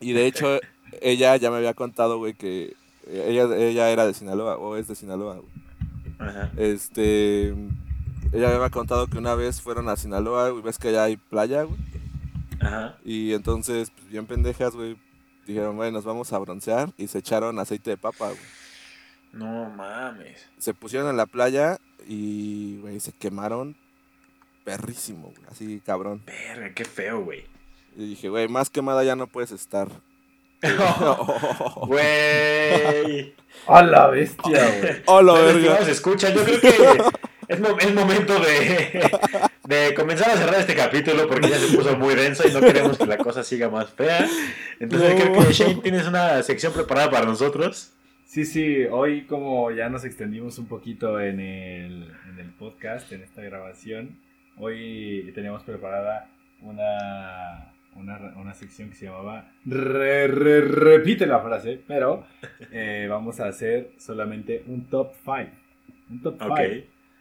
Y 0.00 0.12
de 0.12 0.26
hecho, 0.26 0.58
ella 1.02 1.36
ya 1.36 1.50
me 1.50 1.58
había 1.58 1.74
contado, 1.74 2.18
güey, 2.18 2.34
que 2.34 2.74
ella, 3.06 3.44
ella 3.56 3.90
era 3.90 4.06
de 4.06 4.14
Sinaloa, 4.14 4.56
o 4.56 4.76
es 4.76 4.88
de 4.88 4.94
Sinaloa, 4.94 5.36
güey. 5.36 5.52
Ajá. 6.18 6.50
Este. 6.56 7.48
Ella 8.32 8.48
me 8.48 8.54
había 8.54 8.70
contado 8.70 9.08
que 9.08 9.18
una 9.18 9.34
vez 9.34 9.60
fueron 9.60 9.88
a 9.88 9.96
Sinaloa, 9.96 10.48
güey, 10.50 10.62
ves 10.62 10.78
que 10.78 10.88
allá 10.88 11.04
hay 11.04 11.16
playa, 11.16 11.64
güey. 11.64 11.78
Ajá. 12.60 12.96
Y 13.04 13.34
entonces, 13.34 13.90
pues 13.90 14.08
bien 14.08 14.24
pendejas, 14.26 14.74
güey, 14.74 14.96
dijeron, 15.46 15.76
güey, 15.76 15.92
nos 15.92 16.04
vamos 16.04 16.32
a 16.32 16.38
broncear 16.38 16.90
y 16.96 17.08
se 17.08 17.18
echaron 17.18 17.58
aceite 17.58 17.90
de 17.90 17.96
papa, 17.98 18.28
güey. 18.28 18.61
No 19.32 19.70
mames. 19.70 20.46
Se 20.58 20.74
pusieron 20.74 21.08
en 21.08 21.16
la 21.16 21.26
playa 21.26 21.78
y, 22.06 22.78
güey, 22.80 23.00
se 23.00 23.12
quemaron 23.12 23.76
perrísimo, 24.64 25.32
güey, 25.36 25.48
así 25.50 25.80
cabrón. 25.84 26.22
Verga, 26.26 26.72
qué 26.74 26.84
feo, 26.84 27.22
güey. 27.24 27.44
Y 27.96 28.08
dije, 28.10 28.28
güey, 28.28 28.48
más 28.48 28.70
quemada 28.70 29.02
ya 29.04 29.16
no 29.16 29.26
puedes 29.26 29.52
estar. 29.52 29.88
Güey. 31.86 33.34
¡A 33.66 33.82
la 33.82 34.06
bestia, 34.08 34.78
güey! 34.80 35.02
¡Hola, 35.06 35.32
Bueno, 35.32 35.46
verga! 35.46 35.58
estimados, 35.60 35.88
escucha, 35.88 36.30
yo 36.30 36.44
creo 36.44 36.60
que 36.60 36.68
es, 37.48 37.60
mo- 37.60 37.78
es 37.78 37.94
momento 37.94 38.38
de, 38.38 39.10
de 39.64 39.94
comenzar 39.94 40.30
a 40.30 40.36
cerrar 40.36 40.60
este 40.60 40.74
capítulo 40.74 41.28
porque 41.28 41.48
ya 41.50 41.58
se 41.58 41.76
puso 41.76 41.96
muy 41.96 42.14
denso 42.14 42.46
y 42.48 42.52
no 42.52 42.60
queremos 42.60 42.96
que 42.98 43.06
la 43.06 43.18
cosa 43.18 43.44
siga 43.44 43.68
más 43.68 43.90
fea. 43.90 44.26
Entonces 44.80 45.14
No. 45.14 45.32
creo 45.32 45.46
que 45.46 45.52
Shane 45.52 45.74
tienes 45.82 46.06
una 46.06 46.42
sección 46.42 46.72
preparada 46.72 47.10
para 47.10 47.26
nosotros. 47.26 47.90
Sí, 48.32 48.46
sí, 48.46 48.84
hoy 48.90 49.26
como 49.26 49.70
ya 49.72 49.90
nos 49.90 50.06
extendimos 50.06 50.58
un 50.58 50.66
poquito 50.66 51.20
en 51.20 51.38
el, 51.38 52.10
en 52.30 52.38
el 52.38 52.48
podcast, 52.58 53.12
en 53.12 53.20
esta 53.20 53.42
grabación, 53.42 54.16
hoy 54.56 55.30
teníamos 55.34 55.62
preparada 55.64 56.30
una, 56.62 57.74
una, 57.94 58.32
una 58.36 58.54
sección 58.54 58.88
que 58.88 58.94
se 58.94 59.04
llamaba 59.04 59.52
re- 59.66 60.28
re- 60.28 60.62
Repite 60.62 61.26
la 61.26 61.40
frase, 61.40 61.82
pero 61.86 62.24
eh, 62.70 63.06
vamos 63.10 63.38
a 63.38 63.48
hacer 63.48 63.90
solamente 63.98 64.64
un 64.66 64.86
top 64.86 65.12
5. 65.26 65.36
Un 66.08 66.22
top 66.22 66.36
5. 66.40 66.52
Ok. 66.54 66.60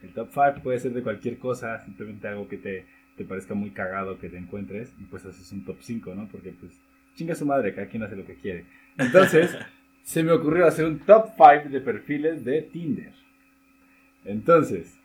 El 0.04 0.14
top 0.14 0.30
5 0.32 0.64
puede 0.64 0.80
ser 0.80 0.94
de 0.94 1.04
cualquier 1.04 1.40
cosa, 1.40 1.84
simplemente 1.84 2.30
algo 2.30 2.48
que 2.48 2.56
te, 2.56 2.86
te 3.18 3.26
parezca 3.26 3.54
muy 3.54 3.72
cagado 3.72 4.18
que 4.18 4.30
te 4.30 4.38
encuentres 4.38 4.94
y 4.98 5.04
pues 5.04 5.26
haces 5.26 5.52
un 5.52 5.66
top 5.66 5.76
5, 5.82 6.16
¿no? 6.16 6.30
Porque 6.32 6.54
pues 6.58 6.72
chinga 7.16 7.36
su 7.36 7.46
madre, 7.46 7.76
cada 7.76 7.88
quien 7.88 8.02
hace 8.04 8.16
lo 8.16 8.26
que 8.26 8.36
quiere. 8.36 8.64
Entonces, 8.98 9.58
se 10.12 10.24
me 10.24 10.34
ocurrió 10.34 10.68
hacer 10.68 10.84
un 10.86 11.00
top 11.00 11.30
5 11.38 11.70
de 11.70 11.80
perfiles 11.80 12.44
de 12.44 12.64
Tinder. 12.64 13.14
Entonces, 14.26 14.98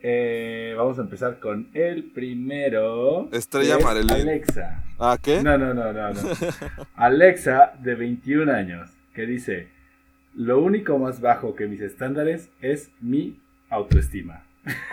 eh, 0.00 0.74
vamos 0.76 0.96
a 1.00 1.02
empezar 1.02 1.40
con 1.40 1.68
el 1.74 2.04
primero. 2.04 3.28
Estrella 3.32 3.78
es 3.78 3.84
Marilyn. 3.84 4.12
Alexa. 4.12 4.84
¿Ah, 5.00 5.18
qué? 5.20 5.42
No, 5.42 5.58
no, 5.58 5.74
no, 5.74 5.92
no, 5.92 6.12
no. 6.12 6.20
Alexa, 6.94 7.72
de 7.80 7.96
21 7.96 8.52
años, 8.52 8.90
que 9.12 9.26
dice, 9.26 9.66
lo 10.36 10.60
único 10.60 11.00
más 11.00 11.20
bajo 11.20 11.56
que 11.56 11.66
mis 11.66 11.80
estándares 11.80 12.48
es 12.60 12.92
mi 13.00 13.40
autoestima. 13.70 14.44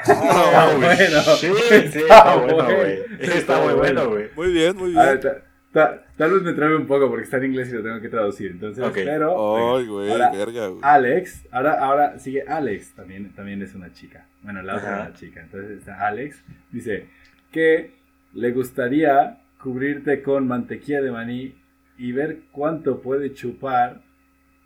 Ah, 0.08 0.72
bueno. 0.76 1.22
Sí, 1.38 1.52
sí, 1.70 1.76
Está 1.76 2.00
está 2.00 2.36
bueno, 2.36 2.56
bueno. 2.56 2.76
güey. 2.80 3.00
Está 3.20 3.38
Está 3.38 3.56
muy 3.62 3.74
bueno. 3.76 3.78
bueno, 3.78 4.10
güey. 4.10 4.26
Muy 4.36 4.54
bien, 4.54 4.76
muy 4.76 4.98
A 4.98 5.04
ver, 5.06 5.20
bien. 5.20 5.34
Ta- 5.74 5.96
ta- 5.96 6.04
tal 6.18 6.32
vez 6.34 6.42
me 6.44 6.54
trabe 6.54 6.76
un 6.76 6.86
poco 6.88 7.08
porque 7.10 7.24
está 7.24 7.38
en 7.38 7.46
inglés 7.46 7.70
y 7.70 7.74
lo 7.74 7.84
tengo 7.84 8.00
que 8.02 8.10
traducir. 8.10 8.52
Entonces, 8.52 8.84
Ok. 8.84 8.94
pero... 8.96 9.76
Ay, 9.78 9.88
güey, 9.88 10.12
Ahora, 10.12 10.32
verga, 10.32 10.68
güey. 10.68 10.80
Alex, 10.84 11.48
ahora, 11.52 11.74
ahora 11.80 12.20
sigue 12.20 12.44
Alex, 12.48 12.94
también, 12.94 13.32
también 13.34 13.62
es 13.62 13.74
una 13.76 13.92
chica. 13.94 14.26
Bueno, 14.44 14.62
la 14.62 14.76
otra 14.78 14.94
es 15.04 15.08
una 15.08 15.14
chica. 15.18 15.42
Entonces 15.42 15.78
está 15.80 16.08
Alex, 16.08 16.44
dice 16.72 17.08
que 17.52 17.92
le 18.34 18.52
gustaría 18.52 19.38
cubrirte 19.62 20.22
con 20.24 20.48
mantequilla 20.48 21.02
de 21.02 21.12
maní 21.12 21.56
y 21.98 22.12
ver 22.14 22.40
cuánto 22.52 23.02
puede 23.02 23.34
chupar 23.34 24.02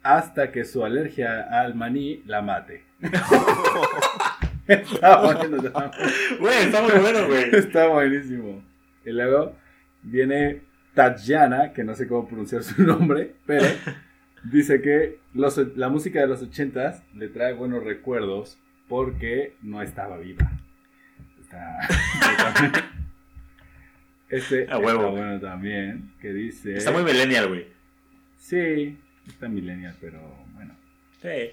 hasta 0.04 0.52
que 0.52 0.64
su 0.66 0.86
alergia 0.86 1.42
al 1.52 1.74
maní 1.76 2.22
la 2.28 2.42
mate. 2.42 2.84
está 4.68 5.18
bueno, 5.22 5.58
está, 5.58 5.92
Güey, 6.40 6.58
está 6.64 6.82
muy 6.82 6.92
bueno, 7.00 7.28
güey. 7.28 7.56
está 7.56 7.88
buenísimo. 7.88 8.64
Y 9.06 9.12
luego 9.12 9.56
viene 10.04 10.62
Tatiana, 10.96 11.74
que 11.74 11.84
no 11.84 11.94
sé 11.94 12.08
cómo 12.08 12.28
pronunciar 12.28 12.64
su 12.64 12.82
nombre, 12.84 13.36
pero 13.46 13.66
Dice 14.52 14.80
que 14.80 15.18
los- 15.34 15.76
la 15.76 15.90
música 15.90 16.20
de 16.22 16.28
los 16.28 16.42
ochentas 16.44 17.02
le 17.16 17.30
trae 17.30 17.54
buenos 17.54 17.84
recuerdos 17.84 18.60
porque 18.88 19.56
no 19.64 19.82
estaba 19.82 20.18
viva. 20.20 20.52
Está... 21.42 21.80
Este 24.30 24.68
A 24.70 24.78
huevo. 24.80 25.00
está 25.02 25.10
bueno 25.10 25.40
también, 25.40 26.12
que 26.20 26.34
dice... 26.34 26.76
Está 26.78 26.92
muy 26.92 27.04
millennial, 27.04 27.48
güey. 27.48 27.68
Sí, 28.38 28.98
está 29.28 29.48
millennial, 29.48 29.96
pero 30.02 30.20
bueno. 30.56 30.74
Sí. 31.22 31.52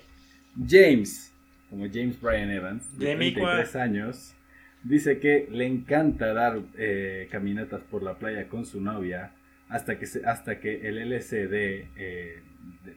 James, 0.69 1.33
como 1.71 1.85
James 1.87 2.21
Bryan 2.21 2.51
Evans, 2.51 2.99
de 2.99 3.13
Jamie 3.13 3.33
33 3.33 3.77
años, 3.77 4.35
dice 4.85 5.19
que 5.19 5.49
le 5.51 5.67
encanta 5.67 6.33
dar 6.33 6.61
eh, 6.77 7.29
caminatas 7.31 7.83
por 7.83 8.03
la 8.03 8.15
playa 8.15 8.49
con 8.49 8.67
su 8.67 8.81
novia 8.81 9.33
hasta 9.69 9.99
que, 9.99 10.07
se- 10.07 10.25
hasta 10.27 10.59
que 10.61 10.87
el 10.89 10.99
LCD 10.99 11.87
eh, 11.97 12.43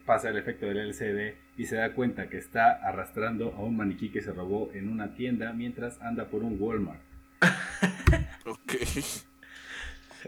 pasa 0.04 0.28
el 0.30 0.36
efecto 0.36 0.66
del 0.66 0.78
LCD 0.78 1.34
y 1.56 1.64
se 1.66 1.76
da 1.76 1.92
cuenta 1.94 2.28
que 2.28 2.36
está 2.38 2.72
arrastrando 2.72 3.52
a 3.54 3.60
un 3.62 3.76
maniquí 3.76 4.10
que 4.10 4.20
se 4.20 4.32
robó 4.32 4.70
en 4.74 4.88
una 4.88 5.14
tienda 5.14 5.52
mientras 5.52 6.00
anda 6.02 6.26
por 6.26 6.42
un 6.42 6.56
Walmart. 6.60 7.00
Ok. 8.46 8.74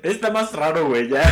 Está 0.03 0.33
más 0.33 0.53
raro, 0.53 0.89
güey, 0.89 1.09
ya. 1.09 1.23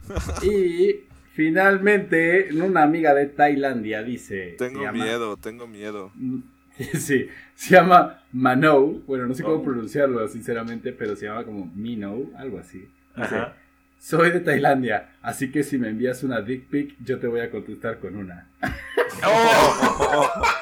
Y 0.42 1.04
finalmente, 1.32 2.48
una 2.54 2.82
amiga 2.82 3.14
de 3.14 3.26
Tailandia 3.26 4.02
dice... 4.02 4.54
Tengo 4.58 4.82
llama- 4.82 5.04
miedo, 5.04 5.36
tengo 5.38 5.66
miedo. 5.66 6.12
Sí, 6.98 7.28
se 7.54 7.74
llama 7.74 8.22
Manou. 8.32 9.02
Bueno, 9.06 9.26
no 9.26 9.34
sé 9.34 9.42
cómo 9.42 9.56
Oh. 9.56 9.64
pronunciarlo, 9.64 10.26
sinceramente, 10.28 10.92
pero 10.92 11.16
se 11.16 11.26
llama 11.26 11.44
como 11.44 11.66
Minou, 11.74 12.32
algo 12.36 12.58
así. 12.58 12.78
Dice, 13.16 13.34
Ajá. 13.36 13.54
soy 13.98 14.30
de 14.30 14.40
Tailandia, 14.40 15.08
así 15.22 15.50
que 15.50 15.62
si 15.62 15.78
me 15.78 15.88
envías 15.88 16.22
una 16.22 16.40
dick 16.42 16.68
pic, 16.68 16.94
yo 17.02 17.18
te 17.18 17.26
voy 17.26 17.40
a 17.40 17.50
contestar 17.50 17.98
con 17.98 18.16
una. 18.16 18.48
¡Oh! 19.24 20.42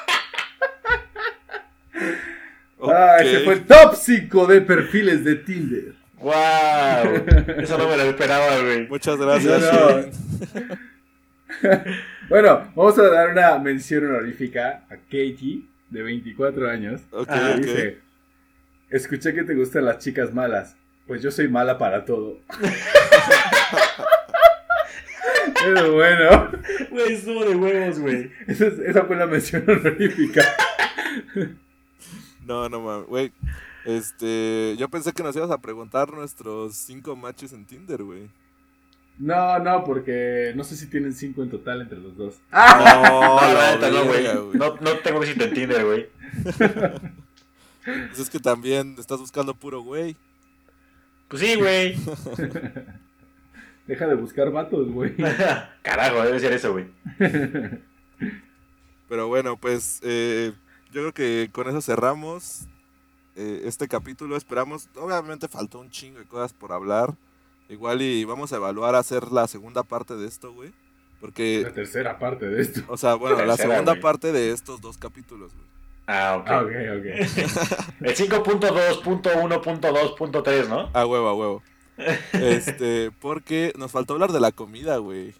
Ah, 2.87 3.17
ese 3.19 3.39
fue 3.39 3.53
el 3.55 3.65
top 3.65 3.95
5 3.95 4.45
de 4.45 4.61
perfiles 4.61 5.23
de 5.23 5.35
Tinder. 5.37 5.93
¡Wow! 6.19 6.33
Eso 7.57 7.77
no 7.79 7.89
me 7.89 7.97
lo 7.97 8.03
esperaba, 8.03 8.59
güey. 8.61 8.87
Muchas 8.87 9.17
gracias. 9.17 9.73
No. 9.73 10.77
Bueno, 12.29 12.71
vamos 12.75 12.99
a 12.99 13.03
dar 13.09 13.29
una 13.31 13.57
mención 13.59 14.05
honorífica 14.05 14.83
a 14.89 14.95
Katie, 14.97 15.63
de 15.95 16.03
24 16.03 16.69
años. 16.69 17.01
Ok, 17.11 17.27
que 17.27 17.33
ok. 17.33 17.55
Dice, 17.57 17.97
escuché 18.89 19.33
que 19.33 19.43
te 19.43 19.55
gustan 19.55 19.85
las 19.85 19.97
chicas 19.97 20.31
malas, 20.33 20.75
pues 21.07 21.21
yo 21.23 21.31
soy 21.31 21.47
mala 21.47 21.77
para 21.79 22.05
todo. 22.05 22.37
Pero 25.63 25.93
bueno, 25.93 26.51
Güey, 26.91 27.13
estuvo 27.13 27.43
de 27.45 27.55
huevos, 27.55 27.99
güey. 27.99 28.31
esa, 28.47 28.67
es- 28.67 28.79
esa 28.79 29.05
fue 29.05 29.15
la 29.15 29.25
mención 29.27 29.63
honorífica. 29.67 30.43
No, 32.45 32.69
no 32.69 32.79
mames, 32.81 33.07
güey. 33.07 33.31
Este, 33.85 34.75
yo 34.77 34.89
pensé 34.89 35.11
que 35.13 35.23
nos 35.23 35.35
ibas 35.35 35.51
a 35.51 35.59
preguntar 35.61 36.11
nuestros 36.13 36.75
cinco 36.75 37.15
matches 37.15 37.53
en 37.53 37.65
Tinder, 37.65 38.03
güey. 38.03 38.29
No, 39.17 39.59
no, 39.59 39.83
porque 39.83 40.53
no 40.55 40.63
sé 40.63 40.75
si 40.75 40.87
tienen 40.87 41.13
5 41.13 41.43
en 41.43 41.49
total 41.49 41.81
entre 41.81 41.99
los 41.99 42.17
dos. 42.17 42.35
No, 42.51 43.41
la 43.41 43.53
la 43.53 43.75
neta, 43.75 43.89
no, 43.89 44.05
güey. 44.05 44.23
No, 44.53 44.75
no 44.75 44.97
tengo 44.99 45.23
éxito 45.23 45.45
en 45.45 45.53
Tinder, 45.53 45.85
güey. 45.85 46.09
Pues 47.85 48.19
es 48.19 48.29
que 48.29 48.39
también 48.39 48.95
estás 48.97 49.19
buscando 49.19 49.53
puro 49.53 49.81
güey. 49.81 50.15
Pues 51.27 51.41
sí, 51.41 51.55
güey. 51.55 51.95
Deja 53.87 54.07
de 54.07 54.15
buscar 54.15 54.51
vatos, 54.51 54.89
güey. 54.91 55.15
Carajo, 55.83 56.23
debe 56.23 56.39
ser 56.39 56.53
eso, 56.53 56.71
güey. 56.71 56.87
Pero 59.07 59.27
bueno, 59.27 59.57
pues 59.57 59.99
eh, 60.03 60.53
yo 60.91 61.01
creo 61.01 61.13
que 61.13 61.49
con 61.51 61.69
eso 61.69 61.81
cerramos 61.81 62.65
eh, 63.35 63.61
este 63.65 63.87
capítulo. 63.87 64.35
Esperamos, 64.35 64.89
obviamente 64.95 65.47
faltó 65.47 65.79
un 65.79 65.91
chingo 65.91 66.19
de 66.19 66.25
cosas 66.25 66.53
por 66.53 66.71
hablar. 66.73 67.13
Igual 67.69 68.01
y 68.01 68.23
vamos 68.25 68.51
a 68.53 68.57
evaluar 68.57 68.95
hacer 68.95 69.31
la 69.31 69.47
segunda 69.47 69.83
parte 69.83 70.15
de 70.15 70.27
esto, 70.27 70.51
güey. 70.53 70.69
La 70.69 70.75
Porque, 71.21 71.67
tercera 71.73 72.19
parte 72.19 72.45
de 72.47 72.61
esto. 72.61 72.81
o 72.87 72.97
sea, 72.97 73.15
bueno, 73.15 73.37
la 73.37 73.55
Tercera, 73.55 73.69
segunda 73.73 73.93
güey. 73.93 74.01
parte 74.01 74.31
de 74.31 74.51
estos 74.51 74.81
dos 74.81 74.97
capítulos, 74.97 75.51
güey. 75.53 75.65
Ah, 76.07 76.37
ok. 76.39 76.47
Ah, 76.47 76.61
ok, 76.61 76.69
ok. 76.99 77.05
El 78.01 78.15
5.2.1.2.3, 78.15 80.67
¿no? 80.67 80.89
A 80.93 81.05
huevo, 81.05 81.27
a 81.27 81.33
huevo. 81.33 81.63
Este, 82.33 83.11
porque 83.21 83.73
nos 83.77 83.91
faltó 83.91 84.13
hablar 84.13 84.31
de 84.31 84.39
la 84.39 84.51
comida, 84.51 84.97
güey. 84.97 85.33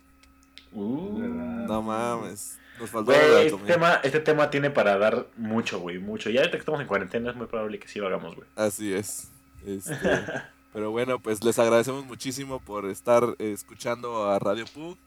Uh. 0.72 1.19
No 1.68 1.81
mames. 1.81 2.57
Nos 2.80 2.89
faltó 2.89 3.11
hablar 3.11 3.26
de 3.26 3.31
Güey, 3.31 3.35
la 3.35 3.41
este 3.45 3.52
comida. 3.57 3.73
tema, 3.73 3.93
este 4.03 4.19
tema 4.19 4.49
tiene 4.49 4.69
para 4.72 4.97
dar 4.97 5.27
mucho, 5.38 5.80
güey, 5.80 5.99
mucho. 5.99 6.30
Ya 6.30 6.41
ahorita 6.41 6.57
que 6.57 6.61
estamos 6.61 6.81
en 6.81 6.88
cuarentena 6.88 7.30
es 7.30 7.35
muy 7.35 7.47
probable 7.47 7.80
que 7.80 7.88
sí 7.88 7.99
lo 7.99 8.07
hagamos, 8.07 8.35
güey. 8.35 8.47
Así 8.56 8.93
es. 8.93 9.30
Este, 9.65 9.93
pero 10.76 10.91
bueno, 10.91 11.19
pues 11.19 11.41
les 11.41 11.57
agradecemos 11.57 12.06
muchísimo 12.06 12.60
por 12.60 12.85
estar 12.85 13.23
eh, 13.39 13.53
escuchando 13.53 14.30
a 14.30 14.38
Radio 14.39 14.65
Pug. 14.65 14.97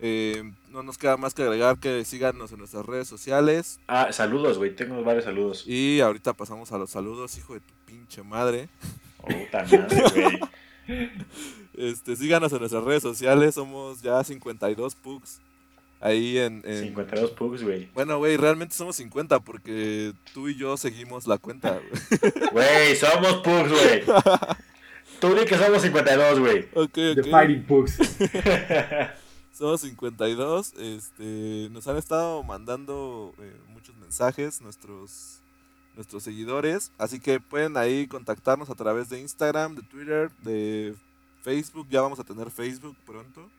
Eh, 0.00 0.52
no 0.70 0.82
nos 0.82 0.98
queda 0.98 1.16
más 1.16 1.32
que 1.32 1.42
agregar 1.42 1.78
que 1.78 2.04
síganos 2.04 2.52
en 2.52 2.58
nuestras 2.58 2.84
redes 2.84 3.08
sociales. 3.08 3.80
Ah, 3.88 4.12
saludos, 4.12 4.58
güey, 4.58 4.76
tengo 4.76 5.02
varios 5.02 5.24
saludos. 5.24 5.64
Y 5.66 6.00
ahorita 6.02 6.34
pasamos 6.34 6.70
a 6.72 6.78
los 6.78 6.90
saludos, 6.90 7.38
hijo 7.38 7.54
de 7.54 7.60
tu 7.60 7.72
pinche 7.86 8.22
madre. 8.22 8.68
Oh, 9.22 9.28
puta 9.28 9.64
madre, 9.64 10.02
güey. 10.14 10.40
Este, 11.74 12.16
síganos 12.16 12.52
en 12.52 12.58
nuestras 12.58 12.82
redes 12.84 13.02
sociales, 13.02 13.54
somos 13.54 14.02
ya 14.02 14.22
52 14.22 14.94
Pugs. 14.96 15.40
Ahí 16.00 16.36
en... 16.38 16.62
en- 16.64 16.82
52 16.84 17.30
pugs, 17.32 17.62
güey. 17.62 17.88
Bueno, 17.94 18.18
güey, 18.18 18.36
realmente 18.36 18.74
somos 18.74 18.96
50 18.96 19.40
porque 19.40 20.12
tú 20.34 20.48
y 20.48 20.54
yo 20.56 20.76
seguimos 20.76 21.26
la 21.26 21.38
cuenta. 21.38 21.80
güey. 21.80 22.50
Güey, 22.52 22.96
somos 22.96 23.34
pugs, 23.38 23.70
güey. 23.70 24.02
Tú 25.20 25.34
di 25.34 25.44
que 25.44 25.56
somos 25.56 25.82
52, 25.82 26.38
güey. 26.40 26.68
ok, 26.74 26.92
The 26.92 27.20
ok. 27.20 27.30
Fighting 27.30 27.66
Pugs. 27.66 27.98
Somos 29.52 29.80
52. 29.80 30.74
Este, 30.74 31.68
nos 31.72 31.88
han 31.88 31.96
estado 31.96 32.44
mandando 32.44 33.34
eh, 33.38 33.56
muchos 33.70 33.96
mensajes 33.96 34.60
nuestros, 34.60 35.40
nuestros 35.96 36.22
seguidores. 36.22 36.92
Así 36.96 37.18
que 37.18 37.40
pueden 37.40 37.76
ahí 37.76 38.06
contactarnos 38.06 38.70
a 38.70 38.76
través 38.76 39.08
de 39.08 39.18
Instagram, 39.18 39.74
de 39.74 39.82
Twitter, 39.82 40.30
de 40.44 40.94
Facebook. 41.42 41.88
Ya 41.90 42.02
vamos 42.02 42.20
a 42.20 42.24
tener 42.24 42.52
Facebook 42.52 42.96
pronto. 43.04 43.50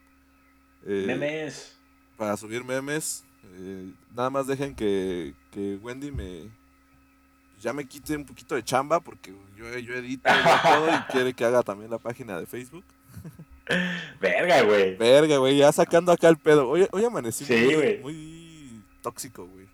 Eh, 0.86 1.04
Memes. 1.06 1.78
Para 2.16 2.38
subir 2.38 2.64
memes. 2.64 3.26
Eh, 3.58 3.92
nada 4.16 4.30
más 4.30 4.48
dejen 4.48 4.76
que, 4.76 5.34
que 5.52 5.78
Wendy 5.82 6.12
me... 6.12 6.50
Ya 7.62 7.74
me 7.74 7.86
quite 7.86 8.16
un 8.16 8.26
poquito 8.26 8.56
de 8.56 8.64
chamba 8.64 9.00
porque 9.00 9.34
yo, 9.58 9.78
yo 9.80 9.94
edito 9.96 10.30
y 10.30 10.62
todo 10.64 10.88
y 10.90 11.00
quiere 11.12 11.34
que 11.34 11.46
haga 11.46 11.62
también 11.64 11.92
la 11.92 11.98
página 11.98 12.40
de 12.40 12.46
Facebook. 12.46 12.84
Verga, 14.20 14.62
güey. 14.64 14.96
Verga, 14.96 15.38
güey, 15.38 15.58
ya 15.58 15.72
sacando 15.72 16.12
acá 16.12 16.30
el 16.30 16.38
pedo. 16.38 16.70
Hoy, 16.70 16.88
hoy 16.92 17.04
amanecí 17.06 17.46
Sí, 17.46 17.54
muy, 17.54 17.76
güey. 17.76 18.00
muy 18.00 18.82
tóxico, 19.02 19.46
güey. 19.46 19.68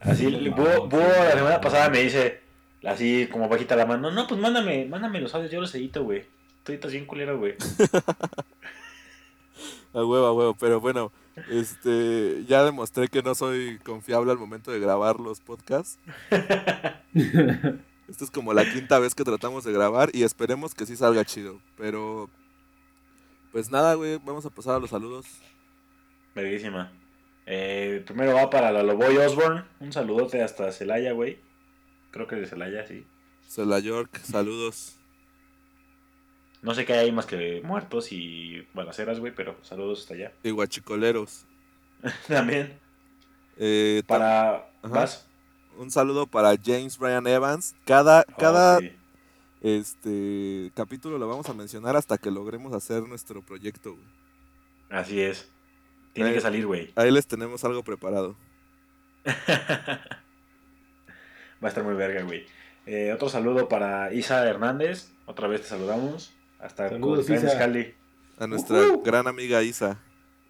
Así, 0.00 0.26
Búho, 0.50 0.98
la 0.98 1.32
semana 1.32 1.60
pasada 1.60 1.88
me 1.90 2.00
dice, 2.02 2.40
así 2.84 3.26
como 3.32 3.48
bajita 3.48 3.74
la 3.74 3.86
mano, 3.86 4.12
no, 4.12 4.26
pues 4.28 4.40
mándame, 4.40 4.84
mándame 4.84 5.20
los 5.20 5.34
audios, 5.34 5.50
yo 5.50 5.60
los 5.60 5.74
edito, 5.74 6.04
güey. 6.04 6.24
Editas 6.66 6.92
bien 6.92 7.06
culero, 7.06 7.38
güey. 7.38 7.54
A 9.94 10.04
huevo, 10.04 10.26
a 10.26 10.32
huevo. 10.32 10.54
Pero 10.60 10.80
bueno, 10.80 11.10
este, 11.50 12.44
ya 12.46 12.64
demostré 12.64 13.08
que 13.08 13.22
no 13.22 13.34
soy 13.34 13.78
confiable 13.78 14.32
al 14.32 14.38
momento 14.38 14.70
de 14.70 14.80
grabar 14.80 15.20
los 15.20 15.40
podcasts. 15.40 15.98
Esta 18.08 18.24
es 18.24 18.30
como 18.30 18.54
la 18.54 18.70
quinta 18.70 18.98
vez 18.98 19.14
que 19.14 19.24
tratamos 19.24 19.64
de 19.64 19.72
grabar 19.72 20.10
y 20.14 20.22
esperemos 20.22 20.74
que 20.74 20.86
sí 20.86 20.96
salga 20.96 21.24
chido. 21.24 21.60
Pero, 21.76 22.30
pues 23.52 23.70
nada, 23.70 23.94
güey, 23.94 24.18
vamos 24.24 24.46
a 24.46 24.50
pasar 24.50 24.76
a 24.76 24.78
los 24.78 24.90
saludos. 24.90 25.26
Verguísima. 26.34 26.92
Eh, 27.46 28.02
primero 28.06 28.34
va 28.34 28.50
para 28.50 28.72
la 28.72 28.82
Loboy 28.82 29.16
Osborne. 29.16 29.64
Un 29.80 29.92
saludote 29.92 30.42
hasta 30.42 30.72
Celaya, 30.72 31.12
güey. 31.12 31.38
Creo 32.10 32.26
que 32.26 32.36
de 32.36 32.46
Celaya, 32.46 32.86
sí. 32.86 33.06
Cela 33.46 33.78
York, 33.78 34.20
saludos. 34.22 34.97
No 36.68 36.74
sé 36.74 36.84
qué 36.84 36.92
hay 36.92 37.10
más 37.12 37.24
que 37.24 37.62
muertos 37.64 38.12
y 38.12 38.60
balaceras, 38.74 39.18
güey, 39.20 39.34
pero 39.34 39.56
saludos 39.62 40.00
hasta 40.00 40.12
allá. 40.12 40.32
Y 40.42 40.50
guachicoleros. 40.50 41.46
También. 42.28 42.78
Eh, 43.56 44.02
Para... 44.06 44.68
¿Vas? 44.82 45.26
un 45.78 45.90
saludo 45.90 46.26
para 46.26 46.54
James 46.62 46.98
Bryan 46.98 47.26
Evans. 47.26 47.74
Cada, 47.86 48.22
cada 48.36 48.76
Oh, 48.76 48.80
sí. 48.80 48.92
este 49.62 50.70
capítulo 50.74 51.16
lo 51.16 51.26
vamos 51.26 51.48
a 51.48 51.54
mencionar 51.54 51.96
hasta 51.96 52.18
que 52.18 52.30
logremos 52.30 52.74
hacer 52.74 53.02
nuestro 53.04 53.40
proyecto. 53.40 53.92
güey. 53.92 54.04
Así 54.90 55.22
es. 55.22 55.50
Tiene 56.12 56.34
que 56.34 56.40
salir, 56.42 56.66
güey. 56.66 56.92
Ahí 56.96 57.10
les 57.10 57.26
tenemos 57.26 57.64
algo 57.64 57.82
preparado. 57.82 58.36
Va 59.24 60.08
a 61.62 61.68
estar 61.68 61.82
muy 61.82 61.94
verga, 61.94 62.24
güey. 62.24 62.44
Eh, 62.84 63.10
otro 63.14 63.30
saludo 63.30 63.70
para 63.70 64.12
Isa 64.12 64.46
Hernández. 64.46 65.10
Otra 65.24 65.48
vez 65.48 65.62
te 65.62 65.68
saludamos. 65.68 66.34
Hasta 66.58 66.88
Saludos, 66.88 67.26
con 67.26 67.36
Isa. 67.36 67.58
Cali. 67.58 67.94
A 68.38 68.46
nuestra 68.46 68.80
gran 69.04 69.26
amiga 69.26 69.62
Isa. 69.62 69.98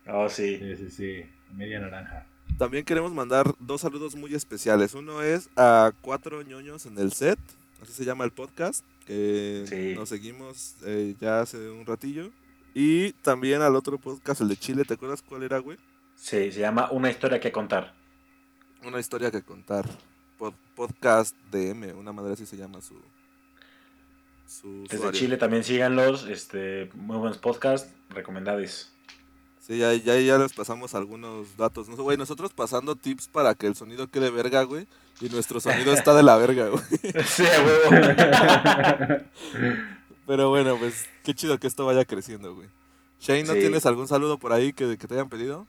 Oh, 0.06 0.28
sí. 0.28 0.58
Sí, 0.58 0.76
sí, 0.76 0.90
sí. 0.90 1.22
media 1.54 1.78
naranja. 1.80 2.26
También 2.58 2.84
queremos 2.84 3.12
mandar 3.12 3.54
dos 3.60 3.82
saludos 3.82 4.16
muy 4.16 4.34
especiales. 4.34 4.94
Uno 4.94 5.22
es 5.22 5.48
a 5.56 5.92
cuatro 6.00 6.42
ñoños 6.42 6.86
en 6.86 6.98
el 6.98 7.12
set, 7.12 7.38
así 7.82 7.92
se 7.92 8.04
llama 8.04 8.24
el 8.24 8.32
podcast, 8.32 8.84
que 9.06 9.64
Sí. 9.68 9.94
nos 9.94 10.08
seguimos 10.08 10.74
eh, 10.84 11.14
ya 11.20 11.40
hace 11.40 11.68
un 11.70 11.86
ratillo. 11.86 12.30
Y 12.74 13.12
también 13.22 13.62
al 13.62 13.76
otro 13.76 13.98
podcast, 13.98 14.40
el 14.40 14.48
de 14.48 14.56
Chile, 14.56 14.84
¿te 14.84 14.94
acuerdas 14.94 15.22
cuál 15.22 15.42
era, 15.42 15.58
güey? 15.58 15.78
Sí, 16.16 16.50
se 16.52 16.60
llama 16.60 16.90
Una 16.90 17.10
historia 17.10 17.38
que 17.40 17.52
contar. 17.52 17.94
Una 18.84 18.98
historia 19.00 19.30
que 19.30 19.42
contar. 19.42 19.84
Pod- 20.38 20.54
podcast 20.74 21.34
DM, 21.50 21.92
una 21.94 22.12
madre 22.12 22.32
así 22.34 22.44
se 22.46 22.56
llama 22.56 22.80
su. 22.80 22.94
Su 24.48 24.82
Desde 24.84 24.96
usuario. 24.96 25.20
Chile 25.20 25.36
también 25.36 25.62
síganlos. 25.62 26.26
Este, 26.26 26.90
muy 26.94 27.16
buenos 27.18 27.38
podcasts, 27.38 27.90
recomendados. 28.10 28.90
Sí, 29.60 29.76
ya, 29.78 29.92
ya, 29.94 30.18
ya 30.18 30.38
les 30.38 30.54
pasamos 30.54 30.94
algunos 30.94 31.56
datos. 31.58 31.88
Güey, 31.90 32.16
nosotros 32.16 32.52
pasando 32.54 32.96
tips 32.96 33.28
para 33.28 33.54
que 33.54 33.66
el 33.66 33.74
sonido 33.76 34.08
quede 34.10 34.30
verga, 34.30 34.62
güey. 34.62 34.86
Y 35.20 35.28
nuestro 35.28 35.60
sonido 35.60 35.92
está 35.92 36.14
de 36.14 36.22
la 36.22 36.36
verga, 36.38 36.68
güey. 36.68 36.82
sí, 37.26 37.44
a 37.44 37.60
huevo. 37.62 39.24
Pero 40.26 40.48
bueno, 40.50 40.76
pues 40.78 41.06
qué 41.24 41.34
chido 41.34 41.58
que 41.58 41.66
esto 41.66 41.84
vaya 41.86 42.04
creciendo, 42.04 42.54
güey. 42.54 42.68
Shane, 43.20 43.44
¿no 43.44 43.54
Sí. 43.54 43.60
tienes 43.60 43.84
algún 43.86 44.08
saludo 44.08 44.38
por 44.38 44.52
ahí 44.52 44.72
que, 44.72 44.96
que 44.96 45.06
te 45.08 45.14
hayan 45.14 45.28
pedido? 45.28 45.66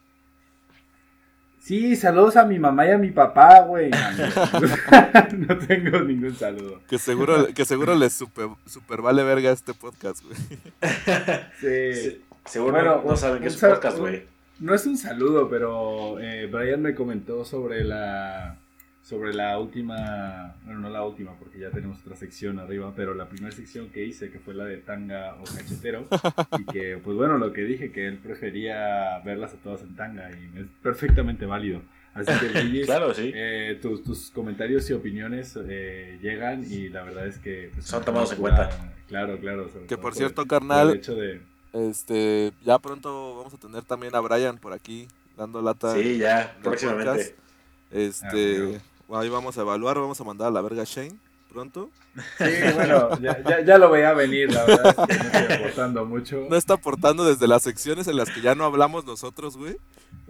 Sí, 1.59 1.95
saludos 1.95 2.35
a 2.37 2.45
mi 2.45 2.57
mamá 2.57 2.85
y 2.87 2.91
a 2.91 2.97
mi 2.97 3.11
papá, 3.11 3.59
güey. 3.61 3.91
no 5.37 5.57
tengo 5.59 5.99
ningún 6.01 6.35
saludo. 6.35 6.81
Que 6.89 6.97
seguro, 6.97 7.47
que 7.53 7.65
seguro 7.65 7.95
les 7.95 8.13
super, 8.13 8.47
super 8.65 9.01
vale 9.01 9.23
verga 9.23 9.51
este 9.51 9.73
podcast, 9.73 10.23
güey. 10.23 10.37
Sí. 11.59 11.93
Sí, 11.93 12.21
Seguro 12.45 12.71
Bueno, 12.71 13.03
no 13.05 13.15
saben 13.15 13.41
qué 13.41 13.49
es 13.49 13.61
un 13.61 13.69
podcast, 13.69 13.99
güey. 13.99 14.23
No 14.59 14.73
es 14.73 14.85
un 14.85 14.97
saludo, 14.97 15.47
pero 15.49 16.19
eh, 16.19 16.47
Brian 16.51 16.81
me 16.81 16.95
comentó 16.95 17.45
sobre 17.45 17.83
la 17.83 18.57
sobre 19.01 19.33
la 19.33 19.57
última, 19.57 20.55
bueno, 20.65 20.81
no 20.81 20.89
la 20.89 21.03
última 21.03 21.33
porque 21.39 21.59
ya 21.59 21.71
tenemos 21.71 21.99
otra 22.01 22.15
sección 22.15 22.59
arriba, 22.59 22.93
pero 22.95 23.13
la 23.15 23.27
primera 23.27 23.55
sección 23.55 23.89
que 23.89 24.03
hice, 24.05 24.29
que 24.29 24.39
fue 24.39 24.53
la 24.53 24.65
de 24.65 24.77
tanga 24.77 25.35
o 25.35 25.43
cachetero, 25.45 26.07
y 26.59 26.65
que, 26.65 26.97
pues 27.03 27.17
bueno, 27.17 27.37
lo 27.37 27.51
que 27.53 27.63
dije, 27.63 27.91
que 27.91 28.07
él 28.07 28.17
prefería 28.19 29.19
verlas 29.25 29.53
a 29.53 29.57
todas 29.57 29.81
en 29.81 29.95
tanga, 29.95 30.29
y 30.31 30.59
es 30.59 30.67
perfectamente 30.83 31.45
válido. 31.45 31.81
Así 32.13 32.31
que, 32.39 32.81
Claro, 32.85 33.13
sí. 33.13 33.31
eh, 33.33 33.79
tus, 33.81 34.03
tus 34.03 34.29
comentarios 34.31 34.89
y 34.89 34.93
opiniones 34.93 35.57
eh, 35.67 36.19
llegan 36.21 36.63
y 36.69 36.89
la 36.89 37.03
verdad 37.03 37.27
es 37.27 37.37
que... 37.37 37.69
pues, 37.73 37.85
Son 37.85 38.03
tomados 38.03 38.31
en 38.33 38.39
cuenta. 38.39 38.69
Claro, 39.07 39.39
claro. 39.39 39.67
Que 39.87 39.95
por 39.95 39.99
por- 40.05 40.15
cierto, 40.15 40.35
por 40.35 40.43
el 40.45 40.49
carnal, 40.49 40.95
hecho 40.95 41.15
de... 41.15 41.41
este, 41.73 42.51
ya 42.63 42.77
pronto 42.79 43.37
vamos 43.37 43.53
a 43.53 43.57
tener 43.57 43.83
también 43.83 44.15
a 44.15 44.19
Brian 44.19 44.57
por 44.57 44.73
aquí, 44.73 45.07
dando 45.37 45.61
lata. 45.61 45.93
Sí, 45.95 46.17
ya, 46.17 46.57
próximamente. 46.61 47.11
podcast. 47.11 47.48
Este, 47.91 48.79
Ah, 49.11 49.19
ahí 49.21 49.29
vamos 49.29 49.57
a 49.57 49.61
evaluar, 49.61 49.97
vamos 49.97 50.19
a 50.21 50.23
mandar 50.23 50.49
a 50.49 50.51
la 50.51 50.61
verga 50.61 50.83
a 50.83 50.85
Shane 50.85 51.15
pronto. 51.51 51.89
Sí, 52.37 52.43
bueno, 52.75 53.09
ya, 53.21 53.41
ya, 53.43 53.61
ya 53.65 53.77
lo 53.79 53.89
veía 53.89 54.13
venir, 54.13 54.51
la 54.53 54.65
verdad 54.65 54.95
es 55.09 55.17
que 55.17 55.23
no 55.23 55.29
estoy 55.39 55.55
aportando 55.57 56.05
mucho. 56.05 56.45
No 56.47 56.55
está 56.55 56.75
aportando 56.75 57.25
desde 57.25 57.47
las 57.47 57.63
secciones 57.63 58.07
en 58.07 58.17
las 58.17 58.29
que 58.29 58.41
ya 58.41 58.53
no 58.53 58.65
hablamos 58.65 59.03
nosotros, 59.05 59.57
güey. 59.57 59.77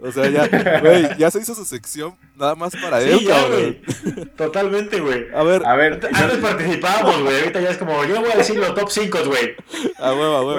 O 0.02 0.10
sea, 0.12 0.30
ya, 0.30 0.80
güey, 0.80 1.18
ya 1.18 1.30
se 1.30 1.40
hizo 1.40 1.54
su 1.54 1.66
sección 1.66 2.14
nada 2.36 2.54
más 2.54 2.74
para 2.74 3.02
él, 3.02 3.18
Sí, 3.18 3.26
ya, 3.26 3.34
cabrón. 3.42 3.76
güey. 4.14 4.26
Totalmente, 4.34 4.98
güey. 5.00 5.26
A 5.34 5.42
ver, 5.42 5.66
A 5.66 5.76
ver, 5.76 6.00
Antes 6.14 6.38
participábamos, 6.38 7.22
güey. 7.22 7.38
Ahorita 7.40 7.60
ya 7.60 7.70
es 7.70 7.76
como, 7.76 8.02
yo 8.06 8.20
voy 8.20 8.30
a 8.32 8.36
decir 8.38 8.56
los 8.58 8.74
top 8.74 8.88
5, 8.88 9.18
güey. 9.26 9.54
a 9.98 10.12
huevo, 10.14 10.36
a 10.36 10.40
huevo. 10.46 10.54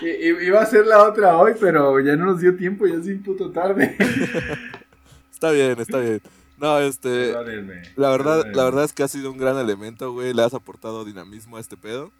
güey, 0.00 0.46
iba 0.46 0.60
a 0.62 0.66
ser 0.66 0.86
la 0.86 1.02
otra 1.02 1.36
hoy, 1.38 1.54
pero 1.60 1.98
ya 1.98 2.14
no 2.14 2.26
nos 2.26 2.40
dio 2.40 2.54
tiempo, 2.56 2.86
ya 2.86 2.94
es 2.94 3.06
un 3.06 3.20
puto 3.24 3.50
tarde. 3.50 3.96
Está 5.32 5.50
bien, 5.50 5.78
está 5.78 5.98
bien. 5.98 6.22
No, 6.64 6.78
este, 6.78 7.32
Perdónenme, 7.32 7.82
la 7.94 8.08
verdad, 8.08 8.36
perdónenme. 8.36 8.56
la 8.56 8.64
verdad 8.64 8.84
es 8.84 8.94
que 8.94 9.02
ha 9.02 9.08
sido 9.08 9.30
un 9.30 9.36
gran 9.36 9.58
elemento, 9.58 10.12
güey. 10.14 10.32
Le 10.32 10.42
has 10.42 10.54
aportado 10.54 11.04
dinamismo 11.04 11.58
a 11.58 11.60
este 11.60 11.76
pedo. 11.76 12.10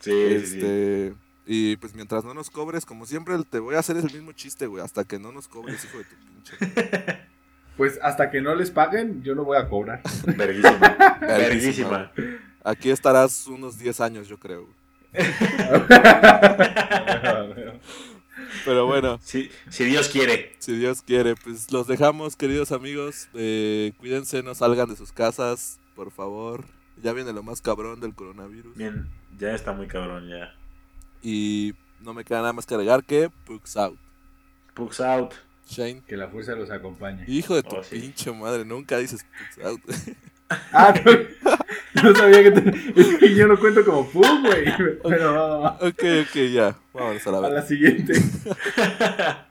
Sí, 0.00 0.10
sí, 0.10 0.46
sí. 0.46 0.56
Este, 0.56 1.14
y 1.46 1.76
pues 1.76 1.94
mientras 1.94 2.22
no 2.22 2.34
nos 2.34 2.50
cobres, 2.50 2.84
como 2.84 3.06
siempre, 3.06 3.38
te 3.48 3.58
voy 3.58 3.76
a 3.76 3.78
hacer 3.78 3.96
el 3.96 4.04
mismo 4.04 4.32
chiste, 4.32 4.66
güey, 4.66 4.84
hasta 4.84 5.04
que 5.04 5.18
no 5.18 5.32
nos 5.32 5.48
cobres, 5.48 5.82
hijo 5.82 5.96
de 5.96 6.04
tu 6.04 6.16
pinche. 6.16 7.20
Pues 7.78 7.98
hasta 8.02 8.30
que 8.30 8.42
no 8.42 8.54
les 8.54 8.70
paguen, 8.70 9.22
yo 9.22 9.34
no 9.34 9.44
voy 9.44 9.56
a 9.56 9.66
cobrar. 9.66 10.02
Verguísima. 10.36 10.96
Verguísima. 11.18 12.12
Aquí 12.62 12.90
estarás 12.90 13.46
unos 13.46 13.78
10 13.78 14.00
años, 14.02 14.28
yo 14.28 14.38
creo. 14.38 14.68
Pero 18.64 18.86
bueno, 18.86 19.18
Si, 19.22 19.50
si 19.70 19.84
Dios 19.84 20.08
quiere. 20.08 20.54
si 20.58 20.76
Dios 20.76 21.02
quiere, 21.02 21.34
pues 21.36 21.70
los 21.72 21.86
dejamos, 21.86 22.36
queridos 22.36 22.72
amigos. 22.72 23.28
Eh, 23.34 23.92
cuídense, 23.98 24.42
no 24.42 24.54
salgan 24.54 24.88
de 24.88 24.96
sus 24.96 25.12
casas, 25.12 25.78
por 25.94 26.10
favor. 26.10 26.64
Ya 27.02 27.12
viene 27.12 27.32
lo 27.32 27.42
más 27.42 27.60
cabrón 27.62 28.00
del 28.00 28.14
coronavirus. 28.14 28.76
Bien, 28.76 29.08
ya 29.38 29.54
está 29.54 29.72
muy 29.72 29.86
cabrón, 29.86 30.28
ya. 30.28 30.54
Y 31.22 31.74
no 32.00 32.12
me 32.14 32.24
queda 32.24 32.40
nada 32.40 32.52
más 32.52 32.66
que 32.66 32.74
agregar 32.74 33.04
que 33.04 33.30
Pugs 33.46 33.76
out. 33.76 33.98
Pugs 34.74 35.00
out. 35.00 35.32
Shane. 35.68 36.02
Que 36.06 36.16
la 36.16 36.28
fuerza 36.28 36.54
los 36.56 36.70
acompañe. 36.70 37.24
Hijo 37.28 37.54
de 37.54 37.62
tu 37.62 37.76
Oh, 37.76 37.82
sí. 37.84 37.98
pinche 38.00 38.32
madre, 38.32 38.64
nunca 38.64 38.98
dices 38.98 39.24
Pugs 39.54 39.66
out. 39.66 39.80
Ah, 40.72 40.94
no, 41.04 42.02
no 42.02 42.14
sabía 42.16 42.42
que, 42.42 42.50
te- 42.50 43.00
es 43.00 43.18
que 43.18 43.34
yo 43.34 43.46
no 43.46 43.58
cuento 43.58 43.84
como 43.84 44.08
pum, 44.08 44.42
güey. 44.44 44.64
Pero 45.02 45.64
ok, 45.74 46.02
ok, 46.22 46.34
ya. 46.52 46.76
Vámonos 46.92 47.26
a 47.26 47.30
la 47.32 47.38
a 47.46 47.50
la 47.50 47.62
siguiente. 47.62 48.14